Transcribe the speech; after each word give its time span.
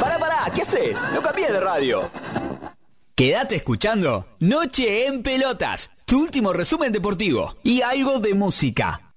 Pará, 0.00 0.18
pará, 0.18 0.52
¿qué 0.54 0.62
haces? 0.62 1.00
No 1.12 1.20
cambié 1.20 1.52
de 1.52 1.60
radio. 1.60 2.10
Quédate 3.14 3.56
escuchando 3.56 4.26
Noche 4.38 5.06
en 5.06 5.22
Pelotas, 5.22 5.90
tu 6.06 6.22
último 6.22 6.52
resumen 6.52 6.92
deportivo 6.92 7.56
y 7.62 7.82
algo 7.82 8.20
de 8.20 8.34
música. 8.34 9.07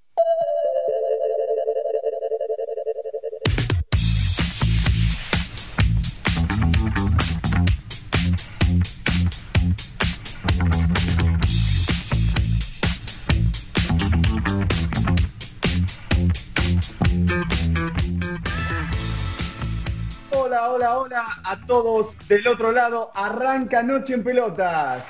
A 21.43 21.59
todos 21.67 22.17
del 22.27 22.47
otro 22.47 22.71
lado. 22.71 23.11
Arranca 23.13 23.83
Noche 23.83 24.15
en 24.15 24.23
Pelotas. 24.23 25.07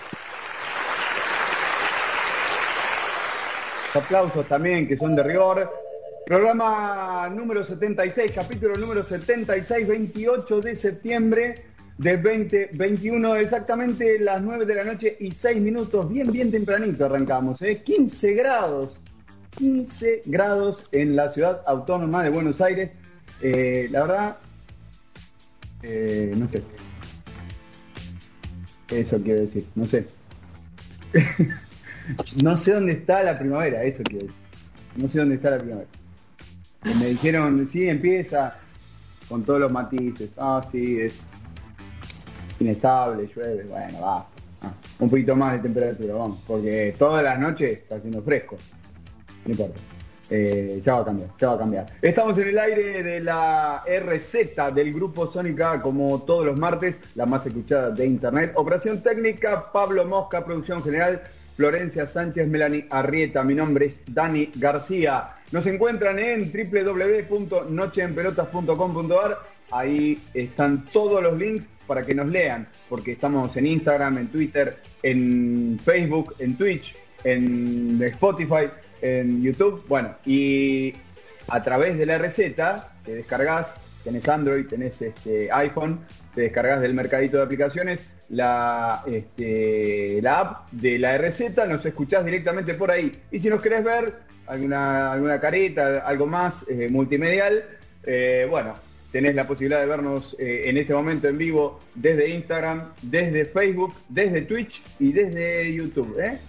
Aplausos 3.93 4.47
también 4.47 4.87
que 4.87 4.97
son 4.97 5.15
de 5.15 5.23
rigor. 5.23 5.71
Programa 6.25 7.29
número 7.29 7.63
76, 7.63 8.31
capítulo 8.33 8.75
número 8.75 9.03
76, 9.03 9.87
28 9.87 10.61
de 10.61 10.75
septiembre 10.75 11.65
del 11.97 12.21
2021, 12.21 13.35
exactamente 13.35 14.19
las 14.19 14.41
9 14.41 14.65
de 14.65 14.75
la 14.75 14.83
noche 14.83 15.17
y 15.19 15.31
6 15.31 15.61
minutos, 15.61 16.09
bien, 16.09 16.31
bien 16.31 16.51
tempranito 16.51 17.05
arrancamos, 17.05 17.61
¿eh? 17.61 17.81
15 17.83 18.33
grados, 18.33 18.99
15 19.57 20.23
grados 20.25 20.85
en 20.91 21.15
la 21.15 21.29
ciudad 21.29 21.61
autónoma 21.65 22.23
de 22.23 22.29
Buenos 22.29 22.61
Aires. 22.61 22.91
Eh, 23.41 23.87
la 23.91 24.01
verdad, 24.01 24.37
eh, 25.83 26.33
no 26.35 26.47
sé. 26.47 26.61
Eso 28.89 29.21
quiero 29.21 29.41
decir, 29.41 29.65
no 29.75 29.85
sé. 29.85 30.07
no 32.43 32.57
sé 32.57 32.73
dónde 32.73 32.93
está 32.93 33.23
la 33.23 33.39
primavera, 33.39 33.83
eso 33.83 34.03
quiero 34.03 34.25
decir. 34.25 34.41
No 34.95 35.07
sé 35.07 35.19
dónde 35.19 35.35
está 35.35 35.51
la 35.51 35.59
primavera. 35.59 35.89
Me 36.99 37.05
dijeron, 37.05 37.67
sí, 37.67 37.87
empieza 37.87 38.57
con 39.29 39.43
todos 39.43 39.59
los 39.59 39.71
matices. 39.71 40.31
Ah, 40.37 40.65
sí, 40.71 40.99
es 40.99 41.21
inestable, 42.59 43.29
llueve, 43.33 43.63
bueno, 43.63 44.01
va. 44.01 44.27
Ah, 44.61 44.73
un 44.99 45.09
poquito 45.09 45.35
más 45.35 45.53
de 45.53 45.59
temperatura, 45.59 46.13
vamos, 46.13 46.39
porque 46.45 46.93
todas 46.97 47.23
las 47.23 47.39
noches 47.39 47.79
está 47.79 47.95
haciendo 47.95 48.21
fresco. 48.21 48.57
No 49.45 49.51
importa. 49.51 49.79
Eh, 50.33 50.81
ya 50.85 50.95
va 50.95 51.01
a 51.01 51.05
cambiar, 51.05 51.29
ya 51.37 51.49
va 51.49 51.55
a 51.55 51.59
cambiar. 51.59 51.87
Estamos 52.01 52.37
en 52.37 52.47
el 52.47 52.57
aire 52.57 53.03
de 53.03 53.19
la 53.19 53.83
RZ 53.85 54.73
del 54.73 54.93
grupo 54.93 55.29
Sónica, 55.29 55.81
como 55.81 56.21
todos 56.21 56.45
los 56.45 56.57
martes, 56.57 57.01
la 57.15 57.25
más 57.25 57.45
escuchada 57.45 57.89
de 57.89 58.05
internet. 58.05 58.53
Operación 58.55 59.03
técnica, 59.03 59.69
Pablo 59.73 60.05
Mosca, 60.05 60.45
producción 60.45 60.81
general, 60.81 61.21
Florencia 61.57 62.07
Sánchez, 62.07 62.47
Melanie 62.47 62.87
Arrieta. 62.89 63.43
Mi 63.43 63.55
nombre 63.55 63.87
es 63.87 63.99
Dani 64.07 64.49
García. 64.55 65.31
Nos 65.51 65.65
encuentran 65.65 66.17
en 66.17 66.49
www.nocheenpelotas.com.ar. 66.49 69.37
Ahí 69.69 70.17
están 70.33 70.85
todos 70.85 71.21
los 71.21 71.37
links 71.37 71.67
para 71.85 72.03
que 72.03 72.15
nos 72.15 72.29
lean, 72.29 72.69
porque 72.87 73.11
estamos 73.11 73.57
en 73.57 73.65
Instagram, 73.65 74.17
en 74.17 74.29
Twitter, 74.29 74.77
en 75.03 75.77
Facebook, 75.83 76.35
en 76.39 76.55
Twitch, 76.55 76.95
en 77.25 78.01
Spotify, 78.01 78.69
en 79.01 79.41
YouTube. 79.41 79.83
Bueno, 79.87 80.15
y 80.25 80.93
a 81.47 81.63
través 81.63 81.97
de 81.97 82.05
la 82.05 82.17
receta 82.17 82.89
te 83.03 83.15
descargas, 83.15 83.75
tenés 84.03 84.27
Android, 84.27 84.65
tenés 84.67 85.01
este, 85.01 85.51
iPhone, 85.51 85.99
te 86.33 86.41
descargas 86.41 86.81
del 86.81 86.93
mercadito 86.93 87.37
de 87.37 87.43
aplicaciones 87.43 88.05
la, 88.29 89.03
este, 89.07 90.19
la 90.21 90.39
app 90.39 90.71
de 90.71 90.97
la 90.97 91.17
receta, 91.17 91.65
nos 91.65 91.85
escuchás 91.85 92.23
directamente 92.23 92.73
por 92.73 92.89
ahí. 92.89 93.21
Y 93.31 93.39
si 93.39 93.49
nos 93.49 93.61
querés 93.61 93.83
ver 93.83 94.13
alguna, 94.47 95.11
alguna 95.11 95.39
careta, 95.39 95.99
algo 95.99 96.27
más 96.27 96.65
eh, 96.69 96.87
multimedial, 96.89 97.63
eh, 98.03 98.47
bueno, 98.49 98.75
tenés 99.11 99.35
la 99.35 99.45
posibilidad 99.45 99.81
de 99.81 99.85
vernos 99.85 100.35
eh, 100.39 100.63
en 100.65 100.77
este 100.77 100.93
momento 100.93 101.27
en 101.27 101.37
vivo 101.37 101.79
desde 101.93 102.29
Instagram, 102.29 102.93
desde 103.01 103.45
Facebook, 103.45 103.93
desde 104.07 104.41
Twitch 104.43 104.81
y 104.99 105.11
desde 105.11 105.73
YouTube. 105.73 106.17
¿eh? 106.19 106.39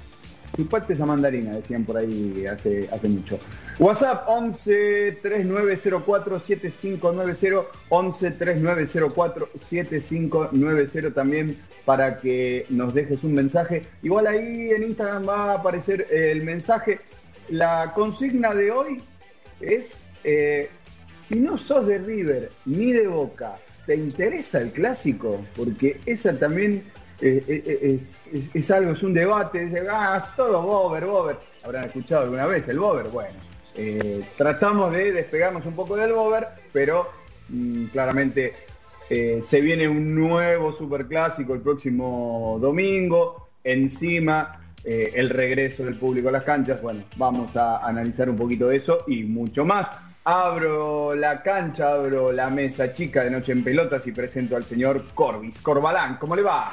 Chupate 0.57 0.93
esa 0.93 1.07
mandarina, 1.07 1.55
decían 1.55 1.85
por 1.85 1.97
ahí 1.97 2.45
hace, 2.47 2.89
hace 2.93 3.09
mucho. 3.09 3.39
WhatsApp 3.79 4.25
11 4.29 5.19
3904 5.23 6.41
7590 6.41 7.71
11 7.89 8.31
3904 8.33 9.49
7590 9.61 11.15
también 11.15 11.57
para 11.85 12.21
que 12.21 12.67
nos 12.69 12.93
dejes 12.95 13.25
un 13.25 13.35
mensaje. 13.35 13.87
Igual 14.03 14.27
ahí 14.27 14.71
en 14.71 14.83
Instagram 14.85 15.29
va 15.29 15.53
a 15.53 15.55
aparecer 15.55 16.07
el 16.11 16.43
mensaje. 16.43 17.01
La 17.49 17.93
consigna 17.95 18.55
de 18.55 18.71
hoy 18.71 19.03
es 19.61 19.99
eh, 20.25 20.69
si 21.21 21.37
no 21.37 21.57
sos 21.57 21.87
de 21.87 21.99
River 21.99 22.51
ni 22.65 22.93
de 22.93 23.09
Boca, 23.09 23.59
¿te 23.87 23.95
interesa 23.95 24.61
el 24.61 24.73
clásico? 24.73 25.45
Porque 25.57 26.01
esa 26.05 26.39
también 26.39 26.85
eh, 27.23 27.45
eh, 27.49 28.01
es, 28.03 28.29
es- 28.55 28.71
algo, 28.71 28.93
es 28.93 29.03
un 29.03 29.15
debate, 29.15 29.73
ah, 29.91 30.23
es 30.23 30.37
todo 30.37 30.61
Bober, 30.63 31.05
Bober. 31.07 31.37
Habrán 31.65 31.85
escuchado 31.85 32.25
alguna 32.25 32.47
vez 32.47 32.67
el 32.69 32.79
Bober, 32.79 33.07
bueno. 33.09 33.39
eh, 33.77 34.23
tratamos 34.37 34.93
de 34.93 35.13
despegarnos 35.13 35.65
un 35.65 35.75
poco 35.75 35.97
del 35.97 36.13
Bober, 36.13 36.49
pero 36.73 37.09
mm, 37.49 37.85
claramente 37.87 38.53
eh, 39.09 39.41
se 39.43 39.61
viene 39.61 39.89
un 39.89 40.15
nuevo 40.15 40.73
superclásico 40.75 41.55
el 41.55 41.61
próximo 41.61 42.59
domingo. 42.61 43.49
Encima 43.65 44.61
eh, 44.85 45.13
el 45.15 45.31
regreso 45.31 45.85
del 45.85 45.97
público 45.97 46.29
a 46.29 46.33
las 46.33 46.43
canchas. 46.43 46.83
Bueno, 46.83 47.05
vamos 47.17 47.55
a 47.57 47.87
analizar 47.87 48.29
un 48.29 48.37
poquito 48.37 48.69
de 48.69 48.77
eso 48.79 49.05
y 49.07 49.23
mucho 49.23 49.65
más. 49.65 49.89
Abro 50.25 51.15
la 51.15 51.43
cancha, 51.43 51.93
abro 51.95 52.33
la 52.33 52.49
mesa 52.51 52.93
chica 52.93 53.25
de 53.25 53.31
Noche 53.31 53.53
en 53.53 53.63
Pelotas 53.65 54.07
y 54.07 54.13
presento 54.13 54.57
al 54.57 54.65
señor 54.65 55.05
Corbis 55.15 55.61
Corbalán. 55.61 56.17
¿Cómo 56.19 56.35
le 56.37 56.43
va? 56.43 56.73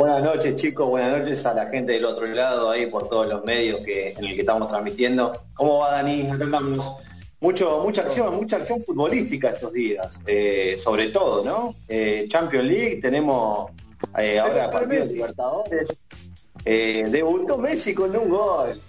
Buenas 0.00 0.22
noches 0.22 0.56
chicos, 0.56 0.88
buenas 0.88 1.18
noches 1.18 1.44
a 1.44 1.52
la 1.52 1.66
gente 1.66 1.92
del 1.92 2.06
otro 2.06 2.26
lado 2.26 2.70
ahí 2.70 2.86
por 2.86 3.10
todos 3.10 3.26
los 3.28 3.44
medios 3.44 3.80
que, 3.80 4.12
en 4.12 4.24
el 4.24 4.34
que 4.34 4.40
estamos 4.40 4.66
transmitiendo. 4.68 5.42
¿Cómo 5.52 5.80
va 5.80 5.90
Dani? 5.90 6.22
Acá 6.30 6.44
andamos. 6.44 6.96
Mucho, 7.38 7.82
mucha 7.84 8.00
acción, 8.00 8.34
mucha 8.34 8.56
acción 8.56 8.80
futbolística 8.80 9.50
estos 9.50 9.74
días, 9.74 10.18
eh, 10.26 10.78
sobre 10.82 11.08
todo, 11.08 11.44
¿no? 11.44 11.74
Eh, 11.86 12.24
Champions 12.30 12.64
League, 12.64 12.98
tenemos 13.02 13.72
eh, 14.16 14.38
ahora 14.38 14.70
partidos 14.70 15.08
Libertadores. 15.08 16.00
Eh, 16.64 17.06
debutó 17.10 17.58
Messi 17.58 17.92
con 17.94 18.16
un 18.16 18.30
gol. 18.30 18.80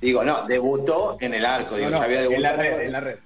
Digo, 0.00 0.24
no, 0.24 0.46
debutó 0.46 1.18
en 1.20 1.34
el 1.34 1.44
arco, 1.44 1.76
digo, 1.76 1.90
No, 1.90 1.96
no, 1.96 1.98
ya 1.98 2.04
había 2.04 2.22
en 2.24 2.40
la 2.42 2.56
debutado. 2.56 2.78
red, 2.78 2.86
en 2.86 2.92
la 2.92 3.00
red. 3.00 3.16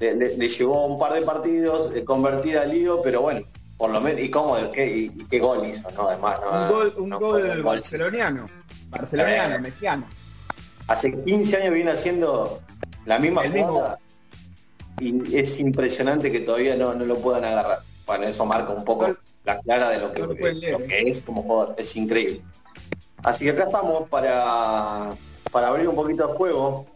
le, 0.00 0.14
le- 0.16 0.36
le 0.38 0.48
llevó 0.48 0.86
un 0.86 0.98
par 0.98 1.12
de 1.12 1.20
partidos 1.20 1.94
eh, 1.94 2.06
convertir 2.06 2.56
al 2.56 2.70
lío, 2.70 3.02
pero 3.02 3.20
bueno, 3.20 3.42
por 3.76 3.90
lo 3.90 4.00
menos, 4.00 4.20
y 4.20 4.30
cómo, 4.30 4.56
qué, 4.70 4.86
y, 4.86 5.04
y 5.14 5.24
qué 5.26 5.38
gol 5.40 5.66
hizo, 5.66 5.90
¿no? 5.92 6.08
Además, 6.08 6.38
no, 6.40 6.62
Un 6.62 6.68
gol, 6.68 6.94
un 6.98 7.08
no 7.10 7.18
gol 7.18 7.46
gol. 7.48 7.62
barceloniano. 7.62 8.46
Barceloniano, 8.88 9.56
Eh. 9.56 9.58
mesiano. 9.60 10.06
Hace 10.86 11.12
15 11.22 11.56
años 11.56 11.74
viene 11.74 11.90
haciendo 11.90 12.60
la 13.06 13.18
misma 13.18 13.44
El 13.44 13.52
mismo 13.52 13.68
jugada 13.72 13.98
y 15.00 15.36
es 15.36 15.58
impresionante 15.58 16.30
que 16.30 16.40
todavía 16.40 16.76
no, 16.76 16.94
no 16.94 17.04
lo 17.04 17.16
puedan 17.18 17.44
agarrar. 17.44 17.78
Bueno, 18.06 18.24
eso 18.26 18.44
marca 18.46 18.70
un 18.72 18.84
poco 18.84 19.08
No- 19.08 19.16
la 19.44 19.58
clara 19.60 19.88
de 19.90 19.98
lo 19.98 20.12
que, 20.12 20.20
no 20.20 20.26
lo 20.28 20.36
pueden 20.36 20.60
leer, 20.60 20.78
lo 20.78 20.84
¿eh? 20.86 21.04
es 21.08 21.22
como 21.22 21.42
jugador, 21.42 21.74
es 21.78 21.96
increíble. 21.96 22.42
Así 23.22 23.44
que 23.44 23.50
acá 23.50 23.64
estamos 23.64 24.08
para, 24.08 25.14
para 25.50 25.68
abrir 25.68 25.88
un 25.88 25.96
poquito 25.96 26.30
el 26.30 26.36
juego. 26.36 26.86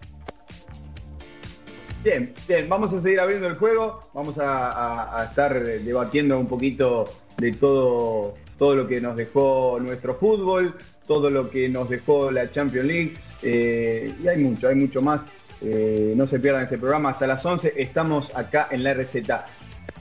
Bien, 2.09 2.33
bien, 2.49 2.71
vamos 2.71 2.95
a 2.95 3.03
seguir 3.03 3.21
abriendo 3.21 3.47
el 3.49 3.57
juego, 3.57 4.01
vamos 4.15 4.37
a, 4.41 5.27
estar 5.29 5.63
debatiendo 5.63 6.39
un 6.39 6.49
poquito 6.49 7.07
de 7.37 7.53
todo, 7.53 8.35
todo 8.59 8.75
lo 8.75 8.89
que 8.89 8.99
nos 8.99 9.15
dejó 9.15 9.79
nuestro 9.79 10.15
fútbol, 10.15 10.75
todo 11.07 11.29
lo 11.29 11.51
que 11.51 11.69
nos 11.69 11.91
dejó 11.91 12.31
la 12.31 12.51
Champions 12.51 12.87
League. 12.87 13.19
Eh, 13.43 14.15
y 14.25 14.27
hay 14.27 14.39
mucho, 14.39 14.69
hay 14.69 14.77
mucho 14.77 15.03
más. 15.03 15.21
Eh, 15.61 16.15
no 16.17 16.27
se 16.27 16.41
pierdan 16.41 16.63
este 16.63 16.79
programa 16.79 17.11
hasta 17.11 17.27
las 17.27 17.45
11. 17.45 17.75
Estamos 17.77 18.35
acá 18.35 18.69
en 18.71 18.85
la 18.85 18.95
receta. 18.95 19.45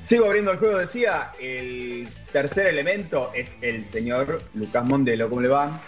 Sigo 0.06 0.28
abriendo 0.28 0.54
el 0.54 0.60
juego, 0.60 0.78
decía, 0.78 1.34
el 1.42 2.08
tercer 2.32 2.68
elemento 2.68 3.32
es 3.36 3.58
el 3.60 3.86
señor 3.86 4.44
Lucas 4.54 4.86
Mondelo. 4.86 5.28
¿Cómo 5.28 5.42
le 5.42 5.50
va? 5.50 5.82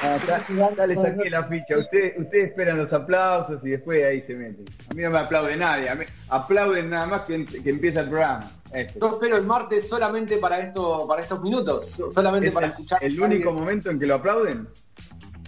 Ah, 0.00 0.18
ya, 0.26 0.86
le 0.86 0.96
saqué 0.96 1.30
la 1.30 1.44
ficha. 1.44 1.76
Ustedes 1.76 2.18
usted 2.18 2.38
esperan 2.38 2.78
los 2.78 2.92
aplausos 2.92 3.64
y 3.64 3.70
después 3.70 4.04
ahí 4.04 4.22
se 4.22 4.34
meten. 4.34 4.64
A 4.90 4.94
mí 4.94 5.02
no 5.02 5.10
me 5.10 5.18
aplaude 5.18 5.56
nadie. 5.56 5.88
A 5.88 5.94
mí, 5.94 6.04
aplauden 6.28 6.90
nada 6.90 7.06
más 7.06 7.22
que, 7.22 7.44
que 7.44 7.70
empieza 7.70 8.00
el 8.00 8.08
programa. 8.08 8.48
Yo 9.00 9.10
espero 9.10 9.36
el 9.36 9.44
martes 9.44 9.88
solamente 9.88 10.36
para 10.36 10.60
esto, 10.60 11.06
para 11.08 11.22
estos 11.22 11.42
minutos. 11.42 12.00
Solamente 12.12 12.52
para 12.52 12.68
escuchar. 12.68 13.02
¿El 13.02 13.20
único 13.20 13.52
momento 13.52 13.90
en 13.90 13.98
que 13.98 14.06
lo 14.06 14.16
aplauden? 14.16 14.68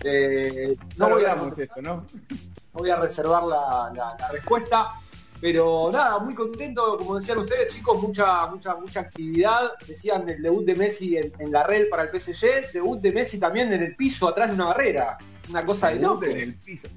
Eh, 0.02 0.76
no 0.96 1.10
voy 1.10 1.24
a, 1.24 1.36
esto, 1.58 1.82
¿no? 1.82 2.06
voy 2.72 2.88
a 2.88 2.96
reservar 2.96 3.44
la, 3.44 4.16
respuesta. 4.32 4.88
Pero 5.40 5.90
nada, 5.90 6.18
muy 6.18 6.34
contento, 6.34 6.98
como 6.98 7.16
decían 7.16 7.38
ustedes, 7.38 7.74
chicos, 7.74 8.02
mucha, 8.02 8.46
mucha, 8.48 8.76
mucha 8.76 9.00
actividad. 9.00 9.72
Decían 9.86 10.28
el 10.28 10.42
debut 10.42 10.64
de 10.64 10.74
Messi 10.74 11.16
en, 11.16 11.32
la 11.50 11.66
red 11.66 11.88
para 11.88 12.02
el 12.02 12.20
PSG, 12.20 12.72
debut 12.72 13.00
de 13.00 13.12
Messi 13.12 13.38
también 13.38 13.72
en 13.72 13.82
el 13.82 13.96
piso, 13.96 14.28
atrás 14.28 14.48
de 14.48 14.54
una 14.54 14.66
barrera. 14.66 15.16
Una 15.48 15.64
cosa 15.64 15.88
de 15.88 15.96
loco. 15.96 16.26
En 16.26 16.40
el 16.40 16.54
piso. 16.54 16.88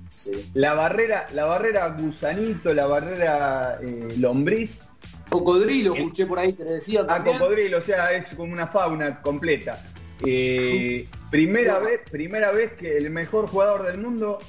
La 0.54 0.74
barrera, 0.74 1.28
la 1.34 1.46
barrera 1.46 1.88
gusanito, 1.90 2.74
la 2.74 2.86
barrera 2.86 3.80
eh, 3.82 4.14
lombriz. 4.18 4.84
Cocodrilo, 5.30 5.96
escuché 5.96 6.26
por 6.26 6.38
ahí 6.38 6.54
que 6.54 6.64
le 6.64 6.74
decía. 6.74 7.06
Ah, 7.08 7.24
cocodrilo, 7.24 7.80
o 7.80 7.84
sea, 7.84 8.12
es 8.12 8.36
como 8.36 8.52
una 8.52 8.68
fauna 8.68 9.22
completa. 9.22 9.82
Eh, 10.26 11.08
primera 11.32 11.80
vez, 11.80 12.02
primera 12.10 12.52
vez 12.52 12.74
que 12.74 12.98
el 12.98 13.10
mejor 13.10 13.48
jugador 13.48 13.84
del 13.84 13.98
mundo 13.98 14.40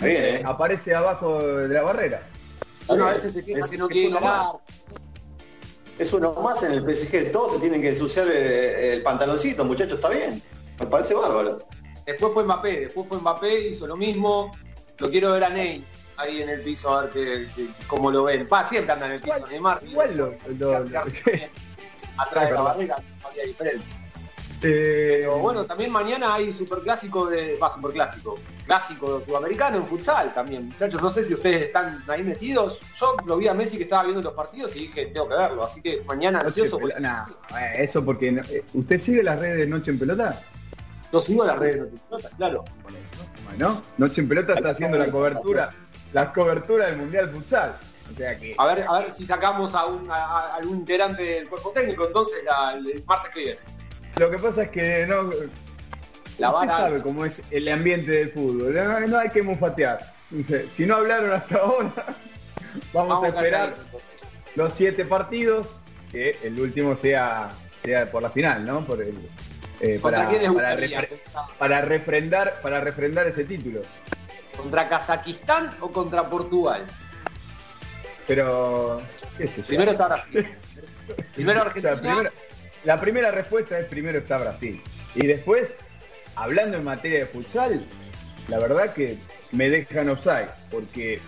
eh, 0.00 0.42
aparece 0.44 0.94
abajo 0.94 1.42
de 1.42 1.68
la 1.68 1.82
barrera. 1.82 2.22
A 2.88 3.12
veces 3.12 3.32
se 3.32 3.44
queja 3.44 3.68
que 3.68 3.78
no 3.78 3.88
quiere 3.88 4.16
Es 5.98 6.12
uno 6.12 6.32
más 6.34 6.62
en 6.62 6.72
el 6.72 6.80
PSG, 6.82 7.32
todos 7.32 7.54
se 7.54 7.60
tienen 7.60 7.82
que 7.82 7.90
ensuciar 7.90 8.28
el, 8.28 9.02
pantaloncito, 9.02 9.64
muchachos, 9.64 9.94
está 9.94 10.08
bien. 10.08 10.42
Me 10.80 10.86
parece 10.86 11.14
bárbaro. 11.14 11.58
Después 12.06 12.32
fue 12.32 12.44
Mbappé, 12.44 12.80
después 12.80 13.06
fue 13.06 13.18
Mbappé, 13.18 13.68
hizo 13.68 13.86
lo 13.86 13.96
mismo. 13.96 14.52
Lo 14.98 15.10
quiero 15.10 15.32
ver 15.32 15.44
a 15.44 15.50
Ney 15.50 15.84
ahí 16.18 16.42
en 16.42 16.48
el 16.48 16.60
piso 16.62 16.92
a 16.92 17.02
ver 17.02 17.10
que, 17.10 17.46
cómo 17.86 18.10
lo 18.10 18.24
ven. 18.24 18.46
Pa, 18.46 18.64
siempre 18.64 18.92
anda 18.92 19.06
en 19.06 19.12
el 19.12 19.20
piso, 19.20 19.46
Neymar. 19.46 19.80
Igual 19.86 20.16
lo, 20.16 20.34
atrás 22.18 22.48
de 22.48 22.54
la 22.54 22.60
barrera, 22.60 23.02
no 23.22 23.28
había 23.28 23.44
diferencia. 23.44 23.94
Eh, 24.62 25.20
Pero 25.20 25.38
bueno, 25.38 25.64
también 25.64 25.90
mañana 25.90 26.34
hay 26.34 26.52
superclásico 26.52 27.26
de. 27.26 27.56
Va, 27.56 27.72
superclásico. 27.72 28.36
Clásico 28.68 29.22
sudamericano 29.24 29.78
en 29.78 29.86
futsal 29.86 30.34
también. 30.34 30.66
Muchachos, 30.66 31.00
no 31.00 31.10
sé 31.10 31.24
si 31.24 31.32
ustedes 31.32 31.68
están 31.68 32.04
ahí 32.06 32.22
metidos. 32.22 32.82
Yo 33.00 33.16
lo 33.24 33.38
vi 33.38 33.48
a 33.48 33.54
Messi 33.54 33.78
que 33.78 33.84
estaba 33.84 34.02
viendo 34.02 34.20
los 34.20 34.34
partidos 34.34 34.76
y 34.76 34.80
dije, 34.80 35.06
tengo 35.06 35.26
que 35.26 35.36
verlo. 35.36 35.64
Así 35.64 35.80
que 35.80 36.02
mañana 36.06 36.40
ansioso. 36.40 36.78
Eh, 36.78 37.72
eso 37.78 38.04
porque. 38.04 38.28
Eh, 38.28 38.64
¿Usted 38.74 38.98
sigue 38.98 39.22
las 39.22 39.40
redes 39.40 39.56
de 39.56 39.66
Noche 39.66 39.90
en 39.90 39.98
Pelota? 39.98 40.38
Yo 41.10 41.18
sigo 41.22 41.44
las 41.46 41.58
redes 41.58 41.76
de 41.76 41.80
Noche 41.80 41.94
en 41.94 42.08
Pelota, 42.08 42.36
claro. 42.36 42.64
Bueno, 43.46 43.82
Noche 43.96 44.20
en 44.20 44.28
Pelota 44.28 44.52
está 44.52 44.70
haciendo 44.70 44.98
la 44.98 45.10
cobertura. 45.10 45.70
La 46.12 46.30
cobertura 46.30 46.88
del 46.88 46.98
Mundial 46.98 47.30
Futsal. 47.30 47.74
O 48.12 48.16
sea 48.16 48.38
que... 48.38 48.54
A 48.58 48.66
ver, 48.66 48.84
a 48.86 48.98
ver 48.98 49.12
si 49.12 49.24
sacamos 49.24 49.74
a, 49.74 49.86
un, 49.86 50.10
algún 50.10 50.80
integrante 50.80 51.22
del 51.22 51.48
cuerpo 51.48 51.70
técnico 51.70 52.06
entonces 52.06 52.38
el 52.74 53.02
martes 53.06 53.32
que 53.32 53.40
viene. 53.40 53.60
Lo 54.16 54.30
que 54.30 54.38
pasa 54.38 54.64
es 54.64 54.68
que 54.70 55.06
no. 55.06 55.30
La 56.38 56.50
vara... 56.50 56.76
sabe 56.76 57.02
cómo 57.02 57.24
es 57.24 57.42
el 57.50 57.68
ambiente 57.68 58.10
del 58.10 58.30
fútbol. 58.30 58.74
No, 59.08 59.18
hay 59.18 59.30
que 59.30 59.42
mufatear. 59.42 60.14
Si 60.74 60.86
no 60.86 60.96
hablaron 60.96 61.32
hasta 61.32 61.56
ahora, 61.56 61.92
vamos, 62.92 63.24
a 63.24 63.28
esperar 63.28 63.74
los 64.54 64.72
siete 64.72 65.04
partidos, 65.04 65.68
que 66.10 66.38
el 66.42 66.58
último 66.58 66.96
sea, 66.96 67.50
sea 67.84 68.10
por 68.10 68.22
la 68.22 68.30
final, 68.30 68.64
¿no? 68.64 68.84
Por 68.84 69.02
el, 69.02 69.14
eh, 69.80 69.98
para, 70.02 70.28
para, 71.58 71.80
refrendar, 71.82 72.60
para 72.60 72.80
refrendar 72.80 73.26
ese 73.26 73.44
título. 73.44 73.82
¿Contra 74.56 74.88
Kazajistán 74.88 75.76
o 75.80 75.92
contra 75.92 76.28
Portugal? 76.28 76.84
Pero, 78.26 79.00
Primero 79.66 79.92
está 79.92 80.08
Brasil. 80.08 80.48
primero 81.34 81.62
Argentina. 81.62 82.30
La 82.84 83.00
primera 83.00 83.30
respuesta 83.30 83.78
es 83.78 83.86
primero 83.86 84.18
está 84.18 84.38
Brasil. 84.38 84.82
Y 85.14 85.26
después, 85.26 85.76
hablando 86.36 86.76
en 86.76 86.84
materia 86.84 87.20
de 87.20 87.26
futsal, 87.26 87.84
la 88.48 88.58
verdad 88.58 88.94
que 88.94 89.18
me 89.52 89.68
dejan 89.68 90.08
offside, 90.08 90.50
porque 90.70 91.20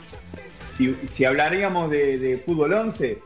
si, 0.76 1.25
hablaríamos 1.25 1.91
de, 1.91 2.43
fútbol 2.44 2.73
11, 2.73 3.23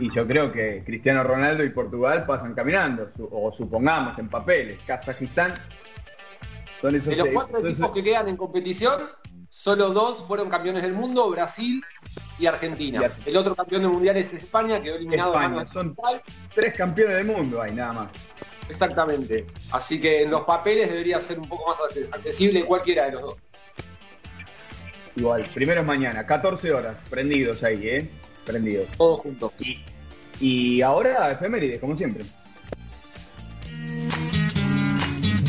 y 0.00 0.14
yo 0.14 0.26
creo 0.26 0.52
que 0.52 0.84
Cristiano 0.84 1.24
Ronaldo 1.24 1.64
y 1.64 1.70
Portugal 1.70 2.24
pasan 2.26 2.54
caminando, 2.54 3.10
o 3.30 3.52
supongamos 3.52 4.18
en 4.18 4.28
papeles, 4.28 4.78
Kazajistán. 4.86 5.54
Son 6.80 6.94
esos 6.94 7.08
de 7.08 7.16
los 7.16 7.28
cuatro 7.30 7.58
equipos 7.58 7.90
que 7.90 8.04
quedan 8.04 8.28
en 8.28 8.36
competición, 8.36 9.08
solo 9.48 9.90
dos 9.90 10.22
fueron 10.22 10.48
campeones 10.48 10.82
del 10.82 10.92
mundo, 10.92 11.28
Brasil 11.30 11.82
y 12.38 12.46
Argentina. 12.46 13.10
El 13.26 13.36
otro 13.36 13.56
campeón 13.56 13.82
del 13.82 13.90
mundial 13.90 14.16
es 14.16 14.32
España, 14.32 14.80
quedó 14.80 14.94
eliminado 14.94 15.32
España. 15.34 15.66
Son 15.66 15.96
tres 16.54 16.76
campeones 16.76 17.16
del 17.16 17.26
mundo 17.26 17.60
hay 17.60 17.72
nada 17.72 17.92
más. 17.92 18.08
Exactamente. 18.68 19.46
Así 19.70 20.00
que 20.00 20.22
en 20.22 20.30
los 20.30 20.42
papeles 20.42 20.90
debería 20.90 21.20
ser 21.20 21.38
un 21.38 21.48
poco 21.48 21.70
más 21.70 21.78
accesible 22.12 22.64
cualquiera 22.64 23.06
de 23.06 23.12
los 23.12 23.22
dos. 23.22 23.34
Igual, 25.16 25.48
primero 25.52 25.80
es 25.80 25.86
mañana, 25.86 26.26
14 26.26 26.72
horas, 26.72 26.96
prendidos 27.10 27.64
ahí, 27.64 27.88
¿eh? 27.88 28.10
Prendidos. 28.44 28.86
Todos 28.96 29.20
juntos. 29.20 29.52
Y, 29.58 29.84
y 30.40 30.82
ahora 30.82 31.32
efemérides, 31.32 31.80
como 31.80 31.96
siempre. 31.96 32.24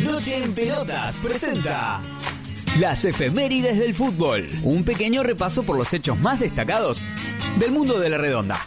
Noche 0.04 0.44
en 0.44 0.54
Pelotas 0.54 1.18
presenta 1.18 2.00
las 2.80 3.06
efemérides 3.06 3.78
del 3.78 3.94
fútbol. 3.94 4.48
Un 4.64 4.84
pequeño 4.84 5.22
repaso 5.22 5.64
por 5.64 5.78
los 5.78 5.94
hechos 5.94 6.20
más 6.20 6.40
destacados 6.40 7.02
del 7.60 7.72
mundo 7.72 8.00
de 8.00 8.10
la 8.10 8.18
redonda. 8.18 8.58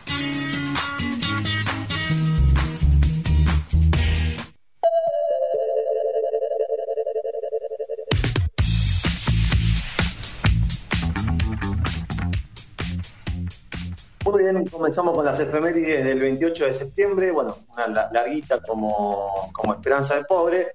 Muy 14.25 14.45
bien, 14.45 14.65
comenzamos 14.67 15.17
con 15.17 15.25
las 15.25 15.41
efemérides 15.41 16.05
del 16.05 16.21
28 16.21 16.67
de 16.67 16.73
septiembre. 16.73 17.33
Bueno, 17.33 17.57
una 17.75 18.09
larguita 18.13 18.61
como, 18.61 19.51
como 19.53 19.75
esperanza 19.75 20.15
de 20.15 20.25
pobre. 20.25 20.69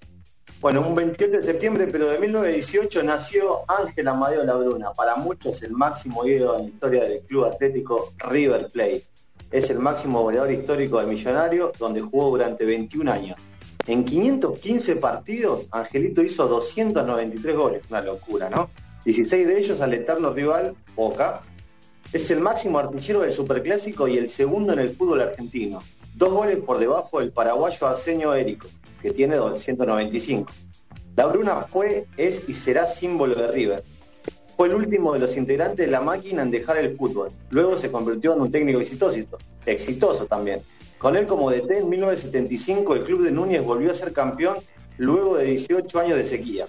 Bueno, 0.60 0.82
un 0.82 0.94
28 0.94 1.38
de 1.38 1.44
septiembre, 1.44 1.88
pero 1.88 2.08
de 2.08 2.20
1918 2.20 3.04
nació 3.04 3.62
Ángel 3.70 4.08
Amadeo 4.10 4.44
Labruna, 4.44 4.92
para 4.92 5.16
muchos 5.16 5.63
el 5.63 5.72
máximo 5.72 6.27
ídolo 6.27 6.58
en 6.58 6.63
la 6.63 6.70
historia 6.70 7.04
del 7.06 7.22
club 7.22 7.46
atlético 7.46 8.12
River 8.18 8.68
Plate. 8.68 9.06
Es 9.50 9.70
el 9.70 9.80
máximo 9.80 10.24
goleador 10.24 10.51
histórico 10.51 11.00
del 11.00 11.08
Millonario, 11.08 11.72
donde 11.80 12.01
jugó 12.01 12.32
durante 12.32 12.66
21 12.66 13.10
años. 13.10 13.38
En 13.86 14.04
515 14.04 14.98
partidos, 14.98 15.68
Angelito 15.72 16.22
hizo 16.22 16.48
293 16.48 17.56
goles, 17.56 17.84
una 17.89 18.01
locura, 18.01 18.50
¿no? 18.50 18.70
16 19.06 19.48
de 19.48 19.58
ellos 19.58 19.80
al 19.80 19.94
eterno 19.94 20.32
rival 20.32 20.75
Boca. 20.96 21.44
Es 22.14 22.32
el 22.32 22.40
máximo 22.40 22.80
artillero 22.80 23.20
del 23.20 23.34
Superclásico 23.34 24.08
y 24.08 24.18
el 24.18 24.30
segundo 24.30 24.74
en 24.74 24.80
el 24.80 24.96
fútbol 24.96 25.22
argentino. 25.22 25.84
Dos 26.16 26.32
goles 26.32 26.58
por 26.58 26.80
debajo 26.80 27.20
del 27.20 27.32
paraguayo 27.32 27.88
Arsenio 27.88 28.34
Érico 28.34 28.68
que 29.02 29.12
tiene 29.12 29.36
295. 29.36 30.52
La 31.16 31.26
Bruna 31.28 31.62
fue, 31.62 32.06
es 32.16 32.48
y 32.48 32.54
será 32.54 32.86
símbolo 32.86 33.36
de 33.36 33.52
River. 33.52 33.84
Fue 34.56 34.68
el 34.68 34.76
último 34.76 35.14
de 35.14 35.20
los 35.20 35.36
integrantes 35.38 35.86
de 35.86 35.92
la 35.92 36.02
máquina 36.02 36.42
en 36.42 36.52
dejar 36.52 36.78
el 36.78 36.96
fútbol. 36.96 37.30
Luego 37.50 37.76
se 37.76 37.92
convirtió 37.92 38.34
en 38.34 38.42
un 38.42 38.52
técnico 38.52 38.80
exitoso, 38.80 39.18
exitoso 39.66 40.26
también. 40.26 40.62
Con 40.98 41.16
él 41.16 41.28
como 41.28 41.52
DT 41.52 41.80
en 41.80 41.90
1975 41.90 42.96
el 42.96 43.04
club 43.04 43.24
de 43.24 43.32
Núñez 43.32 43.64
volvió 43.64 43.92
a 43.92 43.94
ser 43.94 44.14
campeón 44.14 44.58
luego 44.98 45.38
de 45.38 45.46
18 45.46 46.00
años 46.00 46.18
de 46.18 46.24
sequía. 46.24 46.68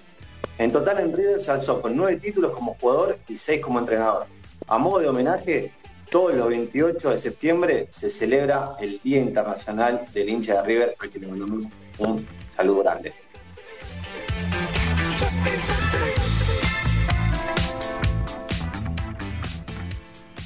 En 0.57 0.71
total 0.71 0.99
en 0.99 1.15
River 1.15 1.39
se 1.39 1.51
alzó 1.51 1.81
con 1.81 1.95
9 1.95 2.17
títulos 2.17 2.51
como 2.51 2.75
jugador 2.75 3.17
y 3.27 3.37
6 3.37 3.61
como 3.61 3.79
entrenador. 3.79 4.27
A 4.71 4.77
modo 4.77 4.99
de 4.99 5.07
homenaje, 5.07 5.71
todos 6.11 6.35
los 6.35 6.47
28 6.47 7.09
de 7.09 7.17
septiembre 7.17 7.87
se 7.89 8.11
celebra 8.11 8.75
el 8.79 9.01
Día 9.03 9.17
Internacional 9.17 10.05
del 10.13 10.29
hincha 10.29 10.61
de 10.61 10.67
River, 10.67 10.95
al 10.99 11.09
que 11.09 11.17
le 11.17 11.27
mandamos 11.27 11.63
un 11.97 12.27
saludo 12.49 12.83
grande. 12.83 13.11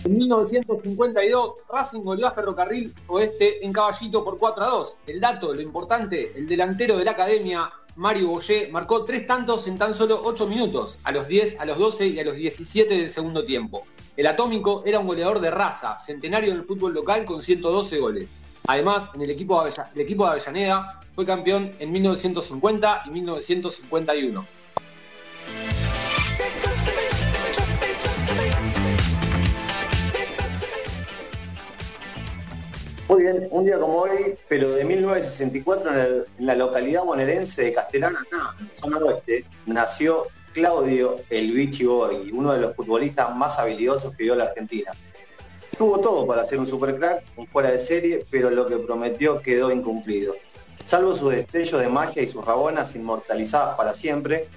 En 0.06 0.13
1952, 0.13 1.56
Racing 1.70 2.03
goleó 2.03 2.27
a 2.27 2.32
Ferrocarril 2.32 2.96
Oeste 3.08 3.65
en 3.65 3.74
Caballito 3.74 4.24
por 4.24 4.38
4 4.38 4.63
a 4.63 4.68
2. 4.68 4.98
El 5.08 5.20
dato, 5.20 5.53
lo 5.53 5.60
importante, 5.60 6.32
el 6.38 6.48
delantero 6.48 6.98
de 6.98 7.03
la 7.03 7.12
academia, 7.12 7.70
Mario 7.96 8.30
Boyé, 8.30 8.70
marcó 8.72 9.06
tres 9.06 9.28
tantos 9.28 9.68
en 9.68 9.78
tan 9.78 9.94
solo 9.94 10.20
8 10.24 10.48
minutos, 10.48 10.98
a 11.04 11.12
los 11.12 11.28
10, 11.28 11.58
a 11.60 11.66
los 11.66 11.78
12 11.78 12.08
y 12.08 12.20
a 12.20 12.24
los 12.24 12.36
17 12.36 12.98
del 12.98 13.12
segundo 13.12 13.46
tiempo. 13.46 13.84
El 14.18 14.26
Atómico 14.26 14.82
era 14.86 14.98
un 14.98 15.06
goleador 15.06 15.40
de 15.40 15.52
raza, 15.52 16.00
centenario 16.00 16.52
en 16.52 16.58
el 16.58 16.66
fútbol 16.66 16.94
local 16.94 17.24
con 17.26 17.44
112 17.44 18.00
goles. 18.00 18.30
Además, 18.66 19.10
en 19.14 19.22
el 19.22 19.30
equipo, 19.30 19.64
de 19.64 19.72
el 19.94 20.02
equipo 20.02 20.24
de 20.24 20.32
Avellaneda 20.32 21.02
fue 21.14 21.26
campeón 21.26 21.72
en 21.80 21.92
1950 21.92 23.04
y 23.06 23.10
1951. 23.12 24.46
Un 33.51 33.65
día 33.65 33.80
como 33.80 34.00
hoy, 34.00 34.36
pero 34.48 34.72
de 34.72 34.84
1964 34.84 36.25
en, 36.38 36.46
la 36.46 36.56
localidad 36.56 37.03
bonaerense 37.03 37.63
de 37.63 37.74
Castellana, 37.74 38.25
zona 38.74 38.98
oeste, 38.98 39.46
nació 39.65 40.27
Claudio 40.53 41.22
El 41.30 41.51
Vichy 41.51 41.86
Borghi, 41.86 42.32
uno 42.32 42.53
de 42.53 42.60
los 42.60 42.75
futbolistas 42.75 43.36
más 43.36 43.60
habilidosos 43.60 44.15
que 44.15 44.24
dio 44.24 44.36
la 44.36 44.46
Argentina. 44.46 44.92
Tuvo 45.77 46.00
todo 46.00 46.27
para 46.27 46.46
ser 46.46 46.60
un 46.60 46.68
supercrack, 46.68 47.24
un 47.36 47.48
fuera 47.48 47.72
de 47.72 47.80
serie, 47.80 48.25
pero 48.30 48.50
lo 48.50 48.68
que 48.68 48.77
prometió 48.77 49.42
quedó 49.42 49.72
incumplido. 49.72 50.36
Salvo 50.86 51.15
sus 51.15 51.32
destellos 51.32 51.82
de 51.82 51.88
magia 51.88 52.22
y 52.22 52.27
sus 52.27 52.46
rabonas 52.46 52.96
inmortalizadas 52.96 53.75
para 53.75 53.94
siempre, 53.94 54.48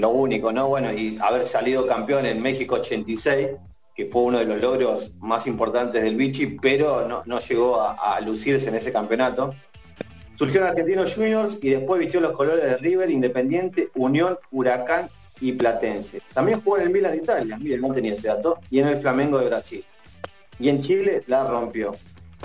lo 0.00 0.10
único, 0.10 0.52
¿no? 0.52 0.68
Bueno, 0.68 0.92
y 0.92 1.18
haber 1.20 1.44
salido 1.44 1.86
campeón 1.86 2.24
en 2.24 2.40
México 2.40 2.76
86, 2.76 3.50
fue 4.10 4.22
uno 4.22 4.38
de 4.38 4.44
los 4.44 4.60
logros 4.60 5.14
más 5.20 5.46
importantes 5.46 6.02
del 6.02 6.16
Vichy, 6.16 6.58
pero 6.60 7.06
no, 7.26 7.40
llegó 7.40 7.80
a, 7.80 8.16
a, 8.16 8.20
lucirse 8.20 8.68
en 8.68 8.74
ese 8.74 8.92
campeonato. 8.92 9.54
Surgió 10.36 10.60
en 10.60 10.68
Argentinos 10.68 11.14
Juniors 11.14 11.58
y 11.62 11.70
después 11.70 12.00
vistió 12.00 12.20
los 12.20 12.32
colores 12.32 12.64
de 12.64 12.76
River, 12.78 13.10
Independiente, 13.10 13.90
Unión, 13.94 14.38
Huracán 14.50 15.08
y 15.40 15.52
Platense. 15.52 16.22
También 16.32 16.60
jugó 16.60 16.78
en 16.78 16.84
el 16.84 16.90
Milan 16.90 17.12
de 17.12 17.18
Italia, 17.18 17.58
miren, 17.58 17.80
no 17.80 17.92
tenía 17.92 18.14
ese 18.14 18.28
dato, 18.28 18.58
y 18.70 18.80
en 18.80 18.88
el 18.88 19.00
Flamengo 19.00 19.38
de 19.38 19.46
Brasil. 19.46 19.84
Y 20.58 20.68
en 20.68 20.80
Chile 20.80 21.22
la 21.26 21.44
rompió. 21.44 21.96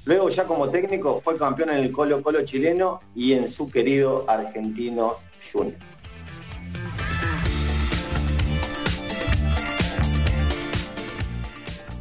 Luego 0.06 0.30
ya 0.30 0.46
como 0.46 0.70
técnico 0.70 1.22
fue 1.22 1.38
campeón 1.38 1.70
en 1.70 1.78
el 1.78 1.92
Colo 1.92 2.22
Colo 2.22 2.44
chileno 2.44 3.00
y 3.14 3.34
en 3.34 3.48
su 3.48 3.70
querido 3.70 4.26
argentino 4.28 5.16
Junior. 5.52 5.76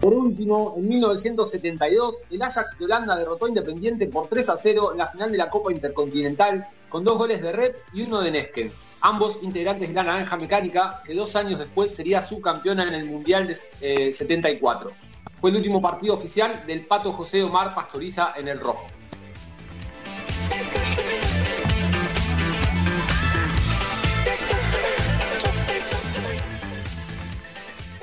Por 0.07 0.15
último, 0.15 0.75
en 0.77 0.89
1972, 0.89 2.15
el 2.31 2.41
Ajax 2.41 2.79
de 2.79 2.85
Holanda 2.85 3.17
derrotó 3.17 3.47
a 3.47 3.49
Independiente 3.49 4.07
por 4.07 4.29
3 4.29 4.51
a 4.51 4.57
0 4.57 4.93
en 4.93 4.99
la 4.99 5.09
final 5.09 5.33
de 5.33 5.37
la 5.37 5.51
Copa 5.51 5.73
Intercontinental 5.73 6.69
con 6.89 7.03
dos 7.03 7.19
goles 7.19 7.43
de 7.43 7.51
Red 7.51 7.75
y 7.93 8.03
uno 8.03 8.21
de 8.21 8.31
Neskens, 8.31 8.85
ambos 9.01 9.37
integrantes 9.43 9.89
de 9.89 9.95
la 9.97 10.05
Naranja 10.05 10.37
Mecánica, 10.37 11.03
que 11.05 11.13
dos 11.13 11.35
años 11.35 11.59
después 11.59 11.93
sería 11.93 12.23
subcampeona 12.25 12.87
en 12.87 12.95
el 12.95 13.07
Mundial 13.07 13.49
de 13.81 14.13
74. 14.13 14.91
Eh, 14.91 14.95
Fue 15.41 15.51
el 15.51 15.57
último 15.57 15.83
partido 15.83 16.15
oficial 16.15 16.63
del 16.69 16.87
Pato 16.87 17.13
José 17.13 17.43
Omar 17.43 17.75
Pastoriza 17.75 18.33
en 18.37 18.47
el 18.47 18.61
rojo. 18.61 18.87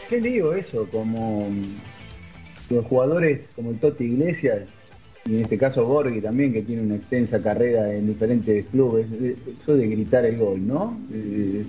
Qué 0.09 0.19
lío 0.19 0.53
eso, 0.53 0.85
como 0.91 1.49
los 2.75 2.85
jugadores 2.85 3.49
como 3.55 3.71
el 3.71 3.79
Totti 3.79 4.05
Iglesias 4.05 4.63
y 5.25 5.35
en 5.35 5.41
este 5.41 5.57
caso 5.57 5.85
Borghi 5.85 6.19
también, 6.19 6.51
que 6.51 6.63
tiene 6.63 6.81
una 6.81 6.95
extensa 6.95 7.41
carrera 7.41 7.93
en 7.93 8.07
diferentes 8.07 8.65
clubes, 8.67 9.07
eso 9.61 9.75
de 9.75 9.87
gritar 9.87 10.25
el 10.25 10.37
gol, 10.37 10.67
¿no? 10.67 10.99
Eh, 11.13 11.63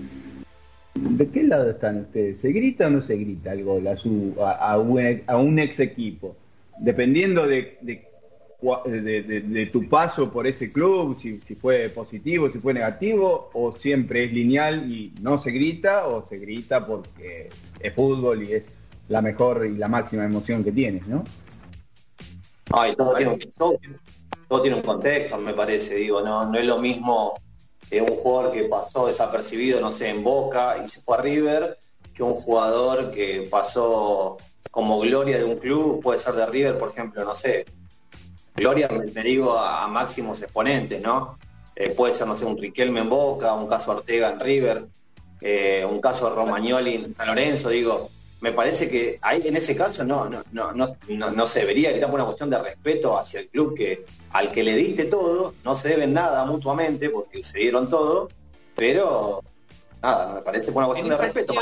¿De 0.94 1.28
qué 1.28 1.44
lado 1.44 1.70
están 1.70 2.00
ustedes? 2.00 2.38
¿Se 2.38 2.50
grita 2.50 2.88
o 2.88 2.90
no 2.90 3.02
se 3.02 3.16
grita 3.16 3.52
el 3.52 3.64
gol 3.64 3.86
a, 3.86 3.96
su, 3.96 4.34
a, 4.40 4.78
un, 4.78 5.58
ex 5.58 5.80
equipo? 5.80 6.36
Dependiendo 6.78 7.46
de, 7.46 7.78
de, 7.80 9.66
tu 9.72 9.88
paso 9.88 10.32
por 10.32 10.46
ese 10.46 10.72
club, 10.72 11.16
si, 11.20 11.38
fue 11.54 11.88
positivo, 11.90 12.50
si 12.50 12.58
fue 12.58 12.74
negativo, 12.74 13.50
o 13.52 13.76
siempre 13.76 14.24
es 14.24 14.32
lineal 14.32 14.90
y 14.90 15.12
no 15.20 15.40
se 15.40 15.50
grita, 15.50 16.08
o 16.08 16.26
se 16.26 16.38
grita 16.38 16.84
porque 16.86 17.50
es 17.80 17.92
fútbol 17.94 18.42
y 18.42 18.54
es 18.54 18.64
la 19.08 19.22
mejor 19.22 19.66
y 19.66 19.76
la 19.76 19.88
máxima 19.88 20.24
emoción 20.24 20.64
que 20.64 20.72
tienes, 20.72 21.06
¿no? 21.06 21.24
todo, 22.96 23.14
tiene 24.62 24.76
un, 24.76 24.82
contexto, 24.82 25.38
me 25.38 25.54
parece, 25.54 25.96
digo, 25.96 26.20
no, 26.20 26.46
no 26.46 26.58
es 26.58 26.66
lo 26.66 26.78
mismo 26.78 27.34
que 27.88 28.00
un 28.00 28.16
jugador 28.16 28.52
que 28.52 28.64
pasó 28.64 29.06
desapercibido, 29.06 29.80
no 29.80 29.90
sé, 29.90 30.08
en 30.08 30.24
Boca 30.24 30.76
y 30.82 30.88
se 30.88 31.00
fue 31.00 31.16
a 31.16 31.20
River, 31.20 31.76
que 32.14 32.22
un 32.22 32.34
jugador 32.34 33.10
que 33.10 33.46
pasó 33.50 34.38
como 34.70 34.98
gloria 35.00 35.38
de 35.38 35.44
un 35.44 35.56
club, 35.56 36.02
puede 36.02 36.18
ser 36.18 36.34
de 36.34 36.46
River, 36.46 36.78
por 36.78 36.90
ejemplo, 36.90 37.24
no 37.24 37.34
sé. 37.34 37.64
Gloria 38.56 38.88
me, 38.88 39.22
digo 39.22 39.58
a, 39.58 39.86
máximos 39.88 40.40
exponentes, 40.42 41.00
¿no? 41.02 41.38
Eh, 41.76 41.90
puede 41.90 42.12
ser, 42.12 42.26
no 42.26 42.34
sé, 42.34 42.44
un 42.44 42.56
Riquelme 42.56 43.00
en 43.00 43.08
Boca, 43.08 43.54
un 43.54 43.68
caso 43.68 43.92
Ortega 43.92 44.30
en 44.30 44.40
River, 44.40 44.86
eh, 45.40 45.86
un 45.88 46.00
caso 46.00 46.32
Romagnoli 46.34 46.94
en 46.94 47.14
San 47.14 47.26
Lorenzo, 47.26 47.68
digo, 47.68 48.10
me 48.44 48.52
parece 48.52 48.90
que 48.90 49.18
ahí 49.22 49.40
en 49.46 49.56
ese 49.56 49.74
caso 49.74 50.04
no, 50.04 50.28
no, 50.28 50.44
no, 50.52 50.70
no, 50.74 51.30
no 51.30 51.46
se 51.46 51.60
debería 51.60 51.90
gritar 51.92 52.10
por 52.10 52.20
una 52.20 52.26
cuestión 52.26 52.50
de 52.50 52.58
respeto 52.58 53.16
hacia 53.16 53.40
el 53.40 53.48
club 53.48 53.74
que 53.74 54.04
al 54.32 54.52
que 54.52 54.62
le 54.62 54.76
diste 54.76 55.06
todo, 55.06 55.54
no 55.64 55.74
se 55.74 55.88
deben 55.88 56.12
nada 56.12 56.44
mutuamente 56.44 57.08
porque 57.08 57.42
se 57.42 57.60
dieron 57.60 57.88
todo, 57.88 58.28
pero 58.76 59.42
nada, 60.02 60.34
me 60.34 60.42
parece 60.42 60.72
por 60.72 60.82
una 60.82 60.88
cuestión 60.88 61.08
de 61.08 61.16
respeto. 61.16 61.54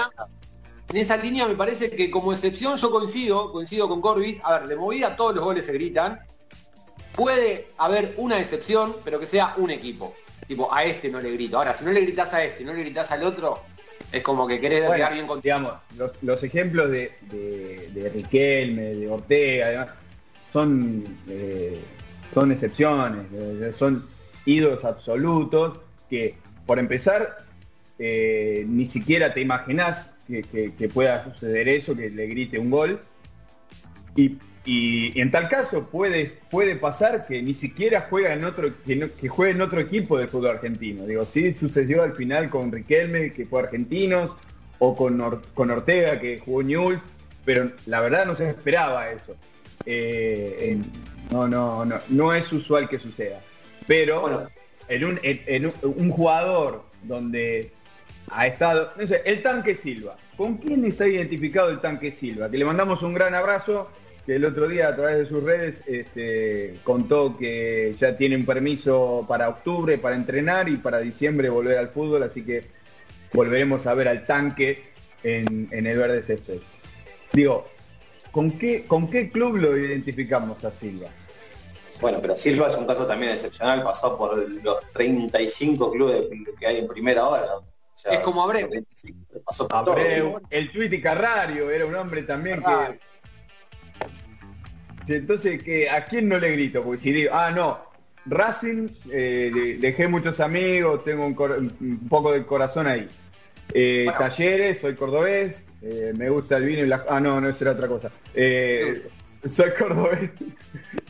en 0.88 0.96
esa 0.96 1.16
línea 1.16 1.46
me 1.46 1.54
parece 1.54 1.88
que 1.88 2.10
como 2.10 2.32
excepción 2.32 2.76
yo 2.76 2.90
coincido, 2.90 3.52
coincido 3.52 3.88
con 3.88 4.00
Corbis, 4.00 4.40
a 4.42 4.58
ver, 4.58 4.66
de 4.66 4.74
movida 4.74 5.14
todos 5.14 5.36
los 5.36 5.44
goles 5.44 5.64
se 5.64 5.72
gritan, 5.72 6.18
puede 7.12 7.68
haber 7.78 8.14
una 8.16 8.40
excepción, 8.40 8.96
pero 9.04 9.20
que 9.20 9.26
sea 9.26 9.54
un 9.56 9.70
equipo. 9.70 10.14
Tipo, 10.48 10.74
a 10.74 10.82
este 10.82 11.08
no 11.08 11.20
le 11.20 11.30
grito. 11.30 11.58
Ahora, 11.58 11.74
si 11.74 11.84
no 11.84 11.92
le 11.92 12.00
gritas 12.00 12.34
a 12.34 12.42
este, 12.42 12.64
no 12.64 12.72
le 12.72 12.80
gritas 12.80 13.12
al 13.12 13.22
otro, 13.22 13.60
es 14.12 14.22
como 14.22 14.46
que 14.46 14.60
querés 14.60 14.86
bueno, 14.86 15.10
bien 15.10 15.26
con... 15.26 15.40
Digamos, 15.40 15.72
los, 16.20 16.42
ejemplos 16.42 16.90
de, 16.90 17.12
de, 17.30 18.10
Riquelme, 18.14 18.94
de 18.94 19.08
Ortega, 19.08 19.66
además, 19.66 19.88
son, 20.52 21.18
eh, 21.28 21.80
son 22.34 22.52
excepciones, 22.52 23.26
eh, 23.32 23.72
son 23.78 24.04
ídolos 24.44 24.84
absolutos 24.84 25.78
que, 26.10 26.36
por 26.66 26.78
empezar, 26.78 27.38
eh, 27.98 28.64
ni 28.68 28.86
siquiera 28.86 29.32
te 29.32 29.40
imaginás 29.40 30.12
que, 30.26 30.74
que, 30.76 30.88
pueda 30.88 31.24
suceder 31.24 31.68
eso, 31.68 31.96
que 31.96 32.10
le 32.10 32.26
grite 32.26 32.58
un 32.58 32.70
gol. 32.70 33.00
Y 34.14 34.36
y, 34.64 35.20
en 35.20 35.30
tal 35.30 35.48
caso 35.48 35.88
puede, 35.88 36.30
puede 36.50 36.76
pasar 36.76 37.26
que 37.26 37.42
ni 37.42 37.54
siquiera 37.54 38.06
juega 38.08 38.32
en 38.32 38.44
otro, 38.44 38.72
que, 38.84 39.28
juegue 39.28 39.52
en 39.52 39.62
otro 39.62 39.80
equipo 39.80 40.16
de 40.18 40.28
fútbol 40.28 40.52
argentino. 40.52 41.04
Digo, 41.04 41.24
sí 41.24 41.54
sucedió 41.54 42.02
al 42.02 42.14
final 42.14 42.48
con 42.48 42.70
Riquelme, 42.70 43.32
que 43.32 43.46
fue 43.46 43.62
argentino, 43.62 44.36
o 44.78 44.96
con, 44.96 45.42
con 45.54 45.70
Ortega, 45.70 46.20
que 46.20 46.38
jugó 46.38 46.62
Newell's, 46.62 47.02
pero 47.44 47.72
la 47.86 48.00
verdad 48.00 48.26
no 48.26 48.36
se 48.36 48.48
esperaba 48.48 49.10
eso. 49.10 49.36
Eh, 49.84 50.78
no, 51.30 51.48
no, 51.48 51.84
no, 51.84 52.00
no 52.08 52.34
es 52.34 52.52
usual 52.52 52.88
que 52.88 52.98
suceda. 52.98 53.40
Pero 53.86 54.48
en, 54.88 55.04
un, 55.04 55.20
en, 55.22 55.72
un, 55.82 56.10
jugador 56.10 56.84
donde 57.02 57.72
ha 58.30 58.46
estado, 58.46 58.92
no 58.96 59.06
sé, 59.06 59.22
el 59.24 59.42
tanque 59.42 59.74
Silva. 59.74 60.16
¿Con 60.36 60.56
quién 60.58 60.84
está 60.84 61.06
identificado 61.06 61.70
el 61.70 61.80
tanque 61.80 62.12
Silva? 62.12 62.50
Que 62.50 62.58
le 62.58 62.64
mandamos 62.64 63.02
un 63.02 63.14
gran 63.14 63.34
abrazo 63.34 63.88
que 64.24 64.36
el 64.36 64.44
otro 64.44 64.68
día 64.68 64.88
a 64.88 64.96
través 64.96 65.18
de 65.18 65.26
sus 65.26 65.42
redes 65.42 65.82
este, 65.86 66.78
contó 66.84 67.36
que 67.36 67.96
ya 67.98 68.16
tienen 68.16 68.46
permiso 68.46 69.24
para 69.28 69.48
octubre 69.48 69.98
para 69.98 70.14
entrenar 70.14 70.68
y 70.68 70.76
para 70.76 70.98
diciembre 70.98 71.48
volver 71.48 71.78
al 71.78 71.88
fútbol, 71.88 72.22
así 72.22 72.44
que 72.44 72.68
volveremos 73.32 73.86
a 73.86 73.94
ver 73.94 74.08
al 74.08 74.24
tanque 74.24 74.92
en, 75.24 75.68
el 75.72 75.98
verde 75.98 76.22
césped. 76.22 76.58
Digo, 77.32 77.66
¿con 78.30 78.52
qué, 78.52 78.86
¿con 78.86 79.10
qué 79.10 79.30
club 79.30 79.56
lo 79.56 79.76
identificamos 79.76 80.62
a 80.64 80.70
Silva? 80.70 81.08
Bueno, 82.00 82.18
pero 82.20 82.36
Silva 82.36 82.68
es 82.68 82.76
un 82.76 82.86
caso 82.86 83.06
también 83.06 83.32
excepcional, 83.32 83.82
pasó 83.82 84.16
por 84.16 84.36
los 84.36 84.76
35 84.92 85.92
clubes 85.92 86.26
que 86.58 86.66
hay 86.66 86.78
en 86.78 86.88
primera 86.88 87.26
hora. 87.26 87.46
es 88.10 88.18
como 88.20 88.42
Abreu. 88.42 88.68
Pasó 89.44 89.66
Abreu, 89.70 90.40
el 90.50 91.02
Carrario 91.02 91.70
era 91.70 91.86
un 91.86 91.94
hombre 91.94 92.22
también 92.22 92.62
que 92.62 93.11
entonces, 95.08 95.62
que 95.62 95.90
¿a 95.90 96.04
quién 96.04 96.28
no 96.28 96.38
le 96.38 96.52
grito? 96.52 96.82
Porque 96.82 97.00
si 97.00 97.12
digo, 97.12 97.30
ah, 97.34 97.50
no, 97.50 97.92
Racing, 98.26 98.88
eh, 99.10 99.78
dejé 99.80 100.08
muchos 100.08 100.40
amigos, 100.40 101.04
tengo 101.04 101.26
un, 101.26 102.08
poco 102.08 102.32
de 102.32 102.44
corazón 102.44 102.86
ahí. 102.86 103.08
Eh, 103.74 104.06
talleres, 104.16 104.80
soy 104.80 104.94
cordobés, 104.94 105.66
eh, 105.82 106.12
me 106.16 106.28
gusta 106.28 106.58
el 106.58 106.64
vino 106.64 106.84
y 106.84 106.86
la... 106.86 107.04
Ah, 107.08 107.20
no, 107.20 107.40
no, 107.40 107.48
eso 107.48 107.64
era 107.64 107.72
otra 107.72 107.88
cosa. 107.88 108.10
Soy 108.34 109.70
cordobés. 109.76 110.30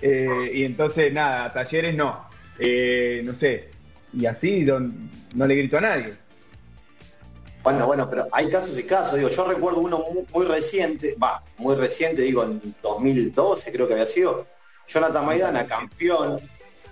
y 0.55 0.65
entonces, 0.65 1.13
nada, 1.13 1.53
talleres 1.53 1.95
no. 1.95 2.29
no 2.59 3.35
sé. 3.35 3.69
Y 4.15 4.27
así 4.27 4.67
no 5.35 5.47
le 5.47 5.55
grito 5.55 5.79
a 5.79 5.83
nadie. 5.83 6.15
Bueno, 7.63 7.87
bueno, 7.87 8.09
pero 8.11 8.27
hay 8.33 8.49
casos 8.49 8.77
y 8.79 8.83
casos. 8.83 9.17
Digo, 9.17 9.29
yo 9.29 9.45
recuerdo 9.45 9.81
uno 9.81 10.05
muy, 10.33 10.45
reciente, 10.47 11.17
va, 11.23 11.43
muy 11.59 11.77
reciente, 11.77 12.23
digo, 12.23 12.43
en 12.43 12.75
2012 12.83 13.73
creo 13.73 13.87
que 13.87 13.95
había 13.95 14.07
sido. 14.07 14.47
Jonathan 14.89 15.25
Maidana, 15.25 15.67
campeón, 15.67 16.41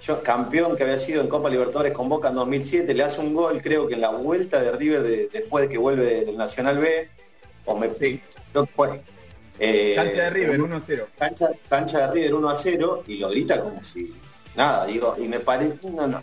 yo, 0.00 0.22
campeón 0.22 0.76
que 0.76 0.84
había 0.84 0.98
sido 0.98 1.22
en 1.22 1.28
Copa 1.28 1.50
Libertadores 1.50 1.92
con 1.92 2.08
Boca 2.08 2.28
en 2.28 2.36
2007, 2.36 2.94
le 2.94 3.02
hace 3.02 3.20
un 3.20 3.34
gol, 3.34 3.60
creo 3.60 3.86
que 3.86 3.94
en 3.94 4.00
la 4.00 4.10
vuelta 4.10 4.62
de 4.62 4.72
River 4.72 5.30
después 5.30 5.62
de 5.64 5.68
que 5.68 5.78
vuelve 5.78 6.24
del 6.24 6.36
Nacional 6.36 6.78
B, 6.78 7.10
o 7.64 7.76
me 7.76 7.90
sí. 7.94 8.22
eh, 9.58 9.92
cancha 9.94 10.22
de 10.22 10.30
River 10.30 10.62
1 10.62 10.76
a 10.76 10.80
0. 10.80 11.08
Cancha, 11.18 11.50
cancha 11.68 12.06
de 12.06 12.12
River 12.12 12.34
1 12.34 12.48
a 12.48 12.54
0 12.54 13.04
y 13.06 13.16
lo 13.18 13.28
grita 13.28 13.60
como 13.60 13.82
si 13.82 14.14
nada, 14.56 14.86
digo, 14.86 15.16
y 15.18 15.28
me 15.28 15.40
parece, 15.40 15.78
no, 15.82 16.06
no, 16.06 16.22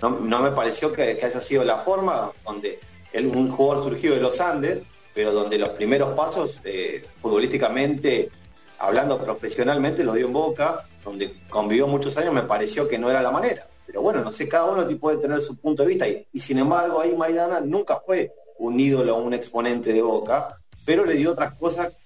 no, 0.00 0.40
me 0.40 0.50
pareció 0.52 0.92
que, 0.92 1.18
haya 1.22 1.40
sido 1.40 1.64
la 1.64 1.78
forma 1.78 2.32
donde 2.44 2.80
un 3.14 3.48
jugador 3.48 3.84
surgido 3.84 4.14
de 4.14 4.20
los 4.20 4.40
Andes, 4.40 4.82
pero 5.14 5.32
donde 5.32 5.58
los 5.58 5.70
primeros 5.70 6.14
pasos 6.14 6.60
eh, 6.64 7.04
futbolísticamente, 7.20 8.30
hablando 8.78 9.18
profesionalmente, 9.18 10.04
lo 10.04 10.14
dio 10.14 10.26
en 10.26 10.32
Boca, 10.32 10.86
donde 11.04 11.34
convivió 11.48 11.86
muchos 11.86 12.16
años, 12.16 12.32
me 12.32 12.42
pareció 12.42 12.88
que 12.88 12.98
no 12.98 13.10
era 13.10 13.22
la 13.22 13.30
manera. 13.30 13.66
Pero 13.86 14.02
bueno, 14.02 14.22
no 14.22 14.30
sé, 14.30 14.48
cada 14.48 14.66
uno 14.66 14.86
puede 14.98 15.18
tener 15.18 15.40
su 15.40 15.56
punto 15.56 15.82
de 15.82 15.88
vista 15.88 16.06
y, 16.08 16.26
sin 16.38 16.58
embargo 16.58 17.00
ahí 17.00 17.14
Maidana 17.16 17.60
nunca 17.60 17.96
fue 17.96 18.32
un 18.58 18.78
ídolo 18.78 19.16
un 19.16 19.34
exponente 19.34 19.92
de 19.92 20.00
Boca, 20.00 20.54
pero 20.84 21.04
le 21.04 21.14
dio 21.14 21.32
otras 21.32 21.54
cosas 21.54 21.96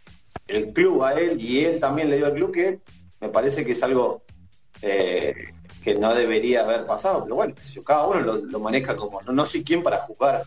el 0.46 0.72
club 0.72 1.02
a 1.02 1.14
él 1.14 1.38
y 1.40 1.64
él 1.64 1.80
también 1.80 2.08
le 2.08 2.16
dio 2.16 2.26
al 2.26 2.34
club 2.34 2.52
que 2.52 2.80
me 3.20 3.28
parece 3.28 3.66
que 3.66 3.72
es 3.72 3.82
algo 3.82 4.22
eh, 4.80 5.34
que 5.82 5.94
no 5.94 6.14
debería 6.14 6.62
haber 6.62 6.86
pasado, 6.86 7.22
pero 7.24 7.34
bueno, 7.34 7.54
cada 7.84 8.06
uno 8.06 8.20
lo, 8.20 8.60
maneja 8.60 8.96
como, 8.96 9.20
no, 9.20 9.32
no 9.32 9.44
soy 9.44 9.62
quien 9.62 9.82
para 9.82 9.98
jugar 9.98 10.44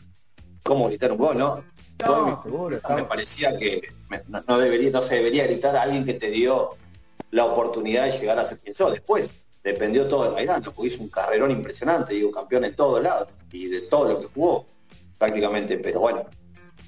cómo 0.68 0.90
gritar 0.90 1.12
un 1.14 1.18
gol, 1.18 1.38
¿no? 1.38 1.64
me, 2.96 3.04
parecía 3.04 3.58
que 3.58 3.90
no, 4.28 4.60
debería, 4.60 4.92
no 4.92 5.02
se 5.02 5.16
debería 5.16 5.48
gritar 5.48 5.76
a 5.76 5.82
alguien 5.82 6.06
que 6.06 6.14
te 6.14 6.30
dio 6.30 6.76
la 7.32 7.46
oportunidad 7.46 8.06
de 8.06 8.12
llegar 8.12 8.38
a 8.38 8.46
ser 8.46 8.60
quien 8.60 8.76
sos. 8.76 8.92
Después 8.92 9.32
dependió 9.64 10.08
todo 10.08 10.26
de 10.26 10.32
Maidana, 10.36 10.64
porque 10.64 10.88
hizo 10.88 11.02
un 11.02 11.10
carrerón 11.10 11.52
impresionante, 11.52 12.14
digo, 12.14 12.32
campeón 12.32 12.66
en 12.66 12.76
todos 12.76 13.02
lados 13.02 13.30
y 13.52 13.68
de 13.68 13.82
todo 13.84 14.14
lo 14.14 14.20
que 14.20 14.28
jugó 14.28 14.66
prácticamente, 15.18 15.78
pero 15.78 16.02
bueno. 16.02 16.26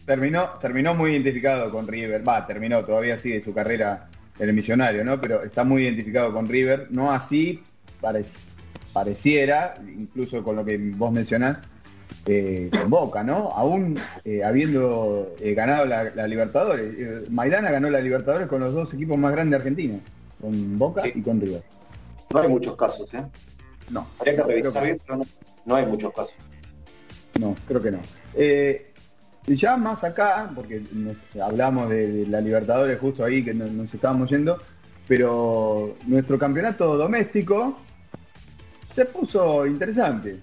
Terminó, 0.06 0.52
terminó 0.60 0.94
muy 0.94 1.12
identificado 1.12 1.72
con 1.72 1.88
River, 1.88 2.28
va, 2.28 2.46
terminó, 2.46 2.84
todavía 2.84 3.18
sigue 3.18 3.42
su 3.42 3.54
carrera 3.54 4.10
en 4.38 4.50
el 4.50 4.56
millonario, 4.56 5.04
¿no? 5.04 5.20
Pero 5.20 5.44
está 5.44 5.64
muy 5.64 5.84
identificado 5.84 6.34
con 6.34 6.48
River, 6.48 6.88
no 6.90 7.12
así 7.12 7.64
pareciera, 8.94 9.76
incluso 9.98 10.44
con 10.44 10.56
lo 10.56 10.66
que 10.66 10.78
vos 10.78 11.12
mencionás, 11.12 11.60
eh, 12.26 12.70
con 12.72 12.90
Boca, 12.90 13.24
¿no? 13.24 13.52
Aún 13.52 14.00
eh, 14.24 14.44
habiendo 14.44 15.36
eh, 15.40 15.54
ganado 15.54 15.86
la, 15.86 16.28
Libertadores. 16.28 17.30
Maidana 17.30 17.72
ganó 17.72 17.90
la 17.90 18.02
Libertadores 18.02 18.48
con 18.48 18.62
los 18.62 18.74
dos 18.74 18.94
equipos 18.94 19.18
más 19.18 19.32
grandes 19.32 19.52
de 19.52 19.56
Argentina, 19.58 20.00
con 20.40 20.78
Boca 20.78 21.04
y 21.08 21.22
con 21.22 21.42
River. 21.42 21.64
No 22.32 22.40
hay 22.40 22.50
muchos 22.50 22.78
casos, 22.78 23.12
¿eh? 23.14 23.24
No. 23.90 24.06
Habría 24.20 24.36
que 24.36 24.44
revisar 24.44 24.84
bien, 24.84 25.00
pero 25.06 25.22
no, 25.66 25.76
hay 25.76 25.86
muchos 25.86 26.14
casos. 26.14 26.36
No, 27.40 27.56
creo 27.68 27.82
que 27.82 27.92
no. 27.92 28.00
Y 29.48 29.56
ya 29.56 29.78
más 29.78 30.04
acá, 30.04 30.52
porque 30.54 30.84
hablamos 31.42 31.90
de, 31.90 32.28
la 32.28 32.42
Libertadores 32.42 33.00
justo 33.00 33.24
ahí 33.24 33.44
que 33.44 33.54
nos 33.54 33.92
estábamos 33.92 34.30
yendo, 34.30 34.62
pero 35.08 35.96
nuestro 36.06 36.38
campeonato 36.38 36.96
doméstico 36.96 37.80
se 38.94 39.06
puso 39.06 39.66
interesante. 39.66 40.40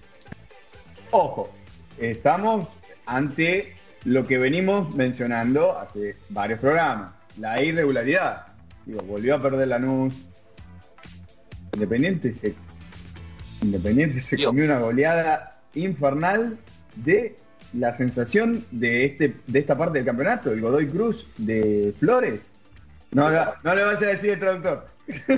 Ojo, 1.13 1.51
estamos 1.99 2.69
ante 3.07 3.75
lo 4.05 4.27
que 4.27 4.39
venimos 4.39 4.95
mencionando 4.95 5.79
hace 5.79 6.17
varios 6.29 6.61
programas, 6.61 7.13
la 7.39 7.63
irregularidad. 7.63 8.47
Digo, 8.85 9.01
volvió 9.03 9.35
a 9.35 9.43
perder 9.43 9.69
la 9.69 9.79
NUS. 9.79 10.15
Independiente 11.73 12.33
se, 12.33 12.55
Independiente 13.63 14.21
se 14.21 14.43
comió 14.43 14.65
una 14.65 14.79
goleada 14.79 15.61
infernal 15.75 16.59
de 16.97 17.37
la 17.73 17.97
sensación 17.97 18.65
de 18.71 19.05
este 19.05 19.37
de 19.47 19.59
esta 19.59 19.77
parte 19.77 19.99
del 19.99 20.07
campeonato, 20.07 20.53
el 20.53 20.61
Godoy 20.61 20.87
Cruz 20.89 21.27
de 21.37 21.95
Flores. 21.99 22.53
No, 23.11 23.31
no, 23.31 23.75
le 23.75 23.85
vas 23.85 24.03
a 24.03 24.07
decir 24.07 24.31
el 24.31 24.41
traductor. 24.41 24.87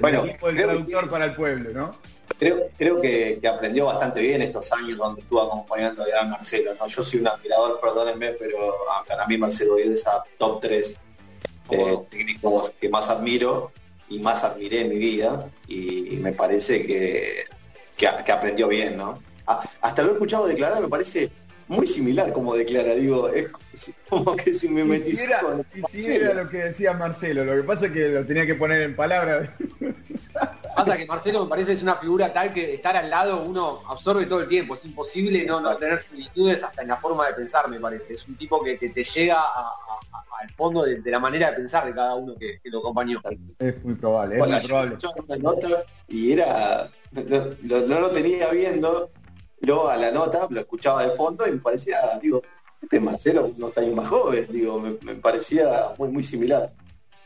bueno, 0.00 0.24
el 0.24 0.56
traductor 0.56 1.10
para 1.10 1.24
el 1.26 1.32
pueblo, 1.32 1.70
¿no? 1.72 1.96
Creo, 2.38 3.00
que, 3.00 3.40
aprendió 3.46 3.86
bastante 3.86 4.20
bien 4.20 4.40
estos 4.40 4.72
años 4.72 4.96
donde 4.96 5.20
estuvo 5.20 5.42
acompañando 5.42 6.04
a 6.18 6.24
Marcelo. 6.24 6.74
¿no? 6.74 6.86
Yo 6.86 7.02
soy 7.02 7.20
un 7.20 7.28
admirador, 7.28 7.80
perdónenme, 7.80 8.32
pero 8.32 8.76
para 9.06 9.26
mí 9.26 9.36
Marcelo 9.36 9.76
es 9.76 10.06
a 10.06 10.22
top 10.38 10.60
3 10.62 10.96
eh, 11.70 11.98
técnicos 12.10 12.70
que 12.80 12.88
más 12.88 13.08
admiro 13.10 13.70
y 14.08 14.18
más 14.18 14.42
admiré 14.42 14.80
en 14.80 14.88
mi 14.88 14.96
vida 14.96 15.48
y 15.68 16.18
me 16.20 16.32
parece 16.32 16.84
que, 16.86 17.44
que, 17.96 18.32
aprendió 18.32 18.68
bien, 18.68 18.96
¿no? 18.96 19.22
Ah, 19.46 19.62
hasta 19.82 20.02
lo 20.02 20.10
he 20.10 20.12
escuchado 20.12 20.46
declarar, 20.46 20.80
me 20.80 20.88
parece 20.88 21.30
muy 21.68 21.86
similar 21.86 22.32
como 22.32 22.56
declara, 22.56 22.94
digo, 22.94 23.28
es 23.28 23.48
como 24.08 24.34
que 24.34 24.52
si 24.54 24.68
me 24.68 24.84
metí... 24.84 25.12
Quisiera, 25.92 26.34
lo 26.34 26.48
que 26.48 26.58
decía 26.58 26.94
Marcelo, 26.94 27.44
lo 27.44 27.54
que 27.54 27.62
pasa 27.62 27.86
es 27.86 27.92
que 27.92 28.08
lo 28.08 28.26
tenía 28.26 28.46
que 28.46 28.54
poner 28.54 28.82
en 28.82 28.96
palabras. 28.96 29.50
Pasa 30.74 30.96
que 30.96 31.06
Marcelo 31.06 31.44
me 31.44 31.50
parece 31.50 31.72
es 31.72 31.82
una 31.82 31.96
figura 31.96 32.32
tal 32.32 32.52
que 32.52 32.74
estar 32.74 32.96
al 32.96 33.10
lado 33.10 33.42
uno 33.42 33.82
absorbe 33.88 34.26
todo 34.26 34.40
el 34.40 34.48
tiempo, 34.48 34.74
es 34.74 34.84
imposible 34.84 35.44
no, 35.44 35.60
no 35.60 35.76
tener 35.76 36.00
similitudes 36.00 36.62
hasta 36.62 36.82
en 36.82 36.88
la 36.88 36.96
forma 36.96 37.26
de 37.26 37.34
pensar, 37.34 37.68
me 37.68 37.80
parece. 37.80 38.14
Es 38.14 38.26
un 38.28 38.36
tipo 38.36 38.62
que, 38.62 38.76
te 38.76 39.04
llega 39.04 39.40
al 39.40 40.50
fondo 40.56 40.82
de, 40.82 41.02
la 41.04 41.18
manera 41.18 41.50
de 41.50 41.56
pensar 41.56 41.86
de 41.86 41.94
cada 41.94 42.14
uno 42.14 42.34
que, 42.36 42.60
lo 42.64 42.78
acompañó. 42.78 43.20
Es 43.58 43.84
muy 43.84 43.94
probable, 43.94 44.38
es 44.38 44.46
muy 44.46 44.60
probable. 44.60 44.96
y 46.08 46.32
era, 46.32 46.90
no, 47.12 48.00
lo 48.00 48.10
tenía 48.10 48.50
viendo, 48.50 49.08
luego 49.60 49.88
a 49.88 49.96
la 49.96 50.10
nota 50.10 50.46
lo 50.50 50.60
escuchaba 50.60 51.06
de 51.06 51.10
fondo 51.10 51.46
y 51.46 51.52
me 51.52 51.58
parecía, 51.58 51.98
digo, 52.22 52.42
este 52.80 53.00
Marcelo 53.00 53.52
unos 53.56 53.76
años 53.76 53.94
más 53.94 54.08
joven, 54.08 54.46
digo, 54.50 54.80
me, 54.80 54.96
me 55.02 55.14
parecía 55.16 55.92
muy, 55.98 56.08
muy 56.08 56.22
similar. 56.22 56.72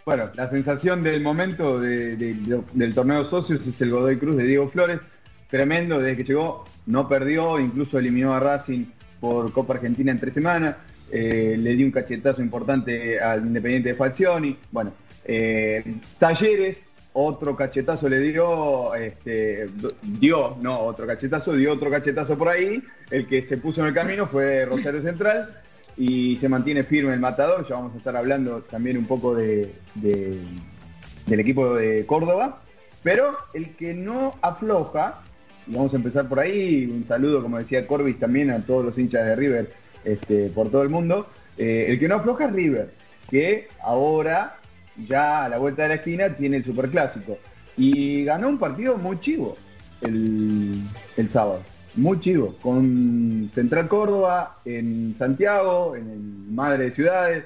Bueno, 0.05 0.31
la 0.35 0.51
sensación 0.51 1.03
del 1.03 1.23
momento 1.23 1.81
del 1.81 2.93
torneo 2.95 3.25
socios 3.25 3.67
es 3.67 3.81
el 3.81 3.90
Godoy 3.90 4.19
Cruz 4.19 4.37
de 4.37 4.45
Diego 4.45 4.69
Flores. 4.69 5.01
Tremendo, 5.49 5.99
desde 5.99 6.17
que 6.19 6.25
llegó 6.25 6.67
no 6.87 7.09
perdió, 7.09 7.59
incluso 7.59 7.99
eliminó 7.99 8.35
a 8.35 8.40
Racing 8.40 8.85
por 9.19 9.51
Copa 9.53 9.75
Argentina 9.75 10.12
en 10.12 10.21
tres 10.21 10.35
semanas. 10.35 10.77
Eh, 11.11 11.57
le 11.59 11.75
dio 11.75 11.87
un 11.87 11.93
cachetazo 11.93 12.43
importante 12.43 13.19
al 13.19 13.47
Independiente 13.47 13.90
de 13.90 13.95
Falcioni. 13.95 14.59
Bueno, 14.71 14.93
eh, 15.25 15.83
Talleres, 16.19 16.85
otro 17.14 17.57
cachetazo 17.57 18.07
le 18.07 18.21
dio, 18.21 18.95
este, 18.95 19.71
dio, 20.03 20.59
no, 20.61 20.81
otro 20.81 21.07
cachetazo, 21.07 21.55
dio 21.55 21.73
otro 21.73 21.88
cachetazo 21.88 22.37
por 22.37 22.49
ahí. 22.51 22.83
El 23.11 23.27
que 23.27 23.43
se 23.43 23.57
puso 23.57 23.81
en 23.81 23.87
el 23.87 23.95
camino 23.95 24.27
fue 24.27 24.67
Rosario 24.67 25.01
Central 25.01 25.63
y 25.97 26.37
se 26.39 26.49
mantiene 26.49 26.85
firme 26.85 27.13
el 27.13 27.21
matador. 27.21 27.67
Ya 27.69 27.77
vamos 27.77 27.95
a 27.95 27.99
estar 27.99 28.17
hablando 28.17 28.63
también 28.63 28.97
un 28.97 29.07
poco 29.07 29.35
de, 29.35 29.73
del 29.95 31.41
equipo 31.41 31.75
de 31.75 32.05
Córdoba. 32.07 32.61
Pero 33.03 33.37
el 33.53 33.77
que 33.77 33.93
no 33.93 34.35
afloja, 34.41 35.21
y 35.67 35.75
vamos 35.75 35.93
a 35.93 35.97
empezar 35.97 36.29
por 36.29 36.41
ahí, 36.41 36.87
un 36.91 37.07
saludo, 37.07 37.43
como 37.43 37.59
decía 37.59 37.87
Corbis, 37.87 38.19
también 38.19 38.51
a 38.51 38.65
todos 38.65 38.85
los 38.85 38.97
hinchas 38.97 39.27
de 39.27 39.37
River 39.37 39.73
este, 40.05 40.49
por 40.49 40.71
todo 40.71 40.83
el 40.83 40.89
mundo. 40.89 41.27
Eh, 41.59 41.87
el 41.89 41.99
que 41.99 42.09
no 42.09 42.17
afloja 42.17 42.47
es 42.47 42.53
River, 42.53 42.91
que 43.31 43.69
ahora, 43.83 44.59
ya 45.07 45.45
a 45.45 45.49
la 45.51 45.59
vuelta 45.59 45.83
de 45.83 45.89
la 45.91 45.95
esquina, 45.97 46.31
tiene 46.31 46.57
el 46.57 46.65
superclásico. 46.65 47.39
Y 47.77 48.25
ganó 48.25 48.49
un 48.49 48.59
partido 48.59 48.97
muy 48.97 49.21
chivo 49.21 49.57
el, 50.01 50.81
el 51.17 51.29
sábado 51.29 51.61
muy 51.97 52.21
chido, 52.21 52.57
con 52.61 53.51
Central 53.55 53.89
Córdoba, 53.89 54.59
en 54.65 55.15
Santiago, 55.17 55.97
en 55.97 56.11
el 56.11 56.19
Madre 56.19 56.85
de 56.85 56.93
Ciudades, 56.93 57.45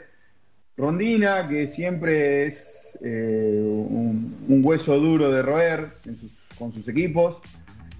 Rondina, 0.77 1.49
que 1.49 1.69
siempre 1.69 2.47
es 2.47 2.97
eh, 3.03 3.61
un, 3.63 4.61
hueso 4.65 4.99
duro 4.99 5.31
de 5.31 5.43
roer 5.43 5.93
con 6.59 6.73
sus 6.73 6.87
equipos. 6.89 7.39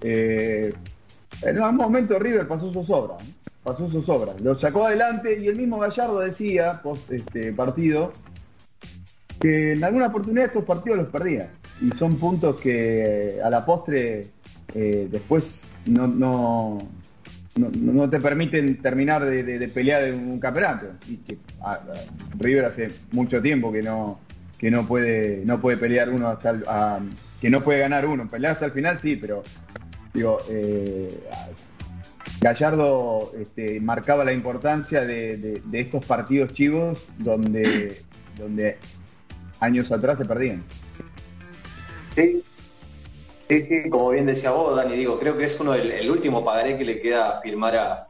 Eh, 0.01 0.73
en 1.41 1.61
un 1.61 1.75
momento 1.75 2.17
River 2.17 2.47
pasó 2.47 2.71
sus 2.71 2.89
obras, 2.89 3.23
pasó 3.63 3.89
sus 3.89 4.07
obras, 4.09 4.39
lo 4.41 4.55
sacó 4.55 4.85
adelante 4.85 5.39
y 5.39 5.47
el 5.47 5.55
mismo 5.55 5.77
Gallardo 5.77 6.19
decía, 6.19 6.81
post 6.81 7.11
este 7.11 7.53
partido, 7.53 8.11
que 9.39 9.73
en 9.73 9.83
alguna 9.83 10.07
oportunidad 10.07 10.45
estos 10.45 10.65
partidos 10.65 10.99
los 10.99 11.07
perdía. 11.07 11.49
Y 11.81 11.95
son 11.97 12.17
puntos 12.17 12.59
que 12.59 13.39
a 13.43 13.49
la 13.49 13.65
postre 13.65 14.27
eh, 14.73 15.07
después 15.09 15.69
no, 15.85 16.07
no, 16.07 16.77
no, 17.55 18.09
te 18.09 18.19
permiten 18.19 18.81
terminar 18.81 19.25
de, 19.25 19.67
pelear 19.73 20.13
un 20.13 20.39
campeonato. 20.39 20.87
Y 21.07 21.17
que, 21.17 21.37
River 22.37 22.65
hace 22.65 22.91
mucho 23.11 23.41
tiempo 23.41 23.71
que 23.71 23.83
no 23.83 24.19
que 24.57 24.69
no 24.69 24.85
puede 24.85 25.43
no 25.45 25.61
puede 25.61 25.77
pelear 25.77 26.09
uno 26.09 26.27
hasta 26.27 26.99
que 27.41 27.49
no 27.49 27.61
puede 27.61 27.79
ganar 27.79 28.05
uno. 28.05 28.27
Pelear 28.27 28.53
hasta 28.53 28.65
el 28.65 28.71
final 28.71 28.99
sí, 28.99 29.15
pero 29.15 29.43
digo 30.13 30.39
eh, 30.49 31.07
Gallardo 32.41 33.33
este, 33.39 33.79
marcaba 33.79 34.23
la 34.23 34.33
importancia 34.33 35.01
de, 35.01 35.61
estos 35.71 36.05
partidos 36.05 36.53
chivos 36.53 36.99
donde 37.17 38.01
donde 38.37 38.77
años 39.59 39.91
atrás 39.91 40.17
se 40.17 40.25
perdían. 40.25 40.63
Como 43.89 44.09
bien 44.09 44.25
decía 44.25 44.51
vos, 44.51 44.75
Dani, 44.75 44.95
digo, 44.95 45.19
creo 45.19 45.37
que 45.37 45.45
es 45.45 45.59
uno 45.59 45.71
del 45.71 45.91
el 45.91 46.11
último 46.11 46.45
pagaré 46.45 46.77
que 46.77 46.85
le 46.85 46.99
queda 46.99 47.39
firmar 47.41 47.75
a 47.75 48.07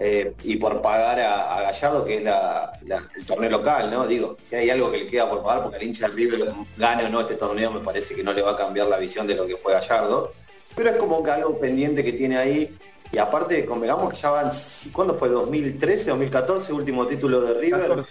eh, 0.00 0.34
y 0.42 0.56
por 0.56 0.82
pagar 0.82 1.20
a, 1.20 1.62
Gallardo, 1.62 2.04
que 2.04 2.16
es 2.16 2.22
el 2.22 3.26
torneo 3.26 3.50
local, 3.50 3.90
¿no? 3.90 4.06
Digo, 4.06 4.36
si 4.42 4.56
hay 4.56 4.70
algo 4.70 4.90
que 4.90 4.98
le 4.98 5.06
queda 5.06 5.30
por 5.30 5.42
pagar, 5.42 5.62
porque 5.62 5.78
el 5.78 5.84
hincha 5.84 6.08
del 6.08 6.16
River 6.16 6.52
gane 6.76 7.04
o 7.04 7.08
no 7.08 7.20
este 7.20 7.36
torneo, 7.36 7.70
me 7.70 7.80
parece 7.80 8.14
que 8.14 8.24
no 8.24 8.32
le 8.32 8.42
va 8.42 8.52
a 8.52 8.56
cambiar 8.56 8.88
la 8.88 8.98
visión 8.98 9.26
de 9.26 9.36
lo 9.36 9.46
que 9.46 9.56
fue 9.56 9.72
Gallardo. 9.72 10.30
Pero 10.74 10.90
es 10.90 10.96
como 10.96 11.22
que 11.22 11.30
algo 11.30 11.58
pendiente 11.60 12.02
que 12.02 12.12
tiene 12.12 12.36
ahí. 12.36 12.76
Y 13.12 13.18
aparte, 13.18 13.64
convengamos 13.64 14.12
que 14.12 14.16
ya 14.16 14.30
van, 14.30 14.50
¿cuándo 14.92 15.14
fue? 15.14 15.30
¿2013, 15.30 16.06
2014? 16.06 16.72
Último 16.72 17.06
título 17.06 17.40
de 17.42 17.54
River. 17.54 18.04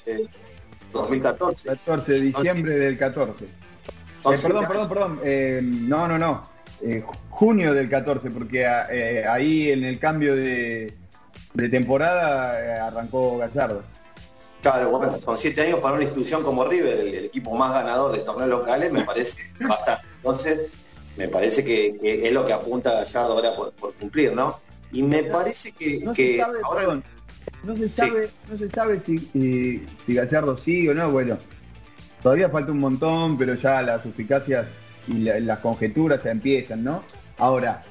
2014. 0.93 1.67
14 1.67 2.11
de 2.13 2.21
diciembre 2.21 2.73
del 2.75 2.97
14. 2.97 3.43
Eh, 3.43 3.49
perdón, 4.41 4.65
perdón, 4.67 4.89
perdón, 4.89 5.21
eh, 5.23 5.59
no, 5.61 6.07
no, 6.07 6.17
no. 6.17 6.52
Eh, 6.85 7.01
junio 7.29 7.73
del 7.73 7.89
14, 7.89 8.29
porque 8.29 8.67
eh, 8.91 9.25
ahí 9.25 9.71
en 9.71 9.85
el 9.85 9.99
cambio 9.99 10.35
de, 10.35 10.93
temporada 11.71 12.61
eh, 12.61 12.79
arrancó 12.79 13.37
Gallardo. 13.37 13.83
Claro, 14.61 14.89
bueno, 14.91 15.19
son 15.21 15.37
siete 15.37 15.61
años 15.61 15.79
para 15.79 15.95
una 15.95 16.03
institución 16.03 16.43
como 16.43 16.65
River, 16.65 16.99
el, 16.99 17.25
equipo 17.25 17.55
más 17.55 17.73
ganador 17.73 18.11
de 18.11 18.19
torneos 18.19 18.49
locales, 18.49 18.91
me 18.91 19.03
parece 19.03 19.43
bastante. 19.61 20.05
Entonces, 20.17 20.73
me 21.15 21.29
parece 21.29 21.63
que, 21.63 21.97
es 22.03 22.33
lo 22.33 22.45
que 22.45 22.51
apunta 22.51 22.91
Gallardo 22.91 23.33
ahora 23.33 23.55
por, 23.55 23.93
cumplir, 23.93 24.33
¿no? 24.33 24.59
Y 24.91 25.03
me 25.03 25.23
parece 25.23 25.71
que, 25.71 25.99
no 25.99 26.13
se 26.13 26.37
sabe, 26.37 26.59
ahora... 26.63 27.01
no 27.63 27.77
se 27.77 27.89
sabe, 27.89 28.29
no 28.51 28.57
se 28.57 28.69
sabe 28.69 28.99
si, 28.99 29.19
si 30.05 30.13
Gallardo 30.13 30.57
sigue 30.57 30.89
o 30.89 30.93
no, 30.93 31.09
bueno, 31.11 31.37
todavía 32.21 32.49
falta 32.49 32.73
un 32.73 32.79
montón, 32.79 33.37
pero 33.37 33.55
ya 33.55 33.81
las 33.81 34.03
suficacias 34.03 34.67
y 35.07 35.19
las 35.19 35.59
conjeturas 35.59 36.21
se 36.21 36.29
empiezan, 36.29 36.83
¿no? 36.83 37.03
Ahora, 37.37 37.83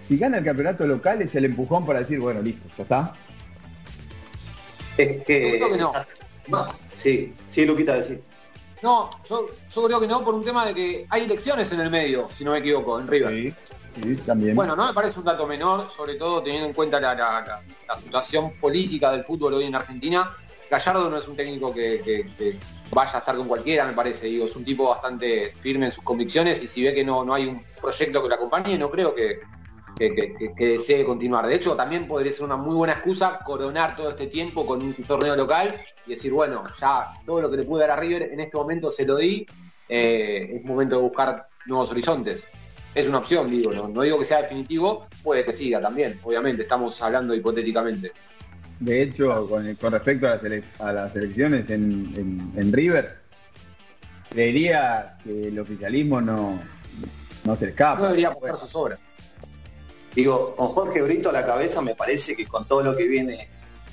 si 0.00 0.16
gana 0.16 0.38
el 0.38 0.44
campeonato 0.44 0.86
local 0.86 1.22
es 1.22 1.34
el 1.34 1.44
empujón 1.44 1.86
para 1.86 2.00
decir, 2.00 2.18
bueno, 2.18 2.42
listo, 2.42 2.66
ya 2.76 2.82
está. 2.82 3.12
Es 4.96 5.24
que... 5.24 5.58
Yo 5.58 5.68
creo 5.68 5.70
que 5.72 5.78
no. 5.78 5.92
Sí, 6.94 7.32
sí, 7.48 7.64
Luquita, 7.64 7.94
decir. 7.94 8.22
No, 8.82 9.10
yo, 9.28 9.46
creo 9.86 10.00
que 10.00 10.06
no 10.06 10.24
por 10.24 10.34
un 10.34 10.44
tema 10.44 10.66
de 10.66 10.74
que 10.74 11.06
hay 11.10 11.24
elecciones 11.24 11.70
en 11.72 11.80
el 11.80 11.90
medio, 11.90 12.28
si 12.32 12.44
no 12.44 12.52
me 12.52 12.58
equivoco, 12.58 12.98
en 12.98 13.08
River. 13.08 13.54
Sí, 14.02 14.16
también. 14.26 14.56
Bueno, 14.56 14.74
no 14.74 14.86
me 14.86 14.94
parece 14.94 15.18
un 15.18 15.24
dato 15.24 15.46
menor, 15.46 15.90
sobre 15.90 16.14
todo 16.14 16.42
teniendo 16.42 16.68
en 16.68 16.72
cuenta 16.72 16.98
la, 16.98 17.62
situación 17.98 18.52
política 18.60 19.12
del 19.12 19.24
fútbol 19.24 19.54
hoy 19.54 19.64
en 19.64 19.74
Argentina. 19.74 20.34
Gallardo 20.70 21.10
no 21.10 21.18
es 21.18 21.28
un 21.28 21.36
técnico 21.36 21.74
que 21.74 22.58
vaya 22.90 23.16
a 23.16 23.18
estar 23.18 23.36
con 23.36 23.48
cualquiera, 23.48 23.84
me 23.86 23.92
parece. 23.92 24.26
Digo, 24.26 24.46
es 24.46 24.56
un 24.56 24.64
tipo 24.64 24.88
bastante 24.88 25.52
firme 25.60 25.86
en 25.86 25.92
sus 25.92 26.04
convicciones 26.04 26.62
y 26.62 26.66
si 26.66 26.82
ve 26.82 26.94
que 26.94 27.04
no, 27.04 27.24
no 27.24 27.34
hay 27.34 27.46
un 27.46 27.62
proyecto 27.80 28.22
que 28.22 28.28
lo 28.28 28.34
acompañe, 28.34 28.76
no 28.76 28.90
creo 28.90 29.14
que, 29.14 29.40
que, 29.96 30.54
desee 30.56 31.04
continuar. 31.04 31.46
De 31.46 31.54
hecho, 31.54 31.76
también 31.76 32.06
podría 32.08 32.32
ser 32.32 32.44
una 32.44 32.56
muy 32.56 32.74
buena 32.74 32.94
excusa 32.94 33.38
coronar 33.44 33.96
todo 33.96 34.10
este 34.10 34.26
tiempo 34.26 34.66
con 34.66 34.82
un 34.82 34.94
torneo 34.94 35.36
local 35.36 35.74
y 36.06 36.10
decir, 36.10 36.32
bueno, 36.32 36.62
ya 36.80 37.12
todo 37.26 37.42
lo 37.42 37.50
que 37.50 37.58
le 37.58 37.64
pude 37.64 37.82
dar 37.82 37.92
a 37.92 37.96
River 37.96 38.30
en 38.32 38.40
este 38.40 38.56
momento 38.56 38.90
se 38.90 39.04
lo 39.04 39.16
di, 39.16 39.46
eh, 39.88 40.56
es 40.56 40.64
momento 40.64 40.96
de 40.96 41.02
buscar 41.02 41.48
nuevos 41.66 41.90
horizontes. 41.90 42.44
Es 42.92 43.06
una 43.06 43.18
opción, 43.18 43.48
digo, 43.48 43.72
no, 43.72 43.86
no 43.86 44.02
digo 44.02 44.18
que 44.18 44.24
sea 44.24 44.42
definitivo, 44.42 45.06
puede 45.22 45.44
que 45.44 45.52
siga 45.52 45.80
también, 45.80 46.18
obviamente, 46.24 46.62
estamos 46.62 47.00
hablando 47.00 47.34
hipotéticamente. 47.34 48.12
De 48.80 49.02
hecho, 49.02 49.46
con, 49.46 49.92
respecto 49.92 50.26
a 50.26 50.92
las, 50.92 51.14
elecciones 51.14 51.68
en, 51.68 52.72
River, 52.72 53.18
creería 54.30 55.18
que 55.22 55.48
el 55.48 55.58
oficialismo 55.58 56.22
no, 56.22 56.58
no 57.44 57.56
se 57.56 57.68
escapa. 57.68 58.00
No 58.00 58.06
debería 58.06 58.30
buscar 58.30 58.56
sus 58.56 58.74
obras. 58.74 58.98
Digo, 60.14 60.56
con 60.56 60.68
Jorge 60.68 61.02
Brito 61.02 61.28
a 61.28 61.32
la 61.32 61.44
cabeza 61.44 61.82
me 61.82 61.94
parece 61.94 62.34
que 62.34 62.46
con 62.46 62.66
todo 62.66 62.82
lo 62.82 62.96
que 62.96 63.06
viene 63.06 63.48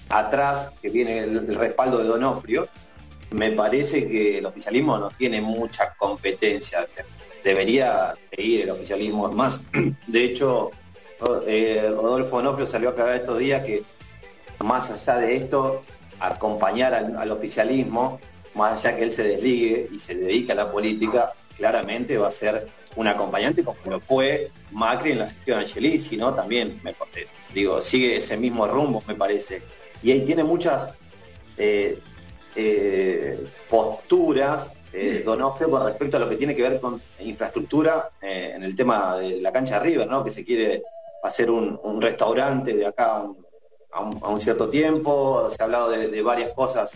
atrás, 0.09 0.71
que 0.81 0.89
viene 0.89 1.19
el, 1.19 1.55
respaldo 1.55 1.97
de 1.97 2.05
Donofrio, 2.05 2.69
me 3.31 3.51
parece 3.51 4.07
que 4.07 4.37
el 4.37 4.45
oficialismo 4.45 4.97
no 4.97 5.09
tiene 5.09 5.41
mucha 5.41 5.93
competencia. 5.95 6.87
Debería 7.43 8.13
seguir 8.31 8.61
el 8.61 8.69
oficialismo 8.69 9.29
más. 9.33 9.67
De 10.07 10.23
hecho, 10.23 10.71
eh, 11.45 11.91
Rodolfo 11.93 12.37
Donofrio 12.37 12.65
salió 12.65 12.89
a 12.89 12.91
aclarar 12.93 13.15
estos 13.15 13.37
días 13.37 13.65
que 13.65 13.83
más 14.59 14.89
allá 14.91 15.19
de 15.19 15.35
esto, 15.35 15.81
acompañar 16.19 16.93
al, 16.93 17.31
oficialismo, 17.31 18.19
más 18.55 18.85
allá 18.85 18.97
que 18.97 19.03
él 19.03 19.11
se 19.11 19.23
desligue 19.23 19.89
y 19.91 19.99
se 19.99 20.15
dedique 20.15 20.51
a 20.51 20.55
la 20.55 20.71
política, 20.71 21.33
claramente 21.55 22.17
va 22.17 22.27
a 22.27 22.31
ser 22.31 22.67
un 22.95 23.07
acompañante 23.07 23.63
como 23.63 23.77
lo 23.85 23.99
fue 23.99 24.49
Macri 24.71 25.11
en 25.11 25.19
la 25.19 25.29
gestión 25.29 25.59
de 25.59 25.65
Angelici, 25.65 26.17
¿no? 26.17 26.33
También, 26.33 26.79
me, 26.83 26.95
digo, 27.53 27.79
sigue 27.81 28.17
ese 28.17 28.37
mismo 28.37 28.67
rumbo, 28.67 29.03
me 29.07 29.15
parece. 29.15 29.61
Y 30.01 30.11
ahí 30.11 30.25
tiene 30.25 30.43
muchas 30.43 30.89
eh, 31.57 31.99
eh, 32.55 33.47
posturas 33.69 34.71
eh, 34.93 35.21
Donofrio 35.23 35.69
con 35.69 35.85
respecto 35.85 36.17
a 36.17 36.19
lo 36.19 36.27
que 36.27 36.37
tiene 36.37 36.55
que 36.55 36.63
ver 36.63 36.79
con 36.79 36.99
infraestructura 37.19 38.09
eh, 38.19 38.53
en 38.55 38.63
el 38.63 38.75
tema 38.75 39.17
de 39.17 39.41
la 39.41 39.51
cancha 39.51 39.79
de 39.79 39.85
River, 39.85 40.07
¿no? 40.07 40.23
Que 40.23 40.31
se 40.31 40.43
quiere 40.43 40.81
hacer 41.21 41.51
un, 41.51 41.79
un 41.83 42.01
restaurante 42.01 42.73
de 42.73 42.85
acá, 42.85 43.27
a 43.97 44.29
un, 44.29 44.39
cierto 44.39 44.69
tiempo, 44.69 45.49
se 45.49 45.61
ha 45.61 45.65
hablado 45.65 45.89
de, 45.89 46.21
varias 46.21 46.51
cosas 46.51 46.91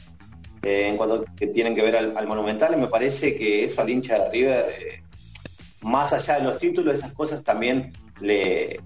eh, 0.62 0.88
en 0.88 0.98
cuanto 0.98 1.26
que 1.36 1.48
tienen 1.48 1.76
que 1.76 1.82
ver 1.82 1.96
al, 1.96 2.28
Monumental 2.28 2.74
y 2.74 2.78
me 2.78 2.88
parece 2.88 3.36
que 3.36 3.64
eso 3.64 3.82
al 3.82 3.90
hincha 3.90 4.20
de 4.20 4.30
River, 4.30 4.66
eh, 4.80 5.04
más 5.82 6.14
allá 6.14 6.36
de 6.36 6.44
los 6.44 6.60
títulos, 6.60 7.00
esas 7.00 7.14
cosas 7.14 7.44
también 7.44 7.94
le 8.20 8.80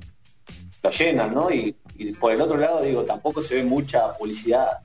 lo 0.83 0.91
llenan, 0.91 1.33
¿no? 1.33 1.51
Y, 1.51 1.75
por 2.19 2.33
el 2.33 2.41
otro 2.41 2.57
lado, 2.57 2.81
digo, 2.81 3.03
tampoco 3.03 3.41
se 3.41 3.55
ve 3.55 3.63
mucha 3.63 4.13
publicidad 4.17 4.79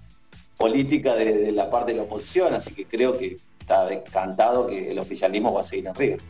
política 0.57 1.15
de, 1.15 1.51
la 1.51 1.69
parte 1.69 1.93
de 1.93 1.99
la 1.99 2.05
oposición, 2.05 2.55
así 2.55 2.73
que 2.73 2.85
creo 2.85 3.19
que 3.19 3.37
está 3.59 3.87
decantado 3.87 4.69
que 4.69 4.93
el 4.93 4.99
oficialismo 4.99 5.53
va 5.53 5.63
a 5.63 5.65
seguir 5.65 5.89
en 5.89 5.95
River. 5.95 6.21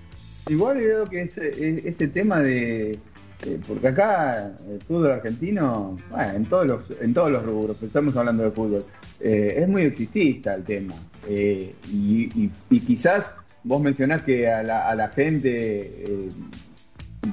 Igual 0.48 0.78
creo 0.78 1.04
que 1.04 1.22
ese, 1.22 1.86
ese 1.86 2.08
tema 2.08 2.40
de 2.40 2.98
eh, 3.46 3.59
porque 3.66 3.88
acá 3.88 4.53
el 4.68 4.81
fútbol 4.83 5.12
argentino, 5.12 5.96
bueno, 6.11 6.33
en 6.35 6.44
todos 6.44 6.66
los, 6.66 6.83
en 7.00 7.14
todos 7.14 7.31
los 7.31 7.42
rubros, 7.42 7.83
estamos 7.83 8.14
hablando 8.16 8.42
de 8.42 8.50
fútbol, 8.50 8.85
eh, 9.18 9.55
es 9.59 9.68
muy 9.68 9.83
exitista 9.83 10.55
el 10.55 10.64
tema. 10.64 10.94
Eh, 11.26 11.74
y, 11.90 12.50
quizás 12.81 13.35
vos 13.62 13.81
mencionás 13.81 14.22
que 14.22 14.50
a 14.50 14.62
la, 14.62 15.09
gente 15.14 16.29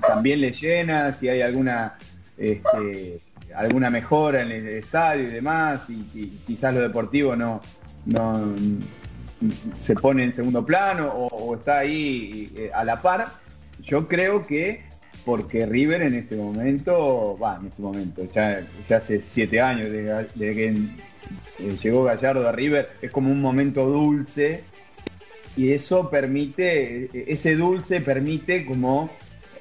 también 0.01 0.41
le 0.41 0.51
llena, 0.51 1.13
si 1.13 1.27
hay 1.29 1.41
alguna 1.41 1.97
este, 2.37 3.17
alguna 3.55 3.89
mejora 3.89 4.41
en 4.41 4.51
el 4.51 4.67
estadio 4.67 5.23
y 5.27 5.31
demás, 5.31 5.89
y, 5.89 6.39
quizás 6.45 6.73
lo 6.73 6.81
deportivo 6.81 7.35
no 7.35 7.61
se 9.83 9.93
pone 9.95 10.23
en 10.23 10.33
segundo 10.33 10.65
plano 10.65 11.09
o 11.09 11.55
está 11.55 11.79
ahí 11.79 12.69
a 12.73 12.85
la 12.85 13.01
par. 13.01 13.27
Yo 13.83 14.07
creo 14.07 14.43
que 14.43 14.86
porque 15.27 15.65
River 15.65 16.03
en 16.03 16.13
este 16.13 16.37
momento, 16.37 17.37
va, 17.37 17.57
en 17.59 17.67
este 17.67 17.81
momento, 17.81 18.23
ya, 18.33 18.63
hace 18.95 19.21
siete 19.25 19.59
años 19.59 19.91
desde, 19.91 20.55
que 20.55 20.67
eh, 20.69 21.77
llegó 21.83 22.05
Gallardo 22.05 22.47
a 22.47 22.53
River, 22.53 22.91
es 23.01 23.11
como 23.11 23.29
un 23.29 23.41
momento 23.41 23.85
dulce 23.85 24.63
y 25.57 25.73
eso 25.73 26.09
permite, 26.09 27.09
ese 27.29 27.57
dulce 27.57 27.99
permite 27.99 28.65
como 28.65 29.09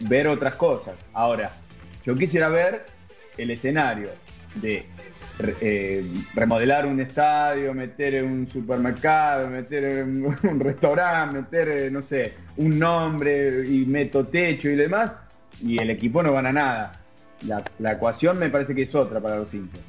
ver 0.08 0.28
otras 0.28 0.54
cosas. 0.54 0.94
Ahora, 1.12 1.50
yo 2.04 2.14
quisiera 2.14 2.48
ver 2.48 2.86
el 3.36 3.50
escenario 3.50 4.10
de 4.62 4.84
eh, 5.60 6.04
remodelar 6.32 6.86
un 6.86 7.00
estadio, 7.00 7.74
meter 7.74 8.14
en 8.14 8.30
un 8.30 8.48
supermercado, 8.48 9.48
meter 9.48 9.82
en 9.82 10.26
un 10.44 10.60
restaurante, 10.60 11.38
meter, 11.38 11.68
eh, 11.70 11.90
no 11.90 12.02
sé, 12.02 12.34
un 12.56 12.78
nombre 12.78 13.66
y 13.66 13.84
meto 13.84 14.28
techo 14.28 14.68
y 14.68 14.76
demás, 14.76 15.25
y 15.62 15.78
el 15.78 15.90
equipo 15.90 16.22
no 16.22 16.32
gana 16.32 16.52
nada. 16.52 17.00
La, 17.78 17.92
ecuación 17.92 18.38
me 18.38 18.48
parece 18.48 18.74
que 18.74 18.82
es 18.82 18.94
otra 18.94 19.20
para 19.20 19.36
los 19.36 19.52
hinchas. 19.52 19.80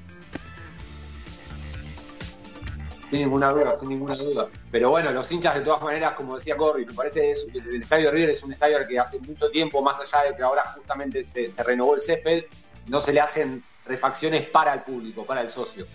Sin 3.09 3.21
ninguna 3.21 3.51
duda, 3.51 3.77
sin 3.79 3.89
ninguna 3.89 4.15
duda. 4.15 4.49
Pero 4.69 4.89
bueno, 4.89 5.11
los 5.11 5.31
hinchas 5.31 5.55
de 5.55 5.61
todas 5.61 5.81
maneras, 5.81 6.13
como 6.13 6.35
decía 6.35 6.57
Corby, 6.57 6.85
me 6.85 6.93
parece 6.93 7.33
que 7.51 7.57
el 7.57 7.81
estadio 7.81 8.11
River 8.11 8.31
es 8.31 8.43
un 8.43 8.51
estadio 8.51 8.85
que 8.85 8.99
hace 8.99 9.17
mucho 9.19 9.49
tiempo, 9.49 9.81
más 9.81 9.97
allá 9.99 10.29
de 10.29 10.35
que 10.35 10.43
ahora 10.43 10.63
justamente 10.75 11.23
se, 11.25 11.51
renovó 11.63 11.95
el 11.95 12.01
césped, 12.01 12.45
no 12.87 12.99
se 12.99 13.13
le 13.13 13.21
hacen 13.21 13.63
refacciones 13.85 14.49
para 14.49 14.73
el 14.73 14.81
público, 14.81 15.25
para 15.25 15.41
el 15.41 15.49
socio. 15.49 15.85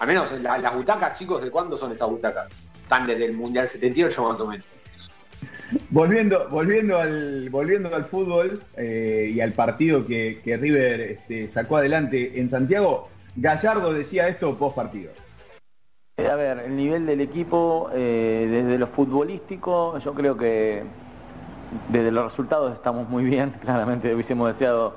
Al 0.00 0.08
menos 0.08 0.32
las 0.40 0.74
butacas, 0.74 1.16
chicos, 1.16 1.40
¿de 1.42 1.50
cuándo 1.50 1.76
son 1.76 1.92
esas 1.92 2.08
butacas? 2.08 2.48
Están 2.82 3.06
desde 3.06 3.26
el 3.26 3.32
Mundial 3.34 3.68
78 3.68 4.28
más 4.28 4.40
o 4.40 4.46
menos. 4.48 4.66
Volviendo, 5.90 6.48
volviendo 6.48 6.98
al, 6.98 7.48
volviendo 7.50 7.94
al 7.94 8.04
fútbol 8.06 8.60
eh, 8.76 9.30
y 9.32 9.40
al 9.40 9.52
partido 9.52 10.04
que, 10.06 10.40
River 10.44 11.00
este, 11.00 11.48
sacó 11.48 11.76
adelante 11.76 12.40
en 12.40 12.50
Santiago, 12.50 13.08
Gallardo 13.36 13.92
decía 13.92 14.28
esto 14.28 14.56
post 14.56 14.76
partido. 14.76 15.12
Eh, 16.16 16.28
a 16.28 16.36
ver, 16.36 16.58
el 16.60 16.76
nivel 16.76 17.06
del 17.06 17.20
equipo, 17.20 17.88
eh, 17.94 18.48
desde 18.50 18.78
lo 18.78 18.88
futbolístico, 18.88 19.98
yo 19.98 20.12
creo 20.14 20.36
que 20.36 20.82
desde 21.88 22.10
los 22.10 22.24
resultados 22.24 22.74
estamos 22.74 23.08
muy 23.08 23.24
bien. 23.24 23.50
Claramente 23.60 24.12
hubiésemos 24.12 24.48
deseado 24.48 24.94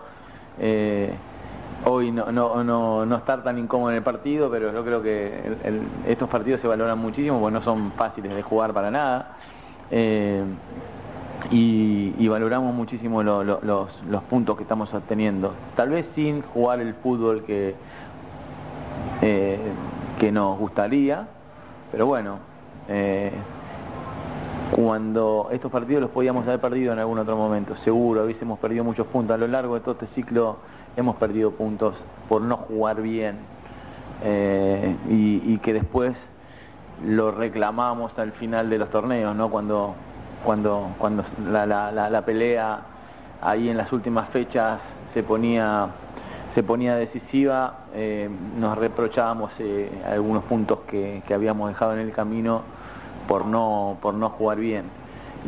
hoy 1.85 2.11
no, 2.11 2.31
no, 2.31 2.63
no, 2.63 3.05
no, 3.05 3.15
estar 3.17 3.43
tan 3.43 3.57
incómodo 3.57 3.91
en 3.91 3.97
el 3.97 4.03
partido, 4.03 4.49
pero 4.49 4.71
yo 4.71 4.85
creo 4.85 5.01
que 5.01 5.55
estos 6.07 6.29
partidos 6.29 6.61
se 6.61 6.67
valoran 6.67 6.97
muchísimo 6.97 7.39
porque 7.39 7.53
no 7.53 7.61
son 7.61 7.91
fáciles 7.93 8.35
de 8.35 8.41
jugar 8.41 8.73
para 8.73 8.89
nada. 8.89 9.37
Eh, 9.91 10.43
y, 11.51 12.27
valoramos 12.27 12.73
muchísimo 12.73 13.21
los, 13.21 14.21
puntos 14.29 14.55
que 14.57 14.63
estamos 14.63 14.93
obteniendo. 14.93 15.53
Tal 15.75 15.89
vez 15.89 16.07
sin 16.07 16.41
jugar 16.41 16.79
el 16.79 16.93
fútbol 16.95 17.43
que, 17.43 17.75
eh, 19.21 19.59
que 20.19 20.31
nos 20.31 20.57
gustaría, 20.57 21.27
pero 21.91 22.07
bueno, 22.07 22.37
eh, 22.87 23.31
cuando 24.71 25.49
estos 25.51 25.71
partidos 25.71 26.01
los 26.01 26.11
podíamos 26.11 26.47
haber 26.47 26.59
perdido 26.59 26.93
en 26.93 26.99
algún 26.99 27.19
otro 27.19 27.35
momento, 27.35 27.75
seguro, 27.75 28.23
hubiésemos 28.23 28.57
perdido 28.57 28.83
muchos 28.83 29.05
puntos. 29.07 29.35
A 29.35 29.37
lo 29.37 29.47
largo 29.47 29.75
de 29.75 29.81
todo 29.81 29.91
este 29.91 30.07
ciclo 30.07 30.57
hemos 30.95 31.17
perdido 31.17 31.51
puntos 31.51 32.03
por 32.29 32.41
no 32.41 32.57
jugar 32.57 33.01
bien 33.01 33.37
y 35.09 35.57
que 35.57 35.73
después 35.73 36.15
lo 37.05 37.31
reclamamos 37.31 38.17
al 38.19 38.31
final 38.31 38.69
de 38.69 38.77
los 38.77 38.89
torneos, 38.89 39.35
¿no? 39.35 39.49
Cuando, 39.49 39.95
cuando, 40.43 40.89
cuando 40.97 41.23
la, 41.49 41.65
la, 41.65 41.91
la, 41.91 42.21
pelea 42.25 42.81
ahí 43.41 43.69
en 43.69 43.77
las 43.77 43.91
últimas 43.91 44.29
fechas 44.29 44.81
se 45.11 45.23
ponía, 45.23 45.89
se 46.49 46.63
ponía 46.63 46.95
decisiva, 46.95 47.79
eh, 47.93 48.29
nos 48.57 48.77
reprochábamos 48.77 49.53
eh, 49.59 49.89
algunos 50.05 50.43
puntos 50.43 50.79
que, 50.87 51.23
que, 51.27 51.33
habíamos 51.33 51.69
dejado 51.69 51.93
en 51.93 51.99
el 51.99 52.11
camino 52.11 52.61
por 53.27 53.45
no, 53.45 53.97
por 54.01 54.13
no 54.13 54.29
jugar 54.29 54.59
bien. 54.59 54.85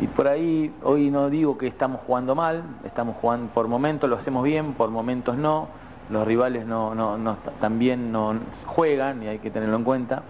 Y 0.02 0.08
por 0.08 0.28
ahí 0.28 0.74
hoy 0.84 1.10
no 1.10 1.30
digo 1.30 1.58
que 1.58 1.68
estamos 1.68 2.02
jugando 2.06 2.36
mal, 2.36 2.64
estamos 2.84 3.16
jugando 3.22 3.48
por 3.54 3.70
momentos 3.70 4.10
lo 4.10 4.18
hacemos 4.18 4.44
bien, 4.44 4.74
por 4.74 4.90
momentos 4.90 5.38
no, 5.38 5.70
los 6.10 6.28
rivales 6.28 6.66
no, 6.66 6.94
no, 6.94 7.18
no 7.18 7.38
también 7.62 8.12
no 8.12 8.36
juegan 8.66 9.24
y 9.24 9.28
hay 9.28 9.40
que 9.40 9.50
tenerlo 9.50 9.78
en 9.78 9.84
cuenta 9.86 10.24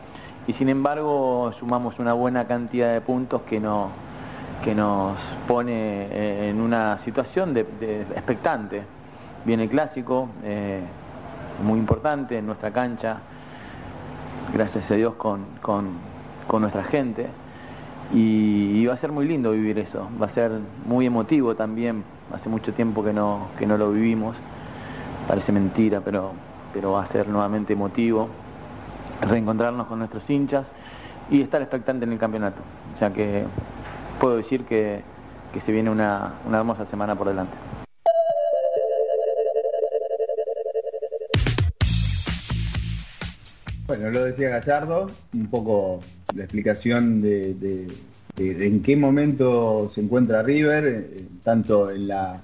y 0.48 0.54
sin 0.54 0.70
embargo 0.70 1.52
sumamos 1.58 2.00
una 2.00 2.14
buena 2.14 2.46
cantidad 2.46 2.94
de 2.94 3.02
puntos 3.02 3.42
que, 3.44 3.60
no, 3.60 3.90
que 4.64 4.76
nos 4.76 5.20
pone 5.48 6.08
eh, 6.12 6.50
en 6.50 6.62
una 6.62 6.98
situación 7.00 7.54
de, 7.54 7.62
expectante. 8.16 8.84
Viene 9.44 9.68
clásico, 9.68 10.30
eh, 10.44 10.82
muy 11.64 11.80
importante 11.80 12.38
en 12.38 12.46
nuestra 12.46 12.72
cancha, 12.72 13.18
gracias 14.54 14.90
a 14.92 14.96
Dios 14.96 15.16
con, 15.16 15.46
nuestra 16.60 16.84
gente. 16.84 17.28
Y, 18.14 18.86
va 18.86 18.94
a 18.94 18.98
ser 18.98 19.12
muy 19.12 19.28
lindo 19.28 19.52
vivir 19.52 19.80
eso, 19.80 20.08
va 20.22 20.28
a 20.28 20.30
ser 20.30 20.52
muy 20.86 21.08
emotivo 21.08 21.56
también, 21.56 22.04
hace 22.32 22.50
mucho 22.50 22.72
tiempo 22.72 23.04
que 23.04 23.14
no, 23.14 23.48
que 23.58 23.66
no 23.66 23.80
lo 23.80 23.92
vivimos, 23.92 24.38
parece 25.28 25.52
mentira, 25.52 26.02
pero, 26.02 26.34
pero 26.72 26.92
va 26.92 27.02
a 27.02 27.06
ser 27.08 27.28
nuevamente 27.28 27.74
emotivo 27.74 28.30
reencontrarnos 29.22 29.88
con 29.88 30.00
nuestros 30.00 30.30
hinchas 30.30 30.68
y 31.30 31.42
estar 31.42 31.62
expectante 31.62 32.06
en 32.06 32.14
el 32.14 32.20
campeonato. 32.20 32.62
O 32.94 32.98
sea 32.98 33.12
que 33.12 33.44
puedo 34.20 34.38
decir 34.38 34.64
que, 34.66 35.02
se 35.64 35.72
viene 35.72 35.90
una, 35.90 36.34
hermosa 36.52 36.86
semana 36.86 37.16
por 37.16 37.30
delante. 37.30 37.56
Bueno, 43.88 44.10
lo 44.10 44.24
decía 44.24 44.50
Gallardo, 44.50 45.10
un 45.34 45.48
poco 45.48 46.02
la 46.36 46.44
explicación 46.44 47.22
de, 47.22 47.88
en 48.38 48.82
qué 48.82 48.98
momento 48.98 49.92
se 49.94 50.02
encuentra 50.02 50.44
River, 50.44 50.86
eh, 50.88 51.28
tanto 51.44 51.90
en 51.92 52.08
la 52.10 52.42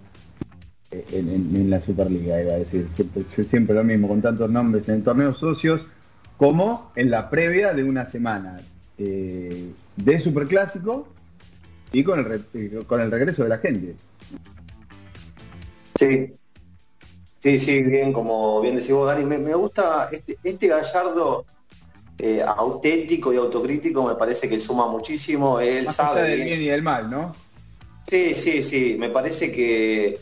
en, 0.92 1.70
la 1.70 1.80
Superliga, 1.80 2.42
iba 2.42 2.54
a 2.54 2.58
decir, 2.58 2.88
siempre, 2.96 3.24
siempre, 3.50 3.76
lo 3.76 3.84
mismo, 3.84 4.08
con 4.08 4.22
tantos 4.22 4.50
nombres 4.50 4.88
en 4.90 5.04
torneos 5.04 5.38
socios, 5.38 5.82
como 6.42 6.92
en 6.96 7.12
la 7.12 7.30
previa 7.30 7.72
de 7.72 7.84
una 7.84 8.08
semana 8.08 8.60
eh, 8.98 9.70
de 9.96 10.20
Superclásico 10.20 11.08
y 11.92 12.04
con 12.04 12.18
el, 12.18 12.44
eh, 12.56 12.84
con 12.88 13.00
el 13.00 13.12
regreso 13.12 13.44
de 13.44 13.50
la 13.50 13.60
gente. 13.60 13.94
Sí, 15.94 16.34
sí, 17.38 17.60
sí, 17.60 17.84
bien, 17.84 18.12
como 18.12 18.60
bien 18.60 18.76
decís 18.76 18.92
vos, 18.92 19.06
Dani, 19.06 19.24
me, 19.24 19.54
gusta 19.54 20.10
este, 20.12 20.40
este 20.44 20.68
gallardo 20.68 21.46
eh, 22.18 22.42
auténtico 22.44 23.32
y 23.32 23.38
autocrítico, 23.38 24.08
me 24.08 24.16
parece 24.16 24.50
que 24.50 24.60
suma 24.60 24.88
muchísimo. 24.88 25.60
Él 25.60 25.92
sabe. 25.92 26.24
del 26.24 26.44
bien 26.44 26.62
y 26.62 26.70
del 26.70 26.82
mal, 26.82 27.08
¿no? 27.08 27.36
Sí, 28.08 28.34
sí, 28.34 28.64
sí, 28.64 28.96
me 29.00 29.10
parece 29.10 29.52
que 29.52 30.20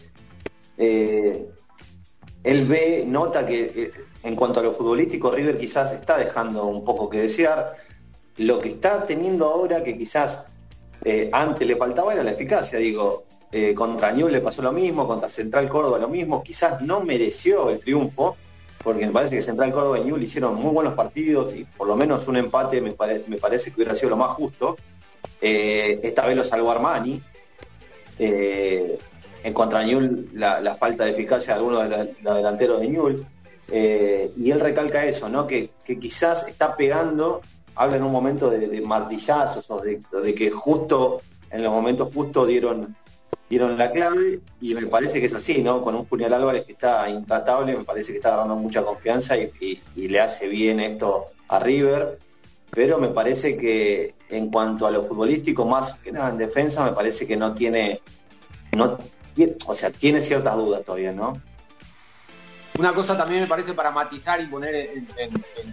él 0.76 2.66
ve, 2.68 3.06
nota 3.08 3.46
que 3.46 4.09
en 4.24 4.36
cuanto 4.36 4.60
a 4.60 4.64
lo 4.64 4.74
futbolístico, 4.74 5.32
River 5.32 5.58
quizás 5.58 5.94
está 5.94 6.18
dejando 6.18 6.66
un 6.66 6.84
poco 6.84 7.10
que 7.10 7.20
desear. 7.20 7.76
Lo 8.38 8.60
que 8.60 8.70
está 8.70 9.04
teniendo 9.04 9.46
ahora, 9.46 9.84
que 9.84 9.98
quizás 9.98 10.48
eh, 11.06 11.30
antes 11.32 11.68
le 11.68 11.76
faltaba, 11.76 12.14
era 12.14 12.24
la 12.24 12.32
eficacia. 12.32 12.80
Digo, 12.80 13.26
eh, 13.52 13.74
contra 13.74 14.12
Newell 14.12 14.34
le 14.34 14.42
pasó 14.42 14.62
lo 14.62 14.72
mismo, 14.72 15.08
contra 15.08 15.30
Central 15.30 15.70
Córdoba 15.70 16.00
lo 16.00 16.10
mismo. 16.10 16.44
Quizás 16.44 16.82
no 16.82 17.02
mereció 17.02 17.70
el 17.70 17.80
triunfo, 17.80 18.36
porque 18.84 19.06
me 19.06 19.12
parece 19.12 19.38
que 19.38 19.42
Central 19.42 19.72
Córdoba 19.72 20.00
y 20.00 20.04
Newell 20.04 20.24
hicieron 20.24 20.56
muy 20.56 20.74
buenos 20.74 20.94
partidos 20.94 21.56
y 21.56 21.64
por 21.64 21.88
lo 21.88 21.96
menos 21.96 22.28
un 22.28 22.38
empate 22.38 22.82
me, 22.82 22.92
parece 22.92 23.72
que 23.72 23.78
hubiera 23.78 23.96
sido 23.96 24.10
lo 24.10 24.18
más 24.18 24.32
justo. 24.32 24.78
Eh, 25.42 26.02
esta 26.04 26.26
vez 26.26 26.36
lo 26.36 26.44
salvó 26.44 26.72
Armani. 26.72 27.22
en 28.18 29.54
contra 29.54 29.84
Newell 29.86 30.30
la, 30.34 30.76
falta 30.76 31.06
de 31.06 31.12
eficacia 31.12 31.54
de 31.54 31.60
algunos 31.60 31.90
de 31.90 32.16
los 32.22 32.36
delanteros 32.36 32.82
de 32.82 32.90
Newell. 32.90 33.26
Eh, 33.72 34.32
y 34.38 34.52
él 34.52 34.60
recalca 34.60 35.06
eso, 35.06 35.30
¿no? 35.30 35.48
Que, 35.48 35.70
quizás 36.00 36.48
está 36.48 36.76
pegando, 36.76 37.42
habla 37.76 37.98
en 37.98 38.04
un 38.04 38.12
momento 38.12 38.50
de, 38.50 38.82
martillazos 38.82 39.68
de, 39.84 40.36
que 40.36 40.50
justo, 40.50 41.22
en 41.52 41.64
los 41.64 41.72
momentos 41.72 42.14
justos 42.14 42.48
dieron, 42.48 42.96
dieron 43.50 43.78
la 43.78 43.92
clave 43.92 44.40
y 44.62 44.76
me 44.76 44.88
parece 44.88 45.20
que 45.20 45.26
es 45.26 45.34
así, 45.34 45.62
¿no? 45.62 45.82
Con 45.82 45.96
un 45.96 46.06
Julián 46.06 46.34
Álvarez 46.34 46.66
que 46.66 46.74
está 46.74 47.10
intratable, 47.10 47.76
me 47.76 47.84
parece 47.84 48.12
que 48.12 48.18
está 48.18 48.36
dando 48.36 48.56
mucha 48.56 48.84
confianza 48.84 49.36
y, 49.38 49.82
le 49.96 50.20
hace 50.20 50.48
bien 50.48 50.80
esto 50.80 51.26
a 51.48 51.60
River, 51.60 52.20
pero 52.72 52.98
me 53.00 53.10
parece 53.10 53.58
que 53.58 54.14
en 54.30 54.52
cuanto 54.52 54.86
a 54.86 54.92
lo 54.92 55.04
futbolístico, 55.04 55.66
más 55.66 55.96
que 55.96 56.12
nada 56.12 56.30
en 56.30 56.38
defensa, 56.38 56.84
me 56.86 56.92
parece 56.92 57.26
que 57.26 57.36
no 57.36 57.54
tiene, 57.54 58.02
o 59.66 59.74
sea, 59.74 59.90
tiene 59.90 60.22
ciertas 60.22 60.56
dudas 60.56 60.84
todavía, 60.84 61.12
¿no? 61.12 61.34
Una 62.80 62.94
cosa 62.94 63.18
también 63.18 63.42
me 63.42 63.48
parece 63.48 63.74
para 63.74 63.92
matizar 63.92 64.40
y 64.40 64.46
poner 64.46 64.74
en, 64.74 65.06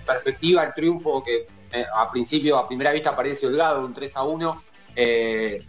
perspectiva 0.05 0.65
el 0.65 0.75
triunfo 0.75 1.23
que 1.23 1.47
eh, 1.73 1.87
a 1.95 2.11
principio, 2.11 2.59
a 2.59 2.67
primera 2.67 2.91
vista 2.91 3.15
parece 3.15 3.47
holgado, 3.47 3.87
un 3.87 3.95
3 3.95 4.17
a 4.17 4.25
1. 4.25 4.63
Eh, 4.97 5.65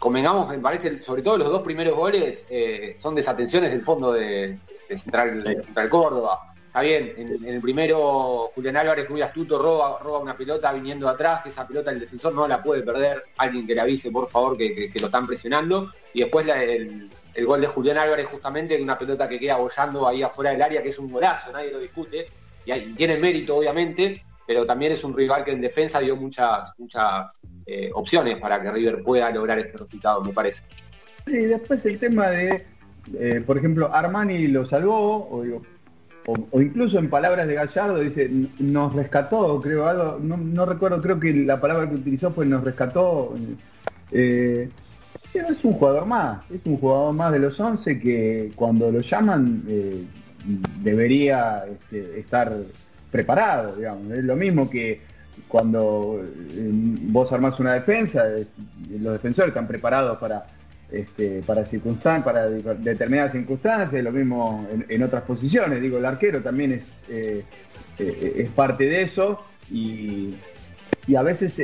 convengamos, 0.00 0.48
me 0.48 0.58
parece, 0.58 1.00
sobre 1.00 1.22
todo 1.22 1.38
los 1.38 1.48
dos 1.48 1.62
primeros 1.62 1.94
goles 1.94 2.44
eh, 2.50 2.96
son 2.98 3.14
desatenciones 3.14 3.70
del 3.70 3.82
fondo 3.82 4.12
de, 4.12 4.58
Central, 4.88 5.44
Central 5.44 5.88
Córdoba. 5.88 6.54
Está 6.66 6.80
bien, 6.80 7.14
en, 7.16 7.44
el 7.44 7.60
primero 7.60 8.50
Julián 8.52 8.76
Álvarez 8.78 9.08
muy 9.10 9.22
astuto 9.22 9.58
roba, 9.58 10.00
roba 10.02 10.18
una 10.18 10.36
pelota 10.36 10.72
viniendo 10.72 11.08
atrás, 11.08 11.40
que 11.44 11.50
esa 11.50 11.68
pelota 11.68 11.92
el 11.92 12.00
defensor 12.00 12.34
no 12.34 12.48
la 12.48 12.60
puede 12.64 12.82
perder, 12.82 13.26
alguien 13.36 13.64
que 13.64 13.76
le 13.76 13.80
avise 13.80 14.10
por 14.10 14.28
favor 14.28 14.56
que, 14.56 14.90
lo 14.98 15.06
están 15.06 15.28
presionando, 15.28 15.92
y 16.12 16.22
después 16.22 16.46
la, 16.46 16.60
el, 16.64 17.08
el 17.40 17.46
gol 17.46 17.60
de 17.60 17.66
Julián 17.68 17.96
Álvarez 17.96 18.26
justamente 18.26 18.76
de 18.76 18.82
una 18.82 18.98
pelota 18.98 19.26
que 19.26 19.38
queda 19.38 19.56
bollando 19.56 20.06
ahí 20.06 20.22
afuera 20.22 20.50
del 20.50 20.62
área, 20.62 20.82
que 20.82 20.90
es 20.90 20.98
un 20.98 21.10
golazo, 21.10 21.50
nadie 21.50 21.72
lo 21.72 21.80
discute, 21.80 22.26
y 22.66 22.92
tiene 22.92 23.16
mérito 23.16 23.56
obviamente, 23.56 24.22
pero 24.46 24.66
también 24.66 24.92
es 24.92 25.02
un 25.04 25.16
rival 25.16 25.42
que 25.42 25.52
en 25.52 25.62
defensa 25.62 26.00
dio 26.00 26.16
muchas, 26.16 26.70
muchas 26.76 27.32
eh, 27.64 27.90
opciones 27.94 28.36
para 28.36 28.60
que 28.60 28.70
River 28.70 29.02
pueda 29.02 29.30
lograr 29.30 29.58
este 29.58 29.78
resultado, 29.78 30.22
me 30.22 30.32
parece. 30.32 30.62
Y 31.26 31.46
después 31.46 31.84
el 31.86 31.98
tema 31.98 32.28
de, 32.28 32.66
eh, 33.18 33.42
por 33.46 33.56
ejemplo, 33.56 33.90
Armani 33.92 34.48
lo 34.48 34.66
salvó, 34.66 35.30
o, 36.26 36.60
incluso 36.60 36.98
en 36.98 37.08
palabras 37.08 37.46
de 37.46 37.54
Gallardo 37.54 38.00
dice, 38.00 38.30
nos 38.58 38.94
rescató, 38.94 39.60
creo, 39.62 39.86
algo, 39.86 40.18
no, 40.20 40.66
recuerdo, 40.66 41.00
creo 41.00 41.18
que 41.18 41.32
la 41.32 41.58
palabra 41.58 41.88
que 41.88 41.94
utilizó 41.94 42.30
fue 42.32 42.44
nos 42.44 42.62
rescató. 42.62 43.34
Eh, 44.12 44.68
pero 45.32 45.48
es 45.48 45.64
un 45.64 45.74
jugador 45.74 46.06
más, 46.06 46.42
es 46.50 46.60
un 46.64 46.76
jugador 46.76 47.14
más 47.14 47.32
de 47.32 47.38
los 47.38 47.58
11 47.58 48.00
que 48.00 48.52
cuando 48.56 48.90
lo 48.90 49.00
llaman 49.00 49.62
eh, 49.68 50.04
debería 50.82 51.64
este, 51.70 52.20
estar 52.20 52.52
preparado, 53.10 53.76
digamos. 53.76 54.12
Es 54.12 54.24
lo 54.24 54.36
mismo 54.36 54.68
que 54.68 55.00
cuando 55.48 56.22
eh, 56.22 56.70
vos 56.72 57.32
armás 57.32 57.58
una 57.60 57.74
defensa, 57.74 58.24
los 58.90 59.12
defensores 59.12 59.48
están 59.48 59.66
preparados 59.66 60.18
para 60.18 60.46
este, 60.90 61.40
para 61.46 61.64
circunstancias, 61.64 62.24
para 62.24 62.48
determinadas 62.48 63.30
circunstancias, 63.30 64.02
lo 64.02 64.10
mismo 64.10 64.66
en, 64.88 65.02
otras 65.04 65.22
posiciones. 65.22 65.80
Digo, 65.80 65.98
el 65.98 66.04
arquero 66.04 66.42
también 66.42 66.72
es, 66.72 67.00
eh, 67.08 67.44
es 67.98 68.48
parte 68.48 68.84
de 68.86 69.02
eso 69.02 69.44
y, 69.70 70.34
a 71.16 71.22
veces 71.22 71.60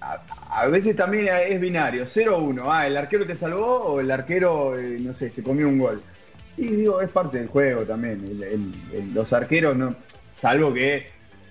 a, 0.00 0.66
veces 0.66 0.96
también 0.96 1.28
es 1.28 1.60
binario, 1.60 2.04
0-1, 2.06 2.62
ah, 2.66 2.86
el 2.86 2.96
arquero 2.96 3.26
te 3.26 3.36
salvó 3.36 3.78
o 3.84 4.00
el 4.00 4.10
arquero, 4.10 4.74
no 5.00 5.14
sé, 5.14 5.30
se 5.30 5.42
comió 5.42 5.68
un 5.68 5.78
gol. 5.78 6.02
Y 6.56 6.66
digo, 6.68 7.00
es 7.00 7.10
parte 7.10 7.38
del 7.38 7.48
juego 7.48 7.82
también. 7.82 8.38
los 9.12 9.32
arqueros, 9.32 9.76
no, 9.76 9.94
salvo 10.32 10.72
que 10.72 11.08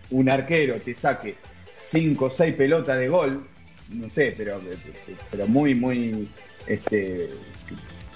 un 0.10 0.30
arquero 0.30 0.80
te 0.82 0.96
saque 0.96 1.36
5 1.78 2.26
o 2.26 2.32
6 2.32 2.56
pelotas 2.56 2.98
de 2.98 3.08
gol, 3.08 3.48
no 3.90 4.10
sé, 4.10 4.34
pero, 4.36 4.60
pero 5.30 5.48
muy, 5.48 5.76
muy 5.76 6.28
este, 6.68 7.30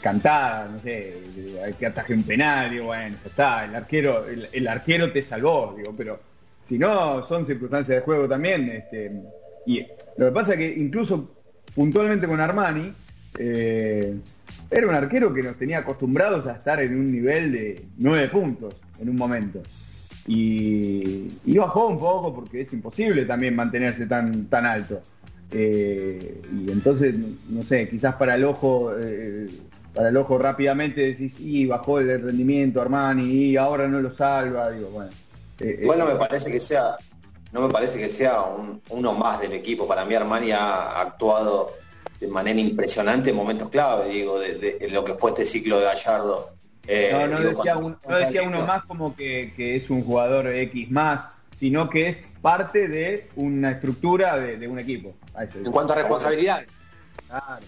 cantada, 0.02 0.68
no 0.68 0.82
sé, 0.82 1.18
que 1.78 1.86
ataje 1.86 2.14
un 2.14 2.24
penal, 2.24 2.72
digo, 2.72 2.86
bueno, 2.86 3.18
está, 3.26 3.66
el 3.66 3.76
arquero, 3.76 4.26
el, 4.28 4.68
arquero 4.68 5.12
te 5.12 5.22
salvó, 5.22 5.76
digo, 5.78 5.94
pero 5.96 6.20
si 6.70 6.78
no, 6.78 7.26
son 7.26 7.48
circunstancias 7.48 7.98
de 7.98 8.02
juego 8.04 8.28
también, 8.28 8.70
este, 8.70 9.12
y 9.66 9.84
lo 10.18 10.28
que 10.28 10.32
pasa 10.32 10.54
es 10.54 10.60
que 10.60 10.68
incluso 10.80 11.36
puntualmente 11.74 12.28
con 12.28 12.40
Armani, 12.40 12.94
eh, 13.40 14.16
era 14.70 14.88
un 14.88 14.94
arquero 14.94 15.34
que 15.34 15.42
nos 15.42 15.58
tenía 15.58 15.80
acostumbrados 15.80 16.46
a 16.46 16.52
estar 16.52 16.80
en 16.80 16.96
un 16.96 17.12
nivel 17.12 17.52
de 17.52 17.86
9 17.98 18.28
puntos 18.28 18.76
en 19.02 19.10
un 19.10 19.16
momento. 19.16 19.64
Y, 20.28 21.28
bajó 21.58 21.88
un 21.88 21.98
poco 21.98 22.36
porque 22.36 22.62
es 22.62 22.72
imposible 22.72 23.26
también 23.26 23.56
mantenerse 23.56 24.06
tan, 24.06 24.46
tan 24.46 24.68
alto. 24.68 25.02
Eh, 25.52 26.40
y 26.56 26.72
entonces, 26.72 27.16
no 27.50 27.64
sé, 27.64 27.90
quizás 27.90 28.14
para 28.14 28.36
el 28.36 28.46
ojo, 28.46 28.92
eh, 28.96 29.48
para 29.96 30.10
el 30.10 30.18
ojo 30.18 30.38
rápidamente 30.38 31.02
decís, 31.02 31.40
y 31.40 31.66
bajó 31.66 32.00
el 32.00 32.22
rendimiento 32.22 32.80
Armani, 32.80 33.24
y 33.24 33.58
ahora 33.58 33.88
no 33.88 34.00
lo 34.02 34.14
salva, 34.14 34.70
digo, 34.70 34.90
bueno. 34.90 35.10
Eh, 35.60 35.82
bueno, 35.86 36.06
me 36.06 36.16
parece 36.16 36.52
que 36.52 36.60
sea, 36.60 36.98
no 37.52 37.62
me 37.62 37.70
parece 37.70 37.98
que 37.98 38.10
sea 38.10 38.44
uno 38.90 39.14
más 39.14 39.42
del 39.42 39.54
equipo. 39.54 39.88
Para 39.88 40.06
mí 40.06 40.16
Armani 40.16 40.52
ha 40.52 41.02
actuado 41.02 41.74
de 42.20 42.28
manera 42.28 42.60
impresionante 42.60 43.30
en 43.30 43.36
momentos 43.36 43.70
clave, 43.70 44.10
digo, 44.10 44.40
de, 44.40 44.88
lo 44.92 45.04
que 45.04 45.14
fue 45.14 45.32
este 45.32 45.46
ciclo 45.46 45.80
de 45.80 45.86
Gallardo. 45.86 46.50
no, 46.88 47.28
no, 47.28 47.40
decía, 48.18 48.44
uno 48.44 48.66
más 48.66 48.84
como 48.86 49.16
que, 49.16 49.54
que 49.56 49.76
es 49.76 49.90
un 49.90 50.04
jugador 50.04 50.48
X 50.48 50.92
más, 50.92 51.30
sino 51.56 51.90
que 51.90 52.10
es 52.10 52.20
parte 52.42 52.88
de 52.88 53.30
una 53.36 53.72
estructura 53.72 54.38
de, 54.38 54.68
un 54.68 54.80
equipo. 54.80 55.14
en 55.38 55.72
cuanto 55.72 55.94
a 55.94 55.98
responsabilidad. 55.98 56.64
Claro. 57.28 57.66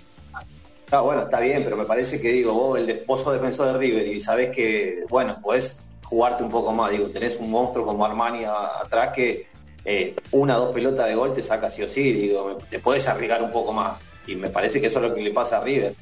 Ah, 0.92 1.00
bueno, 1.00 1.24
está 1.24 1.40
bien, 1.40 1.64
pero 1.64 1.78
me 1.78 1.86
parece 1.86 2.20
que 2.20 2.34
digo, 2.34 2.54
vos 2.54 2.78
el 2.78 2.90
esposo 2.90 3.32
defensor 3.32 3.72
de 3.72 3.80
River 3.80 4.08
y 4.08 4.20
sabés 4.20 4.50
que, 4.54 5.06
bueno, 5.10 5.40
podés 5.42 5.82
jugarte 6.12 6.44
un 6.44 6.52
poco 6.52 6.74
más. 6.74 6.92
Digo, 6.92 7.08
tenés 7.08 7.38
un 7.38 7.50
monstruo 7.50 7.86
como 7.86 8.06
Armani 8.06 8.44
atrás 8.44 9.14
que 9.14 9.48
eh, 9.86 10.14
una 10.32 10.58
o 10.58 10.66
dos 10.66 10.74
pelotas 10.74 11.08
de 11.08 11.16
gol 11.16 11.34
te 11.34 11.42
saca 11.42 11.70
sí 11.70 11.82
o 11.84 11.88
sí, 11.88 12.12
digo, 12.12 12.58
te 12.70 12.80
puedes 12.80 13.08
arriesgar 13.08 13.42
un 13.42 13.50
poco 13.50 13.72
más. 13.72 14.00
Y 14.28 14.36
me 14.36 14.50
parece 14.50 14.82
que 14.82 14.88
eso 14.88 15.00
es 15.00 15.10
lo 15.10 15.16
que 15.16 15.22
le 15.22 15.32
pasa 15.32 15.60
a 15.60 15.64
River. 15.64 15.96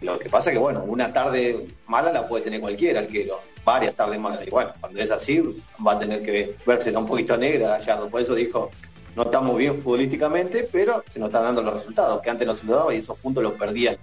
Lo 0.00 0.16
que 0.16 0.30
pasa 0.30 0.50
es 0.50 0.54
que, 0.54 0.60
bueno, 0.60 0.84
una 0.86 1.12
tarde 1.12 1.66
mala 1.88 2.12
la 2.12 2.28
puede 2.28 2.44
tener 2.44 2.60
cualquier 2.60 2.98
arquero 2.98 3.40
varias 3.64 3.96
tardes 3.96 4.20
más. 4.20 4.38
Y 4.46 4.50
bueno, 4.50 4.70
cuando 4.80 5.00
es 5.00 5.10
así, 5.10 5.42
va 5.84 5.92
a 5.92 5.98
tener 5.98 6.22
que 6.22 6.54
verse 6.64 6.96
un 6.96 7.04
poquito 7.04 7.36
negra 7.36 7.70
Gallardo. 7.70 8.08
Por 8.08 8.20
eso 8.20 8.36
dijo, 8.36 8.70
no 9.16 9.24
estamos 9.24 9.56
bien 9.56 9.80
futbolísticamente, 9.80 10.68
pero 10.70 11.02
se 11.08 11.18
nos 11.18 11.30
están 11.30 11.42
dando 11.42 11.62
los 11.62 11.74
resultados, 11.74 12.22
que 12.22 12.30
antes 12.30 12.46
no 12.46 12.54
se 12.54 12.64
lo 12.64 12.76
daba 12.76 12.94
y 12.94 12.98
esos 12.98 13.18
puntos 13.18 13.42
los 13.42 13.54
perdían. 13.54 13.96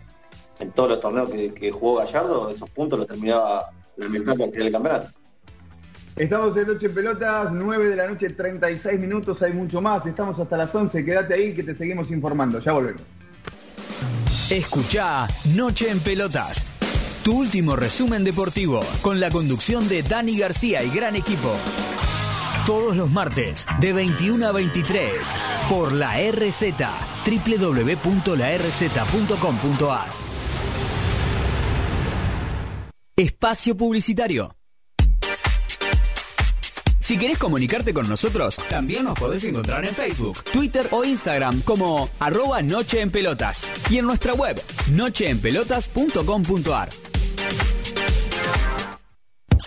En 0.60 0.72
todos 0.72 0.90
los 0.90 1.00
torneos 1.00 1.30
que, 1.30 1.72
jugó 1.72 1.96
Gallardo, 1.96 2.50
esos 2.50 2.70
puntos 2.70 3.00
los 3.00 3.08
terminaba 3.08 3.72
lamentando 3.96 4.44
al 4.44 4.52
final 4.52 4.66
del 4.66 4.74
campeonato. 4.74 5.25
Estamos 6.16 6.56
en 6.58 6.68
Noche 6.68 6.86
en 6.86 6.94
Pelotas, 6.94 7.52
9 7.52 7.90
de 7.90 7.96
la 7.96 8.08
noche, 8.08 8.30
36 8.30 9.00
minutos, 9.00 9.42
hay 9.42 9.54
mucho 9.54 9.82
más. 9.82 10.06
Estamos 10.06 10.40
hasta 10.40 10.56
las 10.56 10.74
11, 10.74 11.04
quédate 11.04 11.34
ahí 11.34 11.54
que 11.54 11.64
te 11.64 11.76
seguimos 11.76 12.10
informando. 12.12 12.60
Ya 12.60 12.72
volvemos. 12.72 13.02
Escucha 14.50 15.28
Noche 15.56 15.90
en 15.90 16.00
Pelotas 16.00 16.66
tu 17.26 17.36
último 17.40 17.76
resumen 17.76 18.24
deportivo, 18.24 18.80
con 19.02 19.20
la 19.20 19.32
conducción 19.32 19.90
de 19.90 20.04
Dani 20.04 20.38
García 20.38 20.84
y 20.84 20.92
gran 20.92 21.16
equipo. 21.16 21.56
Todos 22.68 22.96
los 22.96 23.10
martes, 23.10 23.66
de 23.80 23.94
21 23.94 24.46
a 24.46 24.52
23, 24.52 25.12
por 25.68 25.92
la 25.92 26.20
RZ, 26.20 26.76
www.larz.com.ar. 27.26 28.06
Espacio 33.16 33.76
Publicitario. 33.76 34.56
Si 37.06 37.20
querés 37.20 37.38
comunicarte 37.38 37.94
con 37.94 38.10
nosotros, 38.10 38.60
también 38.68 39.04
nos 39.04 39.14
podés 39.20 39.44
encontrar 39.44 39.86
en 39.86 39.94
Facebook, 39.94 40.44
Twitter 40.46 40.88
o 40.90 41.06
Instagram 41.06 41.62
como 41.62 42.10
arroba 42.20 42.64
Noche 42.64 43.00
en 43.00 43.12
Pelotas 43.12 43.70
y 43.92 44.00
en 44.00 44.08
nuestra 44.08 44.34
web 44.34 44.60
nocheenpelotas.com.ar. 44.92 46.90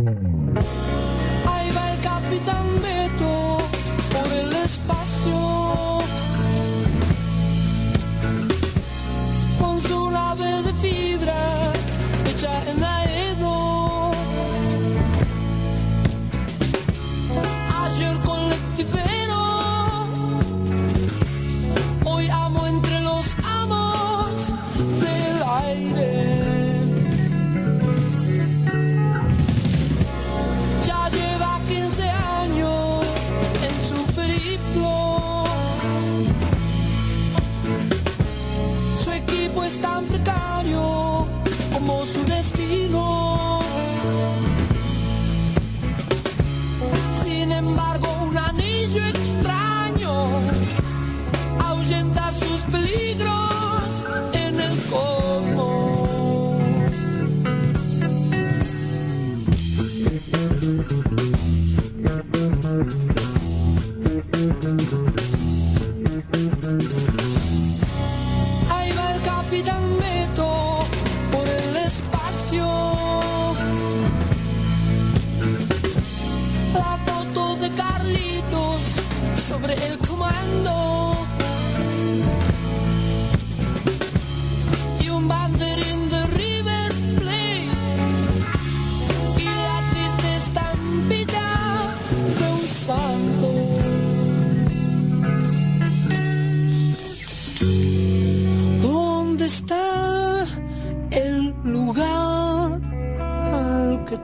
Ahí 0.00 1.70
va 1.76 1.92
el 1.92 2.00
capitán 2.00 2.64
Beto 2.80 3.58
por 4.10 4.32
el 4.32 4.52
espacio. 4.54 5.98
Con 9.60 9.78
su 9.78 10.10
nave 10.10 10.62
de 10.62 10.69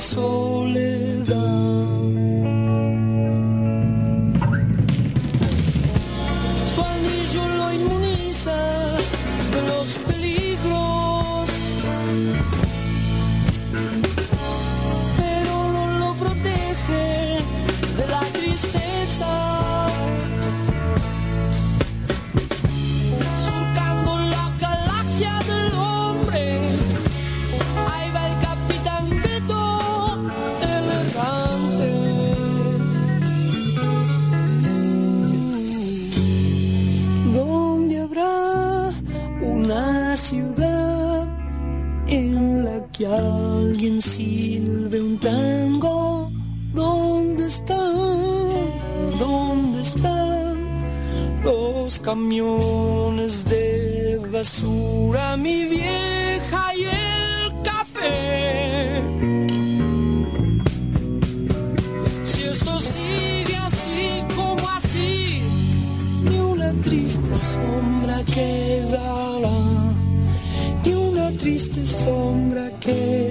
Ya 0.00 0.16
no 0.16 0.16
puedo 0.16 0.64
más 0.64 0.74
de 0.74 1.09
de 52.90 54.18
basura? 54.32 55.36
Mi 55.36 55.64
vieja 55.66 56.74
y 56.76 56.84
el 56.84 57.62
café. 57.62 59.02
Si 62.24 62.42
esto 62.42 62.78
sigue 62.80 63.56
así 63.56 64.24
como 64.34 64.68
así, 64.68 65.42
ni 66.28 66.38
una 66.38 66.72
triste 66.82 67.34
sombra 67.36 68.22
quedará, 68.34 69.60
ni 70.84 70.92
una 70.92 71.30
triste 71.38 71.86
sombra 71.86 72.70
quedará. 72.80 73.29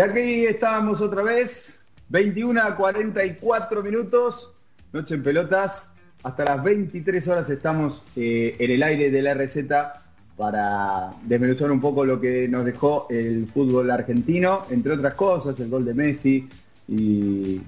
Y 0.00 0.02
aquí 0.02 0.46
estábamos 0.46 1.02
otra 1.02 1.22
vez, 1.22 1.78
21 2.08 2.62
a 2.62 2.74
44 2.74 3.82
minutos, 3.82 4.50
Noche 4.94 5.16
en 5.16 5.22
Pelotas. 5.22 5.90
Hasta 6.22 6.46
las 6.46 6.64
23 6.64 7.28
horas 7.28 7.50
estamos 7.50 8.02
eh, 8.16 8.56
en 8.58 8.70
el 8.70 8.82
aire 8.82 9.10
de 9.10 9.20
la 9.20 9.34
receta 9.34 10.04
para 10.38 11.10
desmenuzar 11.24 11.70
un 11.70 11.82
poco 11.82 12.06
lo 12.06 12.18
que 12.18 12.48
nos 12.48 12.64
dejó 12.64 13.08
el 13.10 13.46
fútbol 13.48 13.90
argentino, 13.90 14.62
entre 14.70 14.92
otras 14.92 15.12
cosas, 15.12 15.60
el 15.60 15.68
gol 15.68 15.84
de 15.84 15.92
Messi 15.92 16.48
y, 16.88 17.60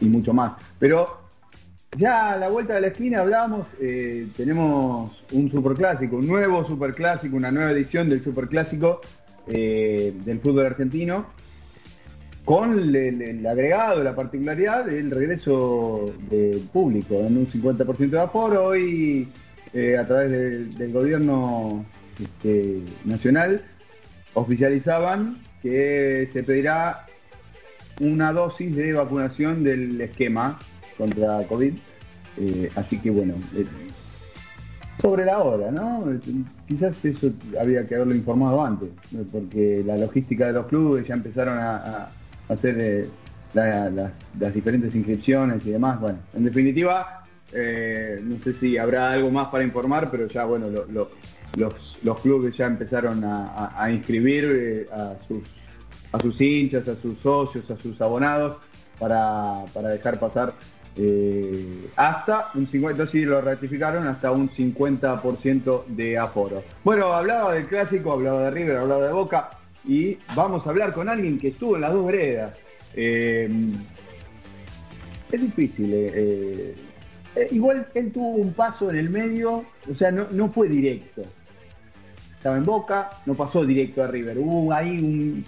mucho 0.00 0.32
más. 0.32 0.54
Pero 0.78 1.24
ya 1.98 2.32
a 2.32 2.36
la 2.38 2.48
vuelta 2.48 2.72
de 2.72 2.80
la 2.80 2.86
esquina 2.86 3.20
hablábamos, 3.20 3.66
eh, 3.78 4.28
tenemos 4.34 5.22
un 5.32 5.50
superclásico, 5.50 6.16
un 6.16 6.26
nuevo 6.26 6.66
superclásico, 6.66 7.36
una 7.36 7.52
nueva 7.52 7.72
edición 7.72 8.08
del 8.08 8.24
superclásico 8.24 9.02
eh, 9.50 10.12
del 10.24 10.40
fútbol 10.40 10.66
argentino, 10.66 11.26
con 12.44 12.94
el, 12.94 13.46
agregado, 13.46 14.02
la 14.02 14.14
particularidad 14.14 14.86
del 14.86 15.10
regreso 15.10 16.14
del 16.30 16.60
público, 16.72 17.16
en 17.20 17.36
un 17.36 17.46
50% 17.46 18.08
de 18.08 18.20
aforo, 18.20 18.64
hoy 18.64 19.28
eh, 19.74 19.98
a 19.98 20.06
través 20.06 20.78
del 20.78 20.92
gobierno 20.92 21.84
este, 22.18 22.80
nacional 23.04 23.62
oficializaban 24.34 25.42
que 25.62 26.28
se 26.32 26.42
pedirá 26.42 27.06
una 28.00 28.32
dosis 28.32 28.74
de 28.74 28.92
vacunación 28.92 29.64
del 29.64 30.00
esquema 30.00 30.58
contra 30.96 31.42
COVID. 31.46 31.74
Eh, 32.40 32.70
así 32.76 32.98
que 32.98 33.10
bueno, 33.10 33.34
eh, 33.56 33.66
sobre 35.00 35.24
la 35.24 35.38
hora, 35.38 35.70
¿no? 35.70 36.04
Quizás 36.66 37.04
eso 37.04 37.30
había 37.60 37.86
que 37.86 37.94
haberlo 37.94 38.14
informado 38.14 38.64
antes, 38.64 38.88
porque 39.30 39.82
la 39.86 39.96
logística 39.96 40.46
de 40.46 40.52
los 40.54 40.66
clubes 40.66 41.06
ya 41.06 41.14
empezaron 41.14 41.58
a, 41.58 42.08
hacer 42.48 42.76
eh, 42.78 43.08
las, 43.54 44.54
diferentes 44.54 44.94
inscripciones 44.94 45.64
y 45.66 45.70
demás. 45.70 46.00
Bueno, 46.00 46.18
en 46.34 46.44
definitiva, 46.44 47.24
eh, 47.52 48.20
no 48.22 48.40
sé 48.40 48.52
si 48.54 48.76
habrá 48.76 49.12
algo 49.12 49.30
más 49.30 49.48
para 49.48 49.64
informar, 49.64 50.10
pero 50.10 50.26
ya 50.26 50.44
bueno, 50.44 50.68
los, 50.68 52.20
clubes 52.20 52.56
ya 52.56 52.66
empezaron 52.66 53.22
a, 53.24 53.88
inscribir 53.90 54.48
eh, 54.50 54.86
a, 54.92 55.14
sus, 55.26 55.42
a 56.12 56.20
sus 56.20 56.40
hinchas, 56.40 56.88
a 56.88 56.96
sus 56.96 57.18
socios, 57.20 57.70
a 57.70 57.76
sus 57.76 58.00
abonados 58.00 58.56
para, 58.98 59.64
dejar 59.90 60.18
pasar 60.18 60.52
eh, 60.96 61.90
hasta 61.96 62.50
un 62.54 62.68
50, 62.68 63.06
sí 63.06 63.24
lo 63.24 63.40
ratificaron, 63.40 64.06
hasta 64.06 64.32
un 64.32 64.50
50% 64.50 65.86
de 65.86 66.18
aforo. 66.18 66.62
Bueno, 66.84 67.12
hablaba 67.12 67.54
del 67.54 67.66
clásico, 67.66 68.12
hablaba 68.12 68.44
de 68.44 68.50
River, 68.50 68.76
hablaba 68.78 69.06
de 69.06 69.12
Boca 69.12 69.50
y 69.86 70.18
vamos 70.34 70.66
a 70.66 70.70
hablar 70.70 70.92
con 70.92 71.08
alguien 71.08 71.38
que 71.38 71.48
estuvo 71.48 71.76
en 71.76 71.82
las 71.82 71.92
dos 71.92 72.06
veredas. 72.06 72.56
Eh, 72.94 73.48
es 75.30 75.40
difícil. 75.40 75.90
Eh, 75.94 76.76
igual 77.50 77.86
él 77.94 78.12
tuvo 78.12 78.30
un 78.30 78.52
paso 78.52 78.90
en 78.90 78.96
el 78.96 79.10
medio, 79.10 79.64
o 79.90 79.94
sea, 79.96 80.10
no, 80.10 80.48
fue 80.50 80.68
directo. 80.68 81.22
Estaba 82.36 82.56
en 82.56 82.64
Boca, 82.64 83.10
no 83.26 83.34
pasó 83.34 83.64
directo 83.64 84.02
a 84.02 84.06
River. 84.06 84.38
Hubo 84.38 84.72
ahí 84.72 84.98
un 84.98 85.44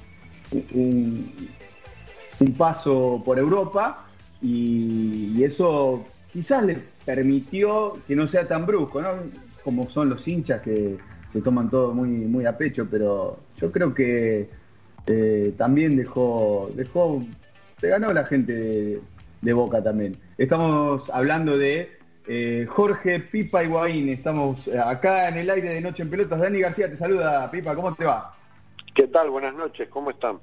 un 2.40 2.54
paso 2.54 3.22
por 3.24 3.38
Europa 3.38 4.06
y, 4.42 5.42
eso 5.42 6.04
quizás 6.32 6.64
le 6.64 6.78
permitió 7.04 7.98
que 8.06 8.14
no 8.14 8.28
sea 8.28 8.46
tan 8.46 8.66
brusco, 8.66 9.00
¿no? 9.00 9.08
Como 9.64 9.88
son 9.90 10.10
los 10.10 10.26
hinchas 10.26 10.60
que 10.62 10.98
se 11.28 11.40
toman 11.40 11.70
todo 11.70 11.92
muy, 11.94 12.08
muy 12.08 12.46
a 12.46 12.56
pecho, 12.56 12.86
pero 12.90 13.38
yo 13.56 13.72
creo 13.72 13.94
que 13.94 14.48
eh, 15.06 15.54
también 15.56 15.96
dejó, 15.96 16.70
dejó, 16.74 17.24
se 17.80 17.88
ganó 17.88 18.12
la 18.12 18.24
gente 18.24 19.00
de, 19.40 19.52
Boca 19.52 19.82
también. 19.82 20.16
Estamos 20.36 21.10
hablando 21.10 21.56
de 21.56 21.98
eh, 22.26 22.66
Jorge 22.68 23.20
Pipa 23.20 23.64
Higuaín, 23.64 24.08
estamos 24.08 24.68
acá 24.68 25.28
en 25.28 25.38
el 25.38 25.50
aire 25.50 25.74
de 25.74 25.80
Noche 25.80 26.02
en 26.02 26.10
Pelotas. 26.10 26.40
Dani 26.40 26.60
García 26.60 26.90
te 26.90 26.96
saluda, 26.96 27.50
Pipa, 27.50 27.74
¿cómo 27.74 27.94
te 27.94 28.04
va? 28.04 28.34
¿Qué 28.94 29.06
tal? 29.06 29.30
Buenas 29.30 29.54
noches, 29.54 29.88
¿cómo 29.88 30.10
están? 30.10 30.38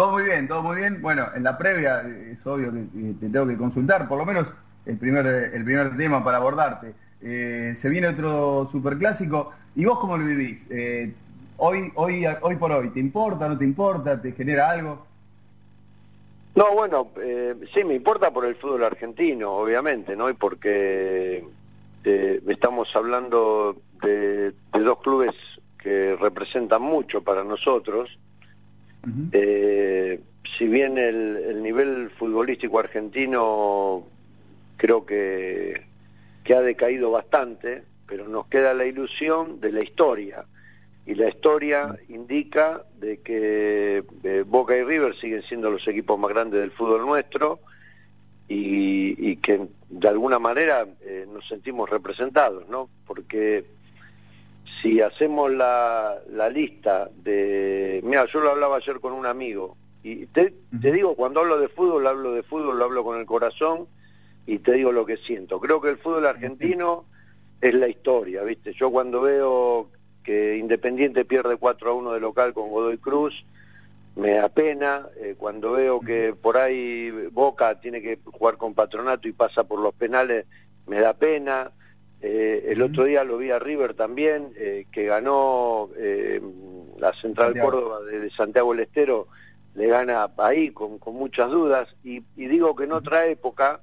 Todo 0.00 0.12
muy 0.12 0.22
bien, 0.22 0.48
todo 0.48 0.62
muy 0.62 0.76
bien. 0.78 1.02
Bueno, 1.02 1.28
en 1.34 1.42
la 1.42 1.58
previa 1.58 2.00
es 2.00 2.46
obvio 2.46 2.72
que, 2.72 3.12
te 3.20 3.28
tengo 3.28 3.46
que 3.46 3.58
consultar, 3.58 4.08
por 4.08 4.16
lo 4.16 4.24
menos 4.24 4.46
el 4.86 4.96
primer, 4.96 5.26
el 5.26 5.62
primer 5.62 5.94
tema 5.94 6.24
para 6.24 6.38
abordarte. 6.38 6.94
Eh, 7.20 7.74
se 7.76 7.90
viene 7.90 8.08
otro 8.08 8.66
superclásico. 8.72 9.52
¿Y 9.76 9.84
vos 9.84 9.98
cómo 9.98 10.16
lo 10.16 10.24
vivís? 10.24 10.66
Eh, 10.70 11.12
hoy, 11.58 11.92
hoy, 11.96 12.24
hoy 12.40 12.56
por 12.56 12.72
hoy, 12.72 12.88
¿te 12.88 13.00
importa, 13.00 13.46
no 13.46 13.58
te 13.58 13.64
importa? 13.64 14.18
¿Te 14.22 14.32
genera 14.32 14.70
algo? 14.70 15.04
No, 16.54 16.72
bueno, 16.72 17.10
eh, 17.20 17.56
sí 17.74 17.84
me 17.84 17.92
importa 17.92 18.30
por 18.30 18.46
el 18.46 18.56
fútbol 18.56 18.84
argentino, 18.84 19.52
obviamente, 19.52 20.16
¿no? 20.16 20.30
Y 20.30 20.32
porque 20.32 21.44
estamos 22.02 22.96
hablando 22.96 23.76
de 24.02 24.54
dos 24.72 24.98
clubes 25.00 25.34
que 25.76 26.16
representan 26.18 26.80
mucho 26.80 27.22
para 27.22 27.44
nosotros 27.44 28.18
eh, 29.32 30.20
si 30.56 30.68
bien 30.68 30.98
el, 30.98 31.62
nivel 31.62 32.10
futbolístico 32.10 32.78
argentino 32.78 34.06
creo 34.76 35.04
que, 35.06 35.88
ha 36.54 36.60
decaído 36.62 37.12
bastante, 37.12 37.84
pero 38.08 38.26
nos 38.26 38.46
queda 38.48 38.74
la 38.74 38.84
ilusión 38.84 39.60
de 39.60 39.70
la 39.70 39.84
historia. 39.84 40.44
Y 41.06 41.14
la 41.14 41.28
historia 41.28 41.96
indica 42.08 42.84
de 42.98 43.18
que 43.18 44.02
eh, 44.24 44.44
Boca 44.44 44.76
y 44.76 44.82
River 44.82 45.14
siguen 45.16 45.42
siendo 45.42 45.70
los 45.70 45.86
equipos 45.86 46.18
más 46.18 46.30
grandes 46.30 46.60
del 46.60 46.72
fútbol 46.72 47.06
nuestro 47.06 47.60
y, 48.48 49.36
que 49.36 49.68
de 49.88 50.08
alguna 50.08 50.40
manera 50.40 50.86
eh, 51.02 51.24
nos 51.32 51.46
sentimos 51.46 51.88
representados, 51.88 52.68
¿no? 52.68 52.88
Porque 53.06 53.64
si 54.80 55.00
hacemos 55.00 55.50
la, 55.50 56.18
la 56.30 56.48
lista 56.48 57.10
de... 57.22 58.00
Mira, 58.04 58.26
yo 58.26 58.40
lo 58.40 58.50
hablaba 58.50 58.76
ayer 58.76 59.00
con 59.00 59.12
un 59.12 59.26
amigo, 59.26 59.76
y 60.02 60.26
te, 60.26 60.54
te, 60.80 60.92
digo, 60.92 61.14
cuando 61.14 61.40
hablo 61.40 61.58
de 61.58 61.68
fútbol, 61.68 62.06
hablo 62.06 62.32
de 62.32 62.42
fútbol, 62.42 62.78
lo 62.78 62.84
hablo 62.86 63.04
con 63.04 63.18
el 63.18 63.26
corazón, 63.26 63.86
y 64.46 64.58
te 64.58 64.72
digo 64.72 64.92
lo 64.92 65.04
que 65.04 65.18
siento. 65.18 65.60
Creo 65.60 65.80
que 65.80 65.90
el 65.90 65.98
fútbol 65.98 66.26
argentino 66.26 67.04
es 67.60 67.74
la 67.74 67.88
historia, 67.88 68.42
¿viste? 68.42 68.72
Yo 68.72 68.90
cuando 68.90 69.20
veo 69.20 69.90
que 70.24 70.56
Independiente 70.56 71.24
pierde 71.24 71.56
4 71.56 71.90
a 71.90 71.94
1 71.94 72.12
de 72.12 72.20
local 72.20 72.54
con 72.54 72.70
Godoy 72.70 72.98
Cruz, 72.98 73.44
me 74.16 74.38
apena, 74.38 75.06
eh, 75.16 75.34
cuando 75.36 75.72
veo 75.72 76.00
que 76.00 76.34
por 76.34 76.56
ahí 76.56 77.10
Boca 77.32 77.78
tiene 77.80 78.02
que 78.02 78.18
jugar 78.24 78.56
con 78.56 78.74
Patronato 78.74 79.28
y 79.28 79.32
pasa 79.32 79.64
por 79.64 79.80
los 79.80 79.94
penales, 79.94 80.46
me 80.86 81.00
da 81.00 81.14
pena, 81.14 81.70
eh, 82.22 82.66
el 82.68 82.82
otro 82.82 83.04
día 83.04 83.24
lo 83.24 83.38
vi 83.38 83.50
a 83.50 83.58
River 83.58 83.94
también, 83.94 84.52
eh, 84.56 84.86
que 84.92 85.06
ganó 85.06 85.88
eh, 85.96 86.40
la 86.98 87.14
Central 87.14 87.58
Córdoba 87.58 88.02
de, 88.02 88.30
Santiago 88.30 88.72
del 88.72 88.80
Estero, 88.80 89.26
le 89.74 89.86
gana 89.86 90.28
ahí 90.36 90.70
con, 90.70 90.98
muchas 91.06 91.50
dudas, 91.50 91.88
y, 92.04 92.20
digo 92.36 92.76
que 92.76 92.84
en 92.84 92.92
otra 92.92 93.26
época, 93.26 93.80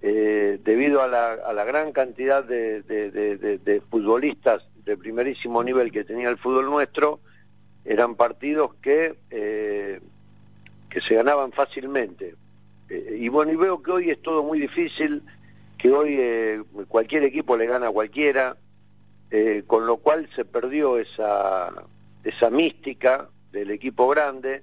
debido 0.00 1.00
a 1.00 1.06
la, 1.06 1.64
gran 1.64 1.92
cantidad 1.92 2.44
de, 2.44 3.82
futbolistas 3.88 4.64
de 4.84 4.96
primerísimo 4.96 5.62
nivel 5.62 5.92
que 5.92 6.04
tenía 6.04 6.28
el 6.28 6.38
fútbol 6.38 6.66
nuestro, 6.66 7.20
eran 7.84 8.16
partidos 8.16 8.74
que, 8.82 9.14
que 9.30 11.00
se 11.00 11.14
ganaban 11.14 11.52
fácilmente. 11.52 12.34
y 12.90 13.28
bueno, 13.28 13.52
y 13.52 13.56
veo 13.56 13.80
que 13.80 13.92
hoy 13.92 14.10
es 14.10 14.20
todo 14.20 14.42
muy 14.42 14.58
difícil, 14.58 15.22
que 15.82 15.90
hoy 15.90 16.14
eh, 16.16 16.62
cualquier 16.86 17.24
equipo 17.24 17.56
le 17.56 17.66
gana 17.66 17.88
a 17.88 17.90
cualquiera, 17.90 18.56
eh, 19.32 19.64
con 19.66 19.84
lo 19.84 19.96
cual 19.96 20.28
se 20.36 20.44
perdió 20.44 20.96
esa, 20.96 21.72
esa 22.22 22.50
mística 22.50 23.28
del 23.50 23.72
equipo 23.72 24.06
grande. 24.06 24.62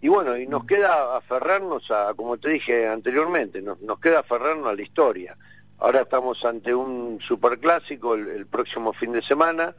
Y 0.00 0.08
bueno, 0.08 0.36
y 0.36 0.48
nos 0.48 0.64
queda 0.64 1.16
aferrarnos 1.16 1.88
a, 1.92 2.12
como 2.14 2.38
te 2.38 2.48
dije 2.48 2.88
anteriormente, 2.88 3.62
nos, 3.62 3.80
nos 3.82 4.00
queda 4.00 4.18
aferrarnos 4.18 4.66
a 4.66 4.74
la 4.74 4.82
historia. 4.82 5.36
Ahora 5.78 6.00
estamos 6.00 6.44
ante 6.44 6.74
un 6.74 7.20
superclásico 7.20 8.16
el, 8.16 8.26
el 8.26 8.46
próximo 8.46 8.92
fin 8.92 9.12
de 9.12 9.22
semana. 9.22 9.76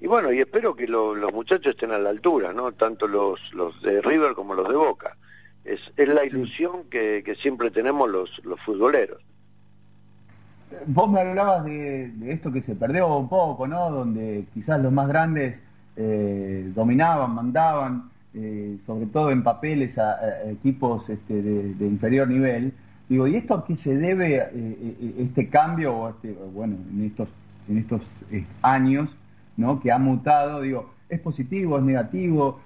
Y 0.00 0.08
bueno, 0.08 0.32
y 0.32 0.40
espero 0.40 0.74
que 0.74 0.88
los 0.88 1.32
muchachos 1.32 1.74
estén 1.74 1.92
a 1.92 1.98
la 1.98 2.10
altura, 2.10 2.52
¿no? 2.52 2.72
Tanto 2.72 3.06
los, 3.06 3.54
los 3.54 3.80
de 3.80 4.02
River 4.02 4.34
como 4.34 4.54
los 4.54 4.68
de 4.68 4.74
Boca. 4.74 5.16
Es, 5.64 5.80
es 5.96 6.08
la 6.08 6.24
ilusión 6.24 6.90
que, 6.90 7.22
que 7.24 7.36
siempre 7.36 7.70
tenemos 7.70 8.10
los, 8.10 8.44
los 8.44 8.60
futboleros. 8.62 9.22
Vos 10.86 11.10
me 11.10 11.20
hablabas 11.20 11.64
de, 11.64 12.12
esto 12.26 12.52
que 12.52 12.62
se 12.62 12.74
perdió 12.74 13.16
un 13.16 13.28
poco, 13.28 13.66
¿no? 13.68 13.90
Donde 13.90 14.46
quizás 14.52 14.80
los 14.80 14.92
más 14.92 15.08
grandes 15.08 15.62
eh, 15.96 16.70
dominaban, 16.74 17.34
mandaban, 17.34 18.10
eh, 18.34 18.76
sobre 18.84 19.06
todo 19.06 19.30
en 19.30 19.42
papeles 19.42 19.98
a, 19.98 20.50
equipos 20.50 21.08
este, 21.08 21.42
de, 21.42 21.86
inferior 21.86 22.28
nivel. 22.28 22.72
Digo, 23.08 23.28
¿y 23.28 23.36
esto 23.36 23.54
a 23.54 23.64
qué 23.64 23.76
se 23.76 23.96
debe 23.96 24.36
eh, 24.52 25.14
este 25.18 25.48
cambio, 25.48 26.08
este, 26.08 26.36
bueno, 26.52 26.76
en 26.92 27.04
estos, 27.06 27.28
en 27.68 27.78
estos 27.78 28.02
años, 28.62 29.14
¿no? 29.56 29.80
Que 29.80 29.92
ha 29.92 29.98
mutado, 29.98 30.62
digo, 30.62 30.90
¿es 31.08 31.20
positivo, 31.20 31.78
es 31.78 31.84
negativo? 31.84 32.60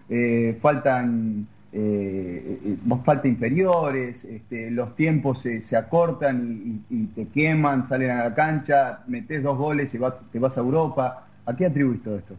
¿Faltan 0.62 1.46
eh, 1.72 2.76
falta 3.04 3.28
inferiores, 3.28 4.24
este, 4.24 4.70
los 4.70 4.96
tiempos 4.96 5.40
se, 5.42 5.76
acortan 5.76 6.84
y, 6.90 7.06
te 7.06 7.28
queman, 7.28 7.86
salen 7.86 8.10
a 8.10 8.24
la 8.24 8.34
cancha, 8.34 9.00
metes 9.06 9.42
dos 9.42 9.56
goles 9.56 9.94
y 9.94 9.98
te 10.32 10.38
vas 10.38 10.56
a 10.56 10.60
Europa. 10.60 11.26
¿A 11.46 11.56
qué 11.56 11.66
atribuís 11.66 12.02
todo 12.02 12.18
esto? 12.18 12.34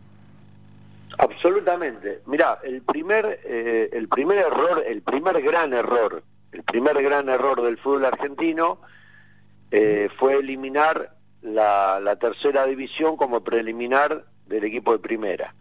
Absolutamente. 1.18 2.22
Mira, 2.26 2.60
el 2.64 2.82
primer, 2.82 3.40
eh, 3.46 3.90
el 3.94 4.08
primer 4.08 4.40
error, 4.40 4.84
el 4.86 5.02
primer 5.02 5.42
gran 5.42 5.74
error, 5.74 6.24
el 6.52 6.64
primer 6.64 7.02
gran 7.02 7.30
error 7.30 7.62
del 7.62 7.78
fútbol 7.78 8.06
argentino 8.06 8.80
eh, 9.72 10.10
fue 10.18 10.36
eliminar 10.36 11.16
la 11.42 12.18
tercera 12.20 12.66
división 12.66 13.18
como 13.18 13.44
preliminar 13.44 14.26
del 14.46 14.64
equipo 14.66 14.92
de 14.92 15.00
primera 15.00 15.56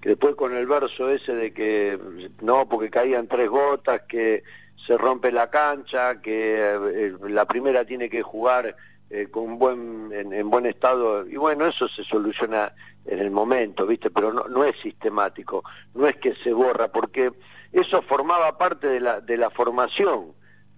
que 0.00 0.10
después 0.10 0.34
con 0.34 0.56
el 0.56 0.66
verso 0.66 1.10
ese 1.10 1.34
de 1.34 1.52
que 1.52 1.98
no, 2.40 2.68
porque 2.68 2.90
caían 2.90 3.28
tres 3.28 3.48
gotas, 3.48 4.02
que 4.08 4.42
se 4.86 4.96
rompe 4.96 5.30
la 5.30 5.50
cancha, 5.50 6.20
que 6.20 6.58
eh, 6.58 7.14
la 7.28 7.44
primera 7.44 7.84
tiene 7.84 8.08
que 8.08 8.22
jugar 8.22 8.76
eh, 9.10 9.28
con 9.30 9.58
buen, 9.58 10.10
en, 10.12 10.50
buen 10.50 10.66
estado, 10.66 11.26
y 11.26 11.36
bueno, 11.36 11.66
eso 11.66 11.88
se 11.88 12.02
soluciona 12.02 12.72
en 13.04 13.18
el 13.18 13.30
momento, 13.30 13.86
¿viste? 13.86 14.10
Pero 14.10 14.32
no, 14.32 14.48
no 14.48 14.64
es 14.64 14.78
sistemático, 14.80 15.64
no 15.94 16.06
es 16.06 16.16
que 16.16 16.34
se 16.36 16.52
borra, 16.52 16.88
porque 16.88 17.32
eso 17.72 18.00
formaba 18.02 18.56
parte 18.56 18.86
de 18.86 19.00
la, 19.00 19.20
de 19.20 19.36
la 19.36 19.50
formación 19.50 20.32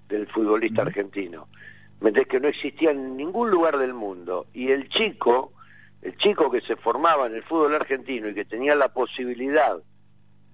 del 0.09 0.27
futbolista 0.27 0.83
argentino. 0.83 1.49
¿Me 2.01 2.13
que 2.13 2.41
no 2.41 2.49
existía 2.49 2.91
en 2.91 3.17
ningún 3.17 3.51
lugar 3.51 3.79
del 3.79 3.95
mundo? 3.95 4.47
Y 4.53 4.73
el 4.73 4.89
chico 4.89 5.52
el 6.03 6.17
chico 6.17 6.51
que 6.51 6.61
se 6.61 6.77
formaba 6.77 7.27
en 7.27 7.37
el 7.37 7.45
fútbol 7.45 7.75
argentino 7.75 8.29
y 8.29 8.35
que 8.35 8.45
tenía 8.45 8.75
la 8.75 8.93
posibilidad 8.93 9.79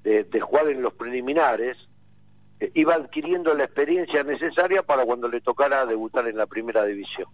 de, 0.03 0.41
jugar 0.41 0.69
en 0.69 0.81
los 0.81 0.95
preliminares, 0.95 1.77
eh, 2.61 2.71
iba 2.75 2.95
adquiriendo 2.95 3.55
la 3.55 3.65
experiencia 3.65 4.23
necesaria 4.23 4.83
para 4.83 5.05
cuando 5.05 5.29
le 5.29 5.41
tocara 5.41 5.85
debutar 5.85 6.27
en 6.29 6.37
la 6.37 6.47
primera 6.47 6.85
división, 6.85 7.29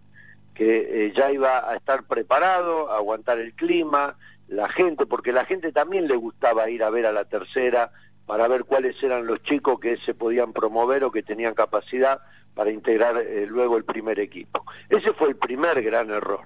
que 0.54 1.06
eh, 1.06 1.12
ya 1.14 1.30
iba 1.30 1.70
a 1.70 1.76
estar 1.76 2.04
preparado, 2.04 2.90
a 2.90 2.96
aguantar 2.96 3.38
el 3.38 3.54
clima, 3.54 4.16
la 4.48 4.68
gente, 4.68 5.06
porque 5.06 5.32
la 5.32 5.44
gente 5.44 5.72
también 5.72 6.08
le 6.08 6.16
gustaba 6.16 6.68
ir 6.68 6.82
a 6.82 6.90
ver 6.90 7.06
a 7.06 7.12
la 7.12 7.24
tercera 7.24 7.92
para 8.26 8.48
ver 8.48 8.64
cuáles 8.64 9.00
eran 9.02 9.26
los 9.26 9.42
chicos 9.42 9.78
que 9.78 9.96
se 9.98 10.14
podían 10.14 10.52
promover 10.52 11.04
o 11.04 11.12
que 11.12 11.22
tenían 11.22 11.54
capacidad 11.54 12.20
para 12.54 12.70
integrar 12.70 13.18
eh, 13.18 13.46
luego 13.46 13.76
el 13.76 13.84
primer 13.84 14.18
equipo. 14.18 14.64
Ese 14.88 15.12
fue 15.12 15.28
el 15.28 15.36
primer 15.36 15.82
gran 15.82 16.10
error. 16.10 16.42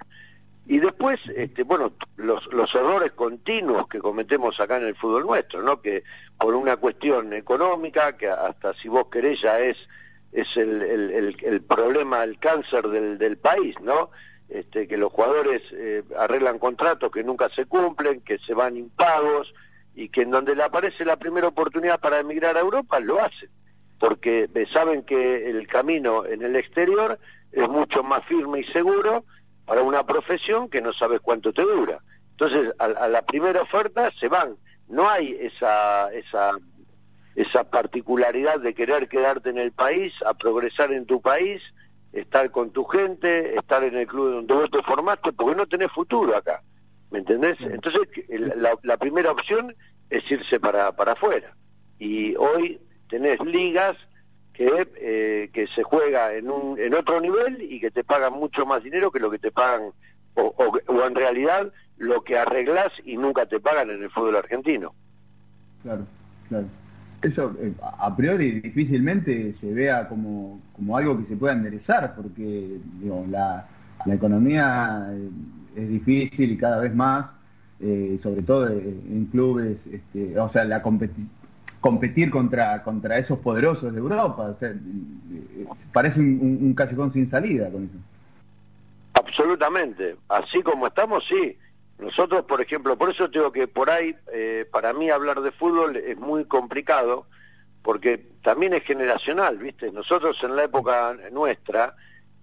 Y 0.69 0.81
después, 0.81 1.19
este, 1.35 1.63
bueno, 1.63 1.95
los, 2.17 2.47
los 2.53 2.75
errores 2.75 3.13
continuos 3.13 3.89
que 3.89 4.01
cometemos 4.01 4.61
acá 4.61 4.77
en 4.77 4.85
el 4.85 4.95
fútbol 4.95 5.25
nuestro, 5.25 5.63
¿no? 5.63 5.81
Que 5.81 6.05
por 6.39 6.55
una 6.55 6.77
cuestión 6.77 7.33
económica, 7.33 8.19
que 8.19 8.29
hasta 8.29 8.75
si 8.75 8.89
vos 8.89 9.07
querés 9.11 9.41
ya 9.41 9.59
es, 9.61 9.79
es 10.31 10.59
el, 10.59 10.83
el, 10.83 11.37
el, 11.43 11.63
problema, 11.63 12.23
el 12.23 12.39
cáncer 12.39 12.87
del, 12.89 13.17
del 13.17 13.39
país, 13.39 13.81
¿no? 13.81 14.11
Este, 14.51 14.87
que 14.87 14.99
los 14.99 15.11
jugadores 15.11 15.63
eh, 15.73 16.03
arreglan 16.19 16.59
contratos 16.59 17.11
que 17.11 17.25
nunca 17.25 17.49
se 17.49 17.65
cumplen, 17.65 18.21
que 18.21 18.39
se 18.39 18.53
van 18.53 18.77
impagos 18.77 19.55
y 19.95 20.11
que 20.11 20.23
en 20.23 20.31
donde 20.31 20.55
le 20.55 20.65
aparece 20.65 21.07
la 21.07 21.17
primera 21.17 21.49
oportunidad 21.49 21.99
para 21.99 22.21
emigrar 22.21 22.59
a 22.59 22.61
Europa 22.61 23.01
lo 23.01 23.21
hacen, 23.21 23.49
porque 23.99 24.51
eh, 24.55 24.67
saben 24.71 25.03
que 25.03 25.49
el 25.49 25.67
camino 25.67 26.27
en 26.27 26.43
el 26.43 26.57
exterior 26.57 27.19
es 27.53 27.69
mucho 27.71 28.03
más 28.03 28.23
firme 28.27 28.61
y 28.61 28.65
seguro 28.65 29.25
para 29.69 29.83
una 29.83 30.07
profesión 30.07 30.71
que 30.71 30.81
no 30.81 30.95
sabes 30.95 31.21
cuánto 31.21 31.53
te 31.53 31.61
dura. 31.61 32.01
Entonces, 32.31 32.73
a, 32.79 33.07
la 33.07 33.21
primera 33.23 33.61
oferta 33.61 34.11
se 34.19 34.29
van. 34.29 34.57
No 34.89 35.11
hay 35.11 35.37
esa, 35.39 36.11
esa, 36.15 36.53
esa 37.37 37.65
particularidad 37.65 38.61
de 38.61 38.75
querer 38.75 39.09
quedarte 39.09 39.51
en 39.51 39.59
el 39.59 39.73
país, 39.73 40.15
a 40.25 40.33
progresar 40.33 40.91
en 40.93 41.05
tu 41.05 41.21
país, 41.21 41.63
estar 42.15 42.51
con 42.51 42.71
tu 42.71 42.85
gente, 42.87 43.57
estar 43.57 43.85
en 43.85 43.95
el 43.95 44.07
club 44.07 44.33
donde 44.33 44.55
vos 44.55 44.71
te 44.71 44.83
formaste, 44.83 45.35
porque 45.35 45.55
no 45.55 45.67
tenés 45.67 45.93
futuro 45.93 46.35
acá. 46.35 46.63
¿Me 47.11 47.19
entendés? 47.19 47.61
Entonces, 47.61 48.09
la, 48.83 48.97
primera 48.97 49.31
opción 49.31 49.77
es 50.09 50.31
irse 50.31 50.59
para, 50.59 50.93
para 50.93 51.13
afuera. 51.13 51.55
Y 51.99 52.35
hoy 52.37 52.81
tenés 53.11 53.39
ligas 53.41 53.99
que, 54.59 54.89
eh, 54.97 55.51
que 55.53 55.69
se 55.69 55.85
juega 55.85 56.35
en, 56.35 56.51
un, 56.51 56.77
en 56.81 56.93
otro 56.93 57.21
nivel 57.21 57.63
y 57.63 57.79
que 57.79 57.93
te 57.93 58.03
pagan 58.03 58.33
mucho 58.33 58.67
más 58.67 58.83
dinero 58.83 59.13
que 59.13 59.21
lo 59.21 59.31
que 59.31 59.39
te 59.39 59.53
pagan, 59.53 59.93
o, 60.35 60.53
o, 60.89 61.07
en 61.07 61.15
realidad 61.15 61.73
lo 61.97 62.25
que 62.25 62.37
arreglas 62.37 62.91
y 63.05 63.17
nunca 63.17 63.47
te 63.47 63.61
pagan 63.61 63.89
en 63.91 64.03
el 64.03 64.11
fútbol 64.11 64.35
argentino. 64.35 64.93
Claro, 65.85 66.05
claro. 66.49 66.67
Eso 67.23 67.55
eh, 67.61 67.73
a 67.81 68.17
priori 68.17 68.61
difícilmente 68.61 69.55
se 69.55 69.73
vea 69.73 70.09
como, 70.09 70.61
como 70.75 70.97
algo 70.97 71.21
que 71.21 71.27
se 71.27 71.37
pueda 71.37 71.53
enderezar, 71.53 72.17
porque 72.17 72.79
digo, 73.01 73.25
la, 73.31 73.65
la 74.07 74.15
economía 74.15 75.07
eh, 75.13 75.29
es 75.77 75.89
difícil 75.89 76.51
y 76.51 76.57
cada 76.59 76.81
vez 76.81 76.93
más, 76.93 77.31
sobre 77.79 78.43
todo 78.43 78.67
en 78.67 79.29
clubes, 79.31 79.87
este, 79.87 80.37
o 80.37 80.49
sea, 80.49 80.65
la 80.65 80.83
competición 80.83 81.38
competir 81.81 82.31
contra, 82.31 82.83
contra 82.83 83.19
esos 83.19 83.39
poderosos 83.39 83.93
de 83.93 83.99
Europa. 83.99 84.57
parece 85.93 86.21
un, 86.21 86.59
un, 86.63 86.75
callejón 86.75 87.13
sin 87.13 87.29
salida 87.29 87.71
con 87.71 87.85
eso. 87.85 87.95
Absolutamente. 89.15 90.17
Así 90.29 90.63
como 90.63 90.87
estamos, 90.87 91.27
sí. 91.27 91.57
Nosotros, 91.99 92.45
por 92.45 92.61
ejemplo, 92.61 92.97
por 92.97 93.11
eso 93.11 93.29
digo 93.29 93.51
que 93.51 93.67
por 93.67 93.91
ahí, 93.91 94.15
eh, 94.33 94.67
para 94.71 94.93
mí 94.93 95.11
hablar 95.11 95.41
de 95.41 95.51
fútbol 95.51 95.97
es 95.97 96.17
muy 96.17 96.45
complicado, 96.45 97.27
porque 97.83 98.25
también 98.43 98.75
es 98.75 98.85
generacional, 98.85 99.59
¿viste? 99.59 99.91
Nosotros 99.91 100.41
en 100.45 100.55
la 100.55 100.65
época 100.65 101.17
nuestra 101.33 101.97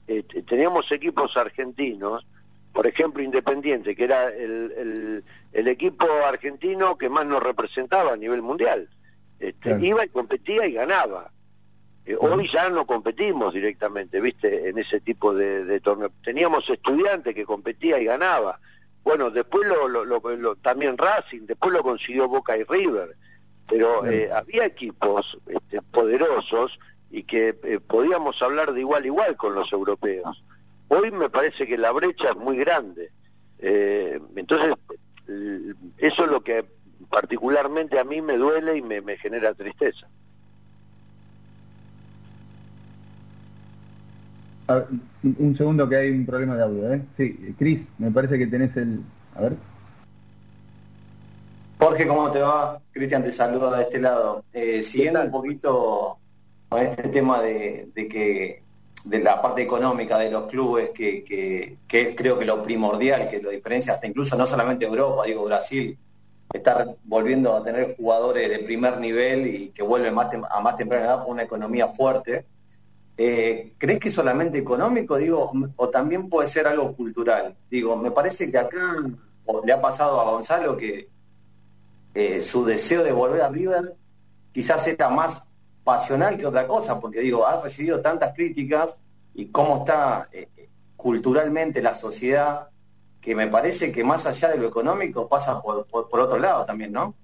eh, 0.08 0.24
teníamos 0.48 0.92
equipos 0.92 1.38
argentinos, 1.38 2.26
por 2.74 2.86
ejemplo, 2.86 3.24
Independiente, 3.24 3.96
que 3.96 4.04
era 4.04 4.28
el, 4.28 4.74
el, 4.78 5.24
el 5.54 5.68
equipo 5.70 6.06
argentino 6.28 6.98
que 6.98 7.10
más 7.10 7.26
nos 7.26 7.42
representaba 7.42 8.14
a 8.14 8.18
nivel 8.18 8.42
mundial. 8.42 8.90
Este, 9.40 9.78
iba 9.86 10.06
y 10.06 10.10
competía 10.10 10.66
y 10.66 10.74
ganaba. 10.74 11.32
Eh, 12.06 12.16
hoy 12.20 12.48
ya 12.48 12.70
no 12.70 12.86
competimos 12.86 13.54
directamente, 13.54 14.22
viste, 14.22 14.70
en 14.70 14.78
ese 14.78 15.00
tipo 15.02 15.34
de, 15.34 15.66
de 15.66 15.80
torneos. 15.80 16.12
Teníamos 16.24 16.70
estudiantes 16.70 17.34
que 17.34 17.46
competía 17.46 18.00
y 18.00 18.06
ganaba. 18.06 18.60
Bueno, 19.04 19.32
después 19.32 19.68
lo, 19.68 19.88
lo, 19.88 20.56
también 20.58 20.98
Racing, 20.98 21.42
después 21.46 21.74
lo 21.74 21.84
consiguió 21.84 22.28
Boca 22.28 22.58
y 22.58 22.64
River. 22.64 23.16
Pero 23.68 24.06
eh, 24.06 24.30
había 24.32 24.66
equipos 24.66 25.40
este, 25.48 25.82
poderosos 25.82 26.80
y 27.10 27.24
que 27.24 27.58
eh, 27.64 27.80
podíamos 27.80 28.40
hablar 28.44 28.74
de 28.74 28.82
igual 28.82 29.04
a 29.04 29.08
igual 29.08 29.38
con 29.38 29.56
los 29.56 29.72
europeos. 29.74 30.44
Hoy 30.88 31.10
me 31.10 31.30
parece 31.30 31.66
que 31.66 31.78
la 31.78 31.92
brecha 31.92 32.30
es 32.30 32.36
muy 32.36 32.58
grande. 32.58 33.12
entonces, 33.58 34.76
eso 35.98 36.26
es 36.26 36.32
lo 36.32 36.44
que 36.44 36.66
particularmente 37.10 38.00
a 38.00 38.04
mí 38.04 38.22
me 38.22 38.38
duele 38.38 38.78
y 38.78 38.82
me, 38.82 39.18
genera 39.18 39.54
tristeza. 39.54 40.08
un 45.24 45.56
segundo 45.56 45.88
que 45.88 45.96
hay 45.96 46.10
un 46.10 46.26
problema 46.26 46.56
de 46.56 46.64
audio, 46.64 46.94
¿eh? 46.94 47.02
Sí, 47.16 47.56
Cris, 47.58 47.88
me 48.00 48.10
parece 48.10 48.38
que 48.38 48.48
tenés 48.48 48.76
el... 48.78 49.02
A 49.36 49.42
ver. 49.42 49.58
Jorge, 51.78 52.08
¿cómo 52.08 52.32
te 52.32 52.40
va? 52.40 52.82
Cristian 52.92 53.24
te 53.24 53.32
saluda 53.32 53.78
de 53.78 53.84
este 53.84 54.00
lado. 54.00 54.44
Eh, 54.54 54.82
siguiendo 54.82 55.22
un 55.22 55.30
poquito 55.30 56.18
con 56.70 56.82
este 56.82 57.10
tema 57.10 57.42
de, 57.42 57.92
que 57.94 58.64
de 59.04 59.20
la 59.20 59.42
parte 59.42 59.62
económica 59.62 60.18
de 60.18 60.32
los 60.32 60.46
clubes, 60.46 60.90
que, 60.90 61.24
que, 61.24 61.78
que, 61.88 62.02
es 62.02 62.16
creo 62.16 62.40
que 62.40 62.46
lo 62.46 62.64
primordial, 62.64 63.30
que 63.30 63.42
lo 63.42 63.50
diferencia 63.52 63.94
hasta 63.94 64.08
incluso 64.08 64.36
no 64.36 64.48
solamente 64.48 64.86
Europa, 64.86 65.24
digo 65.26 65.46
Brasil, 65.46 65.98
estar 66.56 66.96
volviendo 67.04 67.56
a 67.56 67.64
tener 67.64 67.96
jugadores 67.96 68.50
de 68.50 68.60
primer 68.60 69.00
nivel 69.00 69.48
y 69.48 69.70
que 69.70 69.84
vuelven 69.84 70.14
más 70.14 70.30
a 70.50 70.62
más 70.62 70.76
temprana 70.78 71.06
edad 71.06 71.24
con 71.24 71.34
una 71.34 71.44
economía 71.44 71.88
fuerte. 71.88 72.46
Eh, 73.18 73.74
¿Crees 73.78 74.00
que 74.00 74.10
es 74.10 74.14
solamente 74.14 74.58
económico, 74.58 75.18
digo, 75.18 75.52
o 75.76 75.90
también 75.90 76.30
puede 76.30 76.48
ser 76.48 76.68
algo 76.68 76.94
cultural? 76.94 77.56
Digo, 77.70 77.96
me 77.96 78.12
parece 78.12 78.52
que 78.52 78.58
acá 78.58 78.96
le 79.64 79.72
ha 79.72 79.82
pasado 79.82 80.20
a 80.20 80.32
Gonzalo 80.32 80.76
que 80.76 81.10
eh, 82.14 82.42
su 82.42 82.66
deseo 82.66 83.04
de 83.04 83.12
volver 83.12 83.42
a 83.42 83.50
River 83.50 83.96
quizás 84.52 84.88
era 84.88 85.10
más 85.10 85.44
pasional 85.84 86.38
que 86.38 86.46
otra 86.46 86.68
cosa, 86.68 87.00
porque 87.00 87.20
digo, 87.20 87.46
ha 87.46 87.62
recibido 87.62 88.02
tantas 88.02 88.34
críticas 88.34 89.02
y 89.34 89.48
cómo 89.48 89.80
está 89.80 90.28
eh, 90.32 90.48
culturalmente 90.96 91.82
la 91.82 91.94
sociedad 91.94 92.70
que 93.26 93.36
me 93.36 93.48
parece 93.48 93.92
que 93.92 94.04
más 94.04 94.28
allá 94.28 94.50
de 94.50 94.60
lo 94.60 94.68
económico 94.68 95.28
pasa 95.28 95.60
por, 95.60 95.88
por, 95.88 96.20
otro 96.20 96.38
lado 96.38 96.64
también, 96.64 96.94
¿no? 96.94 97.16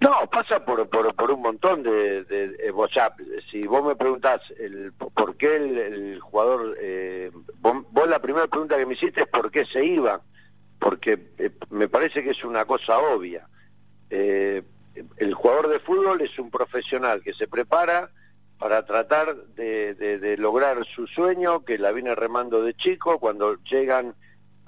No, 0.00 0.30
pasa 0.30 0.64
por, 0.64 0.88
por, 0.88 1.30
un 1.32 1.42
montón 1.42 1.82
de, 1.82 2.22
de, 2.22 2.72
Si 3.50 3.66
vos 3.66 3.84
me 3.84 3.96
preguntás 3.96 4.40
el, 4.60 4.92
por 4.92 5.36
qué 5.36 5.56
el, 5.56 6.20
jugador, 6.20 6.76
eh, 6.80 7.32
vos, 7.58 8.08
la 8.08 8.22
primera 8.22 8.46
pregunta 8.46 8.78
que 8.78 8.86
me 8.86 8.94
hiciste 8.94 9.22
es 9.22 9.26
por 9.26 9.50
qué 9.50 9.66
se 9.66 9.84
iba, 9.84 10.22
porque 10.78 11.32
eh, 11.36 11.50
me 11.70 11.88
parece 11.88 12.22
que 12.22 12.30
es 12.30 12.44
una 12.44 12.64
cosa 12.64 13.00
obvia. 13.00 13.48
Eh, 14.10 14.62
el 15.16 15.34
jugador 15.34 15.68
de 15.68 15.80
fútbol 15.80 16.20
es 16.20 16.38
un 16.38 16.52
profesional 16.52 17.20
que 17.20 17.34
se 17.34 17.48
prepara 17.48 18.12
para 18.60 18.84
tratar 18.84 19.34
de, 19.56 20.36
lograr 20.38 20.84
su 20.84 21.06
sueño, 21.08 21.64
que 21.64 21.78
la 21.78 21.92
viene 21.92 22.14
remando 22.14 22.62
de 22.62 22.74
chico, 22.74 23.18
cuando 23.18 23.56
llegan 23.64 24.14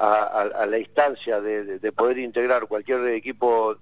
a, 0.05 0.67
la 0.67 0.79
instancia 0.79 1.41
de, 1.41 1.93
poder 1.93 2.19
integrar 2.19 2.67
cualquier 2.67 3.07
equipo 3.09 3.77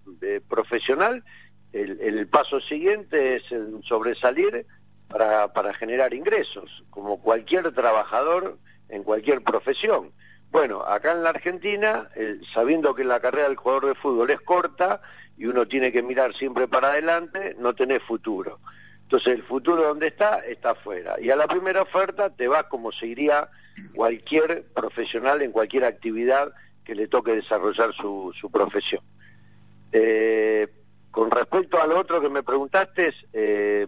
profesional, 0.49 1.25
el, 1.73 2.27
paso 2.29 2.61
siguiente 2.61 3.37
es 3.37 3.51
el 3.51 3.81
sobresalir 3.83 4.67
para, 5.09 5.53
para 5.55 5.73
generar 5.73 6.13
ingresos, 6.13 6.85
como 6.91 7.23
cualquier 7.23 7.73
trabajador 7.73 8.59
en 8.91 9.03
cualquier 9.03 9.43
profesión. 9.43 10.13
Bueno, 10.51 10.83
acá 10.83 11.13
en 11.13 11.23
la 11.23 11.31
Argentina, 11.31 12.11
sabiendo 12.53 12.95
que 12.95 13.05
la 13.05 13.21
carrera 13.21 13.49
del 13.49 13.57
jugador 13.57 13.87
de 13.87 13.95
fútbol 13.95 14.31
es 14.31 14.41
corta 14.43 15.01
y 15.39 15.47
uno 15.47 15.67
tiene 15.67 15.91
que 15.91 16.03
mirar 16.03 16.35
siempre 16.35 16.69
para 16.69 16.89
adelante, 16.89 17.57
no 17.59 17.75
tenés 17.75 18.03
futuro. 18.03 18.61
Entonces 19.05 19.37
el 19.37 19.43
futuro 19.45 19.85
donde 19.85 20.09
está, 20.09 20.41
está 20.41 20.73
afuera. 20.73 21.17
Y 21.19 21.31
a 21.31 21.37
la 21.37 21.47
primera 21.47 21.83
oferta 21.83 22.29
te 22.31 22.47
vas 22.47 22.65
como 22.65 22.93
se 22.93 23.07
iría 23.07 23.49
cualquier 23.95 24.65
profesional 24.75 25.43
en 25.43 25.53
cualquier 25.53 25.85
actividad 25.85 26.53
que 26.85 26.95
le 26.95 27.09
toque 27.09 27.35
desarrollar 27.35 27.93
su, 27.93 28.33
su 28.39 28.51
profesión. 28.51 29.03
Eh, 29.93 30.69
con 31.11 31.31
respecto 31.31 31.81
a 31.81 31.87
lo 31.87 31.99
otro 31.99 32.21
que 32.21 32.29
me 32.29 32.43
preguntaste, 32.43 33.13
eh, 33.33 33.87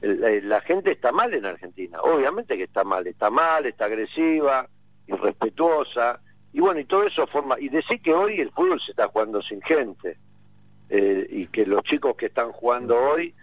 la, 0.00 0.60
gente 0.60 0.92
está 0.92 1.10
mal 1.10 1.32
en 1.34 1.46
Argentina, 1.46 2.00
obviamente 2.00 2.56
que 2.56 2.64
está 2.64 2.84
mal, 2.84 3.06
está 3.06 3.30
mal, 3.30 3.66
está 3.66 3.86
agresiva, 3.86 4.68
irrespetuosa, 5.06 6.20
y 6.52 6.60
bueno, 6.60 6.80
y 6.80 6.84
todo 6.84 7.04
eso 7.04 7.26
forma, 7.26 7.58
y 7.58 7.68
decir 7.68 8.00
que 8.00 8.14
hoy 8.14 8.40
el 8.40 8.50
fútbol 8.50 8.80
se 8.80 8.92
está 8.92 9.08
jugando 9.08 9.42
sin 9.42 9.60
gente, 9.62 10.16
eh, 10.90 11.26
y 11.28 11.46
que 11.46 11.66
los 11.66 11.82
chicos 11.82 12.14
que 12.14 12.26
están 12.26 12.52
jugando 12.52 12.96
hoy 12.96 13.34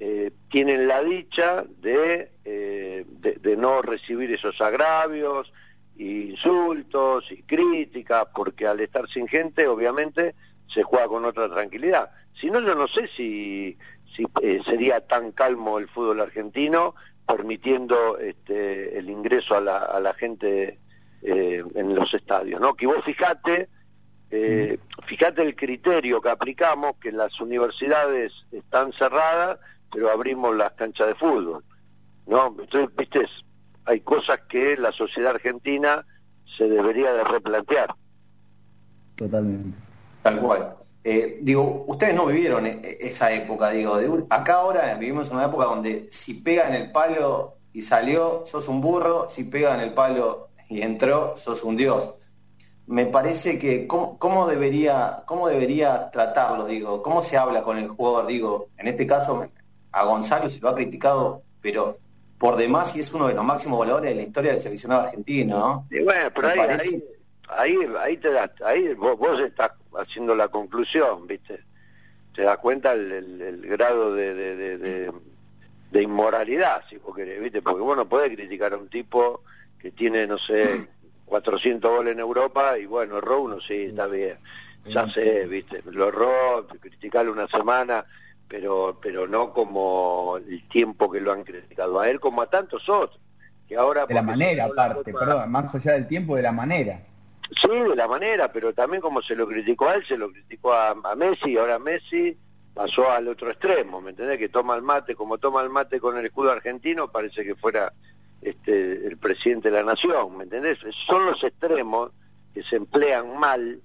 eh, 0.00 0.32
tienen 0.50 0.88
la 0.88 1.02
dicha 1.02 1.64
de, 1.78 2.32
de, 2.44 3.56
no 3.56 3.82
recibir 3.82 4.32
esos 4.32 4.60
agravios, 4.60 5.52
insultos 5.96 7.30
y 7.30 7.42
críticas, 7.42 8.26
porque 8.34 8.66
al 8.66 8.80
estar 8.80 9.08
sin 9.08 9.28
gente, 9.28 9.68
obviamente, 9.68 10.34
se 10.66 10.82
juega 10.82 11.06
con 11.06 11.24
otra 11.24 11.48
tranquilidad. 11.48 12.10
Si 12.32 12.50
no, 12.50 12.60
yo 12.60 12.74
no 12.74 12.88
sé 12.88 13.08
si, 13.14 13.76
si 14.16 14.26
sería 14.64 15.06
tan 15.06 15.32
calmo 15.32 15.78
el 15.78 15.88
fútbol 15.88 16.20
argentino 16.20 16.94
permitiendo 17.26 18.18
este, 18.18 18.98
el 18.98 19.08
ingreso 19.08 19.56
a 19.56 19.60
la, 19.60 19.78
a 19.78 20.00
la 20.00 20.14
gente 20.14 20.78
eh, 21.22 21.62
en 21.74 21.94
los 21.94 22.12
estadios, 22.14 22.60
¿no? 22.60 22.74
Que 22.74 22.86
vos 22.86 23.04
fijate, 23.04 23.68
eh, 24.30 24.78
fíjate 25.04 25.42
el 25.42 25.54
criterio 25.54 26.20
que 26.20 26.30
aplicamos, 26.30 26.96
que 27.00 27.12
las 27.12 27.40
universidades 27.40 28.32
están 28.50 28.92
cerradas, 28.92 29.58
pero 29.92 30.10
abrimos 30.10 30.56
las 30.56 30.72
canchas 30.72 31.08
de 31.08 31.14
fútbol, 31.14 31.64
¿no? 32.26 32.54
Entonces, 32.58 32.88
viste, 32.96 33.26
hay 33.84 34.00
cosas 34.00 34.40
que 34.48 34.76
la 34.76 34.92
sociedad 34.92 35.34
argentina 35.34 36.04
se 36.56 36.68
debería 36.68 37.12
de 37.12 37.24
replantear. 37.24 37.94
Totalmente. 39.16 39.76
Tal 40.22 40.38
cual. 40.38 40.76
Eh, 41.02 41.38
digo, 41.42 41.84
ustedes 41.86 42.14
no 42.14 42.26
vivieron 42.26 42.66
e-, 42.66 42.80
e-, 42.82 42.98
esa 43.08 43.32
época, 43.32 43.70
digo, 43.70 43.98
acá 44.28 44.54
ahora 44.54 44.94
vivimos 44.96 45.28
en 45.28 45.36
una 45.36 45.46
época 45.46 45.64
donde 45.64 46.08
si 46.10 46.34
pega 46.34 46.68
en 46.68 46.74
el 46.74 46.92
palo 46.92 47.56
y 47.72 47.82
salió, 47.82 48.42
sos 48.46 48.68
un 48.68 48.80
burro, 48.80 49.28
si 49.28 49.44
pega 49.44 49.74
en 49.74 49.80
el 49.80 49.94
palo 49.94 50.48
y 50.68 50.82
entró, 50.82 51.36
sos 51.36 51.64
un 51.64 51.76
dios. 51.76 52.10
Me 52.86 53.06
parece 53.06 53.58
que, 53.58 53.86
¿cómo, 53.86 54.46
debería, 54.48 55.22
cómo 55.26 55.48
debería 55.48 56.10
tratarlo? 56.10 56.66
Digo, 56.66 57.02
¿cómo 57.02 57.22
se 57.22 57.36
habla 57.36 57.62
con 57.62 57.78
el 57.78 57.88
jugador? 57.88 58.26
Digo, 58.26 58.68
en 58.76 58.88
este 58.88 59.06
caso, 59.06 59.46
a 59.92 60.04
Gonzalo 60.04 60.48
se 60.48 60.60
lo 60.60 60.68
ha 60.68 60.74
criticado, 60.74 61.42
pero 61.60 61.98
por 62.38 62.56
demás 62.56 62.96
y 62.96 63.00
es 63.00 63.12
uno 63.12 63.28
de 63.28 63.34
los 63.34 63.44
máximos 63.44 63.78
valores 63.78 64.10
de 64.10 64.16
la 64.16 64.22
historia 64.22 64.52
del 64.52 64.60
seleccionado 64.60 65.02
argentino, 65.02 65.58
¿no? 65.58 65.86
bueno, 66.04 66.30
pero 66.34 66.48
ahí, 66.48 67.04
ahí, 67.48 67.76
ahí, 68.00 68.16
te 68.16 68.30
das, 68.30 68.50
ahí 68.64 68.94
vos, 68.94 69.18
vos 69.18 69.38
estás 69.40 69.72
haciendo 69.94 70.34
la 70.34 70.48
conclusión, 70.48 71.26
¿viste? 71.26 71.62
Te 72.34 72.42
das 72.42 72.56
cuenta 72.58 72.92
el, 72.92 73.60
grado 73.68 74.14
de, 74.14 74.34
de, 74.34 75.12
de, 75.90 76.02
inmoralidad, 76.02 76.82
si 76.88 76.96
vos 76.96 77.14
querés, 77.14 77.42
¿viste? 77.42 77.60
Porque 77.60 77.82
vos 77.82 77.96
no 77.96 78.08
podés 78.08 78.34
criticar 78.34 78.72
a 78.72 78.78
un 78.78 78.88
tipo 78.88 79.42
que 79.78 79.90
tiene, 79.90 80.26
no 80.26 80.38
sé, 80.38 80.88
400 81.26 81.90
goles 81.90 82.12
en 82.14 82.20
Europa 82.20 82.78
y 82.78 82.86
bueno, 82.86 83.18
erró 83.18 83.42
uno, 83.42 83.60
sí, 83.60 83.84
está 83.84 84.06
bien. 84.06 84.38
Ya 84.86 85.06
sé, 85.10 85.46
¿viste? 85.46 85.82
Lo 85.84 86.08
erró, 86.08 86.66
criticarle 86.80 87.30
una 87.30 87.46
semana, 87.48 88.06
pero 88.50 88.98
pero 89.00 89.28
no 89.28 89.52
como 89.52 90.36
el 90.36 90.68
tiempo 90.68 91.08
que 91.08 91.20
lo 91.20 91.32
han 91.32 91.44
criticado 91.44 92.00
a 92.00 92.10
él, 92.10 92.18
como 92.18 92.42
a 92.42 92.50
tantos 92.50 92.88
otros. 92.88 93.20
Que 93.68 93.76
ahora 93.76 94.04
de 94.04 94.14
la 94.14 94.22
manera, 94.22 94.64
aparte, 94.64 95.12
perdón, 95.12 95.48
más 95.52 95.72
allá 95.72 95.92
del 95.92 96.08
tiempo, 96.08 96.34
de 96.34 96.42
la 96.42 96.50
manera. 96.50 97.06
Sí, 97.62 97.70
de 97.70 97.94
la 97.94 98.08
manera, 98.08 98.52
pero 98.52 98.74
también 98.74 99.00
como 99.00 99.22
se 99.22 99.36
lo 99.36 99.46
criticó 99.46 99.88
a 99.88 99.94
él, 99.94 100.04
se 100.04 100.18
lo 100.18 100.32
criticó 100.32 100.72
a, 100.72 100.94
Messi, 101.16 101.50
y 101.50 101.56
ahora 101.56 101.78
Messi 101.78 102.36
pasó 102.74 103.08
al 103.10 103.28
otro 103.28 103.50
extremo, 103.50 104.00
¿me 104.00 104.10
entendés? 104.10 104.38
Que 104.38 104.48
toma 104.48 104.74
el 104.74 104.82
mate, 104.82 105.14
como 105.14 105.38
toma 105.38 105.62
el 105.62 105.70
mate 105.70 106.00
con 106.00 106.18
el 106.18 106.26
escudo 106.26 106.50
argentino, 106.50 107.12
parece 107.12 107.44
que 107.44 107.54
fuera 107.54 107.92
este, 108.42 109.06
el 109.06 109.16
presidente 109.18 109.70
de 109.70 109.76
la 109.76 109.84
nación, 109.84 110.36
¿me 110.36 110.44
entendés? 110.44 110.78
Son 111.06 111.24
los 111.26 111.42
extremos 111.44 112.10
que 112.52 112.64
se 112.64 112.76
emplean 112.76 113.38
mal, 113.38 113.80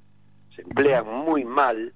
se 0.55 0.63
emplean 0.63 1.07
muy 1.07 1.45
mal, 1.45 1.93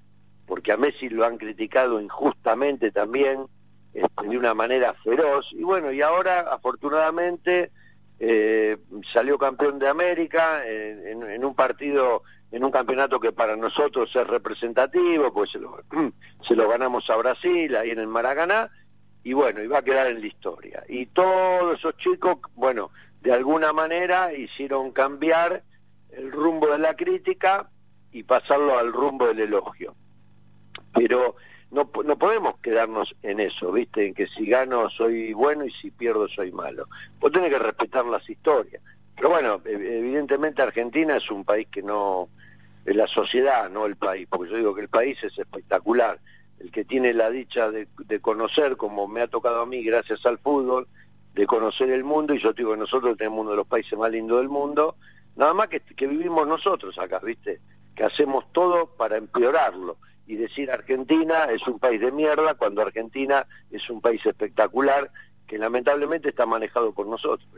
porque 0.50 0.72
a 0.72 0.78
Messi 0.78 1.10
lo 1.10 1.24
han 1.26 1.38
criticado 1.38 2.02
injustamente 2.02 2.90
también, 2.90 3.46
este, 3.94 4.28
de 4.28 4.38
una 4.38 4.56
manera 4.56 4.96
feroz, 4.96 5.54
y 5.54 5.62
bueno, 5.62 5.92
y 5.92 6.02
ahora 6.02 6.40
afortunadamente 6.40 7.72
eh, 8.20 8.78
salió 9.14 9.38
campeón 9.38 9.78
de 9.78 9.88
América 9.88 10.66
en, 10.66 11.46
un 11.46 11.54
partido, 11.54 12.24
en 12.52 12.64
un 12.64 12.72
campeonato 12.72 13.20
que 13.20 13.32
para 13.32 13.56
nosotros 13.56 14.14
es 14.16 14.26
representativo, 14.26 15.32
pues 15.32 15.52
se 15.52 15.60
lo, 15.60 15.84
se 16.42 16.56
lo 16.56 16.68
ganamos 16.68 17.08
a 17.12 17.16
Brasil, 17.18 17.76
ahí 17.76 17.92
en 17.92 18.00
el 18.00 18.08
Maracaná, 18.08 18.72
y 19.24 19.34
bueno, 19.34 19.62
y 19.62 19.68
va 19.68 19.78
a 19.78 19.84
quedar 19.84 20.08
en 20.08 20.20
la 20.20 20.28
historia. 20.28 20.84
Y 20.90 21.06
todos 21.06 21.78
esos 21.78 21.96
chicos, 21.98 22.38
bueno, 22.56 22.90
de 23.22 23.34
alguna 23.34 23.72
manera 23.72 24.34
hicieron 24.34 24.94
cambiar 24.94 25.62
el 26.10 26.32
rumbo 26.32 26.70
de 26.70 26.80
la 26.80 26.96
crítica 26.96 27.70
y 28.12 28.24
pasarlo 28.24 28.80
al 28.80 28.92
rumbo 28.92 29.28
del 29.28 29.42
elogio. 29.42 29.96
Pero 30.94 31.36
no, 31.72 31.90
no 32.06 32.18
podemos 32.18 32.58
quedarnos 32.60 33.16
en 33.22 33.40
eso, 33.40 33.72
¿viste? 33.72 34.08
En 34.08 34.14
que 34.14 34.28
si 34.28 34.46
gano 34.46 34.90
soy 34.90 35.34
bueno 35.34 35.66
y 35.66 35.72
si 35.72 35.92
pierdo 35.92 36.28
soy 36.28 36.52
malo. 36.52 36.88
Vos 37.20 37.32
tenés 37.32 37.52
que 37.52 37.60
respetar 37.60 38.06
las 38.06 38.28
historias. 38.30 38.82
Pero 39.16 39.30
bueno, 39.30 39.62
evidentemente 39.66 40.62
Argentina 40.62 41.18
es 41.18 41.30
un 41.30 41.44
país 41.44 41.68
que 41.70 41.84
no, 41.84 42.30
es 42.86 42.96
la 42.96 43.08
sociedad, 43.08 43.70
no 43.70 43.86
el 43.86 43.98
país, 43.98 44.28
porque 44.30 44.52
yo 44.52 44.58
digo 44.58 44.74
que 44.74 44.82
el 44.82 44.90
país 44.90 45.22
es 45.24 45.38
espectacular. 45.38 46.20
El 46.60 46.72
que 46.72 46.84
tiene 46.84 47.14
la 47.14 47.30
dicha 47.30 47.70
de, 47.70 47.88
conocer, 48.20 48.78
como 48.78 49.08
me 49.08 49.22
ha 49.22 49.28
tocado 49.28 49.62
a 49.62 49.66
mí 49.66 49.84
gracias 49.84 50.26
al 50.26 50.40
fútbol, 50.40 50.88
de 51.34 51.46
conocer 51.46 51.90
el 51.92 52.04
mundo, 52.04 52.34
y 52.34 52.40
yo 52.40 52.54
digo 52.54 52.72
que 52.72 52.78
nosotros 52.78 53.16
tenemos 53.18 53.42
uno 53.42 53.52
de 53.52 53.58
los 53.58 53.68
países 53.68 53.98
más 53.98 54.12
lindos 54.12 54.40
del 54.40 54.50
mundo, 54.50 54.96
nada 55.36 55.54
más 55.54 55.68
que, 55.68 55.80
que 55.82 56.08
vivimos 56.08 56.48
nosotros 56.48 56.98
acá, 56.98 57.20
¿viste? 57.20 57.62
Que 57.96 58.04
hacemos 58.04 58.52
todo 58.52 58.88
para 58.96 59.18
empeorarlo 59.18 59.98
y 60.30 60.36
decir 60.36 60.70
Argentina 60.70 61.46
es 61.46 61.68
un 61.68 61.80
país 61.80 62.00
de 62.00 62.12
mierda 62.12 62.54
cuando 62.54 62.84
Argentina 62.84 63.48
es 63.72 63.90
un 63.90 64.00
país 64.00 64.24
espectacular 64.24 65.10
que 65.48 65.58
lamentablemente 65.58 66.30
está 66.30 66.46
manejado 66.46 66.94
por 66.94 67.08
nosotros. 67.08 67.50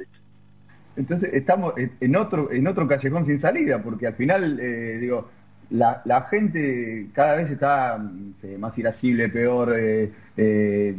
Entonces 0.96 1.34
estamos 1.34 1.74
en 1.78 2.16
otro 2.16 2.50
en 2.50 2.66
otro 2.68 2.88
callejón 2.88 3.26
sin 3.26 3.42
salida 3.42 3.84
porque 3.84 4.08
al 4.08 4.14
final 4.14 4.58
eh, 4.62 5.00
digo 5.02 5.30
la, 5.70 6.02
la, 6.06 6.22
gente 6.24 7.10
cada 7.14 7.36
vez 7.36 7.52
está 7.52 8.02
eh, 8.42 8.58
más 8.58 8.78
irascible, 8.78 9.28
peor, 9.28 9.74
eh, 9.78 10.12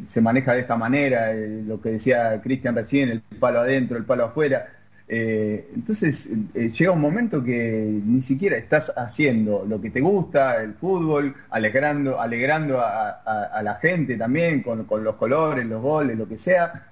se 0.06 0.20
maneja 0.20 0.52
de 0.52 0.60
esta 0.60 0.76
manera, 0.76 1.32
lo 1.32 1.80
que 1.80 1.92
decía 1.92 2.40
Cristian 2.42 2.74
recién, 2.74 3.10
el 3.10 3.20
palo 3.20 3.60
adentro, 3.60 3.96
el 3.96 4.04
palo 4.04 4.24
afuera. 4.24 4.68
Eh, 5.08 5.70
entonces 5.74 6.30
eh, 6.54 6.70
llega 6.70 6.92
un 6.92 7.00
momento 7.00 7.42
que 7.42 8.00
ni 8.04 8.22
siquiera 8.22 8.56
estás 8.56 8.92
haciendo 8.96 9.64
lo 9.68 9.80
que 9.80 9.90
te 9.90 10.00
gusta, 10.00 10.62
el 10.62 10.74
fútbol, 10.74 11.34
alegrando, 11.50 12.20
alegrando 12.20 12.80
a, 12.80 13.60
la 13.62 13.74
gente 13.76 14.16
también 14.16 14.62
con, 14.62 14.86
los 15.04 15.16
colores, 15.16 15.66
los 15.66 15.82
goles, 15.82 16.16
lo 16.16 16.28
que 16.28 16.38
sea, 16.38 16.88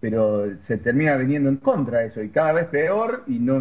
pero 0.00 0.56
se 0.60 0.78
termina 0.78 1.16
viniendo 1.16 1.48
en 1.48 1.56
contra 1.56 1.98
de 1.98 2.06
eso 2.06 2.22
y 2.22 2.28
cada 2.28 2.52
vez 2.52 2.66
peor 2.66 3.24
y 3.26 3.38
no 3.38 3.60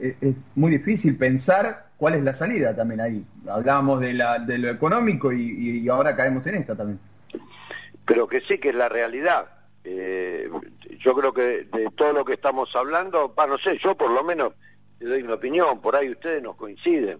es, 0.00 0.34
muy 0.54 0.70
difícil 0.70 1.16
pensar 1.16 1.86
cuál 1.96 2.14
es 2.14 2.22
la 2.22 2.34
salida 2.34 2.76
también 2.76 3.00
ahí. 3.00 3.24
Hablábamos 3.48 4.00
de, 4.00 4.12
la, 4.12 4.38
de 4.38 4.58
lo 4.58 4.68
económico 4.68 5.32
y, 5.32 5.88
ahora 5.88 6.14
caemos 6.14 6.46
en 6.46 6.56
esta 6.56 6.76
también. 6.76 7.00
Pero 8.04 8.28
que 8.28 8.40
sí 8.40 8.58
que 8.58 8.70
es 8.70 8.74
la 8.74 8.88
realidad 8.88 9.46
eh, 9.84 10.48
yo 10.98 11.14
creo 11.14 11.32
que 11.32 11.64
de 11.64 11.90
todo 11.94 12.12
lo 12.12 12.24
que 12.24 12.34
estamos 12.34 12.74
hablando, 12.76 13.34
no 13.36 13.58
sé, 13.58 13.78
yo 13.78 13.96
por 13.96 14.10
lo 14.10 14.22
menos 14.22 14.52
le 15.00 15.08
doy 15.08 15.22
mi 15.24 15.32
opinión, 15.32 15.80
por 15.80 15.96
ahí 15.96 16.10
ustedes 16.10 16.42
nos 16.42 16.56
coinciden, 16.56 17.18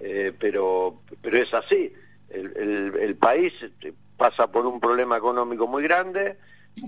eh, 0.00 0.32
pero, 0.38 1.00
pero 1.22 1.36
es 1.36 1.52
así. 1.54 1.92
El, 2.28 2.94
el, 2.96 3.16
país 3.16 3.52
este, 3.60 3.92
pasa 4.16 4.50
por 4.50 4.64
un 4.64 4.78
problema 4.78 5.16
económico 5.16 5.66
muy 5.66 5.82
grande, 5.82 6.36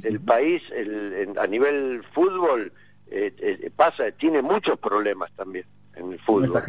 el 0.04 0.20
país 0.20 0.62
el, 0.70 1.34
a 1.36 1.46
nivel 1.48 2.04
fútbol 2.14 2.72
eh, 3.10 3.34
eh, 3.38 3.70
pasa, 3.74 4.10
tiene 4.12 4.40
muchos 4.40 4.78
problemas 4.78 5.32
también 5.32 5.66
en 5.96 6.12
el 6.12 6.20
fútbol. 6.20 6.62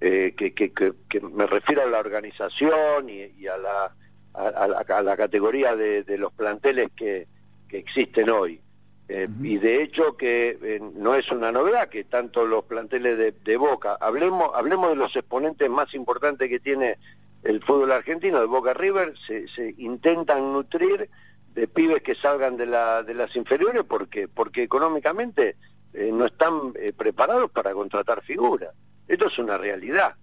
Eh, 0.00 0.34
que, 0.36 0.52
que, 0.52 0.72
que, 0.72 1.20
me 1.20 1.46
refiero 1.46 1.82
a 1.82 1.86
la 1.86 1.98
organización 1.98 3.08
y, 3.08 3.46
a, 3.46 3.56
la, 3.56 3.94
a, 4.34 4.68
la, 4.68 4.78
a 4.80 5.02
la 5.02 5.16
categoría 5.16 5.74
de, 5.74 6.02
de 6.02 6.18
los 6.18 6.30
planteles 6.32 6.90
que, 6.94 7.26
que 7.74 7.80
existen 7.80 8.30
hoy. 8.30 8.60
Eh, 9.08 9.28
y 9.42 9.58
de 9.58 9.82
hecho 9.82 10.16
que 10.16 10.56
eh, 10.62 10.80
no 10.94 11.14
es 11.14 11.30
una 11.32 11.50
novedad 11.50 11.88
que 11.88 12.04
tanto 12.04 12.46
los 12.46 12.64
planteles 12.64 13.34
de, 13.44 13.56
Boca, 13.56 13.98
hablemos, 14.00 14.50
hablemos 14.54 14.90
de 14.90 14.96
los 14.96 15.14
exponentes 15.16 15.68
más 15.68 15.92
importantes 15.92 16.48
que 16.48 16.60
tiene 16.60 16.98
el 17.42 17.62
fútbol 17.62 17.90
argentino, 17.90 18.40
de 18.40 18.46
Boca 18.46 18.72
River, 18.74 19.14
se, 19.26 19.48
se 19.48 19.74
intentan 19.76 20.52
nutrir 20.52 21.10
de 21.52 21.66
pibes 21.68 22.00
que 22.02 22.14
salgan 22.14 22.56
de, 22.56 22.66
la, 22.66 23.02
de 23.02 23.14
las 23.14 23.34
inferiores 23.34 23.82
porque, 23.82 24.28
porque 24.28 24.62
económicamente 24.62 25.56
eh, 25.92 26.10
no 26.12 26.26
están 26.26 26.72
preparados 26.96 27.50
para 27.50 27.72
contratar 27.72 28.22
figuras. 28.22 28.70
Esto 29.08 29.26
es 29.26 29.38
una 29.38 29.58
realidad, 29.58 30.14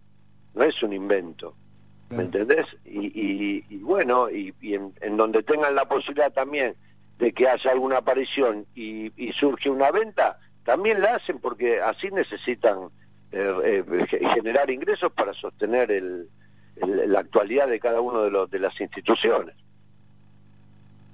no 0.56 0.64
es 0.64 0.82
un 0.82 0.93
invento. 0.93 1.54
¿Me 2.10 2.24
entendés? 2.24 2.66
Y, 2.84 3.64
y, 3.70 3.78
bueno, 3.78 4.30
y, 4.30 4.54
en, 4.62 4.93
en 4.99 5.16
donde 5.16 5.43
tengan 5.43 5.76
la 5.76 5.86
posibilidad 5.86 6.32
también 6.34 6.76
de 7.22 7.34
que 7.34 7.47
haya 7.47 7.69
alguna 7.69 7.97
aparición 7.97 8.65
y, 8.74 9.11
surge 9.34 9.69
una 9.69 9.91
venta, 9.91 10.39
también 10.65 11.01
la 11.01 11.15
hacen 11.15 11.38
porque 11.38 11.80
así 11.80 12.09
necesitan 12.09 12.89
eh, 13.32 13.86
eh, 13.88 14.28
generar 14.34 14.72
ingresos 14.72 15.11
para 15.11 15.32
sostener 15.32 16.03
la 16.76 17.19
actualidad 17.19 17.67
de 17.67 17.80
cada 17.80 18.01
uno 18.01 18.24
de, 18.24 18.32
los, 18.32 18.49
de 18.49 18.57
las 18.57 18.82
instituciones. 18.82 19.55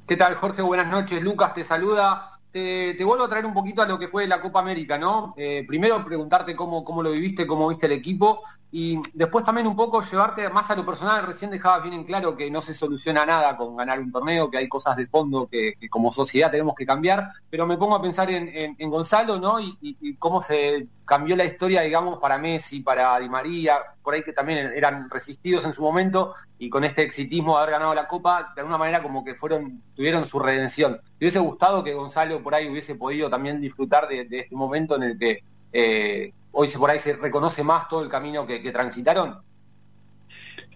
¿Qué 0.07 0.15
tal, 0.15 0.35
Jorge? 0.35 0.61
Buenas 0.61 0.87
noches. 0.87 1.21
Lucas 1.21 1.53
te 1.53 1.65
saluda. 1.65 2.39
Te, 2.53 2.95
vuelvo 3.03 3.25
a 3.25 3.29
traer 3.29 3.45
un 3.45 3.53
poquito 3.53 3.81
a 3.81 3.85
lo 3.85 3.99
que 3.99 4.07
fue 4.07 4.25
la 4.27 4.39
Copa 4.39 4.61
América, 4.61 4.97
¿no? 4.97 5.33
Eh, 5.35 5.65
primero 5.67 6.03
preguntarte 6.05 6.55
cómo, 6.55 6.85
cómo 6.85 7.03
lo 7.03 7.11
viviste, 7.11 7.45
cómo 7.45 7.67
viste 7.67 7.87
el 7.87 7.91
equipo 7.91 8.41
y 8.69 8.99
después 9.13 9.45
también 9.45 9.65
un 9.65 9.75
poco 9.75 10.01
llevarte 10.01 10.49
más 10.49 10.69
a 10.69 10.75
lo 10.75 10.85
personal. 10.85 11.25
Recién 11.25 11.49
dejabas 11.49 11.83
bien 11.83 11.93
en 11.93 12.03
claro 12.03 12.35
que 12.35 12.51
no 12.51 12.61
se 12.61 12.73
soluciona 12.73 13.25
nada 13.25 13.55
con 13.55 13.77
ganar 13.77 13.99
un 13.99 14.11
torneo, 14.11 14.51
que 14.51 14.57
hay 14.57 14.67
cosas 14.67 14.97
de 14.97 15.07
fondo 15.07 15.47
que, 15.49 15.75
como 15.89 16.11
sociedad 16.11 16.51
tenemos 16.51 16.75
que 16.75 16.85
cambiar, 16.85 17.29
pero 17.49 17.65
me 17.65 17.77
pongo 17.77 17.95
a 17.95 18.01
pensar 18.01 18.29
en, 18.29 18.75
Gonzalo, 18.89 19.39
¿no? 19.39 19.59
Y, 19.59 20.15
cómo 20.19 20.41
se 20.41 20.87
cambió 21.05 21.37
la 21.37 21.45
historia, 21.45 21.81
digamos, 21.81 22.19
para 22.19 22.37
Messi, 22.37 22.81
para 22.81 23.17
Di 23.19 23.29
María, 23.29 23.77
por 24.03 24.13
ahí 24.13 24.23
que 24.23 24.33
también 24.33 24.73
eran 24.75 25.09
resistidos 25.09 25.63
en 25.63 25.71
su 25.71 25.81
momento 25.81 26.33
y 26.59 26.69
con 26.69 26.83
este 26.83 27.03
exitismo 27.03 27.53
de 27.55 27.63
haber 27.63 27.71
ganado 27.71 27.93
la 27.93 28.07
Copa, 28.07 28.51
de 28.53 28.61
alguna 28.61 28.77
manera 28.77 29.01
como 29.01 29.23
que 29.23 29.35
fueron, 29.35 29.81
tuvieron 29.95 30.25
su 30.25 30.39
redención. 30.39 30.99
¿Te 31.17 31.25
hubiese 31.25 31.39
gustado 31.39 31.83
que 31.83 31.93
Gonzalo 31.93 32.43
por 32.43 32.53
ahí 32.53 32.67
hubiese 32.67 32.95
podido 32.95 33.29
también 33.29 33.61
disfrutar 33.61 34.09
de, 34.09 34.27
este 34.29 34.55
momento 34.55 34.97
en 34.97 35.03
el 35.03 35.17
que 35.17 35.43
eh, 35.71 36.33
hoy 36.59 36.67
se 36.67 36.79
por 36.79 36.89
ahí 36.89 36.97
se 36.97 37.13
reconoce 37.13 37.63
más 37.63 37.87
todo 37.87 38.01
el 38.01 38.09
camino 38.09 38.47
que, 38.47 38.59
transitaron? 38.71 39.39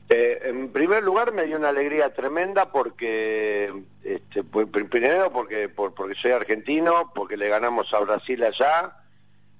Eh, 0.10 0.40
en 0.44 0.72
primer 0.72 1.02
lugar 1.04 1.34
me 1.34 1.46
dio 1.46 1.58
una 1.58 1.70
alegría 1.70 2.14
tremenda 2.14 2.72
porque, 2.72 3.74
este, 4.04 4.44
primero 4.44 5.32
porque, 5.32 5.70
porque 5.70 6.14
soy 6.14 6.32
argentino, 6.32 7.12
porque 7.16 7.36
le 7.36 7.50
ganamos 7.50 7.92
a 7.96 8.00
Brasil 8.00 8.44
allá, 8.44 8.96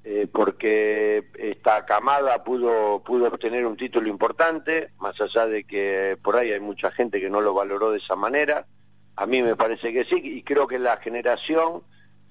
eh, 0.04 0.28
porque 0.32 1.28
esta 1.40 1.88
camada 1.88 2.44
pudo, 2.44 3.02
pudo 3.04 3.28
obtener 3.28 3.66
un 3.66 3.76
título 3.76 4.08
importante, 4.08 4.92
más 5.00 5.20
allá 5.20 5.48
de 5.48 5.64
que 5.64 6.20
por 6.22 6.36
ahí 6.36 6.52
hay 6.52 6.60
mucha 6.60 6.92
gente 6.92 7.20
que 7.20 7.32
no 7.32 7.42
lo 7.42 7.56
valoró 7.56 7.90
de 7.90 7.98
esa 7.98 8.16
manera. 8.16 8.68
A 9.16 9.26
mí 9.26 9.42
me 9.42 9.56
parece 9.56 9.92
que 9.92 10.06
sí, 10.06 10.22
y 10.24 10.44
creo 10.44 10.68
que 10.68 10.78
la 10.78 10.98
generación 10.98 11.82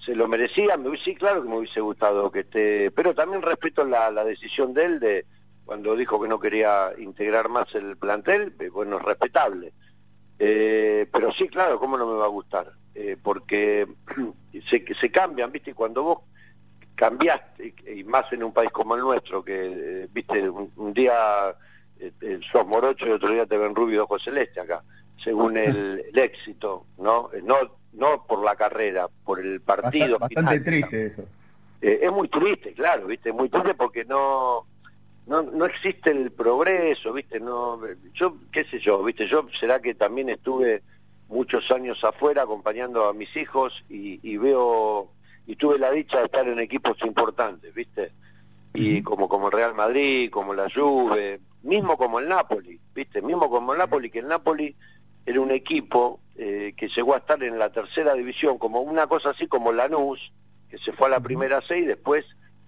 se 0.03 0.15
lo 0.15 0.27
merecía, 0.27 0.79
sí, 1.03 1.15
claro 1.15 1.43
que 1.43 1.49
me 1.49 1.57
hubiese 1.57 1.79
gustado 1.79 2.31
que 2.31 2.39
esté, 2.39 2.91
pero 2.91 3.13
también 3.13 3.43
respeto 3.43 3.85
la, 3.85 4.11
decisión 4.23 4.73
de 4.73 4.85
él 4.85 4.99
de 4.99 5.25
cuando 5.63 5.95
dijo 5.95 6.19
que 6.19 6.27
no 6.27 6.39
quería 6.39 6.91
integrar 6.97 7.49
más 7.49 7.73
el 7.75 7.97
plantel, 7.97 8.53
eh, 8.59 8.69
bueno, 8.69 8.97
es 8.97 9.03
respetable. 9.03 9.73
Eh, 10.39 11.07
pero 11.13 11.31
sí, 11.31 11.47
claro, 11.47 11.79
¿cómo 11.79 11.99
no 11.99 12.07
me 12.07 12.17
va 12.17 12.25
a 12.25 12.29
gustar? 12.29 12.73
Eh, 12.95 13.15
porque 13.21 13.87
se, 14.67 14.83
se 14.95 15.11
cambian, 15.11 15.51
¿viste? 15.51 15.75
Cuando 15.75 16.01
vos 16.01 16.19
cambiaste, 16.95 17.75
y 17.95 18.03
más 18.03 18.31
en 18.33 18.43
un 18.43 18.53
país 18.53 18.71
como 18.71 18.95
el 18.95 19.01
nuestro, 19.01 19.45
que, 19.45 20.09
¿viste? 20.11 20.49
Un, 20.49 20.93
día 20.93 21.55
sos 22.51 22.65
morocho 22.65 23.05
y 23.07 23.11
otro 23.11 23.29
día 23.29 23.45
te 23.45 23.57
ven 23.57 23.75
rubio 23.75 23.97
y 23.97 23.99
ojos 23.99 24.23
celeste 24.23 24.59
acá, 24.59 24.83
según 25.15 25.55
el, 25.57 26.03
el 26.11 26.19
éxito, 26.19 26.87
¿no? 26.97 27.29
No 27.43 27.80
no 27.93 28.25
por 28.25 28.43
la 28.43 28.55
carrera, 28.55 29.07
por 29.23 29.39
el 29.39 29.61
partido. 29.61 30.19
Bastante, 30.19 30.59
triste 30.61 31.07
eso. 31.07 31.23
Eh, 31.81 31.99
es 32.03 32.11
muy 32.11 32.27
triste, 32.27 32.73
claro, 32.73 33.07
viste, 33.07 33.33
muy 33.33 33.49
triste 33.49 33.73
porque 33.73 34.05
no, 34.05 34.67
no, 35.25 35.41
no 35.41 35.65
existe 35.65 36.11
el 36.11 36.31
progreso, 36.31 37.11
viste, 37.11 37.39
no, 37.39 37.79
yo, 38.13 38.37
qué 38.51 38.65
sé 38.65 38.79
yo, 38.79 39.03
viste, 39.03 39.27
yo 39.27 39.47
será 39.59 39.81
que 39.81 39.95
también 39.95 40.29
estuve 40.29 40.83
muchos 41.27 41.71
años 41.71 42.03
afuera 42.03 42.43
acompañando 42.43 43.05
a 43.05 43.13
mis 43.13 43.35
hijos 43.35 43.83
y, 43.89 44.19
y 44.21 44.37
veo, 44.37 45.09
y 45.47 45.55
tuve 45.55 45.79
la 45.79 45.89
dicha 45.91 46.19
de 46.19 46.25
estar 46.25 46.47
en 46.47 46.59
equipos 46.59 46.97
importantes, 47.03 47.73
viste, 47.73 48.11
y 48.73 49.01
como, 49.01 49.27
como 49.27 49.47
el 49.47 49.53
Real 49.53 49.73
Madrid, 49.73 50.29
como 50.29 50.53
la 50.53 50.69
Juve, 50.69 51.39
mismo 51.63 51.97
como 51.97 52.19
el 52.19 52.29
Napoli, 52.29 52.79
viste, 52.93 53.21
mismo 53.21 53.49
como 53.49 53.73
el 53.73 53.79
Napoli, 53.79 54.09
que 54.09 54.19
el 54.19 54.27
Napoli 54.27 54.75
era 55.25 55.41
un 55.41 55.51
equipo 55.51 56.19
eh, 56.43 56.73
que 56.75 56.87
llegó 56.87 57.13
a 57.13 57.19
estar 57.19 57.43
en 57.43 57.59
la 57.59 57.71
tercera 57.71 58.15
división, 58.15 58.57
como 58.57 58.81
una 58.81 59.05
cosa 59.05 59.29
así 59.29 59.45
como 59.45 59.71
Lanús, 59.71 60.33
que 60.67 60.79
se 60.79 60.91
fue 60.91 61.05
a 61.05 61.11
la 61.11 61.19
primera 61.19 61.61
C 61.61 61.77
y 61.77 61.85
después 61.85 62.25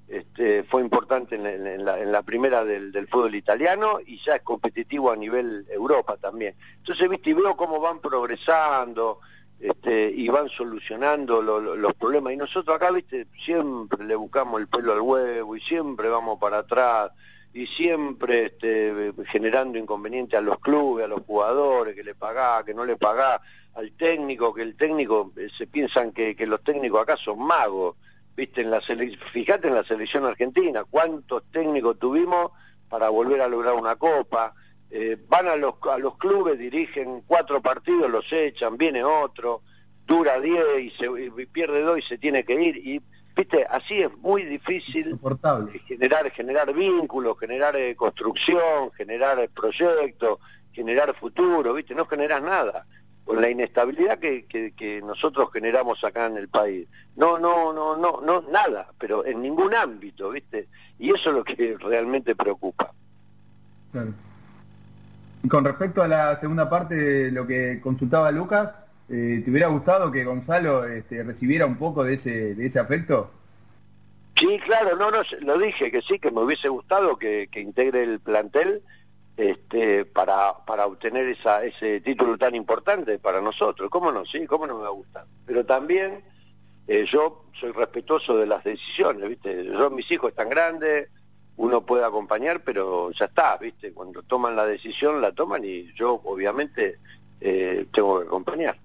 este, 0.07 0.63
fue 0.65 0.81
importante 0.81 1.37
en, 1.37 1.83
la, 1.83 2.21
primera 2.21 2.63
del, 2.63 3.07
fútbol 3.07 3.33
italiano 3.33 3.97
y 4.05 4.19
ya 4.23 4.35
es 4.35 4.43
competitivo 4.43 5.09
a 5.09 5.15
nivel 5.15 5.65
Europa 5.71 6.17
también. 6.17 6.53
Entonces, 6.77 7.09
viste, 7.09 7.31
y 7.31 7.33
veo 7.33 7.57
cómo 7.57 7.79
van 7.79 7.99
progresando 7.99 9.21
este, 9.59 10.13
y 10.15 10.27
van 10.27 10.49
solucionando 10.49 11.41
los 11.41 11.93
problemas. 11.95 12.33
Y 12.33 12.37
nosotros 12.37 12.75
acá, 12.75 12.91
viste, 12.91 13.25
siempre 13.43 14.05
le 14.05 14.13
buscamos 14.13 14.61
el 14.61 14.67
pelo 14.67 14.93
al 14.93 15.01
huevo 15.01 15.55
y 15.55 15.61
siempre 15.61 16.09
vamos 16.09 16.37
para 16.37 16.59
atrás 16.59 17.09
y 17.53 17.65
siempre 17.65 18.45
este, 18.45 19.13
generando 19.25 19.79
inconveniente 19.79 20.37
a 20.37 20.41
los 20.41 20.59
clubes, 20.59 21.05
a 21.05 21.07
los 21.07 21.21
jugadores, 21.21 21.95
que 21.95 22.03
le 22.03 22.13
pagá, 22.13 22.63
que 22.63 22.75
no 22.75 22.85
le 22.85 22.97
pagá, 22.97 23.41
al 23.75 23.91
técnico, 23.93 24.53
que 24.53 24.61
el 24.61 24.75
técnico, 24.75 25.31
eh, 25.35 25.47
se 25.55 25.67
piensan 25.67 26.11
que, 26.11 26.35
los 26.45 26.63
técnicos 26.63 27.01
acá 27.01 27.17
son 27.17 27.39
magos, 27.39 27.95
viste, 28.35 28.61
en 28.61 28.71
la 28.71 28.81
fíjate 28.81 29.67
en 29.67 29.75
la 29.75 29.83
selección 29.83 30.25
argentina, 30.25 30.83
cuántos 30.89 31.43
técnicos 31.51 31.97
tuvimos 31.99 32.51
para 32.89 33.09
volver 33.09 33.41
a 33.41 33.47
lograr 33.47 33.73
una 33.73 33.95
copa, 33.95 34.53
eh, 34.91 35.17
van 35.27 35.47
a 35.47 35.55
los, 35.55 35.75
a 35.91 35.97
los 35.97 36.17
clubes, 36.17 36.59
dirigen 36.59 37.21
cuatro 37.25 37.61
partidos, 37.61 38.09
los 38.09 38.31
echan, 38.31 38.77
viene 38.77 39.03
otro, 39.03 39.61
dura 40.05 40.39
diez 40.39 40.63
y, 40.79 40.91
se, 40.91 41.09
pierde 41.51 41.81
dos 41.81 41.97
y 41.97 42.01
se 42.03 42.17
tiene 42.17 42.43
que 42.43 42.61
ir, 42.61 42.77
y 42.77 43.01
viste, 43.35 43.65
así 43.67 44.03
es 44.03 44.15
muy 44.17 44.43
difícil 44.43 45.19
generar, 45.87 46.29
generar 46.31 46.71
vínculos, 46.73 47.39
generar 47.39 47.75
eh, 47.75 47.95
construcción, 47.95 48.91
generar 48.95 49.49
proyectos, 49.49 50.37
generar 50.71 51.15
futuro, 51.15 51.73
viste, 51.73 51.95
no 51.95 52.05
generas 52.05 52.43
nada 52.43 52.85
con 53.25 53.41
la 53.41 53.49
inestabilidad 53.49 54.19
que, 54.19 54.45
que, 54.45 55.01
nosotros 55.01 55.49
generamos 55.53 56.03
acá 56.03 56.25
en 56.25 56.37
el 56.37 56.49
país. 56.49 56.87
No, 57.15 57.39
no, 57.39 57.71
no, 57.71 57.95
no, 57.95 58.21
no, 58.21 58.41
nada, 58.51 58.87
pero 58.97 59.25
en 59.25 59.41
ningún 59.41 59.73
ámbito, 59.73 60.29
¿viste? 60.31 60.67
Y 60.99 61.11
eso 61.11 61.29
es 61.29 61.35
lo 61.35 61.43
que 61.43 61.77
realmente 61.79 62.35
preocupa. 62.35 62.91
Y 65.43 65.47
con 65.47 65.63
respecto 65.63 66.01
a 66.01 66.07
la 66.07 66.37
segunda 66.39 66.69
parte 66.69 66.95
de 66.95 67.31
lo 67.31 67.45
que 67.47 67.79
consultaba 67.81 68.31
Lucas, 68.31 68.73
eh, 69.09 69.41
¿te 69.43 69.51
hubiera 69.51 69.67
gustado 69.67 70.11
que 70.11 70.23
Gonzalo 70.23 70.85
este, 70.85 71.23
recibiera 71.23 71.65
un 71.65 71.77
poco 71.77 72.03
de 72.03 72.15
ese, 72.15 72.55
de 72.55 72.65
ese 72.65 72.79
afecto? 72.79 73.31
Sí, 74.35 74.59
claro, 74.65 74.95
no, 74.97 75.11
no, 75.11 75.19
lo 75.41 75.57
dije, 75.59 75.91
que 75.91 76.01
sí, 76.01 76.17
que 76.17 76.31
me 76.31 76.41
hubiese 76.41 76.67
gustado 76.67 77.17
que, 77.17 77.47
que 77.51 77.61
integre 77.61 78.03
el 78.03 78.19
plantel 78.19 78.81
este, 79.35 80.05
para, 80.05 80.65
para 80.65 80.85
obtener 80.85 81.27
esa, 81.27 81.63
ese 81.63 82.01
título 82.01 82.37
tan 82.37 82.55
importante 82.55 83.17
para 83.19 83.41
nosotros. 83.41 83.89
¿Cómo 83.89 84.11
no? 84.11 84.25
Sí, 84.25 84.45
¿cómo 84.45 84.67
no 84.67 84.77
me 84.77 84.83
va 84.83 84.89
a 84.89 84.91
gustar? 84.91 85.25
Pero 85.45 85.65
también 85.65 86.23
eh, 86.87 87.05
yo 87.07 87.45
soy 87.53 87.71
respetuoso 87.71 88.37
de 88.37 88.45
las 88.45 88.63
decisiones, 88.63 89.29
¿viste? 89.29 89.65
Yo, 89.65 89.89
mis 89.89 90.09
hijos 90.11 90.29
están 90.29 90.49
grandes, 90.49 91.09
uno 91.57 91.85
puede 91.85 92.03
acompañar, 92.03 92.63
pero 92.63 93.11
ya 93.11 93.25
está, 93.25 93.57
¿viste? 93.57 93.93
Cuando 93.93 94.21
toman 94.23 94.55
la 94.55 94.65
decisión, 94.65 95.21
la 95.21 95.31
toman 95.31 95.63
y 95.63 95.91
yo, 95.93 96.21
obviamente, 96.25 96.99
eh, 97.41 97.85
tengo 97.93 98.19
que 98.19 98.27
acompañar. 98.27 98.77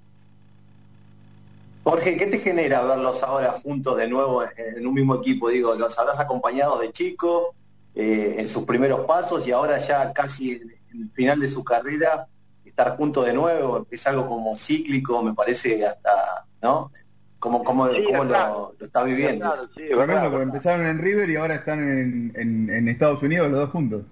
Jorge, 1.85 2.19
¿qué 2.19 2.27
te 2.27 2.39
genera 2.39 2.83
verlos 2.83 3.23
ahora 3.23 3.51
juntos 3.53 3.97
de 3.97 4.09
nuevo 4.09 4.43
en 4.57 4.87
un 4.87 4.93
mismo 4.93 5.15
equipo? 5.17 5.49
Digo, 5.49 5.75
¿los 5.75 5.99
habrás 5.99 6.21
acompañado 6.21 6.79
de 6.79 6.93
chico? 6.93 7.55
Eh, 7.95 8.37
en 8.39 8.47
sus 8.47 8.65
primeros 8.65 9.01
pasos 9.07 9.47
y 9.49 9.53
ahora 9.53 9.79
ya 9.79 10.13
casi 10.13 10.53
en, 10.53 10.73
el 10.93 11.11
final 11.15 11.41
de 11.41 11.49
su 11.49 11.65
carrera 11.65 12.29
estar 12.65 12.97
juntos 12.97 13.27
de 13.27 13.33
nuevo 13.33 13.87
es 13.91 14.07
algo 14.07 14.27
como 14.29 14.55
cíclico, 14.55 15.21
me 15.21 15.35
parece 15.35 15.85
hasta, 15.85 16.45
¿no? 16.63 16.93
¿Cómo, 17.41 17.65
cómo, 17.65 17.87
lo, 17.87 18.75
está 18.81 19.03
viviendo? 19.03 19.53
sí, 19.77 19.85
porque 19.93 20.43
empezaron 20.43 20.87
en 20.87 20.99
River 20.99 21.31
y 21.31 21.37
ahora 21.37 21.57
están 21.57 21.81
en, 21.81 22.69
en, 22.71 22.89
Estados 22.89 23.23
Unidos 23.23 23.51
los 23.51 23.61
dos 23.61 23.71
juntos. 23.71 24.03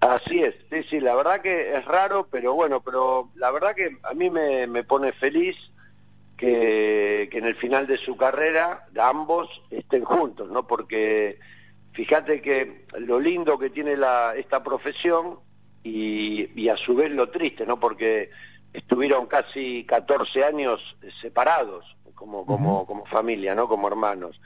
Así 0.00 0.42
es, 0.42 0.54
sí, 0.70 0.82
sí, 0.88 1.00
la 1.00 1.14
verdad 1.14 1.40
que 1.40 1.76
es 1.76 1.84
raro, 1.84 2.26
pero 2.30 2.54
bueno, 2.54 2.82
pero 2.82 3.30
la 3.36 3.50
verdad 3.50 3.74
que 3.74 3.96
a 4.02 4.14
mí 4.14 4.30
me, 4.30 4.66
me 4.66 4.84
pone 4.84 5.12
feliz 5.12 5.56
que, 6.36 7.28
que 7.30 7.38
en 7.38 7.46
el 7.46 7.56
final 7.56 7.86
de 7.86 7.96
su 7.96 8.16
carrera 8.16 8.86
ambos 9.00 9.62
estén 9.70 10.04
juntos, 10.04 10.50
¿no? 10.50 10.66
Porque 10.66 11.38
Fíjate 11.94 12.42
que 12.42 12.86
lo 12.98 13.20
lindo 13.20 13.56
que 13.56 13.70
tiene 13.70 13.96
la, 13.96 14.34
esta 14.36 14.64
profesión 14.64 15.38
y, 15.84 16.68
a 16.68 16.76
su 16.76 16.96
vez 16.96 17.12
lo 17.12 17.30
triste, 17.30 17.64
¿no? 17.64 17.78
Porque 17.78 18.30
estuvieron 18.72 19.26
casi 19.26 19.84
14 19.84 20.44
años 20.44 20.96
separados 21.20 21.96
como, 22.14 22.44
como, 22.44 22.84
como 22.84 23.06
familia, 23.06 23.54
¿no? 23.54 23.68
Como 23.68 23.86
hermanos. 23.86 24.40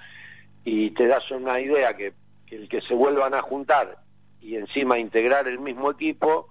Y 0.62 0.90
te 0.90 1.06
das 1.06 1.30
una 1.30 1.58
idea 1.58 1.96
que, 1.96 2.12
el 2.50 2.68
que 2.68 2.82
se 2.82 2.94
vuelvan 2.94 3.32
a 3.32 3.40
juntar 3.40 3.98
y 4.42 4.56
encima 4.56 4.98
integrar 4.98 5.48
el 5.48 5.58
mismo 5.58 5.90
equipo, 5.90 6.48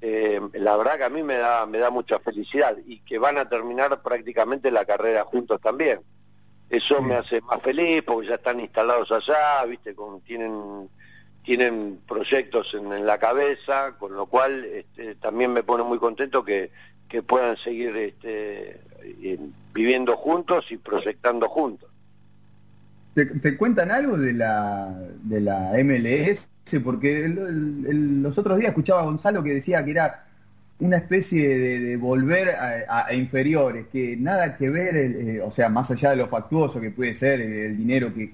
eh, 0.00 0.40
la 0.54 0.76
verdad 0.76 0.96
que 0.96 1.04
a 1.04 1.10
mí 1.10 1.22
me 1.22 1.36
da, 1.36 1.66
me 1.66 1.78
da 1.78 1.90
mucha 1.90 2.18
felicidad 2.18 2.76
y 2.84 2.98
que 3.00 3.18
van 3.18 3.38
a 3.38 3.48
terminar 3.48 4.02
prácticamente 4.02 4.72
la 4.72 4.84
carrera 4.84 5.24
juntos 5.24 5.60
también. 5.60 6.00
Eso 6.72 7.02
me 7.02 7.16
hace 7.16 7.42
más 7.42 7.60
feliz 7.60 8.02
porque 8.02 8.28
ya 8.28 8.36
están 8.36 8.58
instalados 8.58 9.12
allá, 9.12 9.62
¿viste? 9.66 9.94
Con, 9.94 10.22
tienen 10.22 10.88
tienen 11.44 12.00
proyectos 12.08 12.74
en, 12.74 13.04
la 13.04 13.18
cabeza, 13.18 13.96
con 13.98 14.14
lo 14.14 14.26
cual 14.26 14.64
este, 14.64 15.16
también 15.16 15.52
me 15.52 15.62
pone 15.62 15.82
muy 15.82 15.98
contento 15.98 16.44
que, 16.44 16.70
que 17.08 17.22
puedan 17.22 17.56
seguir 17.56 17.94
este, 17.96 18.80
viviendo 19.74 20.16
juntos 20.16 20.70
y 20.70 20.76
proyectando 20.76 21.48
juntos. 21.48 21.90
¿Te, 23.14 23.58
cuentan 23.58 23.90
algo 23.90 24.16
de 24.16 24.32
la, 24.32 24.98
de 25.22 25.40
la 25.40 25.72
MLS? 25.84 26.48
Porque 26.82 27.28
los 27.28 28.38
otros 28.38 28.58
días 28.58 28.70
escuchaba 28.70 29.02
a 29.02 29.04
Gonzalo 29.04 29.42
que 29.42 29.54
decía 29.54 29.84
que 29.84 29.90
era 29.90 30.24
una 30.82 30.96
especie 30.96 31.58
de, 31.58 31.96
volver 31.96 32.56
a, 32.58 33.14
inferiores, 33.14 33.86
que 33.92 34.16
nada 34.16 34.56
que 34.56 34.68
ver, 34.68 34.96
eh, 34.96 35.40
o 35.40 35.52
sea, 35.52 35.68
más 35.68 35.88
allá 35.92 36.10
de 36.10 36.16
lo 36.16 36.26
factuoso 36.26 36.80
que 36.80 36.90
puede 36.90 37.14
ser 37.14 37.40
el, 37.40 37.76
dinero 37.76 38.12
que, 38.12 38.32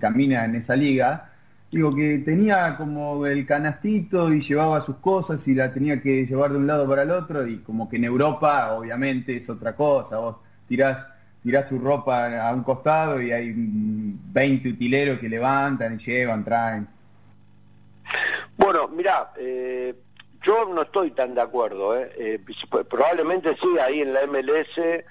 camina 0.00 0.46
en 0.46 0.54
esa 0.54 0.74
liga, 0.74 1.32
digo 1.70 1.94
que 1.94 2.20
tenía 2.20 2.76
como 2.78 3.26
el 3.26 3.44
canastito 3.44 4.32
y 4.32 4.40
llevaba 4.40 4.80
sus 4.80 4.96
cosas 4.96 5.46
y 5.48 5.54
la 5.54 5.70
tenía 5.70 6.00
que 6.00 6.24
llevar 6.24 6.52
de 6.52 6.56
un 6.56 6.66
lado 6.66 6.88
para 6.88 7.02
el 7.02 7.10
otro 7.10 7.46
y 7.46 7.58
como 7.58 7.90
que 7.90 7.96
en 7.96 8.04
Europa 8.04 8.72
obviamente 8.72 9.36
es 9.36 9.50
otra 9.50 9.76
cosa, 9.76 10.16
vos 10.16 10.36
tirás, 10.66 11.06
tirás 11.42 11.68
tu 11.68 11.78
ropa 11.78 12.48
a 12.48 12.54
un 12.54 12.62
costado 12.62 13.20
y 13.20 13.32
hay 13.32 13.52
20 13.54 14.70
utileros 14.70 15.18
que 15.18 15.28
levantan 15.28 15.98
llevan, 15.98 16.42
traen. 16.42 16.86
Bueno, 18.56 18.88
mira, 18.88 19.32
eh, 19.38 19.94
yo 20.46 20.66
no 20.66 20.82
estoy 20.82 21.10
tan 21.10 21.34
de 21.34 21.40
acuerdo. 21.40 21.98
¿eh? 21.98 22.10
eh 22.16 22.40
probablemente 22.88 23.56
sí, 23.60 23.78
ahí 23.78 24.00
en 24.00 24.12
la 24.12 24.26
MLS 24.26 25.04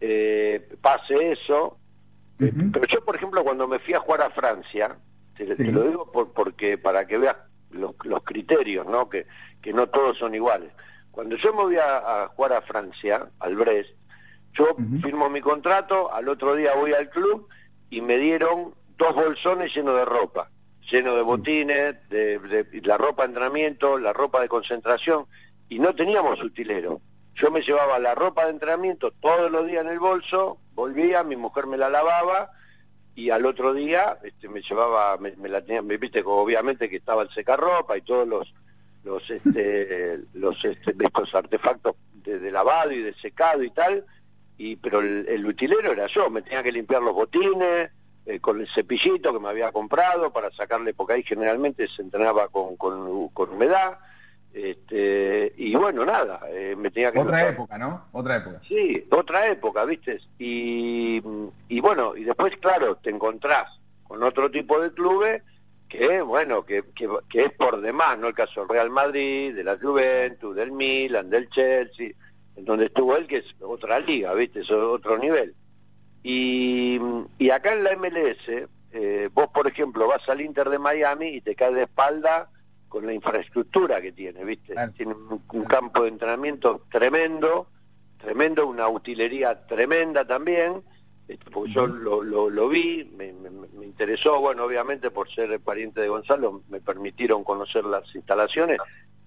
eh, 0.00 0.68
pase 0.80 1.32
eso. 1.32 1.76
Eh, 2.40 2.52
pero 2.72 2.86
yo, 2.86 3.04
por 3.04 3.16
ejemplo, 3.16 3.44
cuando 3.44 3.68
me 3.68 3.78
fui 3.80 3.94
a 3.94 4.00
jugar 4.00 4.22
a 4.22 4.30
Francia, 4.30 4.96
te, 5.36 5.46
lo 5.46 5.82
digo 5.82 6.10
por, 6.10 6.32
porque 6.32 6.78
para 6.78 7.06
que 7.06 7.18
veas 7.18 7.36
los, 7.70 7.94
criterios, 8.24 8.86
¿no? 8.86 9.08
Que, 9.08 9.26
que 9.60 9.72
no 9.72 9.88
todos 9.88 10.16
son 10.16 10.34
iguales. 10.34 10.70
Cuando 11.10 11.36
yo 11.36 11.52
me 11.52 11.62
voy 11.64 11.76
a, 11.76 12.28
jugar 12.34 12.52
a 12.52 12.62
Francia, 12.62 13.28
al 13.40 13.56
Brest, 13.56 13.90
yo 14.54 14.76
firmo 15.02 15.28
mi 15.28 15.40
contrato, 15.40 16.12
al 16.12 16.28
otro 16.28 16.54
día 16.54 16.74
voy 16.74 16.92
al 16.92 17.10
club 17.10 17.48
y 17.90 18.00
me 18.00 18.16
dieron 18.16 18.74
dos 18.96 19.14
bolsones 19.14 19.74
llenos 19.74 19.96
de 19.96 20.04
ropa 20.04 20.50
lleno 20.90 21.14
de 21.14 21.22
botines, 21.22 21.96
de, 22.08 22.66
la 22.82 22.96
ropa 22.96 23.22
de 23.22 23.28
entrenamiento, 23.28 23.98
la 23.98 24.12
ropa 24.12 24.40
de 24.40 24.48
concentración, 24.48 25.26
y 25.68 25.78
no 25.78 25.94
teníamos 25.94 26.42
utilero. 26.42 27.00
Yo 27.34 27.50
me 27.50 27.60
llevaba 27.60 27.98
la 27.98 28.14
ropa 28.14 28.44
de 28.44 28.52
entrenamiento 28.52 29.12
todos 29.12 29.50
los 29.50 29.66
días 29.66 29.84
en 29.84 29.92
el 29.92 29.98
bolso, 29.98 30.58
volvía, 30.74 31.22
mi 31.22 31.36
mujer 31.36 31.66
me 31.66 31.76
la 31.76 31.88
lavaba, 31.88 32.52
y 33.14 33.30
al 33.30 33.46
otro 33.46 33.74
día 33.74 34.18
este, 34.22 34.48
me 34.48 34.62
llevaba, 34.62 35.16
me, 35.18 35.48
la 35.48 35.60
tenía, 35.62 35.82
me 35.82 35.96
viste 35.96 36.22
obviamente 36.24 36.88
que 36.88 36.96
estaba 36.96 37.22
el 37.22 37.30
secarropa 37.30 37.96
y 37.96 38.02
todos 38.02 38.28
los 38.28 38.54
los 39.02 39.28
este, 39.28 40.20
los 40.34 40.64
este, 40.64 40.94
estos 40.98 41.34
artefactos 41.34 41.96
de, 42.22 42.50
lavado 42.52 42.92
y 42.92 43.02
de 43.02 43.14
secado 43.14 43.62
y 43.62 43.70
tal, 43.70 44.04
y 44.56 44.76
pero 44.76 45.00
el, 45.00 45.26
el 45.28 45.46
utilero 45.46 45.92
era 45.92 46.06
yo, 46.06 46.30
me 46.30 46.42
tenía 46.42 46.62
que 46.62 46.72
limpiar 46.72 47.02
los 47.02 47.14
botines, 47.14 47.90
eh, 48.28 48.40
con 48.40 48.60
el 48.60 48.68
cepillito 48.68 49.32
que 49.32 49.40
me 49.40 49.48
había 49.48 49.72
comprado 49.72 50.30
para 50.30 50.50
sacarle, 50.50 50.92
porque 50.92 51.14
ahí 51.14 51.22
generalmente 51.22 51.88
se 51.88 52.02
entrenaba 52.02 52.48
con, 52.48 52.76
con, 52.76 53.50
humedad. 53.50 54.00
Este, 54.52 55.54
y 55.56 55.74
bueno, 55.74 56.04
nada, 56.04 56.42
eh, 56.50 56.76
me 56.76 56.90
tenía 56.90 57.10
que... 57.10 57.20
Otra 57.20 57.48
época, 57.48 57.78
¿no? 57.78 58.04
Otra 58.12 58.36
época. 58.36 58.60
Sí, 58.68 59.02
otra 59.10 59.48
época, 59.48 59.86
¿viste? 59.86 60.20
Y, 60.38 61.22
y 61.68 61.80
bueno, 61.80 62.14
y 62.16 62.24
después, 62.24 62.54
claro, 62.58 62.96
te 62.96 63.08
encontrás 63.08 63.80
con 64.02 64.22
otro 64.22 64.50
tipo 64.50 64.78
de 64.78 64.92
clubes 64.92 65.42
que, 65.88 66.20
bueno, 66.20 66.66
que, 66.66 66.82
que, 66.94 67.08
que 67.30 67.44
es 67.46 67.52
por 67.52 67.80
demás, 67.80 68.18
¿no? 68.18 68.28
El 68.28 68.34
caso 68.34 68.60
del 68.60 68.68
Real 68.68 68.90
Madrid, 68.90 69.54
de 69.54 69.64
la 69.64 69.78
Juventus, 69.78 70.54
del 70.54 70.72
Milan, 70.72 71.30
del 71.30 71.48
Chelsea, 71.48 72.10
en 72.56 72.64
donde 72.66 72.86
estuvo 72.86 73.16
él, 73.16 73.26
que 73.26 73.38
es 73.38 73.56
otra 73.62 73.98
liga, 74.00 74.34
¿viste? 74.34 74.60
Es 74.60 74.70
otro 74.70 75.16
nivel. 75.16 75.54
Y, 76.22 77.00
acá 77.50 77.72
en 77.72 77.84
la 77.84 77.96
MLS, 77.96 78.68
eh, 78.92 79.28
vos 79.32 79.48
por 79.48 79.66
ejemplo 79.66 80.06
vas 80.08 80.28
al 80.28 80.40
Inter 80.40 80.68
de 80.68 80.78
Miami 80.78 81.28
y 81.28 81.40
te 81.40 81.54
caes 81.54 81.74
de 81.74 81.82
espalda 81.82 82.50
con 82.88 83.06
la 83.06 83.12
infraestructura 83.12 84.00
que 84.00 84.12
tiene, 84.12 84.44
¿viste? 84.44 84.74
Tiene 84.96 85.14
un, 85.14 85.64
campo 85.64 86.02
de 86.02 86.08
entrenamiento 86.08 86.84
tremendo, 86.90 87.68
tremendo, 88.18 88.66
una 88.66 88.88
utilería 88.88 89.66
tremenda 89.66 90.26
también, 90.26 90.82
este, 91.28 91.50
porque 91.50 91.72
yo 91.72 91.86
lo, 91.86 92.22
lo, 92.22 92.68
vi, 92.68 93.10
me, 93.14 93.34
interesó, 93.84 94.40
bueno, 94.40 94.64
obviamente 94.64 95.10
por 95.10 95.30
ser 95.30 95.60
pariente 95.60 96.00
de 96.00 96.08
Gonzalo, 96.08 96.62
me 96.70 96.80
permitieron 96.80 97.44
conocer 97.44 97.84
las 97.84 98.14
instalaciones, 98.14 98.78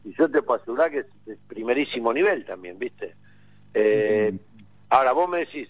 y 0.04 0.14
yo 0.16 0.30
te 0.30 0.42
puedo 0.42 0.60
asegurar 0.60 0.90
que 0.90 1.00
es 1.00 1.06
de 1.26 1.38
primerísimo 1.48 2.12
nivel 2.12 2.44
también, 2.44 2.80
¿viste? 2.80 3.16
Eh, 3.76 4.34
ahora 4.90 5.12
vos 5.12 5.30
me 5.30 5.40
decís, 5.40 5.70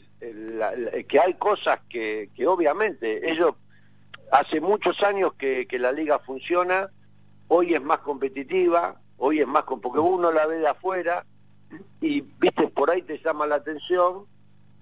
que 1.07 1.19
hay 1.19 1.33
cosas 1.33 1.79
que, 1.89 2.29
que 2.35 2.45
obviamente 2.45 3.31
ellos 3.31 3.55
hace 4.31 4.61
muchos 4.61 5.01
años 5.03 5.33
que, 5.33 5.65
que, 5.67 5.79
la 5.79 5.91
liga 5.91 6.19
funciona, 6.19 6.89
hoy 7.47 7.73
es 7.73 7.81
más 7.81 7.99
competitiva, 7.99 9.01
hoy 9.17 9.41
es 9.41 9.47
más 9.47 9.63
porque 9.63 9.99
uno 9.99 10.31
la 10.31 10.45
ve 10.45 10.59
de 10.59 10.67
afuera 10.67 11.25
y 11.99 12.21
viste 12.21 12.67
por 12.67 12.91
ahí 12.91 13.01
te 13.01 13.17
llama 13.19 13.47
la 13.47 13.55
atención 13.55 14.25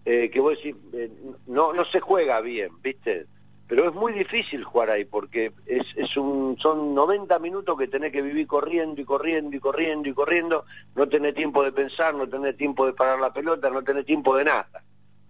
eh, 0.06 0.30
que 0.30 0.40
vos 0.40 0.56
decís 0.56 0.76
eh, 0.94 1.12
no 1.48 1.74
no 1.74 1.86
se 1.86 2.00
juega 2.00 2.42
bien, 2.42 2.72
viste, 2.82 3.28
pero 3.68 3.88
es 3.88 3.94
muy 3.94 4.14
difícil 4.14 4.64
jugar 4.64 4.90
ahí 4.90 5.06
porque 5.06 5.54
es, 5.66 5.86
es 5.96 6.18
un 6.18 6.58
son 6.60 6.96
90 6.96 7.38
minutos 7.40 7.78
que 7.78 7.88
tenés 7.88 8.12
que 8.12 8.22
vivir 8.22 8.48
corriendo 8.48 9.02
y 9.02 9.06
corriendo 9.06 9.56
y 9.56 9.60
corriendo 9.60 10.10
y 10.10 10.14
corriendo, 10.14 10.66
no 10.96 11.08
tenés 11.08 11.36
tiempo 11.36 11.64
de 11.64 11.72
pensar, 11.72 12.16
no 12.16 12.28
tenés 12.28 12.58
tiempo 12.58 12.86
de 12.86 12.94
parar 12.94 13.20
la 13.20 13.32
pelota, 13.32 13.70
no 13.70 13.84
tenés 13.84 14.06
tiempo 14.06 14.36
de 14.36 14.46
nada. 14.46 14.79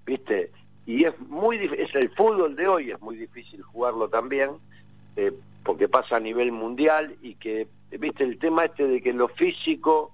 ¿Viste? 0.10 0.52
Y 0.88 1.04
es 1.04 1.18
muy 1.20 1.58
es 1.58 1.94
el 1.94 2.10
fútbol 2.16 2.56
de 2.56 2.68
hoy, 2.68 2.92
es 2.92 3.00
muy 3.00 3.16
difícil 3.16 3.62
jugarlo 3.62 4.10
también, 4.10 4.50
eh, 5.16 5.32
porque 5.64 5.88
pasa 5.88 6.16
a 6.16 6.20
nivel 6.20 6.52
mundial 6.52 7.16
y 7.22 7.36
que, 7.36 7.68
¿viste? 7.92 8.24
El 8.24 8.40
tema 8.40 8.66
este 8.66 8.88
de 8.88 9.02
que 9.02 9.14
lo 9.14 9.28
físico 9.28 10.12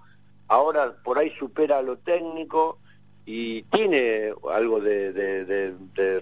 ahora 0.49 0.95
por 1.01 1.17
ahí 1.17 1.31
supera 1.31 1.81
lo 1.81 1.97
técnico 1.97 2.77
y 3.25 3.63
tiene 3.63 4.33
algo 4.51 4.81
de, 4.81 5.73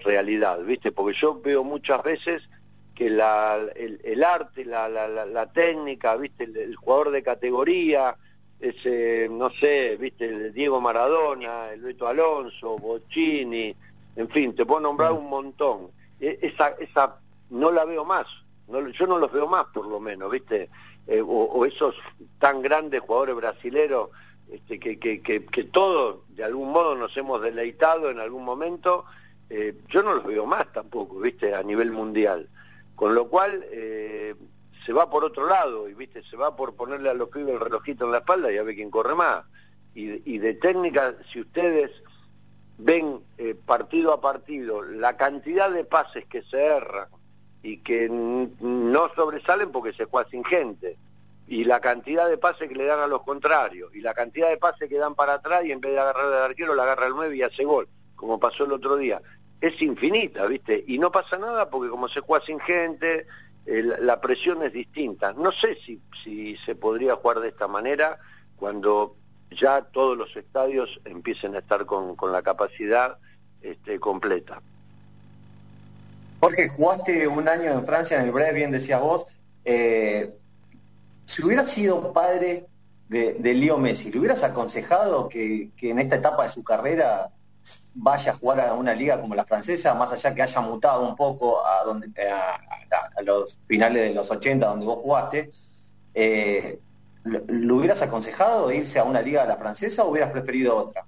realidad, 0.04 0.60
¿viste? 0.60 0.92
Porque 0.92 1.18
yo 1.18 1.40
veo 1.40 1.64
muchas 1.64 2.02
veces 2.04 2.42
que 2.94 3.10
la, 3.10 3.58
el, 3.74 4.22
arte, 4.22 4.64
la, 4.64 4.88
la, 4.88 5.08
la, 5.08 5.52
técnica, 5.52 6.16
¿viste? 6.16 6.44
El, 6.44 6.76
jugador 6.76 7.10
de 7.10 7.24
categoría, 7.24 8.16
ese, 8.60 9.28
no 9.30 9.50
sé, 9.50 9.96
viste, 9.96 10.26
el 10.26 10.52
Diego 10.52 10.80
Maradona, 10.80 11.70
el 11.72 11.80
Beto 11.82 12.06
Alonso, 12.06 12.76
Bocini, 12.76 13.74
en 14.16 14.28
fin, 14.28 14.54
te 14.54 14.64
puedo 14.64 14.80
nombrar 14.80 15.12
un 15.12 15.28
montón. 15.28 15.88
E, 16.20 16.38
esa, 16.42 16.68
esa 16.78 17.18
no 17.50 17.70
la 17.70 17.84
veo 17.84 18.04
más, 18.04 18.26
no, 18.68 18.88
yo 18.88 19.06
no 19.06 19.18
los 19.18 19.32
veo 19.32 19.46
más 19.46 19.66
por 19.66 19.86
lo 19.86 20.00
menos, 20.00 20.30
viste, 20.30 20.70
eh, 21.06 21.22
o, 21.24 21.66
esos 21.66 21.94
tan 22.38 22.62
grandes 22.62 23.00
jugadores 23.00 23.34
brasileros 23.34 24.10
este, 24.50 24.78
que, 24.78 24.98
que, 24.98 25.20
que, 25.20 25.64
todos 25.64 26.20
de 26.28 26.44
algún 26.44 26.70
modo 26.70 26.94
nos 26.94 27.16
hemos 27.16 27.42
deleitado 27.42 28.10
en 28.10 28.20
algún 28.20 28.44
momento, 28.44 29.04
eh, 29.50 29.74
yo 29.88 30.02
no 30.02 30.14
los 30.14 30.24
veo 30.24 30.46
más 30.46 30.72
tampoco, 30.72 31.18
viste, 31.18 31.54
a 31.54 31.62
nivel 31.62 31.92
mundial. 31.92 32.48
Con 32.94 33.14
lo 33.14 33.28
cual, 33.28 33.64
eh, 33.72 34.34
se 34.84 34.92
va 34.92 35.08
por 35.08 35.24
otro 35.24 35.48
lado 35.48 35.88
y 35.88 35.94
viste 35.94 36.22
se 36.24 36.36
va 36.36 36.56
por 36.56 36.74
ponerle 36.74 37.10
a 37.10 37.14
los 37.14 37.28
pibes 37.28 37.54
el 37.54 37.60
relojito 37.60 38.04
en 38.04 38.12
la 38.12 38.18
espalda 38.18 38.52
y 38.52 38.58
a 38.58 38.62
ver 38.62 38.74
quién 38.74 38.90
corre 38.90 39.14
más 39.14 39.44
y, 39.94 40.38
de 40.38 40.54
técnica 40.54 41.14
si 41.32 41.40
ustedes 41.40 41.90
ven 42.78 43.20
eh, 43.38 43.54
partido 43.54 44.12
a 44.12 44.20
partido 44.20 44.82
la 44.82 45.16
cantidad 45.16 45.70
de 45.70 45.84
pases 45.84 46.26
que 46.26 46.42
se 46.42 46.64
erran 46.64 47.06
y 47.62 47.78
que 47.78 48.08
no 48.10 49.10
sobresalen 49.14 49.70
porque 49.70 49.92
se 49.92 50.04
juega 50.06 50.28
sin 50.28 50.44
gente 50.44 50.96
y 51.46 51.64
la 51.64 51.80
cantidad 51.80 52.28
de 52.28 52.38
pases 52.38 52.68
que 52.68 52.74
le 52.74 52.86
dan 52.86 53.00
a 53.00 53.06
los 53.06 53.22
contrarios 53.22 53.94
y 53.94 54.00
la 54.00 54.14
cantidad 54.14 54.48
de 54.48 54.56
pases 54.56 54.88
que 54.88 54.98
dan 54.98 55.14
para 55.14 55.34
atrás 55.34 55.64
y 55.64 55.70
en 55.70 55.80
vez 55.80 55.92
de 55.92 56.00
agarrar 56.00 56.26
al 56.26 56.42
arquero 56.42 56.74
la 56.74 56.82
agarra 56.82 57.06
el 57.06 57.14
9 57.14 57.36
y 57.36 57.42
hace 57.42 57.64
gol 57.64 57.88
como 58.16 58.40
pasó 58.40 58.64
el 58.64 58.72
otro 58.72 58.96
día 58.96 59.22
es 59.60 59.80
infinita, 59.80 60.46
¿viste? 60.46 60.84
Y 60.86 60.98
no 60.98 61.10
pasa 61.10 61.38
nada 61.38 61.70
porque 61.70 61.88
como 61.88 62.08
se 62.08 62.20
juega 62.20 62.44
sin 62.44 62.60
gente, 62.60 63.26
la 63.66 64.20
presión 64.20 64.62
es 64.62 64.72
distinta. 64.72 65.32
No 65.32 65.50
sé 65.52 65.76
si, 65.84 66.00
si 66.22 66.56
se 66.58 66.74
podría 66.74 67.16
jugar 67.16 67.40
de 67.40 67.48
esta 67.48 67.66
manera 67.66 68.18
cuando 68.56 69.16
ya 69.50 69.82
todos 69.82 70.16
los 70.16 70.36
estadios 70.36 71.00
empiecen 71.04 71.54
a 71.54 71.60
estar 71.60 71.86
con, 71.86 72.16
con 72.16 72.32
la 72.32 72.42
capacidad 72.42 73.18
este, 73.62 73.98
completa. 73.98 74.60
Jorge, 76.40 76.68
jugaste 76.68 77.26
un 77.26 77.48
año 77.48 77.70
en 77.70 77.86
Francia 77.86 78.18
en 78.18 78.26
el 78.26 78.32
Brest, 78.32 78.54
bien 78.54 78.70
decías 78.70 79.00
vos. 79.00 79.26
Eh, 79.64 80.34
si 81.24 81.44
hubieras 81.44 81.70
sido 81.70 82.12
padre 82.12 82.66
de, 83.08 83.34
de 83.34 83.54
Leo 83.54 83.78
Messi, 83.78 84.12
¿le 84.12 84.18
hubieras 84.18 84.44
aconsejado 84.44 85.28
que, 85.28 85.70
que 85.76 85.90
en 85.90 86.00
esta 86.00 86.16
etapa 86.16 86.42
de 86.42 86.50
su 86.50 86.62
carrera 86.62 87.30
vaya 87.94 88.32
a 88.32 88.34
jugar 88.34 88.60
a 88.60 88.74
una 88.74 88.94
liga 88.94 89.20
como 89.20 89.34
la 89.34 89.44
francesa, 89.44 89.94
más 89.94 90.12
allá 90.12 90.34
que 90.34 90.42
haya 90.42 90.60
mutado 90.60 91.08
un 91.08 91.16
poco 91.16 91.66
a, 91.66 91.84
donde, 91.84 92.08
a, 92.30 93.22
los 93.22 93.58
finales 93.66 94.08
de 94.08 94.14
los 94.14 94.30
80 94.30 94.66
donde 94.66 94.86
vos 94.86 94.98
jugaste, 94.98 95.50
eh, 96.14 96.78
¿lo, 97.24 97.76
hubieras 97.76 98.02
aconsejado 98.02 98.70
irse 98.70 98.98
a 98.98 99.04
una 99.04 99.22
liga 99.22 99.42
de 99.42 99.48
la 99.48 99.56
francesa 99.56 100.04
o 100.04 100.10
hubieras 100.10 100.30
preferido 100.30 100.76
otra? 100.76 101.04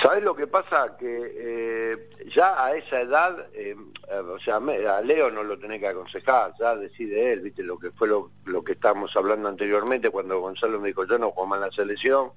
¿Sabes 0.00 0.24
lo 0.24 0.34
que 0.34 0.48
pasa? 0.48 0.96
Que 0.98 1.32
eh, 1.36 2.10
ya 2.34 2.64
a 2.64 2.74
esa 2.74 3.00
edad, 3.00 3.46
eh, 3.54 3.76
o 3.76 4.38
sea, 4.40 4.56
a 4.56 5.00
Leo 5.02 5.30
no 5.30 5.44
lo 5.44 5.58
tenés 5.58 5.78
que 5.78 5.86
aconsejar, 5.86 6.54
ya 6.58 6.74
decide 6.74 7.32
él, 7.32 7.40
¿viste? 7.42 7.62
Lo 7.62 7.78
que 7.78 7.92
fue 7.92 8.08
lo, 8.08 8.30
que 8.64 8.72
estábamos 8.72 9.14
hablando 9.16 9.48
anteriormente 9.48 10.10
cuando 10.10 10.40
Gonzalo 10.40 10.80
me 10.80 10.88
dijo, 10.88 11.04
yo 11.06 11.18
no 11.18 11.30
juego 11.30 11.46
más 11.46 11.60
la 11.60 11.70
selección. 11.70 12.32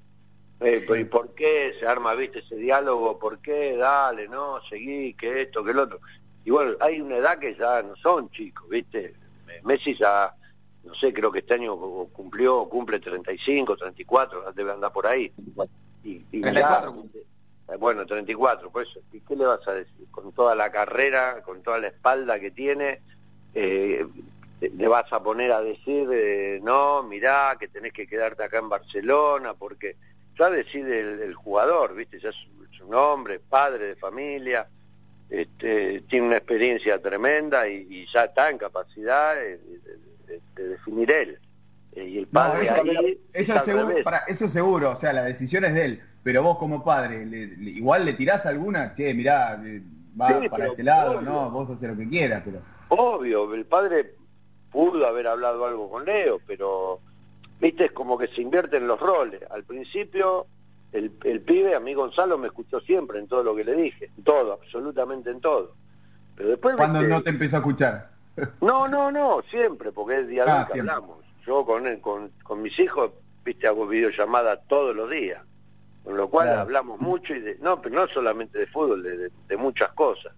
Eh, 0.62 0.86
¿Y 0.98 1.04
por 1.06 1.34
qué 1.36 1.76
se 1.80 1.86
arma, 1.86 2.14
viste, 2.14 2.40
ese 2.40 2.56
diálogo? 2.56 3.20
¿Por 3.20 3.40
qué? 3.40 3.76
Dale, 3.76 4.28
no, 4.28 4.62
seguí, 4.70 5.14
que 5.14 5.42
esto, 5.42 5.64
que 5.64 5.72
el 5.72 5.80
otro. 5.80 6.00
Y 6.46 6.52
bueno, 6.52 6.76
hay 6.80 7.02
una 7.02 7.18
edad 7.18 7.40
que 7.40 7.56
ya 7.56 7.82
no 7.82 7.96
son 7.96 8.30
chicos, 8.30 8.70
viste. 8.70 9.16
Messi 9.64 9.96
ya, 9.96 10.34
no 10.84 10.94
sé, 10.94 11.14
creo 11.14 11.32
que 11.32 11.40
este 11.40 11.56
año 11.56 11.76
cumplió, 12.14 12.66
cumple 12.70 13.00
35, 13.00 13.76
34, 13.76 14.54
debe 14.54 14.72
andar 14.72 14.94
por 14.94 15.08
ahí. 15.08 15.32
Y, 16.04 16.24
y 16.32 16.42
ya, 16.42 16.90
eh, 17.68 17.76
bueno, 17.78 18.06
34, 18.06 18.70
pues, 18.70 18.90
¿y 19.12 19.20
qué 19.22 19.36
le 19.36 19.46
vas 19.46 19.68
a 19.68 19.74
decir? 19.74 20.08
Con 20.12 20.32
toda 20.34 20.56
la 20.56 20.72
carrera, 20.72 21.42
con 21.42 21.64
toda 21.64 21.80
la 21.80 21.88
espalda 21.88 22.40
que 22.40 22.52
tiene, 22.52 23.02
eh, 23.54 24.06
le 24.62 24.88
vas 24.88 25.12
a 25.12 25.24
poner 25.24 25.52
a 25.52 25.62
decir, 25.62 26.08
eh, 26.12 26.60
no, 26.64 27.04
mirá, 27.04 27.58
que 27.60 27.68
tenés 27.68 27.92
que 27.92 28.08
quedarte 28.08 28.44
acá 28.44 28.60
en 28.60 28.70
Barcelona, 28.70 29.54
porque 29.54 29.96
ya 30.38 30.50
decide 30.50 31.00
el, 31.24 31.34
jugador, 31.34 31.96
¿viste? 31.96 32.20
Ya 32.20 32.30
es, 32.30 32.36
un 32.82 32.94
hombre, 32.94 33.40
padre 33.40 33.88
de 33.88 33.96
familia, 33.96 34.68
este, 35.30 36.02
tiene 36.02 36.28
una 36.28 36.38
experiencia 36.38 37.02
tremenda 37.02 37.68
y, 37.68 38.06
ya 38.14 38.26
está 38.26 38.50
en 38.50 38.58
capacidad 38.58 39.36
de, 39.36 39.60
definir 40.56 41.12
él. 41.12 41.40
y 41.96 42.20
el 42.20 42.28
padre 42.28 42.70
ahí, 42.70 43.20
eso, 43.34 43.60
seguro, 43.64 43.96
para, 44.04 44.18
eso 44.28 44.48
seguro, 44.50 44.92
o 44.92 45.00
sea, 45.00 45.14
la 45.14 45.24
decisión 45.24 45.66
es 45.66 45.74
de 45.74 45.86
él 45.86 46.02
pero 46.26 46.42
vos 46.42 46.58
como 46.58 46.84
padre, 46.84 47.24
igual 47.60 48.04
le 48.04 48.14
tirás 48.14 48.48
alguna, 48.48 48.96
che, 48.96 49.14
mirá, 49.14 49.62
eh, 49.64 49.80
va 50.20 50.42
para 50.50 50.70
este 50.70 50.82
lado, 50.82 51.22
no, 51.22 51.52
vos 51.52 51.70
haces 51.70 51.88
lo 51.88 51.96
que 51.96 52.10
quieras, 52.10 52.42
pero... 52.44 52.62
Obvio, 52.88 53.54
el 53.54 53.64
padre 53.68 54.16
pudo 54.72 55.06
haber 55.06 55.28
hablado 55.28 55.68
algo 55.68 55.88
con 55.88 56.04
Leo, 56.04 56.40
pero, 56.48 57.00
viste, 57.60 57.86
es 57.86 57.92
como 57.92 58.18
que 58.18 58.28
se 58.28 58.42
invierten 58.42 58.88
los 58.88 59.00
roles. 59.00 59.42
Al 59.50 59.64
principio, 59.64 60.48
el, 60.92 61.12
el 61.24 61.42
pibe, 61.42 61.76
a 61.76 61.80
mí 61.80 61.94
Gonzalo, 61.94 62.38
me 62.38 62.48
escuchó 62.48 62.80
siempre 62.82 63.20
en 63.20 63.28
todo 63.28 63.44
lo 63.44 63.56
que 63.56 63.64
le 63.64 63.74
dije, 63.74 64.12
en 64.18 64.24
todo, 64.24 64.54
absolutamente 64.54 65.30
en 65.30 65.42
todo. 65.42 65.76
Pero 66.36 66.50
después... 66.50 66.76
¿Cuándo 66.76 67.02
no 67.02 67.22
te 67.22 67.30
empezó 67.30 67.58
a 67.58 67.60
escuchar? 67.60 68.10
no, 68.62 68.88
no, 68.88 69.12
no, 69.12 69.42
siempre, 69.50 69.92
porque 69.92 70.20
es 70.20 70.28
día 70.28 70.44
ah, 70.48 70.68
que 70.72 70.80
hablamos. 70.80 71.24
Yo 71.46 71.66
con, 71.66 72.00
con, 72.00 72.32
con 72.44 72.62
mis 72.62 72.78
hijos, 72.80 73.12
viste, 73.44 73.68
hago 73.68 73.88
videollamadas 73.88 74.60
todos 74.68 74.96
los 74.96 75.10
días 75.10 75.42
con 76.06 76.16
lo 76.16 76.30
cual 76.30 76.50
hablamos 76.50 77.02
mucho 77.02 77.34
y 77.34 77.40
de, 77.40 77.58
no, 77.62 77.82
pero 77.82 77.96
no 77.96 78.08
solamente 78.08 78.60
de 78.60 78.68
fútbol, 78.68 79.02
de, 79.02 79.58
muchas 79.58 79.92
cosas. 79.94 80.34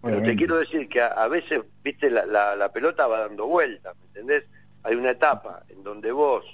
Pero 0.00 0.22
te 0.22 0.36
quiero 0.36 0.58
decir 0.58 0.88
que 0.88 1.02
a, 1.02 1.26
veces, 1.26 1.60
viste, 1.82 2.08
la, 2.08 2.54
la, 2.54 2.72
pelota 2.72 3.08
va 3.08 3.18
dando 3.18 3.48
vueltas, 3.48 3.96
¿me 3.96 4.06
entendés? 4.06 4.44
Hay 4.84 4.94
una 4.94 5.10
etapa 5.10 5.64
en 5.68 5.82
donde 5.82 6.12
vos 6.12 6.44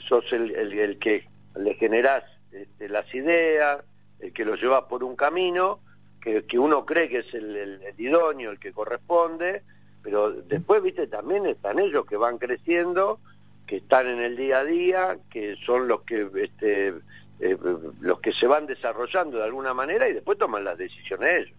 sos 0.00 0.32
el, 0.32 0.50
el, 0.52 0.98
que 0.98 1.26
le 1.56 1.74
generás 1.74 2.24
este, 2.50 2.88
las 2.88 3.12
ideas, 3.14 3.82
el 4.20 4.32
que 4.32 4.44
lo 4.44 4.54
llevas 4.56 4.82
por 4.84 5.04
un 5.04 5.16
camino, 5.16 5.80
que, 6.20 6.44
que 6.44 6.58
uno 6.58 6.86
cree 6.86 7.08
que 7.08 7.18
es 7.18 7.34
el, 7.34 7.80
idóneo, 7.98 8.50
el 8.50 8.58
que 8.58 8.72
corresponde, 8.72 9.62
pero 10.02 10.32
después, 10.32 10.82
viste, 10.82 11.06
también 11.06 11.46
están 11.46 11.78
ellos 11.78 12.06
que 12.06 12.16
van 12.16 12.38
creciendo, 12.38 13.20
que 13.66 13.76
están 13.76 14.08
en 14.08 14.20
el 14.20 14.36
día 14.36 14.58
a 14.58 14.64
día, 14.64 15.18
que 15.30 15.56
son 15.64 15.88
los 15.88 16.02
que 16.02 16.28
este, 16.36 16.94
eh, 17.40 17.56
los 18.00 18.20
que 18.20 18.32
se 18.32 18.46
van 18.46 18.66
desarrollando 18.66 19.38
de 19.38 19.44
alguna 19.44 19.74
manera 19.74 20.08
y 20.08 20.12
después 20.12 20.38
toman 20.38 20.64
las 20.64 20.78
decisiones 20.78 21.40
ellos. 21.40 21.56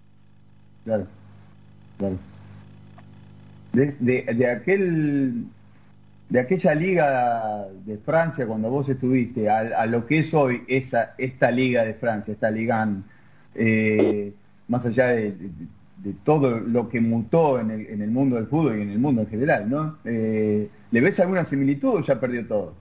Claro, 0.86 1.08
claro. 1.98 2.18
De, 3.74 4.48
aquel 4.48 5.46
de 6.30 6.40
aquella 6.40 6.74
liga 6.74 7.68
de 7.86 7.98
Francia 7.98 8.48
cuando 8.48 8.70
vos 8.70 8.90
estuviste 8.90 9.50
a, 9.50 9.86
lo 9.86 10.06
que 10.06 10.20
es 10.20 10.34
hoy 10.34 10.64
esa 10.68 11.14
esta 11.18 11.52
liga 11.52 11.84
de 11.84 11.94
Francia, 11.94 12.34
esta 12.34 12.50
liga 12.50 12.88
eh, 13.56 14.34
más 14.68 14.86
allá 14.86 15.08
de, 15.08 15.36
todo 16.26 16.60
lo 16.60 16.90
que 16.90 17.00
mutó 17.00 17.60
en 17.60 17.72
el, 17.72 17.88
en 17.88 18.02
el, 18.02 18.12
mundo 18.12 18.36
del 18.36 18.48
fútbol 18.48 18.78
y 18.78 18.82
en 18.82 18.90
el 18.90 19.00
mundo 19.00 19.22
en 19.22 19.30
general, 19.30 19.70
¿no? 19.70 19.98
Eh, 20.04 20.68
¿Le 20.92 21.02
ves 21.02 21.20
alguna 21.22 21.46
similitud 21.46 21.96
o 21.96 22.02
ya 22.02 22.20
perdió 22.20 22.46
todo? 22.46 22.74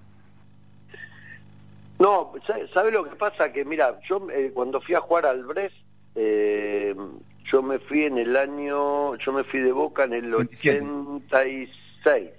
No, 2.00 2.32
¿sabe 2.74 2.90
lo 2.90 3.04
que 3.04 3.14
pasa? 3.14 3.52
Que 3.52 3.64
mira, 3.64 4.00
yo 4.02 4.26
eh, 4.34 4.50
cuando 4.52 4.80
fui 4.80 4.96
a 4.96 5.00
jugar 5.00 5.24
al 5.24 5.44
Brest, 5.44 5.76
eh, 6.16 6.96
yo 7.44 7.62
me 7.62 7.78
fui 7.78 8.02
en 8.02 8.18
el 8.18 8.36
año, 8.36 9.14
yo 9.16 9.32
me 9.32 9.44
fui 9.44 9.60
de 9.60 9.70
Boca 9.70 10.02
en 10.04 10.14
el 10.14 10.34
86. 10.34 12.30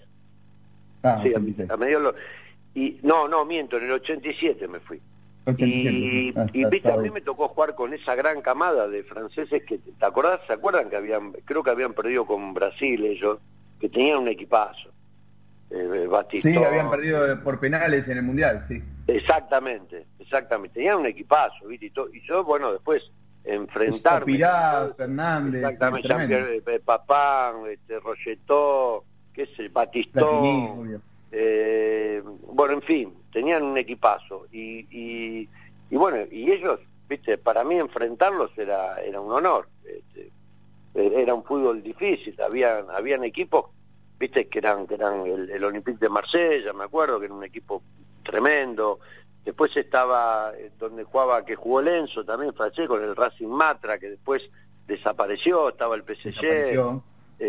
Ah, 1.03 1.21
sí, 1.21 1.33
A, 1.69 1.77
medio 1.77 2.15
y 2.75 2.99
no, 3.03 3.27
no, 3.27 3.45
miento, 3.45 3.77
en 3.77 3.85
el 3.85 3.91
87 3.91 4.67
me 4.67 4.79
fui. 4.79 4.99
y, 5.57 6.33
ah, 6.35 6.47
y 6.53 6.65
viste, 6.65 6.91
a 6.91 6.97
mí 6.97 7.09
me 7.09 7.21
tocó 7.21 7.49
jugar 7.49 7.75
con 7.75 7.93
esa 7.93 8.15
gran 8.15 8.41
camada 8.41 8.87
de 8.87 9.03
franceses 9.03 9.63
que, 9.63 9.77
¿te 9.77 10.05
acordás? 10.05 10.39
¿Se 10.47 10.53
acuerdan 10.53 10.89
que 10.89 10.95
habían, 10.95 11.33
creo 11.45 11.61
que 11.61 11.69
habían 11.69 11.93
perdido 11.93 12.25
con 12.25 12.53
Brasil 12.53 13.03
ellos, 13.05 13.39
que 13.79 13.89
tenían 13.89 14.19
un 14.19 14.27
equipazo? 14.29 14.89
Eh, 15.69 16.07
Sí, 16.39 16.55
habían 16.55 16.89
perdido 16.89 17.43
por 17.43 17.59
penales 17.59 18.07
en 18.07 18.17
el 18.17 18.23
Mundial, 18.23 18.63
sí. 18.67 18.81
Exactamente, 19.07 20.05
exactamente. 20.19 20.75
Tenían 20.75 20.99
un 20.99 21.07
equipazo, 21.07 21.67
¿viste? 21.67 21.91
Y, 22.13 22.21
yo, 22.21 22.43
bueno, 22.43 22.71
después 22.71 23.11
enfrentarme... 23.43 24.25
Pirá, 24.25 24.93
Fernández... 24.95 25.63
Exactamente, 25.63 26.63
eh, 26.65 26.79
Papán, 26.79 27.65
este, 27.69 27.99
Rogetó, 27.99 29.03
qué 29.33 29.47
sé, 29.55 29.69
Batistón... 29.69 31.01
Eh, 31.35 32.21
bueno, 32.51 32.75
en 32.75 32.81
fin, 32.83 33.13
tenían 33.31 33.63
un 33.63 33.75
equipazo. 33.75 34.45
Y, 34.51 34.85
y, 34.91 35.49
y, 35.89 35.97
bueno, 35.97 36.19
y 36.29 36.51
ellos, 36.51 36.79
viste, 37.09 37.39
para 37.39 37.63
mí 37.63 37.75
enfrentarlos 37.79 38.51
era, 38.55 39.01
era 39.01 39.19
un 39.19 39.31
honor. 39.31 39.67
Este, 39.83 40.31
era 40.93 41.33
un 41.33 41.43
fútbol 41.43 41.81
difícil, 41.81 42.39
habían, 42.39 42.85
habían 42.91 43.23
equipos 43.23 43.65
viste 44.19 44.47
que 44.47 44.59
eran 44.59 44.87
que 44.87 44.95
eran 44.95 45.25
el, 45.25 45.63
Olympique 45.63 45.97
de 45.99 46.09
Marsella 46.09 46.71
me 46.73 46.85
acuerdo 46.85 47.19
que 47.19 47.25
era 47.25 47.33
un 47.33 47.43
equipo 47.43 47.81
tremendo 48.23 48.99
después 49.43 49.75
estaba 49.75 50.53
eh, 50.55 50.71
donde 50.79 51.03
jugaba 51.03 51.43
que 51.43 51.55
jugó 51.55 51.81
Lenzo 51.81 52.23
también 52.23 52.53
francés 52.53 52.87
con 52.87 53.03
el 53.03 53.15
Racing 53.15 53.47
Matra 53.47 53.97
que 53.97 54.11
después 54.11 54.49
desapareció 54.87 55.69
estaba 55.69 55.95
el 55.95 56.03
PSG 56.03 57.01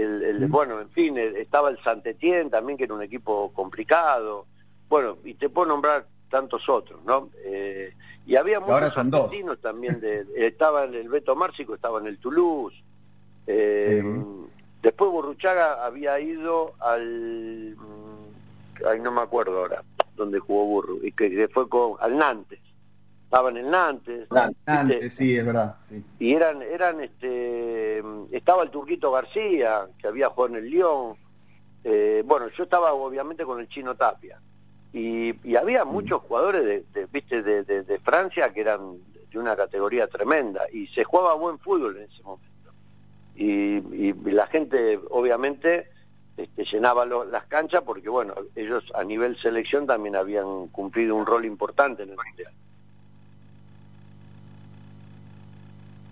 el, 0.02 0.46
bueno 0.48 0.80
en 0.80 0.90
fin 0.90 1.16
eh, 1.18 1.32
estaba 1.36 1.70
el 1.70 1.78
Saint-Étienne 1.82 2.50
también 2.50 2.76
que 2.76 2.84
era 2.84 2.94
un 2.94 3.02
equipo 3.02 3.52
complicado. 3.52 4.46
Bueno 4.88 5.18
y 5.24 5.34
te 5.34 5.48
puedo 5.48 5.68
nombrar 5.68 6.06
tantos 6.30 6.68
otros 6.68 7.04
no 7.04 7.30
eh, 7.44 7.94
y 8.26 8.36
había 8.36 8.60
muchos 8.60 8.96
argentinos 8.96 9.60
también 9.60 10.00
de, 10.00 10.26
estaba 10.36 10.84
el 10.84 11.08
Beto 11.08 11.36
Márcico 11.36 11.74
estaba 11.74 12.00
en 12.00 12.06
el 12.06 12.18
Toulouse. 12.18 12.76
Eh, 13.46 14.02
Después 14.84 15.10
Burruchaga 15.10 15.82
había 15.82 16.20
ido 16.20 16.74
al... 16.78 17.74
Ay, 18.86 19.00
no 19.00 19.12
me 19.12 19.22
acuerdo 19.22 19.60
ahora 19.60 19.82
dónde 20.14 20.38
jugó 20.38 20.66
Burru, 20.66 21.00
y 21.02 21.10
que 21.10 21.48
fue 21.48 21.66
con, 21.70 21.94
al 22.00 22.18
Nantes. 22.18 22.60
Estaban 23.24 23.56
en 23.56 23.70
Nantes. 23.70 24.28
Nantes, 24.66 25.14
sí, 25.14 25.36
es 25.36 25.44
verdad. 25.44 25.76
Y 26.18 26.34
eran, 26.34 26.62
eran, 26.62 27.00
este, 27.00 28.02
estaba 28.30 28.62
el 28.62 28.70
Turquito 28.70 29.10
García, 29.10 29.88
que 29.98 30.06
había 30.06 30.28
jugado 30.28 30.56
en 30.56 30.64
el 30.64 30.70
Lyon. 30.70 31.16
Eh, 31.82 32.22
bueno, 32.24 32.48
yo 32.48 32.64
estaba 32.64 32.92
obviamente 32.92 33.44
con 33.44 33.60
el 33.60 33.68
Chino 33.68 33.96
Tapia. 33.96 34.40
Y, 34.92 35.56
había 35.56 35.84
muchos 35.84 36.22
jugadores 36.22 36.84
de, 36.92 37.06
viste, 37.06 37.42
de, 37.42 37.64
de 37.64 37.98
Francia 37.98 38.52
que 38.52 38.60
eran 38.60 38.98
de 39.30 39.38
una 39.38 39.56
categoría 39.56 40.06
tremenda. 40.06 40.62
Y 40.72 40.86
se 40.88 41.02
jugaba 41.02 41.34
buen 41.34 41.58
fútbol 41.58 41.96
en 41.96 42.04
ese 42.04 42.22
momento 42.22 42.54
y, 43.34 44.12
la 44.30 44.46
gente 44.46 45.00
obviamente 45.10 45.88
este, 46.36 46.64
llenaba 46.64 47.06
las 47.06 47.44
canchas 47.46 47.82
porque 47.82 48.08
bueno, 48.08 48.34
ellos 48.54 48.84
a 48.94 49.04
nivel 49.04 49.36
selección 49.36 49.86
también 49.86 50.16
habían 50.16 50.68
cumplido 50.68 51.14
un 51.14 51.26
rol 51.26 51.44
importante 51.44 52.02
en 52.02 52.10
el 52.10 52.16
Mundial. 52.16 52.52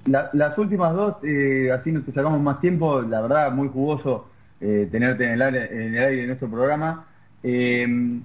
Las 0.05 0.59
últimas 0.59 0.93
dos, 0.95 1.16
eh, 1.23 1.70
así 1.73 1.93
nos 1.93 2.05
sacamos 2.12 2.41
más 2.41 2.61
tiempo, 2.61 3.03
la 3.03 3.20
verdad 3.20 3.53
muy 3.53 3.69
jugoso 3.69 4.29
eh, 4.61 4.89
tenerte 4.91 5.24
en 5.24 5.33
el, 5.33 5.43
aire, 5.43 5.87
en 5.87 5.93
de 5.93 6.27
nuestro 6.27 6.49
programa. 6.49 7.07
Eh, 7.43 8.20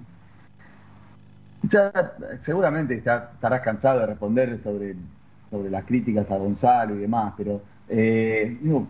ya 1.62 1.92
seguramente 2.40 2.94
estarás 2.94 3.60
cansado 3.60 4.00
de 4.00 4.06
responder 4.06 4.60
sobre, 4.62 4.94
sobre 5.50 5.70
las 5.70 5.84
críticas 5.84 6.30
a 6.30 6.38
Gonzalo 6.38 6.94
y 6.94 6.98
demás, 6.98 7.34
pero 7.36 7.60
yo, 7.88 8.86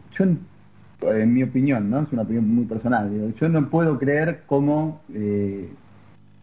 en 1.02 1.34
mi 1.34 1.42
opinión, 1.42 1.88
¿no? 1.90 2.00
Es 2.00 2.12
una 2.12 2.22
opinión 2.22 2.48
muy 2.48 2.64
personal. 2.64 3.34
yo 3.34 3.48
no 3.48 3.68
puedo 3.68 3.98
creer 3.98 4.42
como 4.46 5.00
eh, 5.14 5.70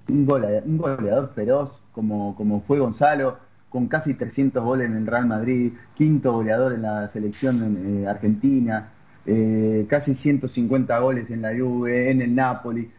un, 0.09 0.25
goleador, 0.25 1.31
feroz, 1.33 1.71
como, 1.91 2.35
como 2.35 2.61
fue 2.61 2.79
Gonzalo, 2.79 3.37
con 3.75 3.87
casi 3.87 4.13
300 4.13 4.63
goles 4.63 4.87
en 4.87 4.95
el 4.95 5.05
Real 5.05 5.25
Madrid, 5.25 5.73
quinto 5.95 6.31
goleador 6.31 6.71
en 6.71 6.83
la 6.83 7.09
selección 7.09 7.77
eh, 7.77 8.07
argentina, 8.07 8.87
eh, 9.25 9.85
casi 9.89 10.15
150 10.15 10.97
goles 10.99 11.29
en 11.29 11.41
la 11.41 11.49
Juve, 11.49 12.09
en 12.09 12.21
el 12.21 12.33
Napoli, 12.33 12.89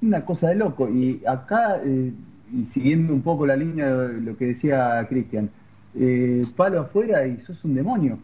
una 0.00 0.24
cosa 0.24 0.50
de 0.50 0.54
loco. 0.54 0.88
Y 0.88 1.20
acá, 1.26 1.80
y 1.84 2.64
siguiendo 2.66 3.12
un 3.12 3.22
poco 3.22 3.44
la 3.44 3.56
línea 3.56 3.92
de 3.92 4.20
lo 4.20 4.36
que 4.36 4.46
decía 4.46 5.04
Cristian, 5.08 5.50
palo 6.56 6.82
afuera 6.82 7.26
y 7.26 7.40
sos 7.40 7.64
un 7.64 7.74
demonio. 7.74 8.20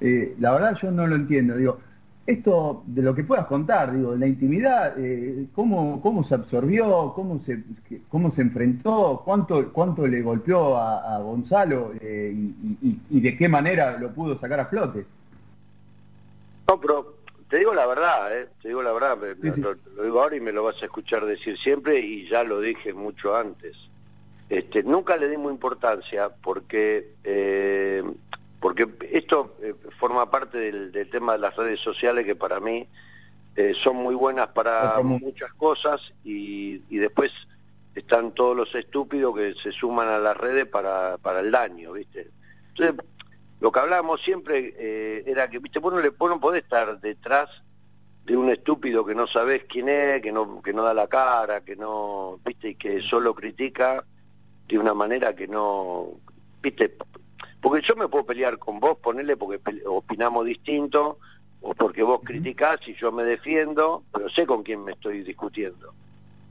la 0.00 0.52
verdad 0.54 0.76
yo 0.82 0.90
no 0.90 1.06
lo 1.06 1.14
entiendo, 1.14 1.56
digo, 1.56 1.78
esto 2.26 2.82
de 2.86 3.02
lo 3.02 3.14
que 3.14 3.24
puedas 3.24 3.46
contar, 3.46 3.94
digo, 3.94 4.16
la 4.16 4.26
intimidad, 4.26 4.94
eh, 4.98 5.46
cómo, 5.54 6.00
cómo 6.00 6.24
se 6.24 6.34
absorbió, 6.34 7.12
cómo 7.14 7.38
se, 7.40 7.62
cómo 8.08 8.30
se 8.30 8.42
enfrentó, 8.42 9.22
cuánto, 9.24 9.72
cuánto 9.72 10.06
le 10.06 10.22
golpeó 10.22 10.78
a, 10.78 11.18
Gonzalo 11.18 11.92
eh, 12.00 12.34
y, 12.80 13.20
de 13.20 13.36
qué 13.36 13.48
manera 13.48 13.98
lo 13.98 14.12
pudo 14.12 14.38
sacar 14.38 14.60
a 14.60 14.66
flote. 14.66 15.04
No, 16.66 16.80
pero 16.80 17.16
te 17.48 17.58
digo 17.58 17.74
la 17.74 17.86
verdad, 17.86 18.36
eh, 18.36 18.48
te 18.62 18.68
digo 18.68 18.82
la 18.82 18.92
verdad, 18.92 19.18
Lo, 19.58 20.02
digo 20.02 20.22
ahora 20.22 20.36
y 20.36 20.40
me 20.40 20.52
lo 20.52 20.62
vas 20.62 20.80
a 20.82 20.86
escuchar 20.86 21.26
decir 21.26 21.58
siempre 21.58 22.00
y 22.00 22.26
ya 22.26 22.42
lo 22.42 22.60
dije 22.60 22.94
mucho 22.94 23.36
antes. 23.36 23.76
Este, 24.48 24.82
nunca 24.82 25.16
le 25.16 25.28
dimos 25.28 25.52
importancia 25.52 26.30
porque 26.30 27.12
eh, 27.22 28.02
porque 28.64 28.88
esto 29.12 29.58
eh, 29.60 29.74
forma 29.98 30.30
parte 30.30 30.56
del, 30.56 31.10
tema 31.10 31.34
de 31.34 31.38
las 31.38 31.54
redes 31.54 31.80
sociales 31.80 32.24
que 32.24 32.34
para 32.34 32.60
mí 32.60 32.88
eh, 33.56 33.74
son 33.74 33.96
muy 33.96 34.14
buenas 34.14 34.46
para 34.48 35.02
muchas 35.02 35.52
cosas 35.52 36.00
y, 36.24 36.78
después 36.88 37.30
están 37.94 38.32
todos 38.32 38.56
los 38.56 38.74
estúpidos 38.74 39.36
que 39.36 39.52
se 39.62 39.70
suman 39.70 40.08
a 40.08 40.18
las 40.18 40.34
redes 40.34 40.64
para, 40.64 41.18
para 41.18 41.40
el 41.40 41.50
daño, 41.50 41.92
¿viste? 41.92 42.30
Entonces, 42.70 43.04
lo 43.60 43.70
que 43.70 43.80
hablábamos 43.80 44.22
siempre 44.22 44.74
eh, 44.78 45.24
era 45.26 45.50
que, 45.50 45.58
¿viste? 45.58 45.78
Vos 45.78 45.92
no, 45.92 46.00
le, 46.00 46.08
vos 46.08 46.30
no 46.30 46.40
podés 46.40 46.62
estar 46.62 46.98
detrás 47.02 47.50
de 48.24 48.34
un 48.34 48.48
estúpido 48.48 49.04
que 49.04 49.14
no 49.14 49.26
sabés 49.26 49.64
quién 49.64 49.90
es, 49.90 50.22
que 50.22 50.32
no, 50.32 50.62
que 50.62 50.72
no 50.72 50.84
da 50.84 50.94
la 50.94 51.06
cara, 51.06 51.60
que 51.60 51.76
no, 51.76 52.40
¿viste? 52.42 52.70
Y 52.70 52.74
que 52.76 53.02
solo 53.02 53.34
critica 53.34 54.06
de 54.66 54.78
una 54.78 54.94
manera 54.94 55.36
que 55.36 55.48
no, 55.48 56.12
¿viste? 56.62 56.96
Porque 57.64 57.80
yo 57.80 57.96
me 57.96 58.08
puedo 58.08 58.26
pelear 58.26 58.58
con 58.58 58.78
vos, 58.78 58.98
ponerle 58.98 59.38
porque 59.38 59.58
opinamos 59.86 60.44
distinto, 60.44 61.18
o 61.62 61.72
porque 61.72 62.02
vos 62.02 62.20
criticás 62.22 62.86
y 62.86 62.94
yo 62.94 63.10
me 63.10 63.24
defiendo, 63.24 64.04
pero 64.12 64.28
sé 64.28 64.44
con 64.44 64.62
quién 64.62 64.84
me 64.84 64.92
estoy 64.92 65.22
discutiendo. 65.22 65.94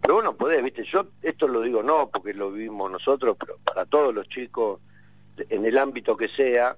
Pero 0.01 0.15
bueno, 0.15 0.35
podés, 0.35 0.63
viste, 0.63 0.83
yo 0.83 1.05
esto 1.21 1.47
lo 1.47 1.61
digo 1.61 1.83
no 1.83 2.09
porque 2.09 2.33
lo 2.33 2.51
vivimos 2.51 2.89
nosotros, 2.89 3.37
pero 3.39 3.59
para 3.63 3.85
todos 3.85 4.11
los 4.11 4.27
chicos, 4.27 4.79
en 5.37 5.63
el 5.67 5.77
ámbito 5.77 6.17
que 6.17 6.29
sea, 6.29 6.77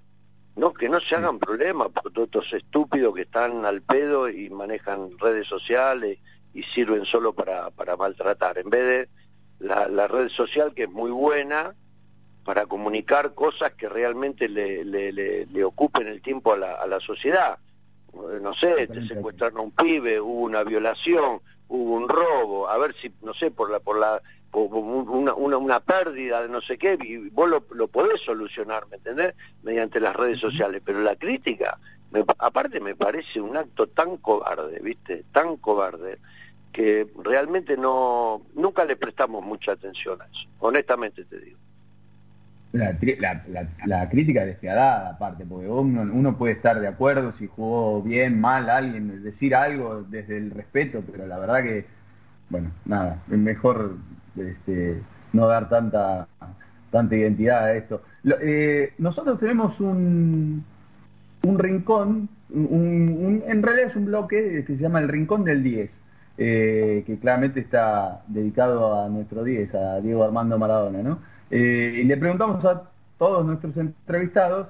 no 0.58 0.74
que 0.74 0.90
no 0.90 1.00
se 1.00 1.16
hagan 1.16 1.40
problemas 1.40 1.88
por 1.94 2.12
todos 2.12 2.26
estos 2.26 2.52
estúpidos 2.52 3.16
que 3.16 3.22
están 3.22 3.66
al 3.66 3.84
pedo 3.84 4.28
y 4.28 4.50
manejan 4.50 5.18
redes 5.18 5.48
sociales 5.48 6.20
y 6.54 6.62
sirven 6.62 7.06
solo 7.06 7.32
para, 7.32 7.72
para 7.72 7.96
maltratar. 7.96 8.58
En 8.58 8.70
vez 8.70 8.86
de 8.86 9.66
la, 9.66 9.88
la 9.88 10.10
red 10.10 10.28
social, 10.28 10.74
que 10.74 10.84
es 10.84 10.92
muy 10.92 11.12
buena, 11.12 11.74
para 12.46 12.68
comunicar 12.68 13.34
cosas 13.34 13.74
que 13.74 13.90
realmente 13.90 14.48
le, 14.48 14.86
le, 14.86 15.12
le, 15.12 15.64
ocupen 15.64 16.08
el 16.08 16.22
tiempo 16.22 16.54
a 16.54 16.58
la, 16.58 16.74
a 16.76 16.86
la 16.86 17.00
sociedad. 17.00 17.58
No 18.42 18.54
sé, 18.54 18.88
te 18.88 19.06
secuestraron 19.08 19.58
a 19.58 19.62
un 19.64 19.72
pibe, 19.72 20.22
hubo 20.22 20.44
una 20.44 20.64
violación, 20.64 21.42
hubo 21.68 21.96
un 21.96 22.08
robo, 22.08 22.70
a 22.70 22.78
ver 22.78 22.96
si, 23.02 23.12
no 23.24 23.34
sé, 23.34 23.50
por 23.50 23.72
la, 23.72 23.80
por 23.80 23.98
la, 23.98 24.22
una, 24.54 25.34
una, 25.34 25.58
una 25.58 25.80
pérdida 25.80 26.44
de 26.44 26.48
no 26.48 26.62
sé 26.62 26.78
qué, 26.78 26.98
y 27.02 27.30
vos 27.30 27.50
lo, 27.50 27.66
lo 27.72 27.88
podés 27.88 28.22
solucionar, 28.22 28.88
¿me 28.90 28.98
entendés? 28.98 29.34
Mediante 29.64 30.00
las 30.00 30.16
redes 30.16 30.40
sociales, 30.40 30.84
pero 30.86 31.02
la 31.02 31.16
crítica, 31.16 31.80
aparte 32.38 32.80
me 32.80 32.96
parece 32.96 33.42
un 33.42 33.58
acto 33.58 33.88
tan 33.88 34.18
cobarde, 34.18 34.80
¿viste? 34.82 35.26
Tan 35.34 35.58
cobarde, 35.58 36.20
que 36.72 37.08
realmente 37.18 37.76
no, 37.76 38.44
nunca 38.54 38.86
le 38.86 38.96
prestamos 38.96 39.44
mucha 39.44 39.72
atención 39.72 40.22
a 40.22 40.26
eso, 40.26 40.48
honestamente 40.60 41.26
te 41.26 41.40
digo. 41.40 41.65
La, 42.76 43.68
la, 43.86 44.10
crítica 44.10 44.46
despiadada, 44.46 45.12
aparte, 45.12 45.46
porque 45.46 45.68
uno, 45.68 46.02
uno 46.02 46.38
puede 46.38 46.54
estar 46.54 46.80
de 46.80 46.88
acuerdo 46.88 47.32
si 47.38 47.48
jugó 47.48 48.02
bien, 48.02 48.40
mal 48.40 48.70
alguien, 48.70 49.24
decir 49.24 49.56
algo 49.56 50.04
desde 50.04 50.38
el 50.38 50.52
respeto, 50.52 51.02
pero 51.10 51.26
la 51.26 51.40
verdad 51.40 51.64
que, 51.64 51.86
bueno, 52.50 52.72
nada, 52.86 53.22
es 53.32 53.38
mejor 53.38 53.96
este, 54.36 55.02
no 55.32 55.48
dar 55.48 55.70
tanta, 55.70 56.28
tanta 56.92 57.16
identidad 57.16 57.64
a 57.64 57.74
esto. 57.76 58.02
Eh, 58.42 58.94
nosotros 58.98 59.40
tenemos 59.40 59.80
un, 59.80 60.66
un 61.44 61.60
rincón, 61.60 62.28
un, 62.50 63.44
en 63.48 63.64
realidad 63.64 63.90
es 63.90 63.96
un 63.96 64.06
bloque 64.06 64.64
que 64.66 64.76
se 64.76 64.82
llama 64.82 65.00
el 65.00 65.08
Rincón 65.08 65.44
del 65.44 65.64
10. 65.64 66.02
Eh, 66.38 67.06
que 67.08 67.18
claramente 67.18 67.62
está 67.62 68.22
dedicado 68.28 69.02
a 69.02 69.08
nuestro 69.08 69.46
10, 69.46 69.74
a 69.74 70.02
Diego 70.02 70.22
Armando 70.22 70.60
Maradona, 70.60 71.02
¿no? 71.02 71.20
Eh, 71.52 72.02
y 72.02 72.04
le 72.04 72.18
preguntamos 72.18 72.64
a 72.66 72.90
todos 73.18 73.46
nuestros 73.46 73.76
entrevistados 73.78 74.68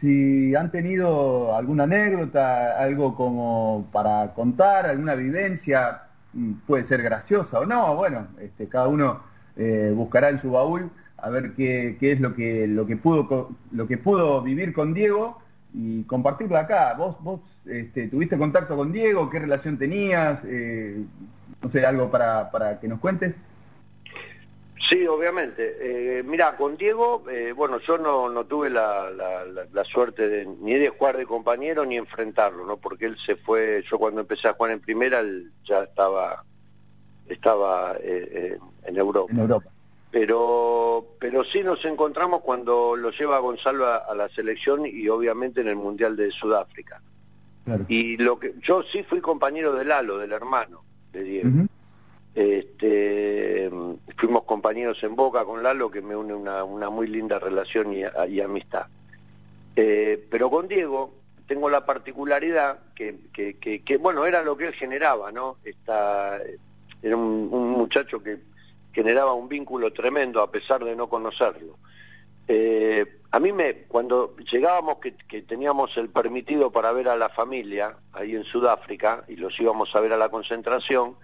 si 0.00 0.54
han 0.54 0.70
tenido 0.70 1.56
alguna 1.56 1.84
anécdota, 1.84 2.78
algo 2.80 3.14
como 3.14 3.88
para 3.92 4.34
contar, 4.34 4.86
alguna 4.86 5.14
vivencia, 5.14 6.02
mm, 6.34 6.52
puede 6.66 6.84
ser 6.84 7.02
graciosa 7.02 7.60
o 7.60 7.66
no, 7.66 7.96
bueno, 7.96 8.28
este, 8.40 8.68
cada 8.68 8.88
uno 8.88 9.22
eh, 9.56 9.92
buscará 9.94 10.28
en 10.28 10.40
su 10.40 10.50
baúl 10.50 10.90
a 11.16 11.30
ver 11.30 11.54
qué, 11.54 11.96
es 12.00 12.20
lo 12.20 12.34
que, 12.34 12.66
lo, 12.68 12.86
que 12.86 12.96
pudo, 12.96 13.50
lo 13.72 13.86
que 13.86 13.96
pudo 13.98 14.42
vivir 14.42 14.72
con 14.74 14.92
Diego 14.92 15.38
y 15.72 16.02
compartirlo 16.04 16.58
acá. 16.58 16.94
¿Vos, 16.94 17.16
vos 17.20 17.40
este, 17.64 18.08
tuviste 18.08 18.36
contacto 18.36 18.76
con 18.76 18.92
Diego? 18.92 19.30
¿Qué 19.30 19.38
relación 19.38 19.78
tenías? 19.78 20.40
Eh, 20.44 21.04
no 21.62 21.70
sé, 21.70 21.86
algo 21.86 22.10
para, 22.10 22.50
para 22.50 22.78
que 22.80 22.88
nos 22.88 23.00
cuentes. 23.00 23.34
Sí, 24.88 25.06
obviamente. 25.06 25.76
Eh, 25.80 26.22
mira, 26.22 26.56
con 26.56 26.76
Diego, 26.76 27.24
eh, 27.28 27.52
bueno, 27.52 27.78
yo 27.80 27.98
no, 27.98 28.28
no 28.28 28.44
tuve 28.44 28.70
la, 28.70 29.10
la, 29.10 29.84
suerte 29.84 30.28
de, 30.28 30.46
ni 30.46 30.74
de 30.74 30.90
jugar 30.90 31.16
de 31.16 31.26
compañero 31.26 31.84
ni 31.84 31.96
enfrentarlo, 31.96 32.64
¿no? 32.64 32.76
Porque 32.76 33.06
él 33.06 33.16
se 33.18 33.36
fue, 33.36 33.82
yo 33.90 33.98
cuando 33.98 34.20
empecé 34.20 34.48
a 34.48 34.52
jugar 34.52 34.72
en 34.72 34.80
primera, 34.80 35.20
él 35.20 35.50
ya 35.64 35.82
estaba, 35.82 36.44
estaba 37.26 37.96
eh, 38.00 38.58
en 38.84 38.96
Europa. 38.96 39.32
En 39.32 39.40
Europa. 39.40 39.70
Pero, 40.10 41.14
pero 41.18 41.44
sí 41.44 41.62
nos 41.62 41.84
encontramos 41.84 42.42
cuando 42.42 42.94
lo 42.96 43.10
lleva 43.10 43.38
Gonzalo 43.40 43.86
a, 43.86 44.14
la 44.14 44.28
selección 44.28 44.86
y 44.86 45.08
obviamente 45.08 45.60
en 45.60 45.68
el 45.68 45.76
Mundial 45.76 46.16
de 46.16 46.30
Sudáfrica. 46.30 47.02
Y 47.88 48.16
lo 48.18 48.38
que 48.38 48.54
yo 48.62 48.84
sí 48.84 49.02
fui 49.02 49.20
compañero 49.20 49.74
de 49.74 49.84
Lalo, 49.84 50.18
del 50.18 50.32
hermano 50.32 50.84
de 51.12 51.22
Diego. 51.24 51.66
Este, 52.36 53.70
fuimos 54.14 54.42
compañeros 54.42 55.02
en 55.02 55.16
Boca 55.16 55.46
con 55.46 55.62
Lalo, 55.62 55.90
que 55.90 56.02
me 56.02 56.14
une 56.14 56.34
una, 56.34 56.90
muy 56.90 57.06
linda 57.06 57.38
relación 57.38 57.94
y, 57.94 58.40
amistad. 58.40 58.88
Eh, 59.74 60.22
pero 60.30 60.50
con 60.50 60.68
Diego 60.68 61.14
tengo 61.46 61.70
la 61.70 61.86
particularidad 61.86 62.78
que, 62.94 63.20
que, 63.32 63.56
que, 63.82 63.96
bueno, 63.96 64.26
era 64.26 64.42
lo 64.42 64.54
que 64.54 64.66
él 64.66 64.74
generaba, 64.74 65.32
¿no? 65.32 65.56
Esta, 65.64 66.38
era 67.02 67.16
un, 67.16 67.70
muchacho 67.70 68.22
que 68.22 68.38
generaba 68.92 69.32
un 69.32 69.48
vínculo 69.48 69.90
tremendo 69.94 70.42
a 70.42 70.50
pesar 70.50 70.84
de 70.84 70.94
no 70.94 71.08
conocerlo. 71.08 71.78
Eh, 72.46 73.20
a 73.30 73.40
mí 73.40 73.50
me, 73.50 73.84
cuando 73.88 74.36
llegábamos 74.36 74.98
que, 74.98 75.14
que, 75.14 75.40
teníamos 75.40 75.96
el 75.96 76.10
permitido 76.10 76.70
para 76.70 76.92
ver 76.92 77.08
a 77.08 77.16
la 77.16 77.30
familia 77.30 77.96
ahí 78.12 78.36
en 78.36 78.44
Sudáfrica 78.44 79.24
y 79.26 79.36
los 79.36 79.58
íbamos 79.58 79.96
a 79.96 80.00
ver 80.00 80.12
a 80.12 80.18
la 80.18 80.28
concentración, 80.28 81.16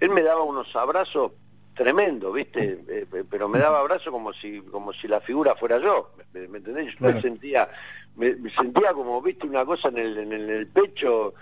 él 0.00 0.10
me 0.10 0.22
daba 0.22 0.42
unos 0.42 0.74
abrazos 0.76 1.32
tremendos, 1.78 2.34
¿viste? 2.34 2.76
Eh, 2.88 3.06
eh, 3.12 3.24
pero 3.30 3.48
me 3.48 3.60
daba 3.60 3.80
abrazos 3.80 4.12
como 4.12 4.32
si 4.32 4.60
como 4.62 4.92
si 4.92 5.06
la 5.06 5.20
figura 5.20 5.54
fuera 5.54 5.78
yo, 5.78 6.10
¿me, 6.32 6.58
entendés? 6.58 6.94
Yo 6.98 7.06
me 7.06 7.22
sentía 7.22 7.68
me, 8.16 8.34
sentía 8.50 8.92
como, 8.92 9.22
¿viste? 9.22 9.46
Una 9.46 9.64
cosa 9.64 9.88
en 9.88 9.98
el, 9.98 10.18
en 10.18 10.32
el, 10.32 10.66
pecho, 10.66 11.34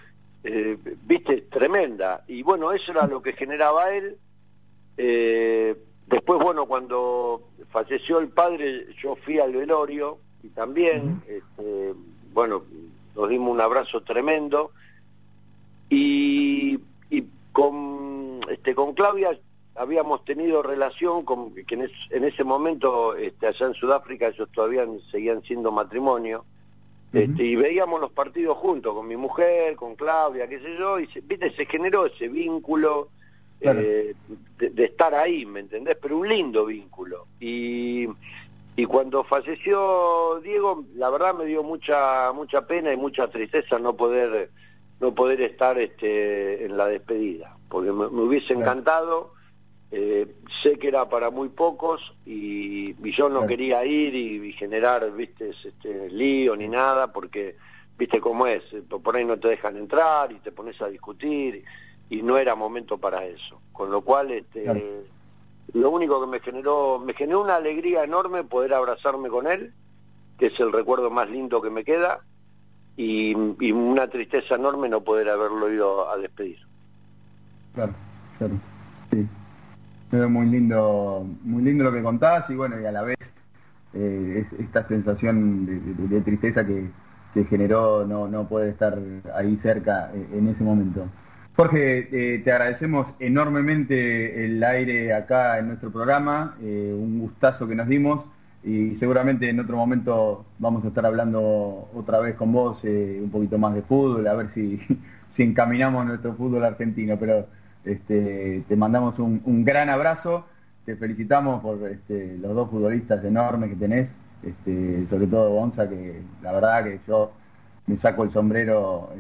eh, 0.45 0.77
¿viste? 1.05 1.43
Tremenda. 1.43 2.23
Y 2.29 2.43
bueno, 2.43 2.71
eso 2.73 2.93
era 2.93 3.07
lo 3.07 3.23
que 3.23 3.33
generaba 3.33 3.93
él. 3.95 4.19
después, 4.95 6.39
bueno, 6.39 6.67
cuando 6.67 7.49
falleció 7.71 8.19
el 8.19 8.29
padre, 8.29 8.89
yo 8.99 9.17
fui 9.17 9.39
al 9.39 9.53
velorio 9.53 10.19
y 10.43 10.49
también, 10.49 11.23
este, 11.27 11.95
bueno, 12.35 12.65
nos 13.15 13.29
dimos 13.31 13.51
un 13.51 13.61
abrazo 13.63 14.03
tremendo. 14.03 14.71
Y, 15.89 16.79
y 17.09 17.25
con 17.53 18.06
este, 18.67 18.75
con 18.75 18.95
Claudia 18.95 19.39
habíamos 19.77 20.25
tenido 20.25 20.61
relación 20.61 21.25
con 21.25 21.55
que 21.55 21.75
en, 22.11 22.25
ese 22.25 22.43
momento 22.43 23.15
este, 23.15 23.47
allá 23.47 23.67
en 23.67 23.75
Sudáfrica 23.75 24.27
ellos 24.27 24.49
todavía 24.53 24.85
seguían 25.13 25.41
siendo 25.43 25.71
matrimonio. 25.71 26.45
Este, 27.13 27.45
y 27.45 27.55
veíamos 27.55 28.01
los 28.01 28.11
partidos 28.11 28.59
juntos 28.59 28.93
con 28.93 29.07
mi 29.07 29.17
mujer 29.17 29.77
con 29.77 29.95
Claudia 29.95 30.49
qué 30.49 30.59
sé 30.59 30.77
yo 30.77 30.99
y 30.99 31.07
se, 31.07 31.21
viste 31.21 31.55
se 31.55 31.65
generó 31.65 32.07
ese 32.07 32.29
vínculo 32.29 33.11
eh, 33.61 34.15
de, 34.59 34.85
estar 34.85 35.15
ahí 35.15 35.47
me 35.47 35.61
entendés 35.61 35.97
pero 36.03 36.19
un 36.19 36.29
lindo 36.29 36.67
vínculo. 36.67 37.29
Y 37.39 38.09
Y 38.75 38.85
cuando 38.87 39.23
falleció 39.23 40.41
Diego, 40.43 40.85
la 40.97 41.09
verdad 41.11 41.35
me 41.35 41.45
dio 41.45 41.63
mucha 41.63 42.33
mucha 42.33 42.67
pena 42.67 42.93
y 42.93 42.97
mucha 42.97 43.29
tristeza 43.29 43.79
no 43.79 43.97
poder 43.97 44.51
no 45.01 45.15
poder 45.15 45.41
estar 45.43 45.79
este, 45.79 46.65
en 46.65 46.77
la 46.77 46.87
despedida, 46.87 47.56
porque 47.69 47.93
me, 47.93 48.07
hubiese 48.07 48.53
encantado. 48.53 49.35
Eh, 49.93 50.27
sé 50.63 50.79
que 50.79 50.89
era 50.89 51.09
para 51.09 51.31
muy 51.31 51.49
pocos 51.49 52.15
y, 52.27 52.95
yo 53.13 53.29
no 53.29 53.47
quería 53.47 53.85
ir 53.85 54.15
y, 54.15 54.53
generar, 54.53 55.11
viste, 55.13 55.51
este 55.51 56.11
lío 56.11 56.57
ni 56.57 56.69
nada, 56.69 57.13
porque 57.13 57.57
viste 57.97 58.21
cómo 58.21 58.47
es, 58.47 58.63
por 58.89 59.17
ahí 59.17 59.25
no 59.25 59.39
te 59.39 59.49
dejan 59.49 59.77
entrar 59.77 60.33
y 60.33 60.41
te 60.41 60.53
pones 60.53 60.81
a 60.83 60.89
discutir 60.89 61.65
y 62.11 62.23
no 62.23 62.37
era 62.37 62.55
momento 62.55 62.99
para 62.99 63.25
eso. 63.25 63.61
Con 63.73 63.91
lo 63.91 64.03
cual, 64.03 64.31
este, 64.33 65.05
lo 65.73 65.91
único 65.91 66.21
que 66.21 66.27
me 66.27 66.41
generó, 66.41 66.99
me 66.99 67.15
generó 67.15 67.43
una 67.43 67.57
alegría 67.57 68.05
enorme 68.05 68.45
poder 68.45 68.75
abrazarme 68.75 69.29
con 69.29 69.47
él, 69.47 69.73
que 70.39 70.47
es 70.47 70.61
el 70.61 70.73
recuerdo 70.73 71.11
más 71.11 71.29
lindo 71.31 71.61
que 71.63 71.71
me 71.71 71.85
queda, 71.85 72.21
y, 72.97 73.35
una 73.73 74.09
tristeza 74.09 74.55
enorme 74.55 74.89
no 74.89 75.03
poder 75.03 75.29
haberlo 75.29 75.71
ido 75.71 76.09
a 76.11 76.17
despedir. 76.17 76.59
Claro, 77.77 77.93
claro, 78.39 78.55
sí. 79.11 79.29
Pero 80.11 80.31
muy 80.31 80.47
lindo, 80.47 81.27
muy 81.45 81.63
lindo 81.63 81.85
lo 81.85 81.93
que 81.93 82.03
contás 82.03 82.49
y 82.49 82.55
bueno, 82.55 82.81
y 82.81 82.87
a 82.87 82.91
la 82.91 83.03
vez 83.03 83.19
eh, 83.93 84.47
esta 84.59 84.89
sensación 84.89 85.67
de, 86.09 86.21
tristeza 86.23 86.67
que, 86.67 86.89
que 87.35 87.45
generó 87.45 88.07
no, 88.07 88.29
no 88.29 88.49
poder 88.49 88.71
estar 88.71 88.99
ahí 89.35 89.59
cerca 89.59 90.11
eh, 90.15 90.39
en 90.39 90.49
ese 90.49 90.65
momento. 90.65 91.07
Jorge, 91.55 92.09
eh, 92.11 92.39
te 92.39 92.51
agradecemos 92.51 93.09
enormemente 93.19 94.47
el 94.47 94.65
aire 94.65 95.13
acá 95.13 95.59
en 95.59 95.69
nuestro 95.69 95.93
programa, 95.93 96.57
un 96.63 97.19
gustazo 97.19 97.69
que 97.69 97.75
nos 97.75 97.89
dimos 97.89 98.25
y 98.65 98.97
seguramente 98.97 99.51
en 99.51 99.61
otro 99.61 99.77
momento 99.77 100.47
vamos 100.59 100.83
a 100.83 100.89
estar 100.89 101.05
hablando 101.05 101.91
otra 101.95 102.21
vez 102.21 102.37
con 102.37 102.53
vos 102.53 102.79
un 102.85 103.31
poquito 103.31 103.59
más 103.59 103.75
de 103.75 103.83
fútbol, 103.83 104.27
a 104.27 104.35
ver 104.35 104.49
si, 104.49 104.81
si 105.29 105.43
encaminamos 105.43 106.07
nuestro 106.07 106.35
fútbol 106.35 106.65
argentino, 106.65 107.19
pero 107.19 107.47
este, 107.87 108.65
te 108.69 108.77
mandamos 108.77 109.19
un, 109.19 109.65
gran 109.65 109.89
abrazo, 109.89 110.45
te 110.85 110.97
felicitamos 110.97 111.63
por 111.63 111.89
este, 111.89 112.37
los 112.39 112.55
dos 112.55 112.71
futbolistas 112.71 113.25
enormes 113.25 113.71
que 113.71 113.77
tenés, 113.77 114.15
este, 114.43 115.07
sobre 115.07 115.27
todo 115.27 115.51
Gonza, 115.51 115.89
que 115.89 116.21
la 116.43 116.53
verdad 116.53 116.85
que 116.85 117.01
yo 117.07 117.33
me 117.87 117.97
saco 117.97 118.25
el 118.25 118.33
sombrero 118.33 119.11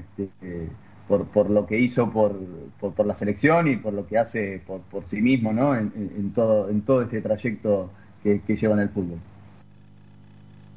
por, 1.09 1.26
por 1.26 1.51
lo 1.51 1.66
que 1.66 1.78
hizo 1.78 2.10
por, 2.10 2.36
por, 2.80 3.06
la 3.06 3.14
selección 3.14 3.68
y 3.68 3.76
por 3.76 3.93
lo 3.93 4.06
que 4.06 4.18
hace 4.18 4.62
por, 4.66 4.82
sí 5.06 5.22
mismo 5.22 5.52
¿no? 5.52 5.74
en, 5.74 6.32
todo, 6.34 6.68
en 6.68 6.82
todo 6.82 7.02
ese 7.02 7.20
trayecto 7.20 7.90
que, 8.22 8.40
lleva 8.56 8.74
en 8.74 8.80
el 8.80 8.88
fútbol. 8.88 9.18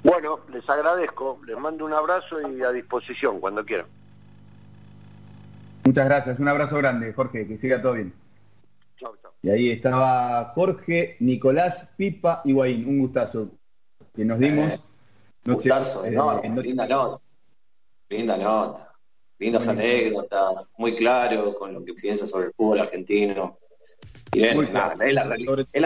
Bueno, 0.04 0.40
les 0.52 0.68
agradezco, 0.70 1.40
les 1.46 1.58
mando 1.58 1.86
un 1.86 1.94
abrazo 1.94 2.38
y 2.50 2.62
a 2.62 2.72
disposición 2.72 3.40
cuando 3.40 3.66
quieran. 3.66 3.88
Muchas 5.84 6.06
gracias, 6.06 6.40
un 6.40 6.48
abrazo 6.48 6.78
grande, 6.78 7.14
Jorge, 7.14 7.48
que 7.48 7.58
siga 7.58 7.82
todo 7.82 7.94
bien. 7.94 8.14
Chao, 8.98 9.16
chao. 9.22 9.34
Y 9.42 9.50
ahí 9.50 9.70
estaba 9.72 10.52
Jorge, 10.54 11.18
Nicolás, 11.20 11.94
Pipa 11.98 12.42
y 12.46 12.54
Guaín, 12.54 12.88
un 12.88 13.00
gustazo 13.00 13.50
que 14.16 14.26
nos 14.26 14.40
dimos. 14.40 14.74
Eh, 14.74 14.80
gustazo, 15.46 16.06
eh, 16.06 16.12
linda 16.62 16.88
nota. 16.88 17.22
Linda 18.10 18.38
nota 18.38 18.90
lindas 19.40 19.68
anécdotas, 19.70 20.70
muy 20.78 20.94
claro 20.94 21.56
con 21.56 21.74
lo 21.74 21.84
que 21.84 21.94
piensa 21.94 22.28
sobre 22.28 22.48
el 22.48 22.54
fútbol 22.54 22.82
argentino. 22.82 23.58
Y 24.34 24.44
es, 24.44 24.56
la, 24.56 24.96
es, 25.00 25.14
la, 25.14 25.24
realidad. 25.24 25.58
Es, 25.74 25.82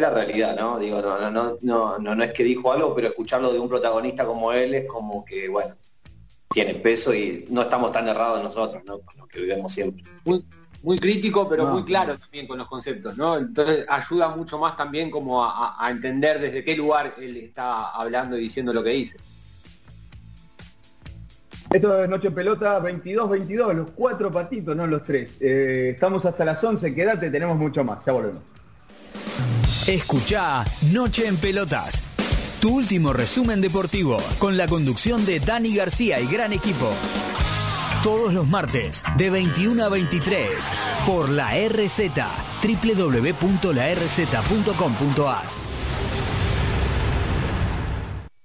la 0.00 0.10
realidad, 0.10 0.56
¿no? 0.56 0.78
Digo, 0.78 1.02
no, 1.02 1.30
no, 1.30 1.58
no, 1.60 1.98
no, 1.98 2.14
no 2.14 2.24
es 2.24 2.32
que 2.32 2.44
dijo 2.44 2.72
algo, 2.72 2.94
pero 2.94 3.08
escucharlo 3.08 3.52
de 3.52 3.58
un 3.58 3.68
protagonista 3.68 4.24
como 4.24 4.52
él 4.52 4.74
es 4.74 4.86
como 4.86 5.24
que, 5.24 5.48
bueno, 5.48 5.76
tiene 6.50 6.74
peso 6.74 7.14
y 7.14 7.46
no 7.50 7.62
estamos 7.62 7.92
tan 7.92 8.08
errados 8.08 8.42
nosotros, 8.42 8.82
¿no? 8.84 9.00
Con 9.00 9.18
lo 9.18 9.26
que 9.26 9.40
vivimos 9.40 9.72
siempre. 9.72 10.02
Muy, 10.24 10.44
muy 10.82 10.98
crítico, 10.98 11.48
pero 11.48 11.66
muy 11.66 11.84
claro 11.84 12.18
también 12.18 12.46
con 12.46 12.58
los 12.58 12.68
conceptos, 12.68 13.16
¿no? 13.16 13.36
Entonces 13.36 13.84
ayuda 13.88 14.28
mucho 14.28 14.58
más 14.58 14.76
también 14.76 15.10
como 15.10 15.44
a 15.44 15.88
entender 15.90 16.40
desde 16.40 16.64
qué 16.64 16.76
lugar 16.76 17.14
él 17.18 17.36
está 17.36 17.90
hablando 17.90 18.36
y 18.36 18.42
diciendo 18.42 18.72
lo 18.72 18.82
que 18.82 18.90
dice. 18.90 19.16
Esto 21.70 22.02
es 22.02 22.08
Noche 22.08 22.30
Pelota 22.30 22.80
22-22, 22.80 23.74
los 23.74 23.90
cuatro 23.90 24.32
patitos, 24.32 24.74
no 24.74 24.86
los 24.86 25.02
tres. 25.02 25.36
Eh, 25.38 25.90
estamos 25.94 26.24
hasta 26.24 26.42
las 26.42 26.64
11, 26.64 26.94
quédate, 26.94 27.30
tenemos 27.30 27.58
mucho 27.58 27.84
más, 27.84 27.98
ya 28.06 28.12
volvemos. 28.12 28.42
Escucha 29.86 30.64
Noche 30.92 31.26
en 31.26 31.36
Pelotas, 31.36 32.02
tu 32.60 32.74
último 32.74 33.12
resumen 33.12 33.60
deportivo, 33.60 34.16
con 34.38 34.56
la 34.56 34.66
conducción 34.66 35.26
de 35.26 35.40
Dani 35.40 35.74
García 35.74 36.20
y 36.20 36.26
gran 36.26 36.52
equipo. 36.52 36.90
Todos 38.02 38.32
los 38.32 38.46
martes, 38.46 39.02
de 39.16 39.30
21 39.30 39.84
a 39.84 39.88
23, 39.88 40.48
por 41.06 41.28
la 41.28 41.52
RZ, 41.68 42.00
www.larz.com.ar. 42.62 45.44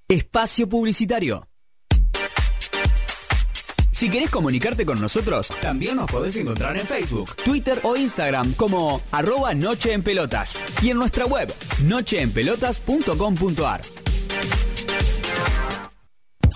Espacio 0.08 0.70
Publicitario. 0.70 1.48
Si 3.92 4.10
querés 4.10 4.30
comunicarte 4.30 4.86
con 4.86 5.00
nosotros, 5.00 5.50
también 5.62 5.96
nos 5.96 6.12
podés 6.12 6.36
encontrar 6.36 6.76
en 6.78 6.86
Facebook, 6.86 7.38
Twitter 7.38 7.80
o 7.84 7.96
Instagram 7.96 8.52
como 8.54 9.02
arroba 9.12 9.54
Noche 9.54 9.94
en 9.94 10.04
Pelotas 10.04 10.62
y 10.82 10.90
en 10.90 10.98
nuestra 10.98 11.26
web 11.26 11.50
nocheenpelotas.com.ar. 11.84 14.03
Bye. 14.44 14.73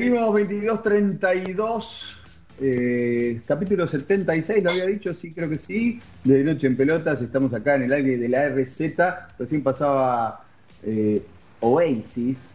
Seguimos 0.00 0.34
22-32. 0.34 2.16
Eh, 2.58 3.38
capítulo 3.46 3.86
76, 3.86 4.64
lo 4.64 4.70
había 4.70 4.86
dicho, 4.86 5.12
sí, 5.12 5.30
creo 5.30 5.50
que 5.50 5.58
sí. 5.58 6.00
De 6.24 6.42
Noche 6.42 6.68
en 6.68 6.76
Pelotas, 6.78 7.20
estamos 7.20 7.52
acá 7.52 7.74
en 7.74 7.82
el 7.82 7.92
aire 7.92 8.16
de 8.16 8.26
la 8.30 8.48
RZ. 8.48 8.80
Recién 9.38 9.62
pasaba 9.62 10.46
eh, 10.82 11.22
Oasis. 11.60 12.54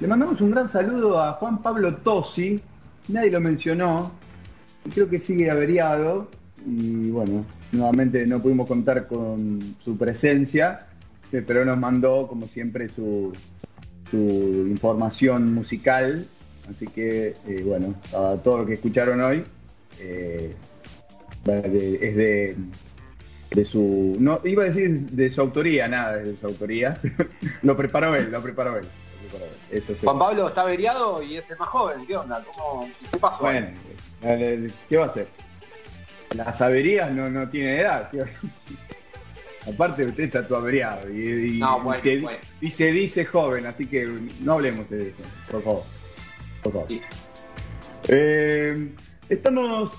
Le 0.00 0.08
mandamos 0.08 0.40
un 0.40 0.50
gran 0.50 0.66
saludo 0.66 1.20
a 1.20 1.34
Juan 1.34 1.60
Pablo 1.60 1.96
Tosi. 1.96 2.58
Nadie 3.08 3.30
lo 3.30 3.40
mencionó. 3.42 4.12
Creo 4.94 5.10
que 5.10 5.20
sigue 5.20 5.50
averiado. 5.50 6.30
Y 6.66 7.10
bueno, 7.10 7.44
nuevamente 7.72 8.26
no 8.26 8.40
pudimos 8.40 8.66
contar 8.66 9.08
con 9.08 9.76
su 9.84 9.98
presencia. 9.98 10.86
Pero 11.30 11.66
nos 11.66 11.76
mandó, 11.76 12.26
como 12.28 12.48
siempre, 12.48 12.88
su 12.88 13.30
información 14.14 15.52
musical 15.52 16.26
Así 16.70 16.86
que, 16.86 17.34
eh, 17.46 17.62
bueno, 17.64 17.94
a 18.14 18.36
todo 18.42 18.58
lo 18.58 18.66
que 18.66 18.74
escucharon 18.74 19.20
hoy 19.20 19.44
eh, 19.98 20.54
es 21.46 22.16
de, 22.16 22.56
de 23.50 23.64
su... 23.64 24.16
No, 24.18 24.40
iba 24.44 24.62
a 24.62 24.66
decir 24.66 24.90
de 25.10 25.30
su 25.32 25.40
autoría, 25.40 25.88
nada 25.88 26.16
de 26.18 26.36
su 26.36 26.46
autoría. 26.46 27.00
lo 27.62 27.76
preparó 27.76 28.14
él, 28.14 28.30
lo 28.30 28.40
preparó 28.42 28.76
él. 28.78 28.84
lo 28.84 29.28
preparó 29.28 29.44
él. 29.52 29.58
Eso 29.78 29.92
sí. 29.94 30.04
Juan 30.06 30.18
Pablo 30.18 30.48
está 30.48 30.62
averiado 30.62 31.22
y 31.22 31.36
es 31.36 31.50
el 31.50 31.58
más 31.58 31.68
joven. 31.68 32.06
¿Qué 32.06 32.16
onda? 32.16 32.44
¿Cómo, 32.56 32.88
¿Qué 33.10 33.18
pasó? 33.18 33.42
Bueno, 33.44 33.66
¿qué 34.20 34.96
va 34.96 35.04
a 35.04 35.08
hacer? 35.08 35.26
Las 36.36 36.62
averías 36.62 37.10
no, 37.10 37.28
no 37.28 37.48
tienen 37.48 37.80
edad. 37.80 38.08
¿qué 38.10 38.18
va- 38.22 38.26
Aparte 39.72 40.04
usted 40.06 40.24
está 40.24 40.46
todo 40.46 40.58
averiado 40.58 41.08
y, 41.08 41.56
y- 41.56 41.58
No, 41.60 41.78
y 41.78 41.82
bueno, 41.82 42.02
se, 42.02 42.18
bueno. 42.20 42.38
y 42.60 42.70
se 42.70 42.90
dice 42.92 43.24
joven, 43.24 43.66
así 43.66 43.86
que 43.86 44.08
no 44.40 44.54
hablemos 44.54 44.90
de 44.90 45.08
eso, 45.08 45.22
por 45.50 45.62
favor. 45.62 45.82
Sí. 46.88 47.00
Eh, 48.08 48.88
estamos 49.28 49.92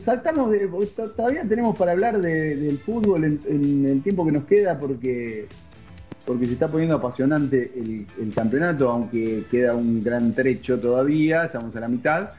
saltamos 0.00 0.50
de, 0.50 0.66
to- 0.96 1.10
todavía 1.10 1.44
tenemos 1.48 1.76
para 1.76 1.92
hablar 1.92 2.20
de- 2.20 2.56
del 2.56 2.78
fútbol 2.78 3.24
en, 3.24 3.40
en 3.48 3.86
el 3.86 4.02
tiempo 4.02 4.24
que 4.26 4.32
nos 4.32 4.44
queda 4.44 4.78
porque 4.78 5.46
porque 6.26 6.46
se 6.46 6.54
está 6.54 6.68
poniendo 6.68 6.96
apasionante 6.96 7.70
el, 7.76 8.06
el 8.20 8.34
campeonato 8.34 8.88
aunque 8.90 9.44
queda 9.50 9.74
un 9.74 10.02
gran 10.02 10.34
trecho 10.34 10.78
todavía 10.80 11.44
estamos 11.46 11.74
a 11.76 11.80
la 11.80 11.88
mitad. 11.88 12.30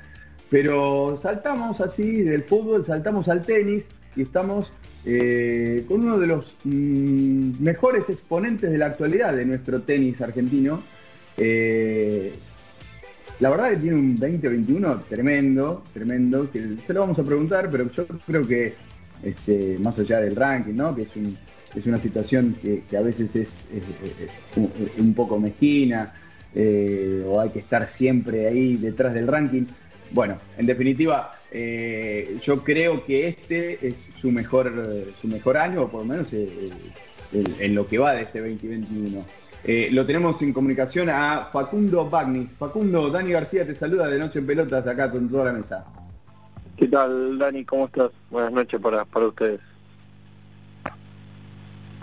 Pero 0.50 1.20
saltamos 1.22 1.82
así 1.82 2.22
del 2.22 2.44
fútbol 2.44 2.86
saltamos 2.86 3.28
al 3.30 3.42
tenis 3.44 3.88
y 4.16 4.22
estamos 4.24 4.72
eh, 5.06 5.86
con 5.88 6.02
uno 6.04 6.18
de 6.20 6.28
los 6.28 6.56
mm, 6.64 7.62
mejores 7.64 8.10
exponentes 8.10 8.72
de 8.72 8.78
la 8.78 8.88
actualidad 8.88 9.34
de 9.36 9.46
nuestro 9.46 9.82
tenis 9.82 10.20
argentino. 10.22 10.82
Eh, 11.38 12.34
la 13.40 13.50
verdad 13.50 13.72
que 13.72 13.78
tiene 13.78 13.98
un 13.98 14.16
2021 14.16 15.04
tremendo, 15.10 15.84
tremendo, 15.94 16.50
que 16.52 16.76
se 16.86 16.94
lo 16.94 17.02
vamos 17.02 17.20
a 17.20 17.24
preguntar, 17.24 17.70
pero 17.70 17.92
yo 17.92 18.06
creo 18.26 18.48
que 18.48 18.74
este, 19.24 19.78
más 19.80 19.98
allá 20.00 20.20
del 20.22 20.36
ranking, 20.36 20.74
¿no? 20.76 20.96
Que 20.96 21.04
es, 21.04 21.16
un- 21.16 21.38
es 21.76 21.86
una 21.86 22.00
situación 22.00 22.56
que, 22.62 22.84
a 22.98 23.02
veces 23.02 23.36
es, 23.36 23.68
un, 24.98 25.14
poco 25.14 25.40
mezquina, 25.40 26.14
eh, 26.54 27.24
o 27.28 27.40
hay 27.42 27.50
que 27.50 27.60
estar 27.60 27.90
siempre 27.90 28.48
ahí 28.48 28.78
detrás 28.78 29.14
del 29.14 29.28
ranking. 29.28 29.66
Bueno, 30.12 30.38
en 30.58 30.66
definitiva, 30.66 31.34
eh, 31.52 32.38
yo 32.42 32.64
creo 32.64 33.06
que 33.06 33.28
este 33.28 33.86
es 33.86 33.98
su 34.18 34.32
mejor, 34.32 34.72
su 35.22 35.28
mejor 35.28 35.58
año, 35.58 35.84
o 35.84 35.90
por 35.90 36.02
lo 36.02 36.08
menos 36.08 36.32
eh, 36.32 36.70
en 37.34 37.76
lo 37.76 37.88
que 37.88 37.98
va 37.98 38.14
de 38.14 38.22
este 38.24 38.40
2021. 38.40 39.26
Eh, 39.68 39.90
lo 39.92 40.06
tenemos 40.06 40.40
en 40.44 40.54
comunicación 40.54 41.10
a 41.10 41.50
Facundo 41.52 42.08
Bagni. 42.08 42.46
Facundo, 42.60 43.10
Dani 43.10 43.32
García 43.32 43.66
te 43.66 43.74
saluda 43.74 44.08
de 44.08 44.20
Noche 44.20 44.38
en 44.38 44.46
Pelotas 44.46 44.86
acá 44.86 45.10
con 45.10 45.28
toda 45.28 45.46
la 45.46 45.54
mesa. 45.54 45.84
¿Qué 46.78 46.88
tal, 46.88 47.40
Dani? 47.40 47.66
¿Cómo 47.66 47.86
estás? 47.86 48.12
Buenas 48.30 48.52
noches 48.52 48.80
para, 48.80 49.06
para 49.06 49.26
ustedes. 49.26 49.60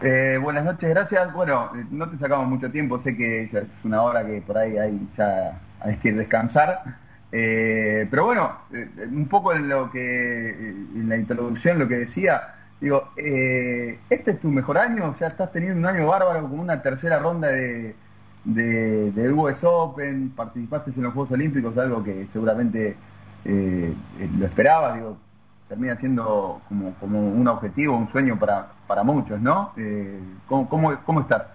Eh, 0.03 0.41
buenas 0.43 0.65
noches, 0.65 0.91
gracias. 0.91 1.33
Bueno, 1.33 1.71
eh, 1.77 1.85
no 1.93 2.11
te 2.11 2.19
sacamos 2.19 2.49
mucho 2.49 2.69
tiempo, 2.69 2.99
sé 2.99 3.17
que 3.17 3.49
ya 3.53 3.61
es 3.61 3.69
una 3.85 4.03
hora 4.03 4.27
que 4.27 4.43
por 4.43 4.59
ahí 4.59 4.77
hay, 4.77 4.99
ya 5.17 5.61
hay 5.79 5.97
que 5.99 6.13
descansar. 6.13 6.83
Eh, 7.31 8.09
pero 8.11 8.25
bueno, 8.25 8.57
un 9.13 9.29
poco 9.29 9.53
en 9.53 9.69
lo 9.69 9.89
que, 9.89 10.51
en 10.51 11.09
la 11.09 11.17
introducción, 11.17 11.79
lo 11.79 11.87
que 11.87 11.99
decía, 11.99 12.57
digo, 12.83 13.11
eh, 13.17 14.01
este 14.11 14.33
es 14.33 14.41
tu 14.41 14.49
mejor 14.49 14.77
año, 14.77 15.15
ya 15.19 15.29
estás 15.29 15.53
teniendo 15.53 15.79
un 15.79 15.87
año 15.87 16.09
bárbaro, 16.09 16.43
como 16.43 16.61
una 16.61 16.83
tercera 16.83 17.21
ronda 17.21 17.47
de, 17.49 17.95
de, 18.45 19.13
del 19.13 19.33
US 19.35 19.63
Open, 19.63 20.31
participaste 20.31 20.91
en 20.97 21.05
los 21.05 21.15
Juegos 21.15 21.31
Olímpicos, 21.31 21.79
algo 21.79 22.03
que 22.03 22.27
seguramente 22.33 22.97
eh, 23.45 23.95
lo 24.37 24.47
esperabas, 24.47 24.97
digo, 24.97 25.17
termina 25.69 25.97
siendo 25.97 26.61
como, 26.69 26.95
como 26.95 27.29
un 27.29 27.47
objetivo, 27.47 27.97
un 27.97 28.09
sueño 28.09 28.37
para, 28.37 28.73
para 28.89 29.05
muchos, 29.05 29.41
¿no? 29.41 29.73
Eh, 29.77 30.19
¿cómo, 30.49 30.69
cómo, 30.69 31.21
estás? 31.21 31.55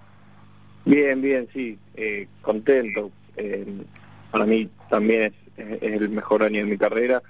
Bien, 0.86 1.22
bien, 1.22 1.50
sí, 1.54 1.78
contento. 2.42 3.12
Para 4.32 4.46
mí 4.46 4.70
también 4.90 5.34
es, 5.58 5.82
es 5.82 5.92
el 5.92 6.10
mejor 6.10 6.44
año 6.44 6.60
de 6.60 6.66
mi 6.66 6.78
carrera 6.78 7.22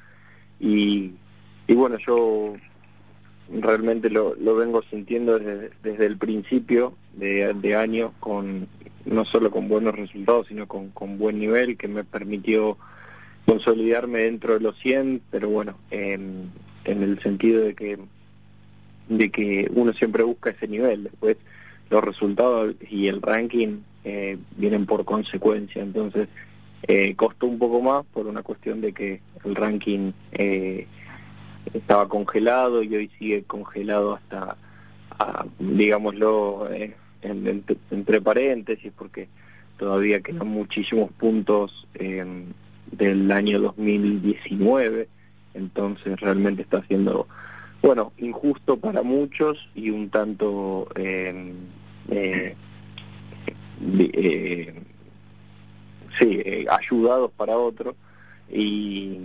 y, 0.60 1.16
y 1.66 1.74
bueno, 1.74 1.98
yo 1.98 2.54
realmente 3.52 4.10
lo, 4.10 4.36
lo 4.36 4.56
vengo 4.56 4.82
sintiendo 4.90 5.40
desde, 5.40 5.72
desde 5.84 6.06
el 6.06 6.18
principio 6.18 6.94
de, 7.14 7.54
de 7.54 7.76
año, 7.76 8.14
con 8.20 8.68
no 9.06 9.26
solo 9.26 9.52
con 9.52 9.70
buenos 9.70 9.96
resultados, 9.96 10.48
sino 10.48 10.68
con, 10.68 10.90
con 10.90 11.18
buen 11.18 11.40
nivel 11.40 11.78
que 11.78 11.88
me 11.88 12.04
permitió 12.04 12.78
consolidarme 13.46 14.20
dentro 14.20 14.56
de 14.56 14.60
los 14.60 14.78
100, 14.80 15.22
pero 15.32 15.50
bueno, 15.50 15.78
en, 15.90 16.52
en 16.84 17.04
el 17.04 17.20
sentido 17.22 17.62
de 17.64 17.74
que 17.74 17.98
de 19.10 19.30
que 19.30 19.72
uno 19.74 19.94
siempre 19.94 20.24
busca 20.24 20.50
ese 20.50 20.68
nivel, 20.68 21.04
después 21.06 21.38
los 21.90 22.04
resultados 22.04 22.76
y 22.90 23.08
el 23.08 23.22
ranking 23.22 23.80
eh, 24.04 24.38
vienen 24.58 24.86
por 24.86 25.06
consecuencia, 25.06 25.82
entonces 25.82 26.28
eh, 26.84 27.16
costó 27.16 27.48
un 27.48 27.58
poco 27.58 27.82
más 27.82 28.06
por 28.06 28.28
una 28.28 28.44
cuestión 28.44 28.82
de 28.82 28.94
que 28.94 29.22
el 29.46 29.56
ranking 29.56 30.12
eh, 30.34 30.88
estaba 31.74 32.08
congelado 32.08 32.84
y 32.84 32.96
hoy 32.96 33.12
sigue 33.20 33.44
congelado 33.44 34.16
hasta, 34.16 34.58
a, 35.20 35.46
digámoslo, 35.60 36.68
eh, 36.72 36.96
en- 37.22 37.48
en- 37.48 37.64
entre 37.92 38.22
paréntesis, 38.22 38.92
porque 38.98 39.28
todavía 39.78 40.22
quedan 40.22 40.48
muchísimos 40.48 41.12
puntos 41.14 41.88
eh, 41.96 42.26
del 42.92 43.32
año 43.32 43.60
2019, 43.62 45.08
entonces 45.54 46.20
realmente 46.20 46.62
está 46.62 46.84
siendo, 46.86 47.28
bueno, 47.82 48.12
injusto 48.18 48.78
para 48.78 49.04
muchos 49.04 49.70
y 49.76 49.90
un 49.90 50.10
tanto... 50.10 50.88
eh, 50.96 51.54
eh, 52.10 52.56
de- 53.80 54.12
eh, 54.14 54.74
sí, 56.18 56.40
eh, 56.44 56.66
ayudados 56.70 57.32
para 57.38 57.58
otros 57.58 57.96
y 58.52 59.18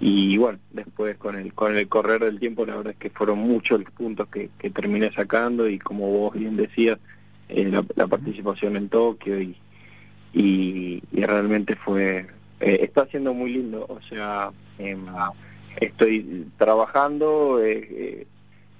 y 0.00 0.36
bueno 0.36 0.58
después 0.70 1.16
con 1.16 1.36
el 1.36 1.52
con 1.54 1.76
el 1.76 1.88
correr 1.88 2.22
del 2.24 2.38
tiempo 2.38 2.64
la 2.64 2.76
verdad 2.76 2.92
es 2.92 2.98
que 2.98 3.10
fueron 3.10 3.38
muchos 3.38 3.80
los 3.80 3.90
puntos 3.90 4.28
que, 4.28 4.50
que 4.58 4.70
terminé 4.70 5.12
sacando 5.12 5.68
y 5.68 5.78
como 5.78 6.08
vos 6.08 6.34
bien 6.34 6.56
decías 6.56 6.98
eh, 7.48 7.64
la, 7.64 7.84
la 7.96 8.06
participación 8.06 8.76
en 8.76 8.88
Tokio 8.88 9.40
y 9.40 9.56
y, 10.32 11.02
realmente 11.12 11.76
fue 11.76 12.26
eh, 12.60 12.78
está 12.82 13.06
siendo 13.06 13.34
muy 13.34 13.52
lindo. 13.52 13.86
O 13.88 14.00
sea 14.08 14.50
em, 14.78 15.06
estoy 15.80 16.46
trabajando 16.56 17.60
eh, 17.62 18.26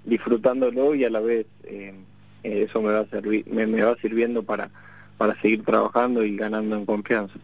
disfrutándolo 0.04 0.94
y 0.94 1.04
a 1.04 1.10
la 1.10 1.20
vez 1.20 1.46
eh, 1.64 1.94
eso 2.42 2.80
me 2.80 2.92
va 2.92 3.00
a 3.00 3.06
servir 3.06 3.46
me, 3.48 3.66
me 3.66 3.82
va 3.82 3.96
sirviendo 4.00 4.42
para 4.42 4.70
para 5.16 5.40
seguir 5.40 5.64
trabajando 5.64 6.24
y 6.24 6.36
ganando 6.36 6.76
en 6.76 6.86
confianza 6.86 7.34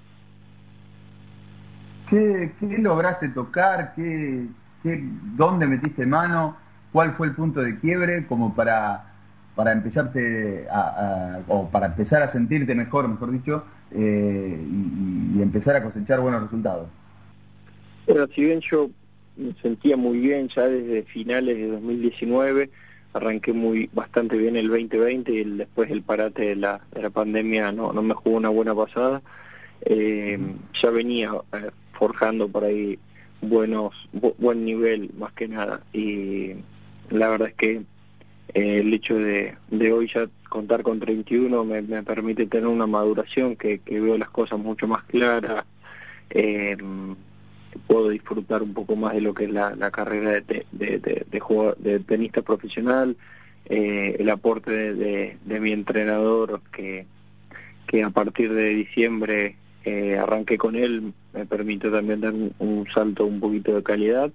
¿Qué, 2.07 2.53
lograste 2.79 3.29
tocar? 3.31 3.95
¿Qué, 3.95 4.47
¿Dónde 4.83 5.67
metiste 5.67 6.07
mano? 6.07 6.57
¿Cuál 6.93 7.15
fue 7.15 7.27
el 7.29 7.35
punto 7.35 7.61
de 7.61 7.79
quiebre 7.81 8.27
como 8.27 8.55
para, 8.55 9.13
para 9.55 9.73
empezarte 9.73 10.67
a- 10.71 11.41
o 11.49 11.69
para 11.71 11.87
empezar 11.87 12.23
a 12.23 12.29
sentirte 12.29 12.75
mejor, 12.75 13.09
mejor 13.09 13.33
dicho, 13.33 13.65
eh, 13.91 14.59
y, 14.61 15.39
y 15.39 15.43
empezar 15.43 15.77
a 15.77 15.83
cosechar 15.83 16.21
buenos 16.21 16.43
resultados? 16.43 16.89
Bueno, 18.07 18.27
si 18.35 18.45
bien 18.45 18.61
yo 18.61 18.91
me 19.37 19.55
sentía 19.63 19.97
muy 19.97 20.19
bien 20.19 20.49
ya 20.49 20.63
desde 20.69 21.03
finales 21.05 21.57
de 21.57 21.69
2019, 21.69 22.71
arranqué 23.15 23.53
muy 23.53 23.89
bastante 23.93 24.37
bien 24.37 24.57
el 24.57 24.69
2020 24.69 25.33
y 25.33 25.39
el- 25.41 25.57
después 25.59 25.91
el 25.91 26.03
parate 26.03 26.43
de 26.47 26.57
la, 26.57 26.81
de 26.93 27.03
la 27.03 27.11
pandemia 27.11 27.73
no, 27.73 27.93
no 27.93 28.03
me 28.03 28.15
jugó 28.15 28.37
una 28.37 28.51
buena 28.51 28.75
pasada. 28.75 29.23
Eh, 29.83 30.39
ya 30.81 30.91
venía 30.91 31.33
eh, 31.53 31.71
forjando 31.99 32.49
por 32.49 32.65
ahí 32.65 32.99
buenos 33.41 34.09
bu- 34.13 34.35
buen 34.39 34.65
nivel 34.65 35.11
más 35.19 35.33
que 35.33 35.49
nada 35.49 35.81
y 35.93 36.53
la 37.11 37.29
verdad 37.29 37.49
es 37.49 37.55
que 37.55 37.71
eh, 38.55 38.79
el 38.81 38.93
hecho 38.95 39.17
de, 39.17 39.57
de 39.71 39.93
hoy 39.93 40.09
ya 40.09 40.29
contar 40.49 40.83
con 40.83 41.01
31 41.01 41.65
me, 41.65 41.83
me 41.83 42.03
permite 42.03 42.47
tener 42.47 42.69
una 42.69 42.87
maduración 42.87 43.57
que, 43.57 43.81
que 43.81 44.01
veo 44.01 44.17
las 44.17 44.31
cosas 44.31 44.59
mucho 44.59 44.87
más 44.87 45.03
claras. 45.05 45.65
Eh, 46.31 46.77
puedo 47.87 48.09
disfrutar 48.11 48.63
un 48.63 48.73
poco 48.73 48.95
más 48.97 49.15
de 49.15 49.21
lo 49.21 49.35
que 49.35 49.45
es 49.45 49.51
la, 49.51 49.75
la 49.75 49.91
carrera 49.91 50.31
de, 50.31 50.65
de, 50.73 50.99
de, 50.99 51.27
de, 51.79 51.99
tenista 52.01 52.43
profesional, 52.43 53.17
eh, 53.67 54.17
el 54.19 54.31
aporte 54.31 54.95
de, 54.95 55.39
de, 55.45 55.61
mi 55.61 55.73
entrenador 55.73 56.61
que, 56.73 57.07
que 57.87 58.03
a 58.05 58.11
partir 58.11 58.53
de 58.53 58.69
diciembre 58.71 59.57
eh, 59.85 60.17
arranqué 60.17 60.57
con 60.57 60.77
él, 60.77 61.13
me 61.33 61.45
permite 61.47 61.91
también 61.91 62.21
dar 62.21 62.33
un, 62.33 62.87
salto 62.93 63.27
un 63.27 63.41
poquito 63.41 63.75
de 63.75 63.83
calidad. 63.83 64.33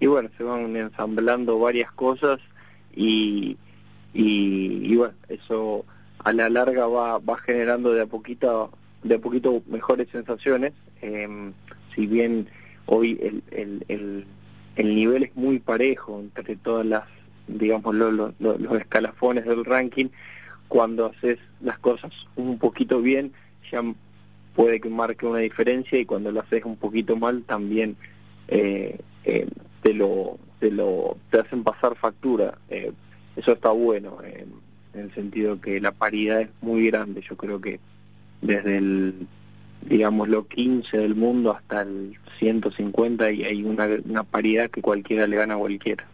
Y 0.00 0.06
bueno, 0.06 0.30
se 0.36 0.42
van 0.42 0.76
ensamblando 0.76 1.58
varias 1.58 1.92
cosas 1.92 2.38
y, 2.94 3.56
y, 4.14 4.94
bueno, 4.96 5.14
eso 5.28 5.84
a 6.24 6.32
la 6.32 6.48
larga 6.48 6.86
va, 6.86 7.18
va 7.18 7.36
generando 7.38 7.92
de 7.92 8.02
a 8.02 8.06
poquito, 8.06 8.70
de 9.02 9.14
a 9.16 9.18
poquito 9.18 9.62
mejores 9.68 10.08
sensaciones, 10.10 10.72
eh, 11.02 11.28
si 11.94 12.06
bien 12.06 12.48
hoy 12.86 13.18
el, 13.22 13.42
el, 13.50 13.84
el, 13.88 14.24
el 14.76 14.94
nivel 14.94 15.24
es 15.24 15.36
muy 15.36 15.58
parejo 15.58 16.20
entre 16.20 16.56
todas 16.56 16.86
las, 16.86 17.04
digamos, 17.48 17.94
los 17.94 18.78
escalafones 18.78 19.44
del 19.44 19.64
ranking, 19.64 20.08
cuando 20.68 21.06
haces 21.06 21.38
las 21.60 21.78
cosas 21.78 22.12
un 22.34 22.58
poquito 22.58 23.00
bien, 23.00 23.32
ya 23.70 23.82
puede 24.56 24.80
que 24.80 24.88
marque 24.88 25.26
una 25.26 25.38
diferencia 25.38 25.98
y 25.98 26.04
cuando 26.04 26.32
lo 26.32 26.40
haces 26.40 26.64
un 26.64 26.76
poquito 26.76 27.16
mal 27.16 27.44
también 27.44 27.96
eh, 28.48 28.98
eh, 29.24 29.46
te 29.82 29.94
lo 29.94 30.38
te 30.58 30.70
lo 30.72 31.16
te 31.30 31.38
hacen 31.40 31.62
pasar 31.62 31.94
factura 31.94 32.58
eh, 32.70 32.90
eso 33.36 33.52
está 33.52 33.70
bueno 33.70 34.18
en 34.24 35.00
el 35.00 35.14
sentido 35.14 35.60
que 35.60 35.80
la 35.80 35.92
paridad 35.92 36.40
es 36.40 36.48
muy 36.62 36.86
grande 36.86 37.20
yo 37.20 37.36
creo 37.36 37.60
que 37.60 37.78
desde 38.40 38.78
el 38.78 39.28
digamos, 39.88 40.28
lo 40.28 40.46
15 40.46 40.98
del 40.98 41.14
mundo 41.14 41.52
hasta 41.52 41.82
el 41.82 42.18
150 42.38 43.30
y 43.30 43.44
hay 43.44 43.62
una, 43.62 43.88
una 44.04 44.24
paridad 44.24 44.70
que 44.70 44.82
cualquiera 44.82 45.26
le 45.26 45.36
gana 45.36 45.54
a 45.54 45.58
cualquiera. 45.58 46.04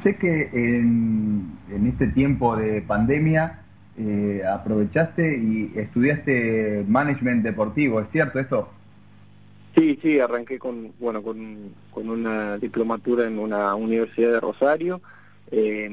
Sé 0.00 0.16
que 0.16 0.50
en, 0.52 1.58
en 1.70 1.86
este 1.86 2.08
tiempo 2.08 2.56
de 2.56 2.82
pandemia 2.82 3.62
eh, 3.98 4.42
aprovechaste 4.46 5.36
y 5.36 5.72
estudiaste 5.76 6.84
management 6.88 7.44
deportivo, 7.44 8.00
¿es 8.00 8.08
cierto 8.10 8.38
esto? 8.38 8.68
Sí, 9.76 9.98
sí, 10.02 10.20
arranqué 10.20 10.58
con, 10.58 10.92
bueno, 10.98 11.22
con, 11.22 11.74
con 11.90 12.08
una 12.08 12.56
diplomatura 12.58 13.26
en 13.26 13.38
una 13.38 13.74
universidad 13.74 14.32
de 14.32 14.40
Rosario. 14.40 15.00
Eh, 15.50 15.90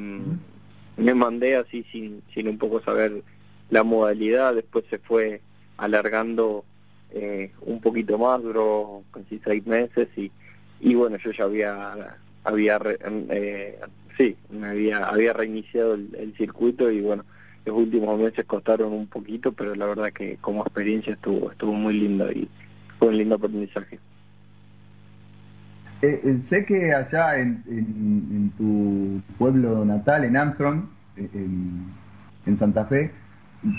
me 0.97 1.13
mandé 1.13 1.55
así 1.55 1.85
sin, 1.91 2.21
sin 2.33 2.47
un 2.47 2.57
poco 2.57 2.81
saber 2.81 3.23
la 3.69 3.83
modalidad, 3.83 4.55
después 4.55 4.85
se 4.89 4.99
fue 4.99 5.41
alargando 5.77 6.63
eh, 7.11 7.51
un 7.61 7.81
poquito 7.81 8.17
más, 8.17 8.41
duró 8.41 9.03
casi 9.11 9.39
seis 9.43 9.65
meses 9.65 10.07
y, 10.15 10.31
y 10.79 10.95
bueno, 10.95 11.17
yo 11.17 11.31
ya 11.31 11.43
había, 11.43 12.17
había 12.43 12.79
eh, 13.29 13.79
sí, 14.17 14.35
me 14.49 14.67
había, 14.67 15.07
había 15.07 15.33
reiniciado 15.33 15.95
el, 15.95 16.33
circuito 16.37 16.91
y 16.91 17.01
bueno, 17.01 17.25
los 17.65 17.77
últimos 17.77 18.19
meses 18.19 18.45
costaron 18.45 18.93
un 18.93 19.07
poquito, 19.07 19.51
pero 19.51 19.75
la 19.75 19.85
verdad 19.85 20.11
que 20.11 20.37
como 20.41 20.61
experiencia 20.61 21.13
estuvo, 21.13 21.51
estuvo 21.51 21.73
muy 21.73 21.99
lindo 21.99 22.31
y 22.31 22.47
fue 22.99 23.09
un 23.09 23.17
lindo 23.17 23.35
aprendizaje. 23.35 23.99
Eh, 26.01 26.21
eh 26.23 26.39
sé 26.45 26.65
que 26.65 26.93
allá 26.93 27.39
en, 27.39 27.63
en, 27.67 28.51
tu 28.57 29.21
pueblo 29.37 29.85
natal, 29.85 30.25
en 30.25 30.35
Armstrong, 30.35 30.83
en, 31.15 31.85
en 32.45 32.57
Santa 32.57 32.85
Fe, 32.85 33.11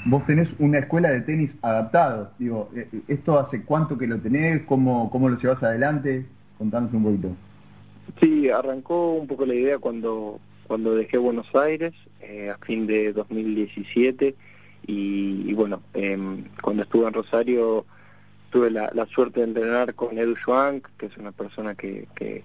vos 0.06 0.24
tenés 0.26 0.54
una 0.58 0.78
escuela 0.78 1.10
de 1.10 1.20
tenis 1.20 1.56
adaptado. 1.62 2.30
Digo, 2.38 2.70
eh, 2.74 2.88
eh, 2.92 3.00
¿esto 3.08 3.38
hace 3.38 3.64
cuánto 3.64 3.98
que 3.98 4.06
lo 4.06 4.18
tenés? 4.18 4.62
¿Cómo, 4.64 5.10
cómo 5.10 5.28
lo 5.28 5.36
llevas 5.36 5.62
adelante? 5.62 6.26
Contanos 6.58 6.92
un 6.92 7.04
poquito. 7.04 7.28
Sí, 8.20 8.48
arrancó 8.50 9.12
un 9.12 9.26
poco 9.26 9.46
la 9.46 9.54
idea 9.54 9.78
cuando, 9.78 10.40
cuando 10.66 10.94
dejé 10.94 11.18
Buenos 11.18 11.46
Aires, 11.54 11.92
eh, 12.28 12.50
a 12.50 12.58
fin 12.58 12.86
de 12.86 13.12
2017, 13.12 14.34
y, 14.86 15.52
bueno, 15.54 15.82
em, 15.94 16.44
cuando 16.60 16.82
estuve 16.82 17.06
en 17.06 17.14
Rosario 17.14 17.86
tuve 18.50 18.70
la, 18.70 18.90
la, 18.94 19.06
suerte 19.06 19.40
de 19.40 19.46
entrenar 19.46 19.94
con 19.94 20.18
Edu 20.18 20.36
Schwank, 20.36 20.86
que 20.98 21.06
es 21.06 21.16
una 21.16 21.32
persona 21.32 21.74
que, 21.74 22.06
que 22.14 22.44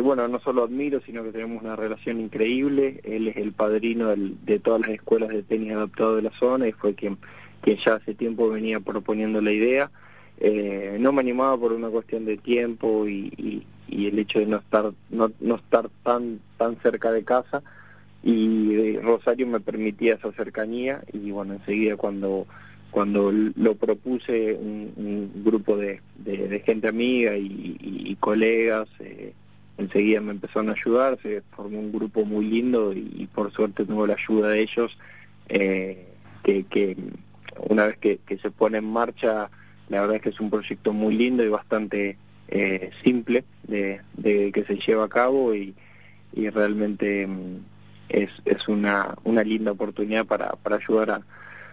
bueno, 0.00 0.28
no 0.28 0.38
solo 0.38 0.62
admiro, 0.62 1.00
sino 1.04 1.24
que 1.24 1.32
tenemos 1.32 1.62
una 1.62 1.74
relación 1.74 2.20
increíble. 2.20 3.00
Él 3.02 3.28
es 3.28 3.36
el 3.36 3.52
padrino 3.52 4.14
de 4.14 4.58
todas 4.60 4.80
las 4.82 4.90
escuelas 4.90 5.30
de 5.30 5.42
tenis 5.42 5.72
adaptado 5.72 6.16
de 6.16 6.22
la 6.22 6.30
zona 6.30 6.68
y 6.68 6.72
fue 6.72 6.94
quien, 6.94 7.18
quien 7.62 7.78
ya 7.78 7.94
hace 7.94 8.14
tiempo 8.14 8.48
venía 8.48 8.78
proponiendo 8.78 9.40
la 9.40 9.50
idea. 9.50 9.90
Eh, 10.38 10.98
no 11.00 11.12
me 11.12 11.20
animaba 11.20 11.58
por 11.58 11.72
una 11.72 11.88
cuestión 11.88 12.24
de 12.24 12.36
tiempo 12.36 13.08
y, 13.08 13.64
y, 13.88 14.06
el 14.06 14.18
hecho 14.18 14.38
de 14.38 14.46
no 14.46 14.56
estar 14.56 14.90
no, 15.10 15.30
no 15.40 15.56
estar 15.56 15.90
tan 16.02 16.40
tan 16.56 16.76
cerca 16.76 17.12
de 17.12 17.24
casa 17.24 17.62
y 18.22 18.74
eh, 18.74 19.00
Rosario 19.02 19.46
me 19.46 19.60
permitía 19.60 20.14
esa 20.14 20.32
cercanía 20.32 21.02
y 21.12 21.30
bueno 21.30 21.54
enseguida 21.54 21.96
cuando 21.96 22.46
cuando 22.92 23.32
lo 23.32 23.74
propuse 23.74 24.52
un, 24.52 25.32
grupo 25.42 25.78
de, 25.78 26.02
de, 26.16 26.60
gente 26.60 26.88
amiga 26.88 27.34
y, 27.36 28.14
colegas 28.20 28.86
eh, 29.00 29.32
enseguida 29.78 30.20
me 30.20 30.32
empezaron 30.32 30.68
a 30.68 30.72
ayudar, 30.72 31.18
se 31.22 31.42
formó 31.56 31.80
un 31.80 31.90
grupo 31.90 32.24
muy 32.24 32.44
lindo 32.44 32.92
y, 32.92 33.28
por 33.34 33.50
suerte 33.52 33.84
tuve 33.84 34.06
la 34.06 34.14
ayuda 34.14 34.50
de 34.50 34.60
ellos, 34.60 34.98
eh, 35.48 36.06
que, 36.42 36.64
que 36.64 36.96
una 37.68 37.86
vez 37.86 37.98
que, 37.98 38.20
se 38.40 38.50
pone 38.50 38.78
en 38.78 38.84
marcha, 38.84 39.50
la 39.88 40.00
verdad 40.02 40.16
es 40.16 40.22
que 40.22 40.28
es 40.28 40.40
un 40.40 40.50
proyecto 40.50 40.92
muy 40.92 41.14
lindo 41.14 41.44
y 41.44 41.48
bastante 41.48 42.16
eh, 42.48 42.90
simple 43.02 43.44
de, 43.64 44.00
de, 44.14 44.52
que 44.52 44.64
se 44.64 44.76
lleva 44.76 45.04
a 45.04 45.08
cabo 45.08 45.54
y, 45.54 45.74
y 46.34 46.48
realmente 46.50 47.26
mm, 47.26 47.71
es, 48.12 48.30
es 48.44 48.68
una, 48.68 49.14
una 49.24 49.42
linda 49.42 49.72
oportunidad 49.72 50.26
para, 50.26 50.52
para 50.52 50.76
ayudar 50.76 51.10
a, 51.10 51.22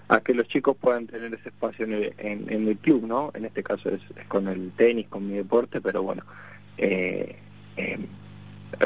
a 0.07 0.21
que 0.21 0.33
los 0.33 0.47
chicos 0.47 0.75
puedan 0.77 1.05
tener 1.05 1.33
ese 1.33 1.49
espacio 1.49 1.85
en 1.85 1.93
el, 1.93 2.13
en, 2.17 2.67
el 2.67 2.77
club, 2.77 3.05
¿no? 3.05 3.31
En 3.35 3.45
este 3.45 3.61
caso 3.61 3.89
es, 3.89 4.01
es, 4.15 4.25
con 4.27 4.47
el 4.47 4.71
tenis, 4.71 5.07
con 5.07 5.27
mi 5.27 5.35
deporte, 5.35 5.81
pero 5.81 6.01
bueno, 6.01 6.23
eh, 6.77 7.35
eh, 7.77 7.99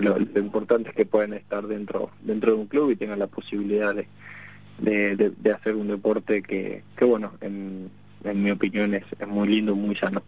lo, 0.02 0.18
importante 0.20 0.90
es 0.90 0.96
que 0.96 1.06
puedan 1.06 1.34
estar 1.34 1.66
dentro 1.68 2.10
dentro 2.22 2.54
de 2.54 2.60
un 2.60 2.68
club 2.68 2.92
y 2.92 2.96
tengan 2.96 3.20
la 3.20 3.28
posibilidad 3.28 3.96
de, 3.96 5.16
de, 5.16 5.52
hacer 5.52 5.76
un 5.76 5.88
deporte 5.88 6.42
que, 6.42 6.84
que 6.98 7.06
bueno, 7.06 7.34
en, 7.42 7.90
en 8.24 8.44
mi 8.44 8.52
opinión 8.52 8.94
es, 8.94 9.04
es 9.20 9.28
muy 9.28 9.48
lindo, 9.48 9.76
muy 9.76 9.96
sano. 9.96 10.24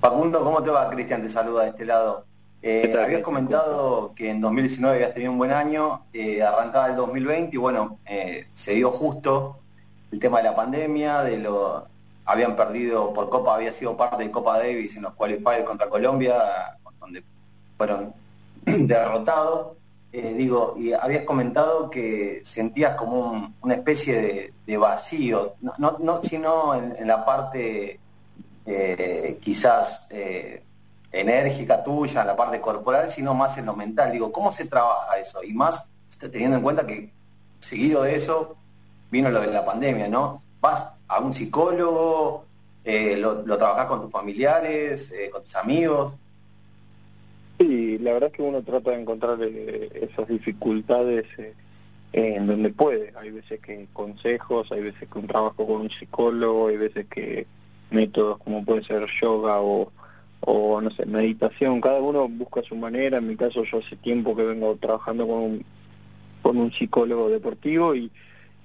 Facundo, 0.00 0.44
¿cómo 0.44 0.62
te 0.62 0.70
va? 0.70 0.88
Cristian, 0.90 1.22
te 1.22 1.28
saluda 1.28 1.64
de 1.64 1.70
este 1.70 1.86
lado. 1.86 2.26
Eh, 2.68 2.92
habías 3.00 3.22
comentado 3.22 4.12
que 4.16 4.28
en 4.28 4.40
2019 4.40 4.96
habías 4.96 5.14
tenido 5.14 5.30
un 5.30 5.38
buen 5.38 5.52
año, 5.52 6.02
eh, 6.12 6.42
arrancaba 6.42 6.88
el 6.88 6.96
2020 6.96 7.54
y 7.54 7.58
bueno, 7.60 8.00
eh, 8.04 8.48
se 8.54 8.72
dio 8.72 8.90
justo 8.90 9.60
el 10.10 10.18
tema 10.18 10.38
de 10.38 10.44
la 10.44 10.56
pandemia, 10.56 11.22
de 11.22 11.36
lo, 11.36 11.86
habían 12.24 12.56
perdido 12.56 13.12
por 13.12 13.30
Copa, 13.30 13.54
había 13.54 13.72
sido 13.72 13.96
parte 13.96 14.24
de 14.24 14.32
Copa 14.32 14.58
Davis 14.58 14.96
en 14.96 15.04
los 15.04 15.14
qualifiers 15.14 15.62
contra 15.62 15.88
Colombia, 15.88 16.76
donde 16.98 17.22
fueron 17.76 18.12
derrotados. 18.64 19.76
Digo, 20.10 20.74
y 20.76 20.92
habías 20.92 21.22
comentado 21.22 21.88
que 21.88 22.40
sentías 22.42 22.96
como 22.96 23.52
una 23.60 23.74
especie 23.74 24.52
de, 24.66 24.76
vacío, 24.76 25.54
no, 25.60 25.98
no, 26.00 26.22
sino 26.22 26.74
en, 26.74 27.06
la 27.06 27.24
parte 27.24 28.00
quizás 29.40 30.08
enérgica 31.12 31.82
tuya, 31.82 32.22
en 32.22 32.26
la 32.26 32.36
parte 32.36 32.60
corporal, 32.60 33.10
sino 33.10 33.34
más 33.34 33.58
en 33.58 33.66
lo 33.66 33.74
mental. 33.74 34.12
Digo, 34.12 34.32
¿cómo 34.32 34.50
se 34.50 34.66
trabaja 34.66 35.18
eso? 35.18 35.42
Y 35.42 35.52
más 35.52 35.88
teniendo 36.18 36.56
en 36.56 36.62
cuenta 36.62 36.86
que 36.86 37.12
seguido 37.58 38.02
de 38.02 38.14
eso 38.14 38.56
vino 39.10 39.30
lo 39.30 39.40
de 39.40 39.48
la 39.48 39.64
pandemia, 39.64 40.08
¿no? 40.08 40.42
Vas 40.60 40.92
a 41.08 41.20
un 41.20 41.32
psicólogo? 41.32 42.44
Eh, 42.84 43.16
lo, 43.16 43.44
¿Lo 43.44 43.58
trabajás 43.58 43.86
con 43.86 44.00
tus 44.00 44.12
familiares, 44.12 45.10
eh, 45.10 45.28
con 45.30 45.42
tus 45.42 45.56
amigos? 45.56 46.14
Sí, 47.58 47.98
la 47.98 48.12
verdad 48.12 48.30
es 48.30 48.36
que 48.36 48.42
uno 48.42 48.62
trata 48.62 48.92
de 48.92 49.00
encontrar 49.00 49.38
eh, 49.42 50.08
esas 50.10 50.28
dificultades 50.28 51.26
en 52.12 52.46
donde 52.46 52.70
puede. 52.70 53.12
Hay 53.16 53.30
veces 53.30 53.60
que 53.60 53.88
consejos, 53.92 54.70
hay 54.70 54.82
veces 54.82 55.08
que 55.08 55.18
un 55.18 55.26
trabajo 55.26 55.66
con 55.66 55.82
un 55.82 55.90
psicólogo, 55.90 56.68
hay 56.68 56.76
veces 56.76 57.06
que 57.08 57.46
métodos 57.90 58.38
como 58.38 58.64
puede 58.64 58.84
ser 58.84 59.06
yoga 59.20 59.60
o, 59.60 59.90
o 60.46 60.80
no 60.80 60.90
sé, 60.90 61.04
meditación. 61.04 61.80
Cada 61.82 62.00
uno 62.00 62.26
busca 62.28 62.62
su 62.62 62.74
manera. 62.76 63.18
En 63.18 63.28
mi 63.28 63.36
caso, 63.36 63.62
yo 63.64 63.78
hace 63.78 63.96
tiempo 63.96 64.34
que 64.34 64.44
vengo 64.44 64.74
trabajando 64.76 65.26
con 65.26 65.38
un, 65.38 65.64
con 66.40 66.56
un 66.56 66.72
psicólogo 66.72 67.28
deportivo 67.28 67.94
y 67.94 68.10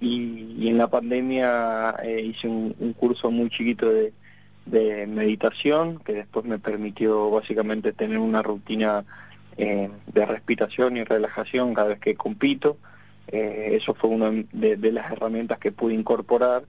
y, 0.01 0.67
en 0.67 0.77
la 0.77 0.89
pandemia 0.89 1.95
eh, 2.03 2.21
hice 2.21 2.47
un, 2.47 2.93
curso 2.93 3.29
muy 3.31 3.49
chiquito 3.49 3.89
de, 3.89 4.13
de, 4.65 5.07
meditación 5.07 5.99
que 5.99 6.13
después 6.13 6.43
me 6.45 6.59
permitió 6.59 7.29
básicamente 7.29 7.93
tener 7.93 8.17
una 8.17 8.41
rutina 8.41 9.05
eh, 9.57 9.89
de 10.07 10.25
respiración 10.25 10.97
y 10.97 11.03
relajación 11.03 11.73
cada 11.75 11.89
vez 11.89 11.99
que 11.99 12.15
compito. 12.15 12.77
Eh, 13.27 13.69
eso 13.73 13.93
fue 13.93 14.09
una 14.09 14.31
de, 14.51 14.91
las 14.91 15.11
herramientas 15.11 15.59
que 15.59 15.71
pude 15.71 15.93
incorporar. 15.93 16.63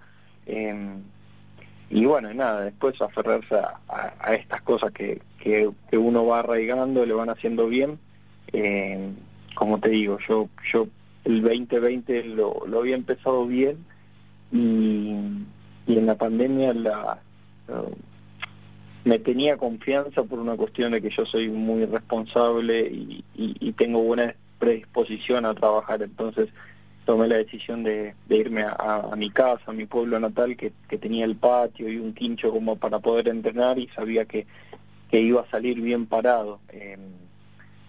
Y 1.92 2.04
bueno, 2.06 2.32
nada, 2.34 2.62
después 2.62 3.00
aferrarse 3.00 3.54
a, 3.54 4.34
estas 4.34 4.62
cosas 4.62 4.92
que, 4.92 5.20
que, 5.38 5.70
uno 5.96 6.26
va 6.26 6.40
arraigando, 6.40 7.06
le 7.06 7.14
van 7.14 7.30
haciendo 7.30 7.68
bien. 7.68 7.98
como 9.54 9.78
te 9.78 9.90
digo, 9.90 10.18
yo, 10.26 10.48
yo 10.64 10.88
el 11.24 11.42
2020 11.42 12.24
lo, 12.24 12.66
lo 12.66 12.80
había 12.80 12.96
empezado 12.96 13.46
bien 13.46 13.84
y, 14.50 15.14
y 15.86 15.98
en 15.98 16.06
la 16.06 16.16
pandemia 16.16 16.74
la, 16.74 17.20
me 19.04 19.18
tenía 19.18 19.56
confianza 19.56 20.22
por 20.24 20.38
una 20.38 20.56
cuestión 20.56 20.92
de 20.92 21.02
que 21.02 21.10
yo 21.10 21.26
soy 21.26 21.48
muy 21.48 21.84
responsable 21.86 22.88
y, 22.90 23.72
tengo 23.76 24.02
buena 24.02 24.34
predisposición 24.58 25.44
a 25.44 25.54
trabajar, 25.54 26.02
entonces 26.02 26.50
tomé 27.04 27.28
la 27.28 27.36
decisión 27.36 27.82
de, 27.82 28.14
irme 28.28 28.62
a, 28.62 29.10
mi 29.16 29.30
casa, 29.30 29.62
a 29.66 29.72
mi 29.72 29.86
pueblo 29.86 30.18
natal, 30.20 30.56
que, 30.56 30.72
tenía 30.98 31.24
el 31.24 31.36
patio 31.36 31.88
y 31.88 31.98
un 31.98 32.14
quincho 32.14 32.50
como 32.50 32.76
para 32.76 32.98
poder 33.00 33.28
entrenar 33.28 33.78
y 33.78 33.88
sabía 33.88 34.24
que, 34.24 34.46
iba 35.10 35.42
a 35.42 35.50
salir 35.50 35.80
bien 35.80 36.06
parado. 36.06 36.60
Eh, 36.70 36.96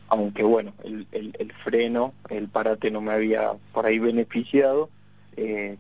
aunque 0.10 0.44
bueno, 0.44 0.74
el, 0.84 1.08
el, 1.12 1.54
freno, 1.64 2.14
el 2.30 2.50
parate 2.50 2.92
no 2.92 3.02
me 3.02 3.14
había 3.14 3.54
por 3.72 3.86
ahí 3.86 4.00
beneficiado. 4.00 4.90
Eh, 5.38 5.78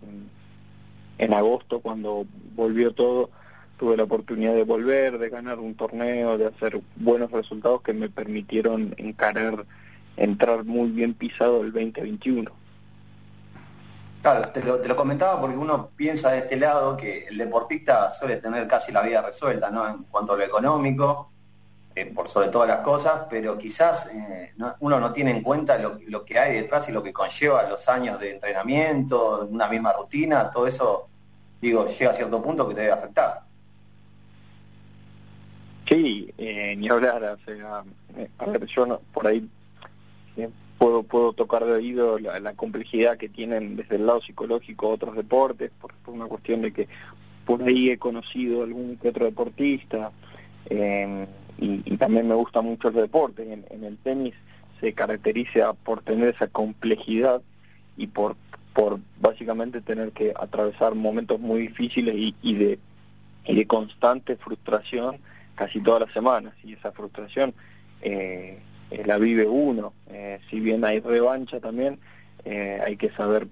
en 1.20 1.34
agosto, 1.34 1.80
cuando 1.82 2.26
volvió 2.56 2.94
todo, 2.94 3.30
tuve 3.78 3.98
la 3.98 4.04
oportunidad 4.04 4.56
de 4.56 4.64
volver, 4.64 5.18
de 5.20 5.30
ganar 5.30 5.60
un 5.60 5.76
torneo, 5.76 6.38
de 6.38 6.48
hacer 6.48 6.80
buenos 6.96 7.32
resultados 7.32 7.82
que 7.82 7.94
me 7.94 8.10
permitieron 8.10 8.96
encarar, 8.98 9.66
entrar 10.18 10.64
muy 10.64 10.90
bien 10.90 11.14
pisado 11.14 11.62
el 11.62 11.72
2021. 11.74 12.63
Claro, 14.24 14.42
te 14.54 14.64
lo, 14.64 14.96
comentaba 14.96 15.42
porque 15.42 15.58
uno 15.58 15.90
piensa 15.98 16.32
de 16.32 16.38
este 16.40 16.56
lado 16.56 16.96
que 16.96 17.28
el 17.28 17.38
deportista 17.38 18.08
suele 18.08 18.38
tener 18.38 18.70
casi 18.70 18.94
la 18.94 19.02
vida 19.02 19.22
resuelta, 19.22 19.70
¿no? 19.70 19.86
En 19.86 20.04
cuanto 20.04 20.32
a 20.32 20.38
lo 20.38 20.46
económico, 20.46 21.28
eh, 21.94 22.06
por 22.06 22.30
sobre 22.30 22.48
todas 22.48 22.70
las 22.70 22.78
cosas, 22.78 23.28
pero 23.30 23.58
quizás 23.58 24.16
eh, 24.16 24.54
uno 24.80 24.98
no 25.02 25.12
tiene 25.12 25.32
en 25.32 25.44
cuenta 25.44 25.78
lo, 25.78 26.24
que 26.24 26.40
hay 26.40 26.54
detrás 26.54 26.88
y 26.88 26.94
lo 26.94 27.04
que 27.04 27.12
conlleva 27.12 27.68
los 27.68 27.90
años 27.90 28.18
de 28.18 28.32
entrenamiento, 28.32 29.46
una 29.52 29.68
misma 29.68 29.92
rutina, 29.92 30.50
todo 30.50 30.68
eso, 30.68 31.10
digo, 31.60 31.86
llega 31.86 32.12
a 32.12 32.14
cierto 32.14 32.42
punto 32.42 32.66
que 32.66 32.76
te 32.76 32.82
debe 32.82 32.94
afectar. 32.94 33.42
Sí, 35.86 36.34
eh, 36.38 36.78
ni 36.78 36.88
hablar, 36.88 37.26
o 37.26 37.38
sea, 37.44 37.84
a 38.38 38.46
ver, 38.46 38.66
yo 38.68 38.86
no, 38.86 39.02
por 39.12 39.28
ahí 39.28 39.50
puedo 40.84 41.04
puedo 41.04 41.32
tocar 41.32 41.64
de 41.64 41.72
oído 41.72 42.20
la, 42.20 42.54
complejidad 42.56 43.18
que 43.18 43.30
tienen 43.30 43.78
desde 43.78 43.96
el 43.96 44.06
lado 44.06 44.22
psicológico 44.22 44.90
otros 44.90 45.16
deportes, 45.16 45.72
por, 45.80 45.94
una 46.08 46.26
cuestión 46.26 46.62
de 46.62 46.74
que 46.74 46.90
por 47.46 47.64
ahí 47.64 47.90
he 47.90 47.98
conocido 47.98 48.64
algún 48.64 48.98
que 48.98 49.08
otro 49.08 49.24
deportista 49.24 50.12
y, 50.70 51.98
también 51.98 52.28
me 52.28 52.36
gusta 52.36 52.62
mucho 52.62 52.90
el 52.90 52.96
deporte. 52.96 53.44
En, 53.54 53.84
el 53.86 53.98
tenis 53.98 54.34
se 54.82 54.92
caracteriza 54.92 55.72
por 55.74 56.02
tener 56.02 56.36
esa 56.36 56.48
complejidad 56.48 57.42
y 57.96 58.08
por 58.08 58.36
por 58.74 59.00
básicamente 59.22 59.82
tener 59.82 60.12
que 60.12 60.34
atravesar 60.38 60.96
momentos 60.96 61.40
muy 61.40 61.62
difíciles 61.62 62.16
y, 62.16 62.36
y 62.42 62.56
de 62.56 62.80
y 63.46 63.56
de 63.56 63.68
constante 63.68 64.36
frustración 64.36 65.18
casi 65.56 65.82
todas 65.82 66.02
las 66.02 66.12
semanas 66.12 66.54
y 66.64 66.74
esa 66.74 66.92
frustración 66.92 67.54
eh, 68.02 68.58
eh, 68.58 68.73
la 69.06 69.18
vive 69.18 69.48
uno. 69.48 69.94
Eh, 70.10 70.40
si 70.50 70.60
bien 70.60 70.84
hay 70.86 71.00
revancha 71.00 71.60
también, 71.60 72.00
hay 72.46 72.98
que 72.98 73.10
saber 73.12 73.48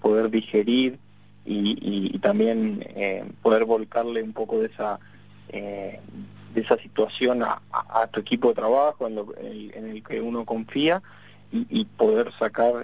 poder 0.00 0.30
digerir 0.30 0.98
y, 1.44 2.16
también 2.20 2.84
poder 3.42 3.64
volcarle 3.64 4.22
un 4.22 4.32
poco 4.32 4.60
de 4.60 4.66
esa 4.66 5.00
de 5.50 6.60
esa 6.60 6.76
situación 6.78 7.42
a, 7.42 7.60
tu 8.12 8.20
equipo 8.20 8.48
de 8.48 8.54
trabajo 8.54 9.06
en, 9.08 9.18
en, 9.74 9.90
el 9.90 10.02
que 10.04 10.20
uno 10.20 10.44
confía 10.44 11.02
y, 11.50 11.84
poder 11.84 12.32
sacar 12.38 12.74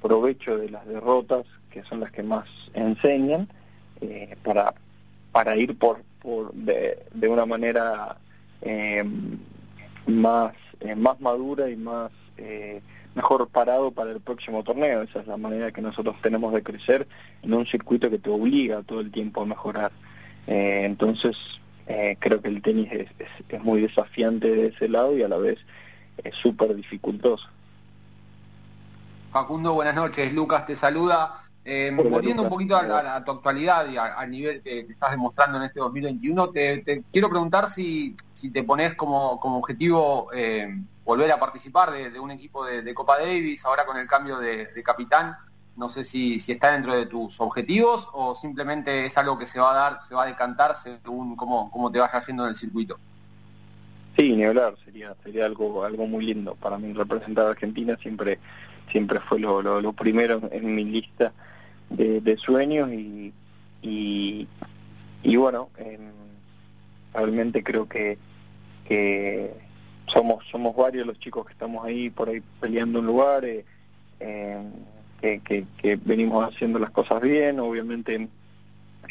provecho 0.00 0.56
de 0.56 0.70
las 0.70 0.86
derrotas 0.86 1.44
que 1.70 1.82
son 1.84 2.00
las 2.00 2.10
que 2.12 2.22
más 2.22 2.48
enseñan 2.72 3.48
para 4.42 4.74
para 5.32 5.56
ir 5.56 5.76
por 5.76 6.02
de, 6.54 6.98
de 7.12 7.28
una 7.28 7.46
manera 7.46 8.16
eh, 8.62 9.04
más, 10.06 10.54
eh, 10.82 10.94
más 10.94 11.20
madura 11.20 11.70
y 11.70 11.76
más 11.76 12.10
eh, 12.36 12.80
mejor 13.14 13.48
parado 13.48 13.90
para 13.90 14.12
el 14.12 14.20
próximo 14.20 14.62
torneo. 14.62 15.02
Esa 15.02 15.20
es 15.20 15.26
la 15.26 15.36
manera 15.36 15.72
que 15.72 15.82
nosotros 15.82 16.16
tenemos 16.22 16.52
de 16.52 16.62
crecer 16.62 17.06
en 17.42 17.54
un 17.54 17.66
circuito 17.66 18.10
que 18.10 18.18
te 18.18 18.30
obliga 18.30 18.82
todo 18.82 19.00
el 19.00 19.10
tiempo 19.10 19.42
a 19.42 19.46
mejorar. 19.46 19.92
entonces, 20.46 21.36
creo 22.18 22.40
que 22.40 22.48
el 22.48 22.62
tenis 22.62 22.90
es, 22.92 23.08
es, 23.48 23.62
muy 23.62 23.80
desafiante 23.82 24.48
de 24.50 24.66
ese 24.68 24.88
lado 24.88 25.16
y 25.16 25.22
a 25.22 25.28
la 25.28 25.36
vez 25.36 25.58
es 26.24 26.34
súper 26.34 26.74
dificultoso. 26.74 27.48
Facundo, 29.30 29.74
buenas 29.74 29.94
noches. 29.94 30.32
Lucas 30.32 30.66
te 30.66 30.74
saluda. 30.74 31.34
Eh, 31.64 31.92
volviendo 31.94 32.42
un 32.42 32.48
poquito 32.48 32.76
a, 32.76 33.24
tu 33.24 33.30
actualidad 33.30 33.88
y 33.88 33.96
al 33.96 34.30
nivel 34.30 34.62
que, 34.62 34.80
estás 34.80 35.12
demostrando 35.12 35.58
en 35.58 35.64
este 35.64 35.78
2021, 35.78 36.50
te, 36.50 37.04
quiero 37.12 37.28
preguntar 37.28 37.68
si, 37.68 38.16
si 38.32 38.50
te 38.50 38.64
pones 38.64 38.94
como, 38.94 39.38
como 39.38 39.58
objetivo 39.58 40.28
eh, 40.34 40.76
volver 41.04 41.30
a 41.30 41.38
participar 41.38 41.92
de, 41.92 42.18
un 42.18 42.32
equipo 42.32 42.64
de, 42.66 42.92
Copa 42.94 43.18
Davis, 43.18 43.64
ahora 43.64 43.86
con 43.86 43.96
el 43.96 44.08
cambio 44.08 44.38
de, 44.38 44.68
capitán. 44.84 45.36
No 45.76 45.88
sé 45.88 46.04
si, 46.04 46.38
si, 46.40 46.52
está 46.52 46.72
dentro 46.72 46.94
de 46.94 47.06
tus 47.06 47.40
objetivos 47.40 48.08
o 48.12 48.34
simplemente 48.34 49.06
es 49.06 49.16
algo 49.16 49.38
que 49.38 49.46
se 49.46 49.58
va 49.58 49.70
a 49.70 49.74
dar, 49.74 50.02
se 50.02 50.14
va 50.14 50.24
a 50.24 50.26
decantar 50.26 50.76
según 50.76 51.34
cómo, 51.34 51.70
cómo 51.70 51.90
te 51.90 51.98
vaya 51.98 52.22
yendo 52.26 52.42
en 52.44 52.50
el 52.50 52.56
circuito. 52.56 52.98
Sí, 54.16 54.36
ni 54.36 54.44
hablar, 54.44 54.74
sería, 54.84 55.14
sería 55.22 55.46
algo, 55.46 55.84
algo 55.84 56.06
muy 56.06 56.26
lindo. 56.26 56.56
Para 56.56 56.76
mí 56.76 56.92
representar 56.92 57.46
a 57.46 57.50
Argentina 57.50 57.96
siempre, 57.96 58.38
siempre 58.90 59.20
fue 59.20 59.38
lo, 59.38 59.62
lo 59.62 59.92
primero 59.94 60.42
en 60.50 60.74
mi 60.74 60.84
lista 60.84 61.32
de, 61.96 62.36
sueños 62.36 62.90
y, 62.92 63.32
y, 63.82 65.36
bueno, 65.36 65.68
realmente 67.12 67.62
creo 67.62 67.88
que, 67.88 68.18
que 68.86 69.52
somos 70.06 70.44
somos 70.50 70.76
varios 70.76 71.06
los 71.06 71.18
chicos 71.18 71.46
que 71.46 71.52
estamos 71.52 71.84
ahí 71.84 72.10
por 72.10 72.28
ahí 72.28 72.42
peleando 72.60 73.00
un 73.00 73.06
lugar, 73.06 73.44
eh, 73.44 73.64
que, 75.20 75.40
que, 75.40 75.96
venimos 76.04 76.48
haciendo 76.48 76.78
las 76.78 76.90
cosas 76.90 77.20
bien, 77.20 77.60
obviamente 77.60 78.28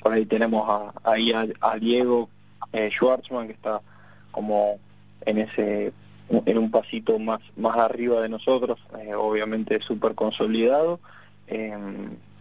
por 0.03 0.13
ahí 0.13 0.25
tenemos 0.25 0.67
a, 0.69 0.93
ahí 1.09 1.31
a, 1.33 1.75
Diego 1.77 2.29
eh, 2.73 2.89
Schwartzman 2.89 3.47
que 3.47 3.53
está 3.53 3.81
como 4.31 4.77
en 5.25 5.37
ese 5.37 5.93
en 6.29 6.57
un 6.57 6.71
pasito 6.71 7.19
más 7.19 7.41
más 7.57 7.77
arriba 7.77 8.21
de 8.21 8.29
nosotros, 8.29 8.79
eh, 8.99 9.13
obviamente 9.15 9.79
súper 9.81 10.15
consolidado. 10.15 10.99
Eh, 11.47 11.77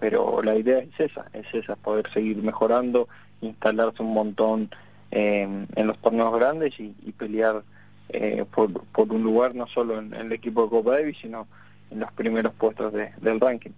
pero 0.01 0.43
la 0.43 0.57
idea 0.57 0.79
es 0.79 0.99
esa, 0.99 1.27
es 1.33 1.47
esa, 1.53 1.77
poder 1.77 2.11
seguir 2.13 2.39
mejorando, 2.43 3.09
instalarse 3.43 4.03
un 4.03 4.15
montón 4.15 4.71
en 5.13 5.87
los 5.87 5.99
torneos 5.99 6.35
grandes 6.39 6.79
y, 6.79 6.93
pelear 7.19 7.63
eh, 8.09 8.45
por, 8.55 8.73
por, 8.87 9.13
un 9.13 9.23
lugar 9.23 9.55
no 9.55 9.67
solo 9.67 9.99
en, 9.99 10.15
el 10.15 10.33
equipo 10.33 10.65
de 10.65 10.71
Copa 10.71 10.93
Davis, 10.93 11.19
sino 11.21 11.47
en 11.91 12.01
los 12.01 12.13
primeros 12.13 12.55
puestos 12.55 12.93
del 12.93 13.41
ranking. 13.41 13.71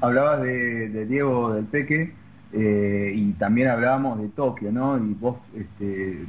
Hablabas 0.00 0.42
de, 0.42 1.06
Diego 1.06 1.52
del 1.52 1.66
Peque 1.66 2.14
eh, 2.52 3.12
y 3.14 3.32
también 3.32 3.68
hablábamos 3.68 4.20
de 4.20 4.28
Tokio, 4.28 4.72
¿no? 4.72 4.96
Y 4.96 5.14
vos, 5.14 5.36
este, 5.54 6.20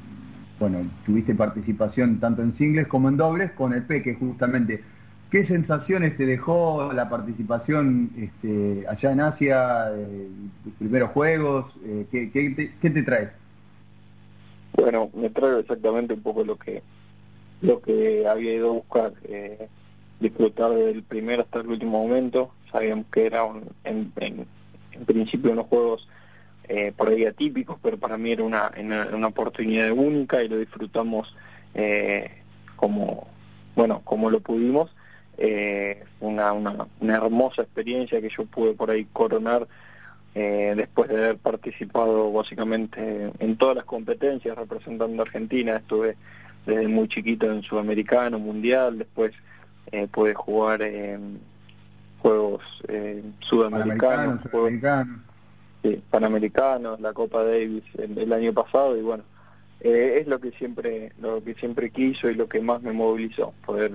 bueno, 0.59 0.79
tuviste 1.05 1.33
participación 1.35 2.19
tanto 2.19 2.41
en 2.41 2.53
singles 2.53 2.87
como 2.87 3.09
en 3.09 3.17
dobles 3.17 3.51
con 3.51 3.73
el 3.73 3.83
Peque 3.83 4.15
justamente. 4.15 4.83
¿Qué 5.31 5.45
sensaciones 5.45 6.17
te 6.17 6.25
dejó 6.25 6.91
la 6.91 7.09
participación 7.09 8.11
este, 8.17 8.85
allá 8.85 9.11
en 9.13 9.21
Asia, 9.21 9.89
eh, 9.95 10.27
tus 10.61 10.73
primeros 10.73 11.11
juegos? 11.11 11.71
Eh, 11.85 12.05
¿qué, 12.11 12.89
te, 12.89 13.01
traes? 13.01 13.31
Bueno, 14.73 15.09
me 15.13 15.29
traigo 15.29 15.59
exactamente 15.59 16.13
un 16.15 16.21
poco 16.21 16.43
lo 16.43 16.57
que 16.57 16.83
lo 17.61 17.81
que 17.81 18.27
había 18.27 18.55
ido 18.55 18.71
a 18.71 18.73
buscar, 18.73 19.13
eh, 19.23 19.69
disfrutar 20.19 20.71
del 20.71 21.01
primero 21.03 21.43
hasta 21.43 21.59
el 21.59 21.67
último 21.67 22.05
momento. 22.05 22.51
Sabíamos 22.69 23.05
que 23.09 23.27
eran 23.27 23.61
en, 23.85 24.11
principio 25.05 25.53
unos 25.53 25.67
juegos 25.67 26.09
eh, 26.67 26.91
por 26.91 27.07
ahí 27.07 27.23
atípicos, 27.23 27.77
pero 27.81 27.97
para 27.97 28.17
mí 28.17 28.31
era 28.31 28.43
una, 28.43 28.69
una 29.13 29.27
oportunidad 29.27 29.91
única 29.91 30.43
y 30.43 30.49
lo 30.49 30.57
disfrutamos 30.57 31.33
como 32.75 33.27
bueno 33.75 34.01
como 34.03 34.29
lo 34.29 34.41
pudimos 34.41 34.93
eh, 35.43 36.03
una, 36.19 36.53
una, 36.53 36.87
hermosa 37.15 37.63
experiencia 37.63 38.21
que 38.21 38.29
yo 38.29 38.45
pude 38.45 38.73
por 38.73 38.91
ahí 38.91 39.07
coronar 39.11 39.67
eh, 40.35 40.73
después 40.77 41.09
de 41.09 41.17
haber 41.17 41.37
participado 41.37 42.31
básicamente 42.31 43.31
en 43.39 43.57
todas 43.57 43.75
las 43.75 43.85
competencias 43.85 44.55
representando 44.55 45.21
a 45.21 45.25
Argentina. 45.25 45.77
Estuve 45.77 46.15
desde 46.67 46.87
muy 46.87 47.07
chiquito 47.07 47.51
en 47.51 47.63
sudamericano, 47.63 48.37
mundial, 48.37 48.99
después 48.99 49.33
eh, 49.91 50.07
puede 50.11 50.35
jugar 50.35 50.83
en 50.83 51.39
juegos 52.19 52.61
eh, 52.87 53.23
sudamericanos, 53.39 54.41
panamericanos, 56.11 56.99
la 56.99 57.13
Copa 57.13 57.43
Davis 57.43 57.83
el, 57.97 58.31
año 58.31 58.53
pasado 58.53 58.95
y 58.95 59.01
bueno, 59.01 59.23
eh, 59.79 60.19
es 60.21 60.27
lo 60.27 60.39
que 60.39 60.51
siempre 60.51 61.13
lo 61.19 61.43
que 61.43 61.55
siempre 61.55 61.89
quiso 61.89 62.29
y 62.29 62.35
lo 62.35 62.47
que 62.47 62.61
más 62.61 62.83
me 62.83 62.93
movilizó, 62.93 63.55
poder 63.65 63.93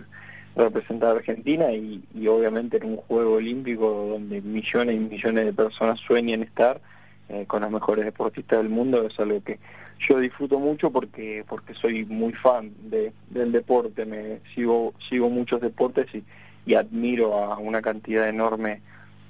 representar 0.57 1.11
a 1.11 1.19
Argentina 1.19 1.70
y, 1.73 2.03
y 2.15 2.27
obviamente 2.28 2.78
en 2.78 2.85
un 2.85 2.97
juego 2.97 3.35
olímpico 3.35 4.09
donde 4.11 4.41
millones 4.41 4.97
y 4.97 4.99
millones 4.99 5.45
de 5.45 5.53
personas 5.53 6.01
sueñan 6.01 6.43
estar 6.43 6.81
eh, 7.28 7.45
con 7.47 7.62
los 7.62 7.70
mejores 7.70 8.05
deportistas 8.05 8.59
del 8.59 8.70
mundo 8.70 9.07
es 9.07 9.19
algo 9.20 9.43
que 9.43 9.59
yo 9.99 10.19
disfruto 10.19 10.59
mucho 10.59 10.91
porque 10.91 11.45
porque 11.47 11.74
soy 11.74 12.05
muy 12.07 12.33
fan 12.33 12.73
de, 12.85 13.12
del 13.28 13.53
deporte 13.53 14.07
me 14.07 14.41
sigo 14.55 14.95
sigo 15.09 15.28
muchos 15.28 15.61
deportes 15.61 16.07
y, 16.15 16.24
y 16.65 16.74
admiro 16.74 17.35
a 17.35 17.59
una 17.59 17.83
cantidad 17.83 18.28
enorme 18.28 18.81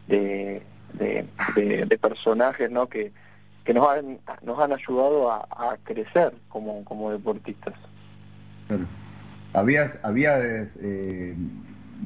de, 0.07 0.63
de, 0.95 1.99
personajes 2.01 2.71
¿no? 2.71 2.89
que, 2.89 3.11
que 3.65 3.75
nos 3.75 3.89
han 3.89 4.19
nos 4.43 4.61
han 4.61 4.73
ayudado 4.73 5.33
a, 5.33 5.77
crecer 5.83 6.33
como 6.49 6.85
como 6.85 7.11
deportistas 7.11 7.75
habías 9.57 9.99
habías 10.03 10.71
eh, 10.81 11.35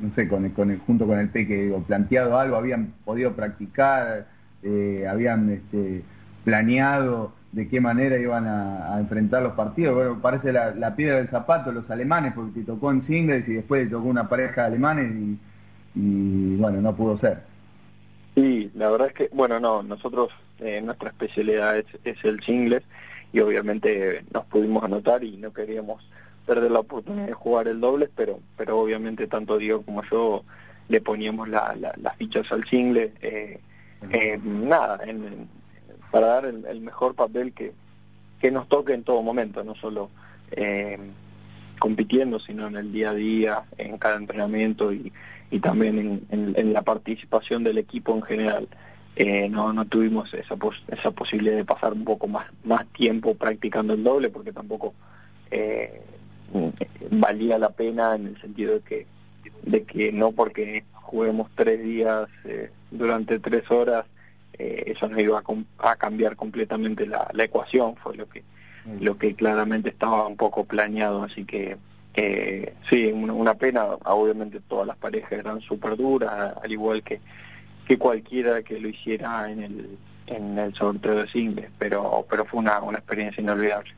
no 0.01 0.15
sé 0.15 0.29
con 0.29 0.45
el, 0.45 0.53
con 0.53 0.71
el, 0.71 0.79
junto 0.79 1.07
con 1.07 1.19
el 1.19 1.29
Peque 1.29 1.73
planteado 1.87 2.39
algo 2.39 2.57
habían 2.57 2.95
podido 3.05 3.35
practicar 3.35 4.27
eh, 4.63 5.07
habían 5.09 5.51
este, 5.51 6.03
planeado 6.45 7.33
de 7.53 7.69
qué 7.69 7.81
manera 7.81 8.17
iban 8.19 8.47
a, 8.47 8.99
enfrentar 9.01 9.43
los 9.43 9.55
partidos. 9.55 9.95
Bueno, 9.95 10.21
parece 10.21 10.53
la, 10.53 10.95
piedra 10.97 11.17
del 11.17 11.29
zapato 11.29 11.73
los 11.73 11.91
alemanes, 11.91 12.33
porque 12.35 12.61
tocó 12.61 12.91
en 12.91 13.03
singles 13.03 13.49
y 13.49 13.55
después 13.55 13.91
tocó 13.91 14.07
una 14.07 14.29
pareja 14.29 14.63
de 14.63 14.67
alemanes 14.69 15.13
y, 15.95 16.57
bueno, 16.57 16.81
no 16.81 16.95
pudo 16.95 17.19
ser. 17.19 17.43
Sí, 18.35 18.71
la 18.75 18.91
verdad 18.91 19.09
es 19.09 19.15
que, 19.15 19.31
bueno, 19.33 19.59
no, 19.59 19.83
nosotros, 19.83 20.31
eh, 20.61 20.81
nuestra 20.81 21.09
especialidad 21.09 21.77
es, 21.77 21.87
el 22.25 22.41
singles 22.43 22.83
y 23.33 23.41
obviamente 23.41 24.25
nos 24.33 24.45
pudimos 24.47 24.85
anotar 24.85 25.25
y 25.25 25.37
no 25.37 25.53
queríamos 25.53 26.09
perder 26.51 26.73
la 26.73 26.81
oportunidad 26.81 27.29
de 27.29 27.33
jugar 27.33 27.69
el 27.69 27.79
doble, 27.79 28.11
pero, 28.13 28.41
pero 28.57 28.81
obviamente 28.81 29.29
tanto 29.29 29.57
Diego 29.57 29.83
como 29.83 30.03
yo 30.11 30.43
le 30.89 31.01
poníamos 31.01 31.49
las 31.49 32.17
fichas 32.17 32.51
al 32.51 32.65
single. 32.65 33.13
Eh, 33.23 33.61
eh, 34.11 34.37
nada, 34.43 34.99
para 36.11 36.27
dar 36.27 36.47
el, 36.47 36.81
mejor 36.81 37.15
papel 37.15 37.53
que, 37.53 37.73
que 38.41 38.51
nos 38.51 38.67
toque 38.67 38.95
en 38.95 39.05
todo 39.05 39.23
momento, 39.23 39.63
no 39.63 39.77
solo 39.77 40.11
eh, 40.51 40.99
compitiendo, 41.79 42.41
sino 42.41 42.67
en 42.67 42.75
el 42.75 42.93
día 42.93 43.11
a 43.11 43.15
día, 43.15 43.63
en 43.79 43.97
cada 43.97 44.17
entrenamiento 44.17 44.93
y, 44.93 45.13
y 45.53 45.61
también 45.61 46.27
en, 46.31 46.73
la 46.73 46.83
participación 46.83 47.63
del 47.63 47.79
equipo 47.79 48.13
en 48.17 48.23
general. 48.23 48.69
Eh, 49.15 49.49
no, 49.49 49.73
no 49.73 49.85
tuvimos 49.85 50.35
esa, 50.35 50.57
esa 50.89 51.11
posibilidad 51.13 51.55
de 51.55 51.65
pasar 51.65 51.93
un 51.93 52.03
poco 52.03 52.27
más, 52.27 52.47
más 52.65 52.89
tiempo 52.89 53.37
practicando 53.37 53.95
el 53.95 54.03
doble 54.03 54.31
porque 54.31 54.53
tampoco 54.53 54.95
eh, 55.53 56.03
valía 57.11 57.59
la 57.59 57.71
pena 57.71 58.15
en 58.15 58.29
el 58.29 58.41
sentido 58.41 58.75
de 58.75 58.81
que, 58.81 59.07
de 59.63 59.85
que 59.85 60.13
no 60.13 60.33
porque 60.33 60.85
juguemos 60.93 61.51
tres 61.55 61.83
días 61.83 62.29
eh, 62.45 62.71
durante 62.91 63.39
tres 63.39 63.71
horas, 63.71 64.07
eh, 64.59 64.85
eso 64.87 65.09
nos 65.09 65.21
iba 65.21 65.43
a, 65.79 65.97
cambiar 65.97 66.37
completamente 66.37 67.07
la, 67.07 67.31
ecuación, 67.37 67.97
fue 67.97 68.17
lo 68.17 68.29
que 68.29 68.43
mm. 68.85 69.03
lo 69.03 69.19
que 69.19 69.35
claramente 69.35 69.91
estaba 69.91 70.27
un 70.27 70.37
poco 70.37 70.65
planeado, 70.65 71.23
así 71.23 71.45
que 71.45 71.77
eh, 72.15 72.75
sí, 72.89 73.07
una, 73.13 73.55
pena, 73.55 73.85
obviamente 74.05 74.61
todas 74.69 74.87
las 74.87 74.97
parejas 74.97 75.33
eran 75.33 75.61
súper 75.61 75.97
duras, 75.97 76.55
al 76.63 76.73
igual 76.73 77.03
que, 77.03 77.21
que 77.87 77.99
cualquiera 77.99 78.63
que 78.63 78.81
lo 78.81 78.89
hiciera 78.89 79.51
en 79.51 79.63
el, 79.63 79.99
en 80.27 80.59
el 80.59 80.75
sorteo 80.75 81.17
de 81.17 81.29
singles, 81.29 81.71
pero, 81.79 82.27
pero 82.29 82.45
fue 82.45 82.61
una, 82.61 82.81
una 82.81 82.99
experiencia 82.99 83.41
inolvidable. 83.41 83.93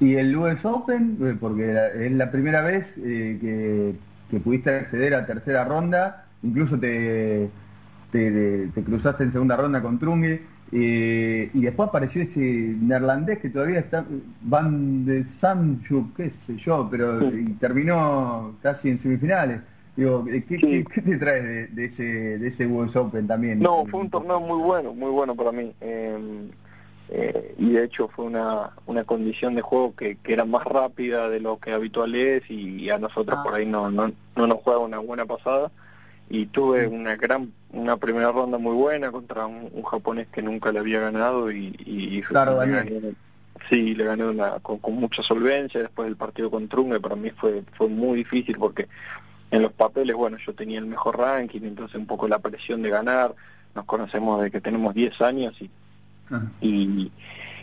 ¿Y 0.00 0.16
el 0.16 0.36
US 0.36 0.64
Open? 0.64 1.18
Eh, 1.22 1.36
porque 1.38 1.76
es 1.94 2.12
la 2.12 2.30
primera 2.30 2.62
vez 2.62 2.94
que 2.94 3.94
que 4.30 4.40
pudiste 4.40 4.70
acceder 4.70 5.14
a 5.14 5.26
tercera 5.26 5.64
ronda, 5.64 6.26
incluso 6.42 6.78
te, 6.78 7.48
te, 8.10 8.70
cruzaste 8.84 9.24
en 9.24 9.32
segunda 9.32 9.56
ronda 9.56 9.82
con 9.82 9.98
Trungue, 9.98 10.42
eh, 10.72 11.50
y 11.52 11.60
después 11.60 11.88
apareció 11.88 12.22
ese 12.22 12.40
neerlandés 12.40 13.38
que 13.38 13.50
todavía 13.50 13.78
está, 13.78 14.04
Van 14.42 15.04
de 15.04 15.24
Sancho, 15.24 16.08
qué 16.16 16.30
sé 16.30 16.56
yo, 16.56 16.88
pero 16.90 17.20
terminó 17.60 18.56
casi 18.62 18.90
en 18.90 18.98
semifinales. 18.98 19.60
Digo, 19.96 20.24
¿qué, 20.24 20.84
¿qué, 20.92 21.02
te 21.02 21.16
traes 21.18 21.72
de, 21.72 21.84
ese 21.84 22.38
de 22.38 22.48
ese 22.48 22.66
US 22.66 22.96
Open 22.96 23.28
también? 23.28 23.60
No, 23.60 23.86
fue 23.86 24.00
un 24.00 24.10
torneo 24.10 24.40
muy 24.40 24.60
bueno, 24.60 24.92
muy 24.92 25.10
bueno 25.10 25.36
para 25.36 25.52
mí. 25.52 25.72
Em, 25.80 26.48
eh, 27.10 27.54
y 27.58 27.70
de 27.70 27.84
hecho 27.84 28.08
fue 28.08 28.24
una, 28.24 28.70
una 28.86 29.04
condición 29.04 29.54
de 29.54 29.62
juego 29.62 29.94
que, 29.94 30.16
que, 30.16 30.32
era 30.32 30.44
más 30.44 30.64
rápida 30.64 31.28
de 31.28 31.40
lo 31.40 31.58
que 31.58 31.72
habitual 31.72 32.14
es 32.14 32.42
y, 32.50 32.88
a 32.90 32.98
nosotros 32.98 33.38
por 33.44 33.54
ahí 33.54 33.66
no, 33.66 33.90
no, 33.90 34.10
no 34.36 34.46
nos 34.46 34.58
juega 34.60 34.78
una 34.78 34.98
buena 34.98 35.26
pasada. 35.26 35.70
Y 36.30 36.46
tuve 36.46 36.86
una 36.86 37.16
gran 37.16 37.52
una 37.70 37.96
primera 37.96 38.32
ronda 38.32 38.56
muy 38.56 38.74
buena 38.74 39.10
contra 39.10 39.46
un, 39.46 39.82
japonés 39.82 40.28
que 40.28 40.42
nunca 40.42 40.72
le 40.72 40.78
había 40.78 41.00
ganado 41.00 41.50
y, 41.50 41.74
y 41.84 42.22
claro, 42.22 42.64
le 42.64 42.72
gané, 42.72 43.14
sí 43.68 43.94
le 43.94 44.04
gané 44.04 44.24
una, 44.24 44.58
con, 44.60 44.80
mucha 44.94 45.22
solvencia 45.22 45.80
después 45.80 46.06
del 46.06 46.16
partido 46.16 46.50
con 46.50 46.68
Trunga 46.68 47.00
para 47.00 47.16
mí 47.16 47.30
fue 47.30 47.62
fue 47.76 47.88
muy 47.88 48.18
difícil 48.18 48.56
porque 48.58 48.88
en 49.50 49.62
los 49.62 49.72
papeles 49.72 50.14
bueno 50.14 50.36
yo 50.38 50.54
tenía 50.54 50.78
el 50.78 50.86
mejor 50.86 51.18
ranking 51.18 51.62
entonces 51.62 51.96
un 51.96 52.06
poco 52.06 52.28
la 52.28 52.38
presión 52.38 52.80
de 52.82 52.90
ganar. 52.90 53.34
Nos 53.74 53.86
conocemos 53.86 54.40
de 54.40 54.52
que 54.52 54.60
tenemos 54.60 54.94
10 54.94 55.20
años 55.20 55.60
y 55.60 55.68
y, 56.60 57.10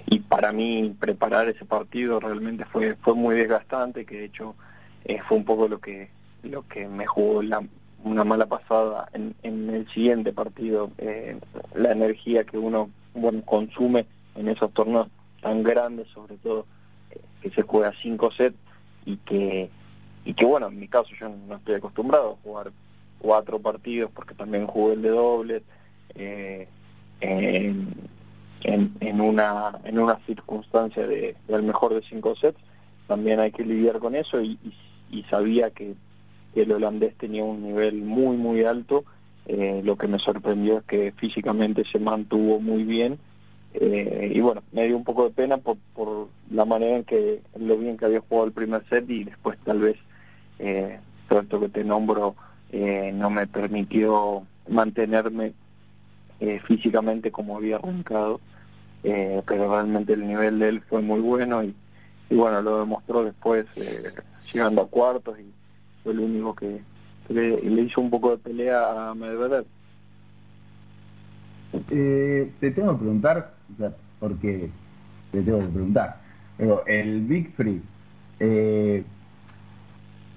y 0.06 0.20
para 0.20 0.52
mí 0.52 0.96
preparar 1.00 1.50
ese 1.50 1.66
partido 1.66 2.20
realmente 2.20 2.66
fue 2.66 2.96
fue 2.96 3.16
muy 3.16 3.36
desgastante 3.36 4.06
que 4.06 4.18
de 4.18 4.26
hecho 4.26 4.56
eh, 5.06 5.20
fue 5.28 5.38
un 5.38 5.46
poco 5.46 5.68
lo 5.68 5.80
que 5.80 6.10
lo 6.44 6.68
que 6.68 6.88
me 6.88 7.06
jugó 7.06 7.42
la, 7.42 7.64
una 8.04 8.24
mala 8.24 8.48
pasada 8.48 9.10
en, 9.14 9.36
en 9.44 9.70
el 9.70 9.88
siguiente 9.90 10.34
partido. 10.34 10.92
Eh, 10.98 11.38
la 11.76 11.92
energía 11.92 12.44
que 12.44 12.58
uno 12.58 12.90
bueno 13.14 13.44
consume 13.44 14.06
en 14.36 14.48
esos 14.48 14.72
torneos 14.74 15.08
tan 15.42 15.64
grandes 15.64 16.08
sobre 16.10 16.38
todo 16.38 16.66
eh, 17.12 17.20
que 17.42 17.50
se 17.50 17.62
juega 17.64 17.94
cinco 18.02 18.32
sets 18.32 18.58
y 19.06 19.18
que 19.18 19.70
y 20.24 20.34
que 20.34 20.46
bueno 20.46 20.68
en 20.68 20.80
mi 20.80 20.88
caso 20.88 21.10
yo 21.20 21.30
no 21.30 21.56
estoy 21.56 21.76
acostumbrado 21.76 22.34
a 22.34 22.44
jugar 22.44 22.72
cuatro 23.20 23.60
partidos 23.60 24.12
porque 24.14 24.34
también 24.34 24.68
jugué 24.68 24.94
el 24.94 25.02
de 25.02 25.10
doble 25.10 25.64
eh, 26.16 26.68
en, 27.20 27.94
en, 28.64 29.22
una, 29.22 29.80
en 29.84 30.00
una 30.00 30.20
circunstancia 30.26 31.08
de, 31.08 31.36
del 31.48 31.64
mejor 31.64 31.94
de 31.94 32.02
cinco 32.02 32.36
sets, 32.36 32.60
también 33.08 33.40
hay 33.40 33.52
que 33.52 33.64
lidiar 33.64 34.00
con 34.00 34.16
eso 34.16 34.42
y, 34.42 34.58
y, 35.10 35.24
sabía 35.24 35.72
que, 35.72 35.96
el 36.54 36.72
holandés 36.72 37.16
tenía 37.16 37.46
un 37.46 37.64
nivel 37.64 38.02
muy, 38.02 38.36
muy 38.36 38.64
alto. 38.64 39.06
Eh, 39.46 39.82
lo 39.86 39.98
que 39.98 40.08
me 40.08 40.20
sorprendió 40.20 40.80
es 40.80 40.84
que 40.84 41.14
físicamente 41.14 41.86
se 41.86 41.98
mantuvo 41.98 42.60
muy 42.60 42.84
bien. 42.84 43.20
Eh, 43.74 44.34
y 44.36 44.42
bueno, 44.42 44.62
me 44.74 44.86
dio 44.86 44.98
un 44.98 45.06
poco 45.06 45.24
de 45.24 45.30
pena 45.30 45.58
por, 45.58 45.78
por 45.94 46.28
la 46.52 46.66
manera 46.66 46.98
en 46.98 47.04
que 47.06 47.42
lo 47.58 47.78
bien 47.78 47.96
que 47.96 48.04
había 48.04 48.20
jugado 48.20 48.48
el 48.48 48.52
primer 48.52 48.84
set 48.90 49.10
y 49.10 49.24
después 49.24 49.58
tal 49.64 49.80
vez 49.80 49.96
eh, 50.60 51.00
todo 51.28 51.62
que 51.62 51.70
te 51.70 51.84
nombro 51.84 52.36
eh, 52.72 53.12
no 53.14 53.30
me 53.30 53.48
permitió 53.48 54.46
mantenerme 54.68 55.54
eh, 56.40 56.60
físicamente 56.66 57.32
como 57.32 57.58
había 57.58 57.78
arrancado 57.78 58.40
eh, 59.04 59.42
pero 59.46 59.70
realmente 59.70 60.14
el 60.14 60.28
nivel 60.28 60.60
de 60.60 60.70
él 60.70 60.82
fue 60.82 61.02
muy 61.02 61.20
bueno 61.20 61.64
y, 61.64 61.76
bueno, 62.30 62.62
lo 62.62 62.80
demostró 62.80 63.24
después 63.24 63.66
eh, 63.76 64.22
llegando 64.54 64.82
a 64.82 64.88
cuartos 64.88 65.40
y 65.40 65.52
fue 66.04 66.14
el 66.14 66.20
único 66.20 66.56
que, 66.56 66.82
le, 67.30 67.82
hizo 67.82 68.02
un 68.02 68.10
poco 68.10 68.32
de 68.32 68.38
pelea 68.38 69.10
a 69.10 69.16
Medvedev. 69.16 69.66
Eh, 71.90 72.52
te 72.60 72.72
tengo 72.72 72.94
que 72.94 73.00
preguntar, 73.00 73.54
porque 74.20 74.70
te 75.32 75.42
tengo 75.42 75.60
que 75.60 75.68
preguntar, 75.68 76.22
pero 76.58 76.86
el 76.86 77.22
Big 77.22 77.54
Free 77.56 77.82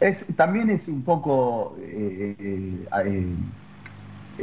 es, 0.00 0.26
también 0.36 0.70
es 0.70 0.88
un 0.88 1.02
poco 1.02 1.76
eh, 1.80 2.86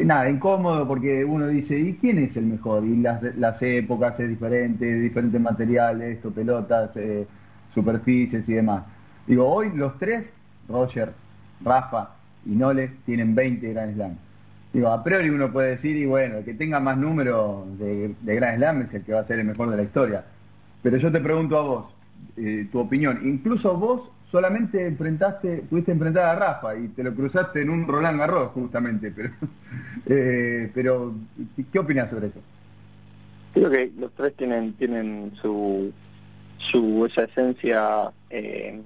nada, 0.04 0.30
incómodo 0.30 0.88
porque 0.88 1.26
uno 1.26 1.48
dice, 1.48 1.80
¿y 1.80 1.94
quién 1.94 2.20
es 2.20 2.38
el 2.38 2.46
mejor? 2.46 2.86
Y 2.86 2.98
las, 2.98 3.22
las 3.38 3.62
épocas 3.62 4.20
es 4.20 4.30
diferente, 4.30 4.86
diferentes 4.96 5.40
materiales, 5.40 6.18
esto, 6.18 6.32
pelotas, 6.32 6.96
eh, 6.98 7.28
superficies 7.74 8.48
y 8.50 8.54
demás. 8.54 8.84
Digo, 9.28 9.48
hoy 9.48 9.72
los 9.76 9.98
tres, 10.00 10.34
Roger, 10.68 11.14
Rafa 11.64 12.16
y 12.46 12.52
Nole, 12.52 12.92
tienen 13.06 13.36
20 13.36 13.74
Grand 13.74 13.94
Slam. 13.96 14.18
Digo, 14.74 14.88
a 14.88 15.04
priori 15.04 15.30
uno 15.30 15.52
puede 15.52 15.72
decir, 15.72 15.98
y 15.98 16.06
bueno, 16.06 16.38
el 16.38 16.46
que 16.46 16.54
tenga 16.54 16.80
más 16.80 16.98
número 16.98 17.68
de, 17.78 18.16
de 18.22 18.36
Grand 18.36 18.58
Slam 18.58 18.82
es 18.84 18.94
el 18.94 19.04
que 19.04 19.14
va 19.14 19.20
a 19.20 19.26
ser 19.26 19.40
el 19.40 19.46
mejor 19.46 19.70
de 19.70 19.78
la 19.78 19.84
historia. 19.84 20.26
Pero 20.82 20.98
yo 20.98 21.12
te 21.12 21.20
pregunto 21.20 21.58
a 21.58 21.62
vos, 21.62 21.86
eh, 22.38 22.68
tu 22.72 22.80
opinión. 22.80 23.20
Incluso 23.24 23.78
vos 23.78 24.10
solamente 24.32 24.88
enfrentaste, 24.88 25.64
pudiste 25.70 25.92
enfrentar 25.92 26.26
a 26.26 26.40
Rafa 26.40 26.76
y 26.76 26.88
te 26.90 27.04
lo 27.04 27.14
cruzaste 27.14 27.62
en 27.62 27.70
un 27.70 27.88
Roland 27.88 28.18
Garros 28.18 28.52
justamente, 28.54 29.12
pero, 29.12 29.30
eh, 30.06 30.72
pero 30.74 31.14
¿qué 31.72 31.80
opinas 31.80 32.10
sobre 32.10 32.28
eso? 32.28 32.40
Creo 33.54 33.70
que 33.70 33.92
los 33.98 34.14
tres 34.14 34.34
tienen 34.36 34.74
tienen 34.74 35.34
su 35.42 35.92
su 36.58 37.06
esa 37.06 37.24
esencia 37.24 38.12
eh, 38.30 38.80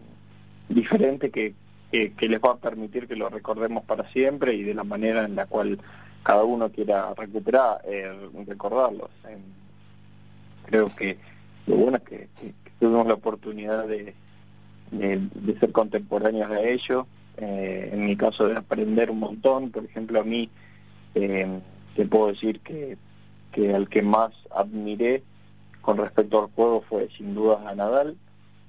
diferente 0.69 1.29
que, 1.29 1.53
que, 1.91 2.29
les 2.29 2.39
va 2.39 2.51
a 2.51 2.57
permitir 2.57 3.07
que 3.07 3.15
lo 3.15 3.29
recordemos 3.29 3.83
para 3.83 4.09
siempre 4.11 4.53
y 4.53 4.63
de 4.63 4.73
la 4.73 4.83
manera 4.83 5.25
en 5.25 5.35
la 5.35 5.45
cual 5.45 5.79
cada 6.23 6.43
uno 6.43 6.69
quiera 6.71 7.13
recuperar, 7.13 7.81
eh, 7.85 8.11
recordarlos. 8.47 9.09
creo 10.65 10.87
que 10.97 11.17
lo 11.67 11.75
bueno 11.75 11.97
es 11.97 12.03
que, 12.03 12.29
tuvimos 12.79 13.07
la 13.07 13.13
oportunidad 13.13 13.87
de, 13.87 14.15
de, 14.91 15.57
ser 15.59 15.71
contemporáneos 15.71 16.49
de 16.49 16.73
ellos, 16.73 17.05
eh, 17.37 17.89
en 17.91 18.05
mi 18.05 18.15
caso 18.15 18.47
de 18.47 18.57
aprender 18.57 19.11
un 19.11 19.19
montón, 19.19 19.71
por 19.71 19.83
ejemplo 19.83 20.19
a 20.19 20.23
mí 20.23 20.49
eh, 21.15 21.59
te 21.95 22.05
puedo 22.05 22.27
decir 22.27 22.59
que, 22.61 22.97
que 23.51 23.73
al 23.73 23.89
que 23.89 24.01
más 24.01 24.31
admiré 24.51 25.23
con 25.85 25.97
respecto 25.97 26.39
al 26.39 26.47
juego 26.47 26.83
fue 26.89 27.07
sin 27.15 27.35
duda 27.35 27.61
a 27.69 27.75
Nadal. 27.75 28.17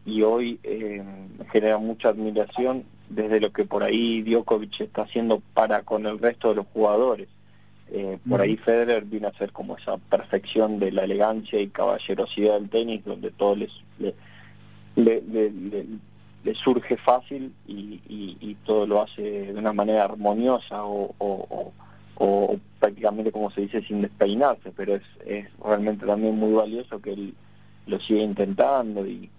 Y 0.05 0.22
hoy 0.22 0.60
eh, 0.62 1.02
genera 1.51 1.78
mucha 1.78 2.10
admiración 2.10 2.84
desde 3.09 3.40
lo 3.40 3.52
que 3.52 3.64
por 3.64 3.82
ahí 3.82 4.22
Djokovic 4.22 4.82
está 4.82 5.02
haciendo 5.02 5.40
para 5.55 5.82
con 5.82 6.06
el 6.06 6.18
resto 6.18 6.51
de 6.51 6.56
los 6.56 6.66
jugadores. 6.66 7.28
Eh, 7.90 8.18
por 8.28 8.40
ahí 8.40 8.56
Federer 8.56 9.05
vino 9.05 9.28
a 9.28 9.32
ser 9.32 9.52
como 9.52 9.76
esa 9.76 9.97
perfección 9.97 10.78
de 10.78 10.93
la 10.93 11.05
elegancia 11.05 11.60
y 11.60 11.68
caballerosidad 11.68 12.55
del 12.55 12.68
tenis, 12.68 13.05
donde 13.05 13.30
todo 13.30 13.56
les, 13.56 13.72
le, 14.97 15.23
le, 16.44 16.55
surge 16.55 16.97
fácil 16.97 17.52
y, 17.66 18.01
y, 18.09 18.56
todo 18.64 18.86
lo 18.86 19.02
hace 19.02 19.23
de 19.23 19.59
una 19.59 19.73
manera 19.73 20.05
armoniosa 20.05 20.85
o, 20.85 21.14
o, 21.18 21.73
o, 22.16 22.56
prácticamente 22.78 23.32
como 23.32 23.51
se 23.51 23.62
dice 23.62 23.82
sin 23.82 24.02
despeinarse, 24.02 24.73
pero 24.73 24.94
es, 24.94 25.02
es 25.27 25.47
realmente 25.62 26.06
también 26.06 26.36
muy 26.36 26.52
valioso 26.52 27.01
que 27.01 27.12
él 27.12 27.35
lo 27.86 28.01
siga 28.01 28.23
intentando 28.23 29.06
y, 29.06 29.31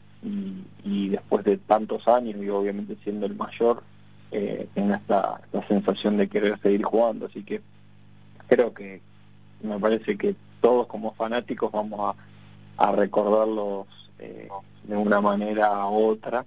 después 1.10 1.46
de 1.46 1.58
tantos 1.58 2.08
años 2.08 2.42
y 2.42 2.50
obviamente 2.50 2.98
siendo 3.04 3.26
el 3.26 3.36
mayor, 3.36 3.84
eh, 4.32 4.68
tenga 4.74 4.98
esta, 4.98 5.42
sensación 5.68 6.18
de 6.18 6.28
querer 6.28 6.60
seguir 6.60 6.84
jugando. 6.84 7.28
Así 7.28 7.44
que 7.44 7.62
creo 8.48 8.74
que 8.74 9.02
me 9.62 9.80
parece 9.80 10.18
que 10.18 10.36
todos 10.62 10.88
como 10.88 11.14
fanáticos 11.14 11.72
vamos 11.72 12.16
a, 12.78 12.86
a 12.86 12.92
recordarlos 12.92 13.88
eh, 14.20 14.48
de 14.88 14.98
una 14.98 15.22
manera 15.22 15.86
u 15.88 16.08
otra 16.08 16.46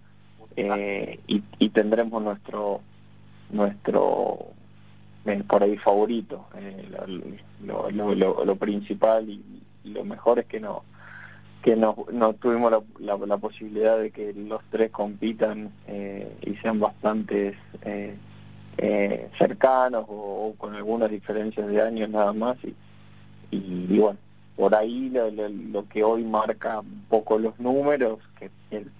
eh, 0.56 1.20
y, 1.26 1.42
y, 1.58 1.68
tendremos 1.68 2.22
nuestro 2.22 2.80
nuestro 3.50 4.46
eh, 5.26 5.42
por 5.48 5.62
ahí 5.62 5.76
favorito. 5.76 6.46
Lo, 7.62 7.90
lo, 7.90 8.14
lo, 8.14 8.44
lo, 8.44 8.56
principal 8.56 9.28
y, 9.28 9.62
y, 9.84 9.90
lo 9.90 10.04
mejor 10.04 10.38
es 10.40 10.46
que 10.46 10.60
no 10.60 10.82
que 11.62 11.76
no, 11.76 12.06
no 12.12 12.32
tuvimos 12.34 12.72
la, 12.98 13.16
la, 13.16 13.36
posibilidad 13.36 13.98
de 13.98 14.10
que 14.10 14.32
los 14.32 14.62
tres 14.70 14.90
compitan 14.90 15.70
eh, 15.86 16.36
y 16.42 16.54
sean 16.56 16.80
bastante 16.80 17.54
eh, 17.84 18.16
eh, 18.78 19.28
cercanos 19.36 20.06
o, 20.08 20.54
con 20.56 20.74
algunas 20.74 21.10
diferencias 21.10 21.66
de 21.66 21.82
años 21.82 22.08
nada 22.08 22.32
más 22.32 22.56
y, 22.64 22.74
y, 23.50 23.98
bueno 23.98 24.18
por 24.61 24.74
ahí 24.74 25.09
lo, 25.09 25.89
que 25.89 26.05
hoy 26.05 26.23
marca 26.23 26.81
un 26.81 27.07
poco 27.09 27.39
los 27.39 27.59
números 27.59 28.19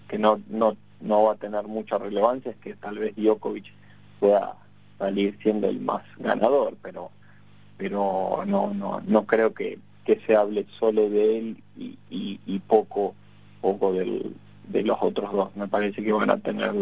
que, 0.09 0.19
no, 0.19 0.41
no, 0.49 0.75
no 1.03 1.25
va 1.25 1.33
a 1.33 1.37
tener 1.37 1.65
mucha 1.65 1.99
relevancia 1.99 2.53
es 2.53 2.57
que 2.57 2.73
tal 2.77 2.99
vez 2.99 3.15
Djokovic 3.15 3.67
pueda 4.19 4.55
salir 4.99 5.37
siendo 5.43 5.69
el 5.69 5.79
más 5.79 6.03
ganador 6.17 6.79
pero 6.81 7.11
pero 7.77 8.43
no 8.47 8.73
no 8.73 9.03
no 9.07 9.27
creo 9.27 9.53
que 9.53 9.79
que 10.07 10.19
se 10.27 10.35
hable 10.35 10.65
solo 10.79 11.11
de 11.11 11.39
él 11.39 11.63
y, 11.77 11.99
y, 12.09 12.59
poco 12.61 13.15
poco 13.61 13.93
del, 13.93 14.35
de 14.67 14.83
los 14.83 14.97
otros 15.01 15.31
dos. 15.31 15.55
Me 15.57 15.69
parece 15.69 16.03
que 16.03 16.11
van 16.11 16.31
a 16.31 16.39
tener 16.39 16.73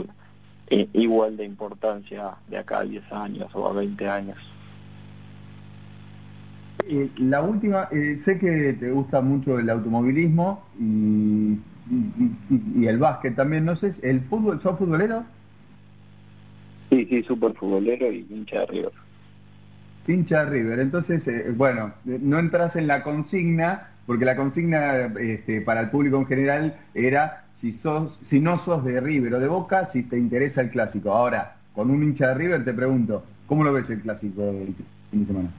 eh, 0.71 0.89
igual 0.93 1.37
de 1.37 1.45
importancia 1.45 2.37
de 2.47 2.59
acá 2.59 2.79
a 2.79 2.85
10 2.85 3.13
años 3.13 3.51
o 3.55 3.67
a 3.67 3.73
20 3.73 4.09
años. 4.09 4.39
Eh, 6.91 7.11
la 7.19 7.43
última, 7.43 7.89
eh, 7.93 8.19
sé 8.25 8.39
que 8.39 8.73
te 8.73 8.91
gusta 8.91 9.21
mucho 9.21 9.59
el 9.59 9.69
automovilismo 9.69 10.65
y, 10.81 11.59
y, 12.51 12.87
el 12.87 12.99
básquet 12.99 13.37
también, 13.37 13.67
no 13.67 13.77
sé, 13.77 13.93
¿el 14.03 14.23
fútbol, 14.23 14.61
sos 14.61 14.79
futbolero? 14.79 15.25
Sí, 16.89 17.07
sí, 17.11 17.23
súper 17.23 17.53
futbolero 17.53 18.11
y 18.11 18.27
hincha 18.31 18.61
de 18.61 18.67
River 18.67 18.93
hincha 20.13 20.45
River. 20.45 20.81
Entonces, 20.81 21.27
eh, 21.29 21.53
bueno, 21.55 21.93
no 22.05 22.39
entras 22.39 22.77
en 22.77 22.87
la 22.87 23.03
consigna, 23.03 23.91
porque 24.07 24.25
la 24.25 24.37
consigna 24.37 25.13
este, 25.21 25.61
para 25.61 25.81
el 25.81 25.91
público 25.91 26.17
en 26.17 26.27
general 26.27 26.79
era 26.95 27.45
si 27.53 27.73
sos, 27.73 28.19
si 28.23 28.41
no 28.41 28.59
sos 28.59 28.85
de 28.85 29.01
River 29.01 29.35
o 29.35 29.41
de 29.41 29.49
Boca, 29.49 29.87
si 29.87 30.05
te 30.05 30.19
interesa 30.19 30.63
el 30.63 30.71
clásico. 30.71 31.13
Ahora, 31.13 31.57
con 31.75 31.91
un 31.91 32.03
hincha 32.03 32.29
de 32.29 32.35
River 32.35 32.65
te 32.65 32.73
pregunto, 32.73 33.23
¿cómo 33.47 33.65
lo 33.65 33.73
ves 33.73 33.91
el 33.91 34.01
clásico 34.01 34.43
del 34.43 34.75
fin 35.11 35.21
de 35.21 35.27
semana? 35.27 35.51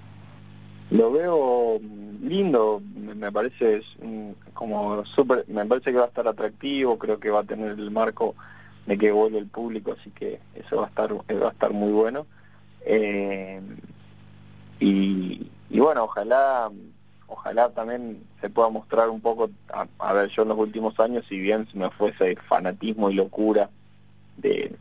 Lo 0.91 1.11
veo 1.11 1.80
lindo, 2.22 2.82
me 2.95 3.32
parece 3.32 3.82
como 4.53 5.06
súper, 5.06 5.45
me 5.48 5.66
parece 5.66 5.91
que 5.91 5.98
va 5.98 6.06
a 6.06 6.07
estar 6.07 6.28
atractivo, 6.28 6.98
creo 6.98 7.20
que 7.20 7.30
va 7.30 7.40
a 7.40 7.44
tener 7.44 7.72
el 7.72 7.91
marco 7.91 8.36
de 8.86 8.98
que 8.98 9.11
vuelve 9.11 9.38
el 9.38 9.48
público, 9.48 9.95
así 9.99 10.10
que 10.11 10.40
eso 10.56 10.78
va 10.78 10.86
a 10.86 10.90
estar 10.90 11.14
va 11.14 11.48
a 11.48 11.52
estar 11.52 11.72
muy 11.72 11.91
bueno. 11.91 12.26
Eh, 12.82 13.61
y, 14.80 15.49
bueno, 15.70 16.06
ojalá 16.06 16.72
ojalá 17.28 17.70
también 17.70 18.24
se 18.41 18.49
pueda 18.49 18.70
mostrar 18.70 19.10
un 19.10 19.22
poco, 19.22 19.52
a, 19.99 20.14
ver, 20.14 20.30
yo 20.30 20.41
en 20.41 20.49
los 20.49 20.57
últimos 20.57 20.99
años, 20.99 21.24
si 21.30 21.40
bien 21.40 21.68
se 21.72 21.78
me 21.78 21.91
fue 21.91 22.10
ese 22.10 22.36
fanatismo 22.48 23.11
y 23.11 23.14
locura 23.14 23.70
de, 24.38 24.76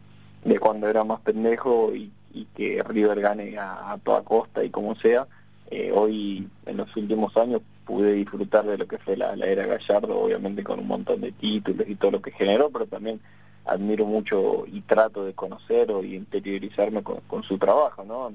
de 0.45 0.59
cuando 0.59 0.89
era 0.89 1.05
más 1.05 1.21
pendejo 1.21 1.93
y 1.95 2.11
que 2.55 2.83
River 2.83 3.21
gane 3.21 3.59
a, 3.59 3.99
toda 4.03 4.23
costa 4.23 4.65
y 4.65 4.71
como 4.71 4.95
sea, 4.97 5.27
eh, 5.71 5.93
hoy 5.95 6.49
en 6.67 6.77
los 6.77 6.95
últimos 6.97 7.37
años 7.37 7.63
pude 7.85 8.13
disfrutar 8.13 8.65
de 8.67 8.79
lo 8.79 8.87
que 8.87 8.99
fue 8.99 9.17
la, 9.17 9.35
era 9.35 9.67
Gallardo, 9.67 10.19
obviamente 10.19 10.63
con 10.63 10.79
un 10.79 10.87
montón 10.87 11.21
de 11.21 11.33
títulos 11.33 11.89
y 11.89 11.95
todo 11.95 12.13
lo 12.13 12.23
que 12.23 12.33
generó, 12.33 12.71
pero 12.71 12.87
también 12.87 13.21
admiro 13.65 14.07
mucho 14.07 14.65
y 14.67 14.81
trato 14.83 15.25
de 15.25 15.35
conocer 15.35 15.91
o 15.91 16.03
interiorizarme 16.03 17.03
con, 17.03 17.43
su 17.43 17.59
trabajo, 17.59 18.05
¿no? 18.05 18.33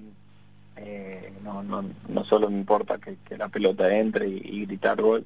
Eh, 0.76 1.32
no, 1.44 1.64
no, 1.64 1.84
no 2.08 2.24
solo 2.24 2.50
me 2.50 2.58
importa 2.58 2.98
que, 3.00 3.18
la 3.38 3.50
pelota 3.50 3.96
entre 3.96 4.28
y, 4.28 4.66
gritar 4.66 5.02
gol. 5.02 5.26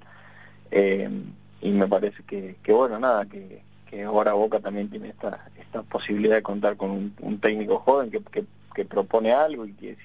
Eh, 0.71 1.09
y 1.61 1.71
me 1.71 1.87
parece 1.87 2.23
que, 2.23 2.55
que 2.63 2.71
bueno, 2.71 2.99
nada, 2.99 3.25
que, 3.25 3.61
que 3.89 4.03
ahora 4.03 4.33
Boca 4.33 4.59
también 4.59 4.89
tiene 4.89 5.09
esta, 5.09 5.49
esta 5.59 5.81
posibilidad 5.83 6.35
de 6.35 6.43
contar 6.43 6.77
con 6.77 7.13
un, 7.19 7.39
técnico 7.39 7.79
joven 7.79 8.11
que, 8.11 8.21
que, 8.73 8.85
propone 8.85 9.31
algo 9.31 9.65
y 9.65 9.73
que 9.73 9.97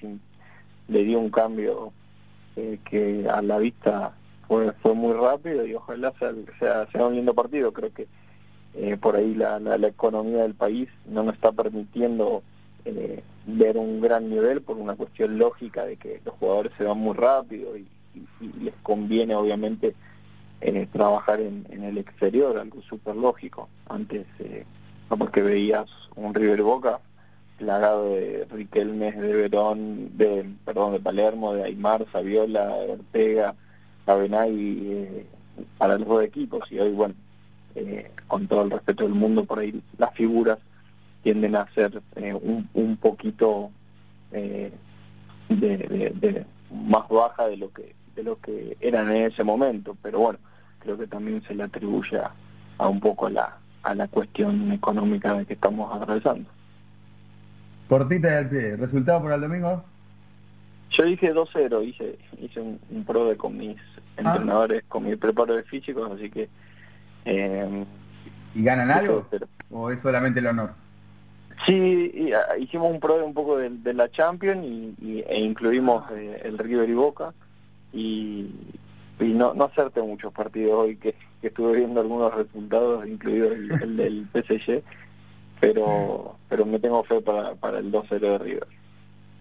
le 0.87 1.03
dio 1.03 1.19
un 1.19 1.29
cambio 1.29 1.91
eh, 2.55 2.79
que 2.83 3.27
a 3.29 3.41
la 3.41 3.57
vista 3.57 4.13
fue, 4.47 4.71
fue 4.81 4.93
muy 4.93 5.13
rápido 5.13 5.65
y 5.65 5.73
ojalá 5.75 6.13
sea, 6.19 6.87
sea, 6.91 7.07
un 7.07 7.15
lindo 7.15 7.33
partido. 7.33 7.71
Creo 7.71 7.91
que 7.93 8.07
por 8.97 9.15
ahí 9.15 9.35
la, 9.35 9.59
la, 9.59 9.77
la, 9.77 9.87
economía 9.87 10.41
del 10.41 10.55
país 10.55 10.89
no 11.05 11.21
nos 11.23 11.35
está 11.35 11.51
permitiendo 11.51 12.41
eh, 12.85 13.23
ver 13.45 13.77
un 13.77 14.01
gran 14.01 14.29
nivel 14.29 14.61
por 14.61 14.77
una 14.77 14.95
cuestión 14.95 15.37
lógica 15.37 15.85
de 15.85 15.97
que 15.97 16.21
los 16.25 16.35
jugadores 16.35 16.71
se 16.77 16.83
van 16.83 16.97
muy 16.97 17.15
rápido 17.15 17.77
y, 17.77 17.87
les 18.61 18.75
conviene 18.83 19.33
obviamente 19.35 19.95
eh, 20.61 20.87
trabajar 20.93 21.41
en, 21.41 21.65
el 21.71 21.97
exterior, 21.97 22.59
algo 22.59 22.81
súper 22.83 23.15
lógico. 23.15 23.69
Antes, 23.89 24.27
eh, 24.39 24.65
no 25.09 25.17
porque 25.17 25.41
veías 25.41 25.89
un 26.15 26.33
River 26.33 26.61
Boca 26.61 26.99
plagado 27.57 28.09
de 28.09 28.47
Riquelme, 28.49 29.11
de 29.11 29.33
Verón, 29.33 30.17
de, 30.17 30.49
perdón, 30.65 30.93
de 30.93 30.99
Palermo, 30.99 31.53
de 31.53 31.63
Aymar, 31.63 32.05
Saviola, 32.11 32.73
Ortega, 32.73 33.55
Cabenay, 34.05 34.79
eh, 34.81 35.25
para 35.77 35.97
los 35.97 36.07
dos 36.07 36.23
equipos. 36.23 36.71
Y 36.71 36.79
hoy, 36.79 36.91
bueno, 36.91 37.15
eh, 37.75 38.11
con 38.27 38.47
todo 38.47 38.63
el 38.63 38.71
respeto 38.71 39.03
del 39.03 39.13
mundo, 39.13 39.45
por 39.45 39.59
ahí 39.59 39.81
las 39.97 40.13
figuras 40.13 40.59
tienden 41.23 41.55
a 41.55 41.67
ser 41.73 42.01
eh, 42.17 42.33
un, 42.33 42.69
un 42.73 42.97
poquito 42.97 43.71
eh, 44.31 44.71
de, 45.49 46.45
más 46.71 47.07
baja 47.07 47.47
de 47.47 47.57
lo 47.57 47.71
que 47.71 47.95
de 48.15 48.23
lo 48.23 48.39
que 48.39 48.77
eran 48.79 49.09
en 49.09 49.31
ese 49.31 49.43
momento 49.43 49.97
pero 50.01 50.19
bueno 50.19 50.39
creo 50.79 50.97
que 50.97 51.07
también 51.07 51.41
se 51.47 51.55
le 51.55 51.63
atribuye 51.63 52.19
a, 52.77 52.87
un 52.87 52.99
poco 52.99 53.29
la 53.29 53.57
a 53.83 53.95
la 53.95 54.07
cuestión 54.07 54.71
económica 54.71 55.33
de 55.33 55.45
que 55.45 55.53
estamos 55.53 55.93
atravesando 55.95 56.49
cortita 57.87 58.35
del 58.35 58.49
pie 58.49 58.75
resultado 58.75 59.21
por 59.21 59.31
el 59.31 59.41
domingo 59.41 59.83
yo 60.89 61.05
dije 61.05 61.33
2-0 61.33 61.87
hice 61.87 62.17
hice 62.39 62.59
un, 62.59 63.03
pro 63.05 63.25
de 63.25 63.37
con 63.37 63.57
mis 63.57 63.77
ah. 63.77 64.01
entrenadores 64.17 64.83
con 64.87 65.05
mi 65.05 65.15
preparo 65.15 65.55
de 65.55 65.63
físicos 65.63 66.11
así 66.11 66.29
que 66.29 66.49
eh, 67.25 67.85
¿Y 68.55 68.63
ganan 68.63 68.91
algo? 68.91 69.25
¿O 69.71 69.89
es 69.89 70.01
solamente 70.01 70.39
el 70.39 70.47
honor? 70.47 70.71
Sí, 71.65 72.31
ah, 72.33 72.57
hicimos 72.57 72.91
un 72.91 72.99
pro 72.99 73.23
un 73.25 73.33
poco 73.33 73.57
de, 73.57 73.93
la 73.93 74.09
Champions 74.11 74.65
y, 74.65 75.23
e 75.27 75.39
incluimos 75.39 76.03
eh, 76.11 76.41
el 76.43 76.57
River 76.57 76.89
y 76.89 76.93
Boca 76.93 77.33
y, 77.91 78.49
no, 79.19 79.53
no 79.53 79.65
acerté 79.65 80.01
muchos 80.01 80.33
partidos 80.33 80.73
hoy 80.73 80.97
que, 80.97 81.15
estuve 81.41 81.75
viendo 81.75 81.99
algunos 81.99 82.33
resultados, 82.33 83.05
incluido 83.05 83.51
el, 83.51 83.97
del 83.97 84.27
PSG, 84.33 84.81
pero 85.71 86.35
pero 86.49 86.65
me 86.65 86.77
tengo 86.79 87.03
fe 87.03 87.19
para, 87.21 87.55
para 87.55 87.79
el 87.79 87.91
2-0 87.91 88.19
de 88.19 88.37
River. 88.37 88.67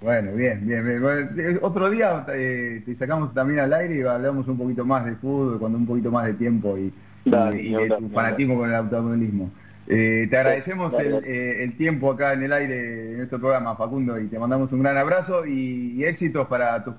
Bueno, 0.03 0.33
bien, 0.33 0.67
bien. 0.67 1.61
otro 1.63 1.89
día 1.89 2.27
eh, 2.35 2.83
te 2.85 2.95
sacamos 2.97 3.33
también 3.33 3.61
al 3.61 3.73
aire 3.73 3.99
y 3.99 4.03
hablamos 4.03 4.49
un 4.49 4.59
poquito 4.59 4.85
más 4.85 5.05
de 5.05 5.15
fútbol, 5.15 5.61
con 5.61 5.75
un 5.75 5.87
poquito 5.87 6.11
más 6.11 6.27
de 6.27 6.35
tiempo 6.35 6.77
y, 6.77 6.93
de 7.25 7.95
tu 7.99 8.09
fanatismo 8.09 8.59
con 8.59 8.69
el 8.69 8.75
automovilismo. 8.75 9.51
Eh, 9.87 10.27
te 10.29 10.37
agradecemos 10.37 10.93
eh, 10.99 11.63
el, 11.63 11.77
tiempo 11.77 12.11
acá 12.11 12.33
en 12.33 12.43
el 12.43 12.53
aire 12.53 12.75
de 12.75 13.17
nuestro 13.19 13.39
programa, 13.39 13.77
Facundo, 13.77 14.19
y 14.19 14.27
te 14.27 14.39
mandamos 14.39 14.73
un 14.73 14.83
gran 14.83 14.97
abrazo 14.97 15.47
y, 15.47 16.03
éxitos 16.03 16.49
para 16.49 16.83
tus, 16.83 16.95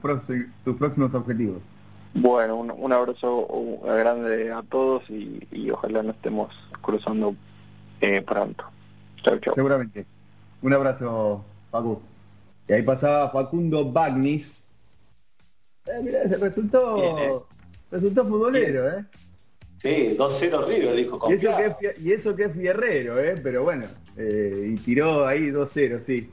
tus 0.63 0.77
próximos 0.77 1.13
objetivos. 1.13 1.57
Bueno, 2.13 2.57
un, 2.57 2.93
abrazo 2.93 3.47
grande 3.83 4.51
a 4.51 4.61
todos 4.61 5.09
y, 5.09 5.71
ojalá 5.71 6.03
nos 6.03 6.15
estemos 6.15 6.53
cruzando 6.81 7.35
pronto. 8.25 8.63
Chao, 9.23 9.39
chao. 9.39 9.53
Seguramente. 9.55 10.05
Un 10.61 10.73
abrazo, 10.73 11.43
Facu. 11.71 12.01
Y 12.67 12.73
ahí 12.73 12.83
pasaba 12.83 13.29
Facundo 13.31 13.91
Bagnis. 13.91 14.65
Eh, 15.85 15.99
mira, 16.01 16.27
se 16.27 16.37
resultó, 16.37 17.47
resultó 17.91 18.25
futbolero, 18.25 18.87
¿eh? 18.89 19.05
Sí, 19.77 20.15
2-0 20.17 20.65
River, 20.65 20.95
dijo. 20.95 21.19
Y 21.29 21.33
eso, 21.33 21.57
que 21.57 21.87
es, 21.87 21.99
y 21.99 22.11
eso 22.13 22.35
que 22.35 22.43
es 22.45 22.53
Fierrero, 22.53 23.19
¿eh? 23.19 23.35
Pero 23.43 23.63
bueno, 23.63 23.85
eh, 24.15 24.71
y 24.73 24.77
tiró 24.77 25.27
ahí 25.27 25.51
2-0, 25.51 26.01
sí. 26.05 26.29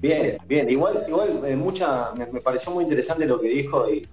Bien, 0.00 0.38
bien. 0.46 0.70
Igual, 0.70 1.04
igual 1.08 1.40
eh, 1.44 1.56
mucha, 1.56 2.12
me, 2.14 2.26
pareció 2.40 2.70
muy 2.70 2.84
interesante 2.84 3.26
lo 3.26 3.40
que 3.40 3.48
dijo 3.48 3.90
y, 3.90 4.08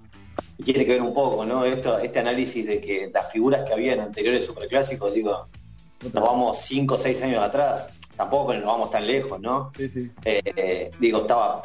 tiene 0.64 0.86
que 0.86 0.92
ver 0.92 1.02
un 1.02 1.14
poco, 1.14 1.44
¿no? 1.44 1.64
Esto, 1.64 1.98
este 1.98 2.20
análisis 2.20 2.66
de 2.66 2.80
que 2.80 3.10
las 3.12 3.30
figuras 3.30 3.66
que 3.66 3.74
había 3.74 3.92
en 3.92 4.00
anteriores 4.00 4.46
superclásicos, 4.46 5.12
digo, 5.12 5.48
nos 6.02 6.12
vamos 6.12 6.58
5 6.58 6.94
o 6.94 6.98
6 6.98 7.22
años 7.22 7.42
atrás 7.42 7.90
tampoco 8.16 8.54
nos 8.54 8.64
vamos 8.64 8.90
tan 8.90 9.06
lejos, 9.06 9.40
¿no? 9.40 9.72
Sí, 9.76 9.88
sí. 9.88 10.10
Eh, 10.24 10.90
digo, 10.98 11.20
estaba, 11.20 11.62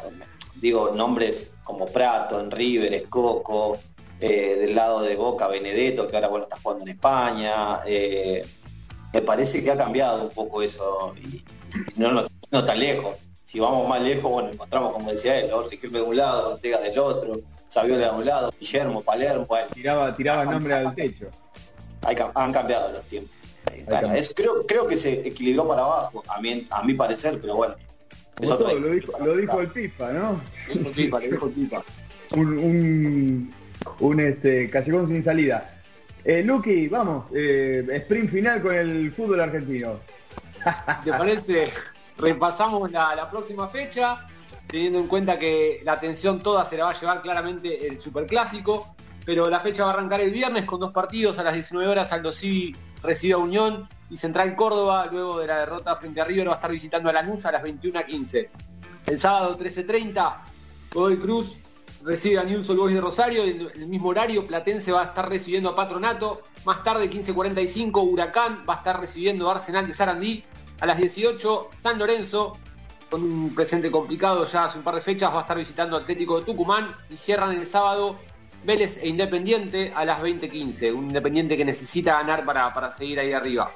digo, 0.56 0.90
nombres 0.94 1.54
como 1.64 1.86
Prato, 1.86 2.40
en 2.40 2.50
River, 2.50 2.92
Escoco, 2.94 3.78
eh, 4.20 4.56
del 4.60 4.74
lado 4.74 5.02
de 5.02 5.16
Boca, 5.16 5.48
Benedetto, 5.48 6.06
que 6.06 6.16
ahora 6.16 6.28
bueno 6.28 6.44
está 6.44 6.56
jugando 6.62 6.84
en 6.84 6.90
España. 6.90 7.80
Eh, 7.86 8.44
me 9.12 9.22
parece 9.22 9.62
que 9.62 9.70
ha 9.70 9.76
cambiado 9.76 10.24
un 10.24 10.30
poco 10.30 10.62
eso 10.62 11.14
y, 11.16 11.42
no, 11.96 12.26
no, 12.50 12.64
tan 12.64 12.78
lejos. 12.78 13.16
Si 13.44 13.58
vamos 13.58 13.88
más 13.88 14.00
lejos, 14.00 14.30
bueno, 14.30 14.50
encontramos, 14.50 14.92
como 14.92 15.10
decía 15.10 15.40
él, 15.40 15.50
Riquelme 15.68 15.98
de 15.98 16.04
un 16.04 16.16
lado, 16.16 16.54
Ortega 16.54 16.78
del 16.80 16.96
otro, 17.00 17.40
Saviola 17.66 18.12
de 18.12 18.18
un 18.18 18.24
lado, 18.24 18.54
Guillermo, 18.60 19.02
Palermo. 19.02 19.46
tiraba 19.74 20.14
tiraba 20.14 20.42
el 20.42 20.50
nombre 20.50 20.74
al 20.74 20.94
techo. 20.94 21.26
han 22.34 22.52
cambiado 22.52 22.92
los 22.92 23.02
tiempos 23.04 23.39
creo, 24.34 24.66
creo 24.66 24.86
que 24.86 24.96
se 24.96 25.26
equilibró 25.26 25.66
para 25.66 25.82
abajo, 25.82 26.22
a 26.28 26.40
mi, 26.40 26.66
a 26.70 26.82
mi 26.82 26.94
parecer, 26.94 27.38
pero 27.40 27.56
bueno. 27.56 27.74
lo, 28.40 28.90
dijo, 28.90 29.12
lo 29.24 29.36
dijo, 29.36 29.60
el 29.60 29.68
Pipa, 29.68 30.12
¿no? 30.12 30.40
Lo 30.74 30.90
dijo 30.90 31.18
el 31.46 31.52
Pipa, 31.52 31.84
Un, 32.36 32.58
un, 32.58 33.54
un 33.98 34.20
este, 34.20 34.70
callejón 34.70 35.08
sin 35.08 35.20
salida. 35.20 35.80
Eh, 36.24 36.42
Lucky, 36.44 36.86
vamos, 36.86 37.28
eh, 37.34 37.84
sprint 38.02 38.30
final 38.30 38.62
con 38.62 38.74
el 38.74 39.10
fútbol 39.10 39.40
argentino. 39.40 39.98
¿Te 41.04 41.10
parece? 41.10 41.70
Repasamos 42.18 42.90
la, 42.92 43.16
la, 43.16 43.28
próxima 43.30 43.68
fecha, 43.68 44.28
teniendo 44.68 45.00
en 45.00 45.08
cuenta 45.08 45.38
que 45.38 45.80
la 45.84 45.92
atención 45.92 46.38
toda 46.38 46.64
se 46.66 46.76
la 46.76 46.84
va 46.84 46.90
a 46.90 47.00
llevar 47.00 47.22
claramente 47.22 47.86
el 47.86 48.00
Superclásico, 48.00 48.94
pero 49.24 49.48
la 49.48 49.60
fecha 49.60 49.84
va 49.84 49.90
a 49.90 49.94
arrancar 49.94 50.20
el 50.20 50.30
viernes 50.30 50.66
con 50.66 50.78
dos 50.78 50.92
partidos 50.92 51.38
a 51.38 51.42
las 51.42 51.54
19 51.54 51.90
horas 51.90 52.12
Aldo 52.12 52.32
Civi 52.32 52.76
recibe 53.02 53.34
a 53.34 53.38
Unión 53.38 53.88
y 54.08 54.16
Central 54.16 54.56
Córdoba, 54.56 55.06
luego 55.10 55.38
de 55.38 55.46
la 55.46 55.60
derrota 55.60 55.96
frente 55.96 56.20
a 56.20 56.24
River, 56.24 56.48
va 56.48 56.52
a 56.52 56.56
estar 56.56 56.70
visitando 56.70 57.08
a 57.08 57.12
Lanús 57.12 57.46
a 57.46 57.52
las 57.52 57.62
21.15. 57.62 58.48
El 59.06 59.18
sábado 59.18 59.58
13.30, 59.58 60.36
Godoy 60.92 61.16
Cruz 61.16 61.56
recibe 62.02 62.38
a 62.38 62.44
Newell's 62.44 62.68
Boys 62.68 62.94
de 62.94 63.00
Rosario, 63.00 63.44
en 63.44 63.68
el 63.74 63.86
mismo 63.86 64.08
horario, 64.08 64.46
Platense 64.46 64.92
va 64.92 65.02
a 65.02 65.04
estar 65.06 65.28
recibiendo 65.28 65.70
a 65.70 65.76
Patronato, 65.76 66.42
más 66.64 66.82
tarde 66.82 67.10
15.45, 67.10 68.10
Huracán 68.10 68.64
va 68.68 68.74
a 68.74 68.78
estar 68.78 69.00
recibiendo 69.00 69.48
a 69.48 69.54
Arsenal 69.54 69.86
de 69.86 69.94
Sarandí, 69.94 70.44
a 70.80 70.86
las 70.86 70.96
18, 70.96 71.70
San 71.76 71.98
Lorenzo, 71.98 72.56
con 73.10 73.22
un 73.22 73.54
presente 73.54 73.90
complicado 73.90 74.46
ya 74.46 74.66
hace 74.66 74.78
un 74.78 74.84
par 74.84 74.94
de 74.94 75.02
fechas, 75.02 75.32
va 75.32 75.38
a 75.38 75.42
estar 75.42 75.58
visitando 75.58 75.96
Atlético 75.96 76.38
de 76.38 76.46
Tucumán 76.46 76.88
y 77.10 77.16
cierran 77.16 77.52
el 77.52 77.66
sábado 77.66 78.16
Vélez 78.64 78.98
e 79.02 79.08
Independiente 79.08 79.92
a 79.94 80.04
las 80.04 80.20
20.15. 80.20 80.92
Un 80.94 81.06
Independiente 81.06 81.56
que 81.56 81.64
necesita 81.64 82.14
ganar 82.14 82.44
para, 82.44 82.72
para 82.74 82.92
seguir 82.92 83.18
ahí 83.20 83.32
arriba. 83.32 83.70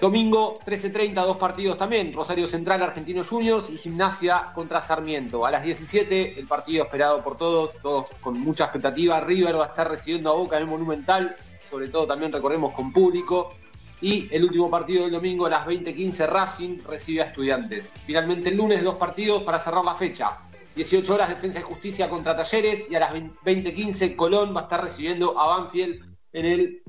Domingo 0.00 0.58
13.30, 0.66 1.14
dos 1.14 1.38
partidos 1.38 1.78
también. 1.78 2.12
Rosario 2.12 2.46
Central, 2.46 2.82
Argentinos 2.82 3.28
Juniors 3.28 3.70
y 3.70 3.78
Gimnasia 3.78 4.52
contra 4.54 4.82
Sarmiento. 4.82 5.46
A 5.46 5.50
las 5.50 5.62
17, 5.62 6.38
el 6.38 6.46
partido 6.46 6.84
esperado 6.84 7.24
por 7.24 7.38
todos, 7.38 7.70
todos 7.80 8.10
con 8.20 8.38
mucha 8.38 8.64
expectativa. 8.64 9.20
River 9.20 9.58
va 9.58 9.64
a 9.64 9.68
estar 9.68 9.88
recibiendo 9.88 10.30
a 10.30 10.34
Boca 10.34 10.56
en 10.56 10.64
el 10.64 10.68
Monumental, 10.68 11.34
sobre 11.70 11.88
todo 11.88 12.06
también 12.06 12.30
recordemos 12.30 12.74
con 12.74 12.92
público. 12.92 13.54
Y 14.02 14.28
el 14.30 14.44
último 14.44 14.70
partido 14.70 15.04
del 15.04 15.12
domingo 15.12 15.46
a 15.46 15.50
las 15.50 15.66
20.15, 15.66 16.26
Racing 16.28 16.78
recibe 16.86 17.22
a 17.22 17.26
Estudiantes. 17.26 17.90
Finalmente 18.04 18.50
el 18.50 18.56
lunes, 18.58 18.84
dos 18.84 18.96
partidos 18.96 19.42
para 19.44 19.58
cerrar 19.58 19.82
la 19.82 19.94
fecha. 19.94 20.36
18 20.76 21.14
horas 21.14 21.30
Defensa 21.30 21.58
y 21.58 21.62
Justicia 21.62 22.08
contra 22.08 22.36
Talleres 22.36 22.86
y 22.90 22.94
a 22.94 23.00
las 23.00 23.14
20.15 23.14 24.14
Colón 24.14 24.54
va 24.54 24.60
a 24.60 24.64
estar 24.64 24.84
recibiendo 24.84 25.38
a 25.40 25.58
Banfield 25.58 26.04
en 26.32 26.44
el 26.44 26.82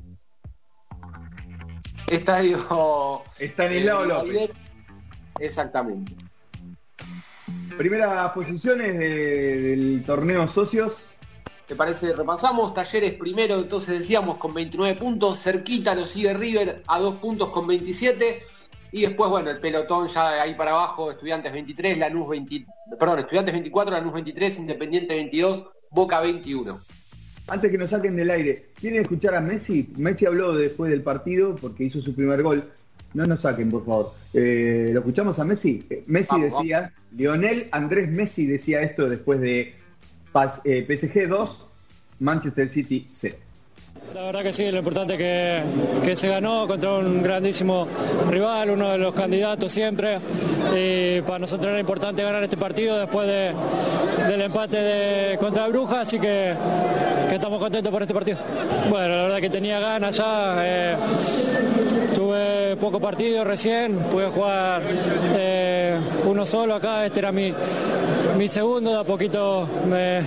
estadio 2.07 3.23
Estanislao 3.39 4.05
López. 4.05 4.51
Exactamente. 5.39 6.15
Primeras 7.77 8.31
posiciones 8.31 8.99
del 8.99 10.03
torneo 10.05 10.47
socios. 10.49 11.05
¿Te 11.65 11.75
parece? 11.75 12.13
Repasamos. 12.13 12.73
Talleres 12.73 13.13
primero, 13.13 13.55
entonces 13.55 13.99
decíamos 13.99 14.37
con 14.37 14.53
29 14.53 14.95
puntos. 14.99 15.39
Cerquita 15.39 15.95
lo 15.95 16.05
sigue 16.05 16.33
River 16.33 16.83
a 16.87 16.99
2 16.99 17.15
puntos 17.15 17.49
con 17.49 17.67
27. 17.67 18.43
Y 18.97 19.01
después, 19.01 19.29
bueno, 19.29 19.51
el 19.51 19.59
pelotón 19.59 20.07
ya 20.07 20.41
ahí 20.41 20.55
para 20.55 20.71
abajo, 20.71 21.11
Estudiantes 21.11 21.53
23, 21.53 21.99
Lanús 21.99 22.29
20, 22.29 22.65
perdón, 22.99 23.19
Estudiantes 23.19 23.53
24, 23.53 23.93
Lanús 23.93 24.11
23, 24.11 24.57
Independiente 24.57 25.13
22, 25.13 25.65
Boca 25.91 26.19
21. 26.19 26.79
Antes 27.47 27.69
que 27.69 27.77
nos 27.77 27.91
saquen 27.91 28.15
del 28.15 28.31
aire, 28.31 28.71
¿quieren 28.73 29.03
escuchar 29.03 29.35
a 29.35 29.41
Messi? 29.41 29.93
Messi 29.97 30.25
habló 30.25 30.51
después 30.53 30.89
del 30.89 31.03
partido 31.03 31.55
porque 31.57 31.83
hizo 31.83 32.01
su 32.01 32.15
primer 32.15 32.41
gol. 32.41 32.71
No 33.13 33.27
nos 33.27 33.41
saquen, 33.41 33.69
por 33.69 33.85
favor. 33.85 34.13
Eh, 34.33 34.89
¿Lo 34.91 35.01
escuchamos 35.01 35.37
a 35.37 35.45
Messi? 35.45 35.85
Eh, 35.91 36.03
Messi 36.07 36.41
decía, 36.41 36.91
Lionel 37.15 37.69
Andrés 37.71 38.09
Messi 38.09 38.47
decía 38.47 38.81
esto 38.81 39.07
después 39.07 39.39
de 39.39 39.75
PSG 40.33 41.27
2, 41.27 41.67
Manchester 42.19 42.67
City 42.67 43.05
0. 43.13 43.35
La 44.13 44.21
verdad 44.23 44.41
que 44.41 44.51
sí, 44.51 44.71
lo 44.71 44.79
importante 44.79 45.13
es 45.13 45.63
que, 46.03 46.15
se 46.15 46.27
ganó 46.27 46.67
contra 46.67 46.93
un 46.93 47.21
grandísimo 47.21 47.87
rival, 48.29 48.71
uno 48.71 48.91
de 48.91 48.97
los 48.97 49.13
candidatos 49.13 49.71
siempre. 49.71 50.19
Y 50.75 51.21
para 51.21 51.39
nosotros 51.39 51.69
era 51.69 51.79
importante 51.79 52.23
ganar 52.23 52.43
este 52.43 52.57
partido 52.57 52.97
después 52.97 53.27
del 53.27 54.41
empate 54.41 54.77
de, 54.77 55.37
contra 55.37 55.67
Bruja, 55.67 56.01
así 56.01 56.19
que, 56.19 56.53
estamos 57.31 57.59
contentos 57.59 57.91
por 57.91 58.01
este 58.01 58.13
partido. 58.13 58.37
Bueno, 58.89 59.07
la 59.07 59.23
verdad 59.23 59.39
que 59.39 59.49
tenía 59.49 59.79
ganas 59.79 60.17
ya. 60.17 60.55
Eh, 60.59 60.95
tuve 62.15 62.75
poco 62.77 62.99
partido 62.99 63.43
recién, 63.43 63.93
pude 64.11 64.27
jugar 64.27 64.81
eh, 65.37 65.97
uno 66.25 66.45
solo 66.45 66.73
acá, 66.75 67.05
este 67.05 67.19
era 67.19 67.31
mi, 67.31 67.53
mi 68.37 68.49
segundo, 68.49 68.91
de 68.91 68.99
a 68.99 69.03
poquito 69.03 69.67
me, 69.87 70.21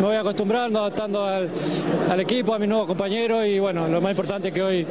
voy 0.00 0.16
acostumbrando, 0.16 0.80
adaptando 0.80 1.24
al, 1.24 1.48
al 2.10 2.20
equipo, 2.20 2.54
a 2.54 2.58
mi 2.58 2.66
nuevo 2.66 2.86
compañero 2.86 3.09
y 3.12 3.58
bueno, 3.58 3.88
lo 3.88 4.00
más 4.00 4.12
importante 4.12 4.52
que 4.52 4.62
hoy, 4.62 4.86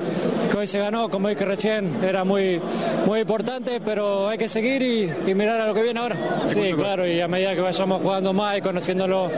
que 0.51 0.57
hoy 0.57 0.67
se 0.67 0.77
ganó, 0.77 1.09
como 1.09 1.29
dije 1.29 1.45
recién, 1.45 2.03
era 2.03 2.25
muy, 2.25 2.59
muy 3.05 3.21
importante, 3.21 3.79
pero 3.79 4.27
hay 4.27 4.37
que 4.37 4.49
seguir 4.49 4.81
y, 4.81 5.33
mirar 5.33 5.61
a 5.61 5.67
lo 5.67 5.73
que 5.73 5.81
viene 5.83 6.01
ahora. 6.01 6.17
Sí, 6.45 6.73
claro, 6.75 7.07
y 7.07 7.21
a 7.21 7.29
medida 7.29 7.55
que 7.55 7.61
vayamos 7.61 8.01
jugando 8.01 8.33
más 8.33 8.57
y 8.57 8.61
conociéndolo 8.61 9.31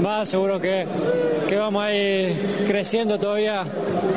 más, 0.00 0.28
seguro 0.28 0.60
que, 0.60 0.86
vamos 1.58 1.82
a 1.82 1.92
ir 1.92 2.32
creciendo 2.64 3.18
todavía 3.18 3.64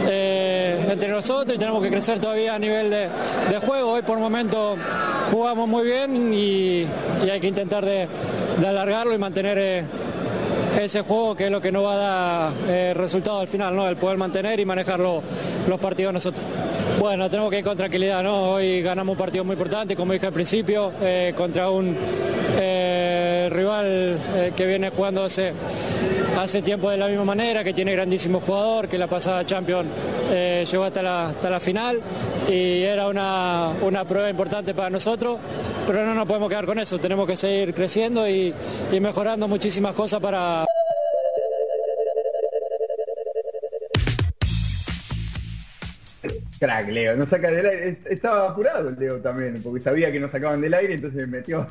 eh, 0.07 0.85
entre 0.87 1.09
nosotros 1.09 1.55
y 1.55 1.59
tenemos 1.59 1.81
que 1.81 1.89
crecer 1.89 2.19
todavía 2.19 2.53
a 2.53 2.59
nivel 2.59 2.91
de, 2.91 3.09
juego. 3.65 3.93
Hoy 3.93 4.03
por 4.03 4.19
momento 4.19 4.75
jugamos 5.31 5.67
muy 5.67 5.83
bien 5.83 6.31
y, 6.31 6.85
hay 7.23 7.39
que 7.39 7.47
intentar 7.47 7.83
de, 7.83 8.07
alargarlo 8.63 9.15
y 9.15 9.17
mantener... 9.17 9.57
Eh, 9.57 9.83
ese 10.79 11.01
juego 11.01 11.35
que 11.35 11.45
es 11.45 11.51
lo 11.51 11.61
que 11.61 11.71
nos 11.71 11.83
va 11.83 11.93
a 11.93 11.97
dar 11.97 12.51
eh, 12.67 12.93
resultado 12.95 13.39
al 13.39 13.47
final, 13.47 13.75
¿no? 13.75 13.87
El 13.87 13.97
poder 13.97 14.17
mantener 14.17 14.59
y 14.59 14.65
manejar 14.65 14.99
los 14.99 15.79
partidos 15.79 16.13
nosotros. 16.13 16.45
Bueno, 16.99 17.29
tenemos 17.29 17.49
que 17.49 17.59
ir 17.59 17.63
con 17.63 17.75
tranquilidad, 17.75 18.23
¿no? 18.23 18.51
Hoy 18.51 18.81
ganamos 18.81 19.13
un 19.13 19.17
partido 19.17 19.43
muy 19.43 19.53
importante, 19.53 19.95
como 19.95 20.13
dije 20.13 20.27
al 20.27 20.33
principio, 20.33 20.91
eh, 21.01 21.33
contra 21.35 21.69
un 21.69 21.95
eh, 22.59 23.10
rival 23.49 24.17
que 24.55 24.65
viene 24.65 24.89
jugando 24.89 25.23
hace, 25.23 25.53
hace 26.37 26.61
tiempo 26.61 26.89
de 26.89 26.97
la 26.97 27.07
misma 27.07 27.25
manera, 27.25 27.63
que 27.63 27.73
tiene 27.73 27.93
grandísimo 27.93 28.39
jugador, 28.39 28.87
que 28.87 28.97
la 28.97 29.07
pasada 29.07 29.45
Champions 29.45 29.89
llegó 30.69 30.83
hasta 30.83 31.01
la, 31.01 31.27
hasta 31.29 31.49
la 31.49 31.59
final 31.59 32.01
y 32.49 32.83
era 32.83 33.07
una, 33.07 33.73
una 33.81 34.05
prueba 34.05 34.29
importante 34.29 34.73
para 34.73 34.89
nosotros, 34.89 35.37
pero 35.87 36.05
no 36.05 36.13
nos 36.13 36.27
podemos 36.27 36.49
quedar 36.49 36.65
con 36.65 36.79
eso, 36.79 36.99
tenemos 36.99 37.27
que 37.27 37.37
seguir 37.37 37.73
creciendo 37.73 38.27
y, 38.27 38.53
y 38.91 38.99
mejorando 38.99 39.47
muchísimas 39.47 39.93
cosas 39.93 40.19
para... 40.19 40.65
Crack, 46.59 46.89
Leo, 46.89 47.15
no 47.15 47.25
saca 47.25 47.49
del 47.49 47.65
aire. 47.65 47.97
Estaba 48.07 48.49
apurado 48.51 48.89
el 48.89 48.95
Leo 48.99 49.19
también, 49.19 49.59
porque 49.63 49.81
sabía 49.81 50.11
que 50.11 50.19
nos 50.19 50.29
sacaban 50.29 50.61
del 50.61 50.75
aire, 50.75 50.93
entonces 50.93 51.19
me 51.21 51.39
metió. 51.39 51.67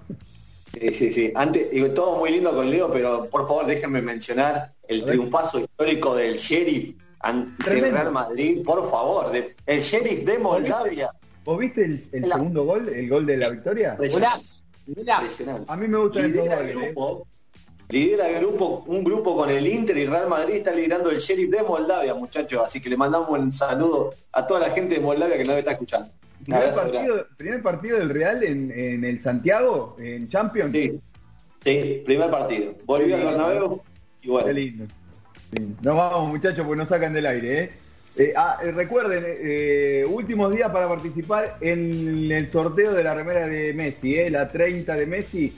Sí, 0.73 0.93
sí, 0.93 1.13
sí. 1.13 1.33
Antes, 1.35 1.71
digo, 1.71 1.91
todo 1.91 2.19
muy 2.19 2.31
lindo 2.31 2.55
con 2.55 2.71
Leo, 2.71 2.91
pero 2.93 3.29
por 3.29 3.47
favor 3.47 3.67
déjenme 3.67 4.01
mencionar 4.03 4.71
el 4.87 5.05
triunfazo 5.05 5.61
histórico 5.61 6.15
del 6.15 6.37
Sheriff 6.37 6.95
ante 7.21 7.71
Real 7.71 8.11
Madrid, 8.13 8.63
por 8.65 8.89
favor. 8.89 9.33
el 9.67 9.81
Sheriff 9.81 10.25
de 10.25 10.39
Moldavia. 10.39 11.11
¿Vos 11.45 11.59
viste 11.59 11.85
el, 11.85 12.27
segundo 12.27 12.65
gol, 12.65 12.89
el 12.89 13.09
gol 13.09 13.27
de 13.27 13.37
la 13.37 13.49
victoria? 13.49 13.97
A 15.67 15.77
mí 15.77 15.89
me 15.89 15.99
gusta 15.99 16.21
el 16.21 16.33
grupo, 16.33 17.27
Lidera 17.91 18.29
el 18.29 18.39
grupo, 18.39 18.85
un 18.87 19.03
grupo 19.03 19.37
con 19.37 19.51
el 19.51 19.67
Inter 19.67 19.97
y 19.97 20.07
Real 20.07 20.29
Madrid 20.29 20.57
está 20.57 20.73
liderando 20.73 21.11
el 21.11 21.19
Sheriff 21.19 21.51
de 21.51 21.63
Moldavia, 21.65 22.15
muchachos. 22.15 22.63
Así 22.65 22.81
que 22.81 22.89
le 22.89 22.97
mandamos 22.97 23.31
un 23.31 23.53
saludo 23.53 24.15
a 24.31 24.47
toda 24.47 24.61
la 24.61 24.71
gente 24.71 24.95
de 24.95 25.01
Moldavia 25.01 25.37
que 25.37 25.45
nos 25.45 25.57
está 25.57 25.73
escuchando. 25.73 26.13
Primer 26.45 27.63
partido, 27.63 27.99
del 27.99 28.09
Real 28.09 28.43
en, 28.43 29.05
el 29.05 29.21
Santiago, 29.21 29.97
en 30.01 30.29
Champions. 30.29 30.73
Sí, 30.73 31.01
sí 31.65 32.03
primer 32.05 32.31
partido. 32.31 32.75
Volvió 32.85 33.17
al 33.17 33.25
Bernabéu 33.25 33.83
y 34.23 34.29
bueno. 34.29 34.47
Qué 34.47 34.55
lindo. 34.55 34.87
Nos 35.83 35.97
vamos 35.97 36.29
muchachos, 36.29 36.65
pues 36.67 36.79
nos 36.79 36.89
sacan 36.89 37.13
del 37.13 37.27
aire. 37.27 37.63
¿eh? 37.63 37.71
Eh, 38.17 38.33
ah, 38.37 38.59
eh, 38.63 38.73
recuerden, 38.73 39.25
eh, 39.27 40.05
últimos 40.09 40.53
días 40.53 40.71
para 40.71 40.89
participar 40.89 41.57
en 41.61 42.31
el 42.31 42.51
sorteo 42.51 42.93
de 42.93 43.05
la 43.05 43.15
remera 43.15 43.47
de 43.47 43.73
Messi, 43.73 44.29
la 44.29 44.49
30 44.49 44.97
de 44.97 45.07
Messi, 45.07 45.57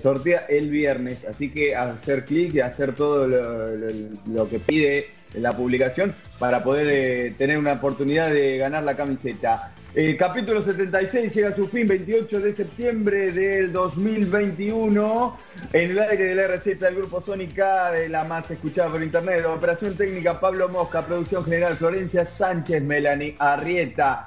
sortea 0.00 0.46
el 0.48 0.70
viernes, 0.70 1.24
así 1.24 1.50
que 1.50 1.74
hacer 1.74 2.24
clic 2.24 2.54
y 2.54 2.60
hacer 2.60 2.94
todo 2.94 3.26
lo, 3.26 4.48
que 4.48 4.58
pide 4.58 5.08
la 5.34 5.52
publicación 5.52 6.14
para 6.38 6.62
poder 6.62 7.34
tener 7.36 7.58
una 7.58 7.74
oportunidad 7.74 8.30
de 8.30 8.56
ganar 8.56 8.84
la 8.84 8.96
camiseta. 8.96 9.73
El 9.94 10.16
capítulo 10.16 10.60
76 10.60 11.32
llega 11.32 11.50
a 11.50 11.54
su 11.54 11.68
fin 11.68 11.86
28 11.86 12.40
de 12.40 12.52
septiembre 12.52 13.30
del 13.30 13.72
2021 13.72 15.38
en 15.72 15.90
el 15.92 15.98
aire 16.00 16.24
de 16.24 16.34
la 16.34 16.48
receta 16.48 16.86
del 16.86 16.96
Grupo 16.96 17.20
Sónica 17.20 17.92
de 17.92 18.08
la 18.08 18.24
más 18.24 18.50
escuchada 18.50 18.90
por 18.90 19.00
internet. 19.00 19.42
La 19.42 19.52
operación 19.52 19.96
técnica 19.96 20.40
Pablo 20.40 20.68
Mosca, 20.68 21.06
producción 21.06 21.44
general 21.44 21.76
Florencia 21.76 22.26
Sánchez, 22.26 22.82
Melanie 22.82 23.36
Arrieta. 23.38 24.26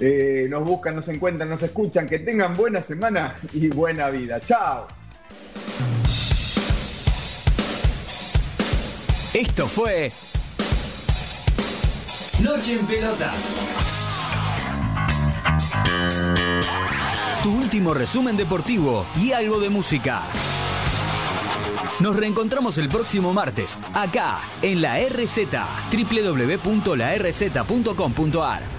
Eh, 0.00 0.48
nos 0.50 0.64
buscan, 0.64 0.96
nos 0.96 1.06
encuentran, 1.06 1.48
nos 1.48 1.62
escuchan. 1.62 2.08
Que 2.08 2.18
tengan 2.18 2.56
buena 2.56 2.82
semana 2.82 3.36
y 3.52 3.68
buena 3.68 4.10
vida. 4.10 4.40
Chao. 4.40 4.88
Esto 9.32 9.68
fue 9.68 10.10
Noche 12.42 12.72
en 12.80 12.86
Pelotas. 12.86 13.93
Tu 17.42 17.50
último 17.50 17.94
resumen 17.94 18.36
deportivo 18.36 19.06
y 19.20 19.32
algo 19.32 19.58
de 19.60 19.70
música. 19.70 20.22
Nos 22.00 22.16
reencontramos 22.16 22.76
el 22.78 22.88
próximo 22.88 23.32
martes, 23.32 23.78
acá, 23.92 24.40
en 24.62 24.82
la 24.82 24.98
RZ, 24.98 25.38
www.larz.com.ar. 25.92 28.73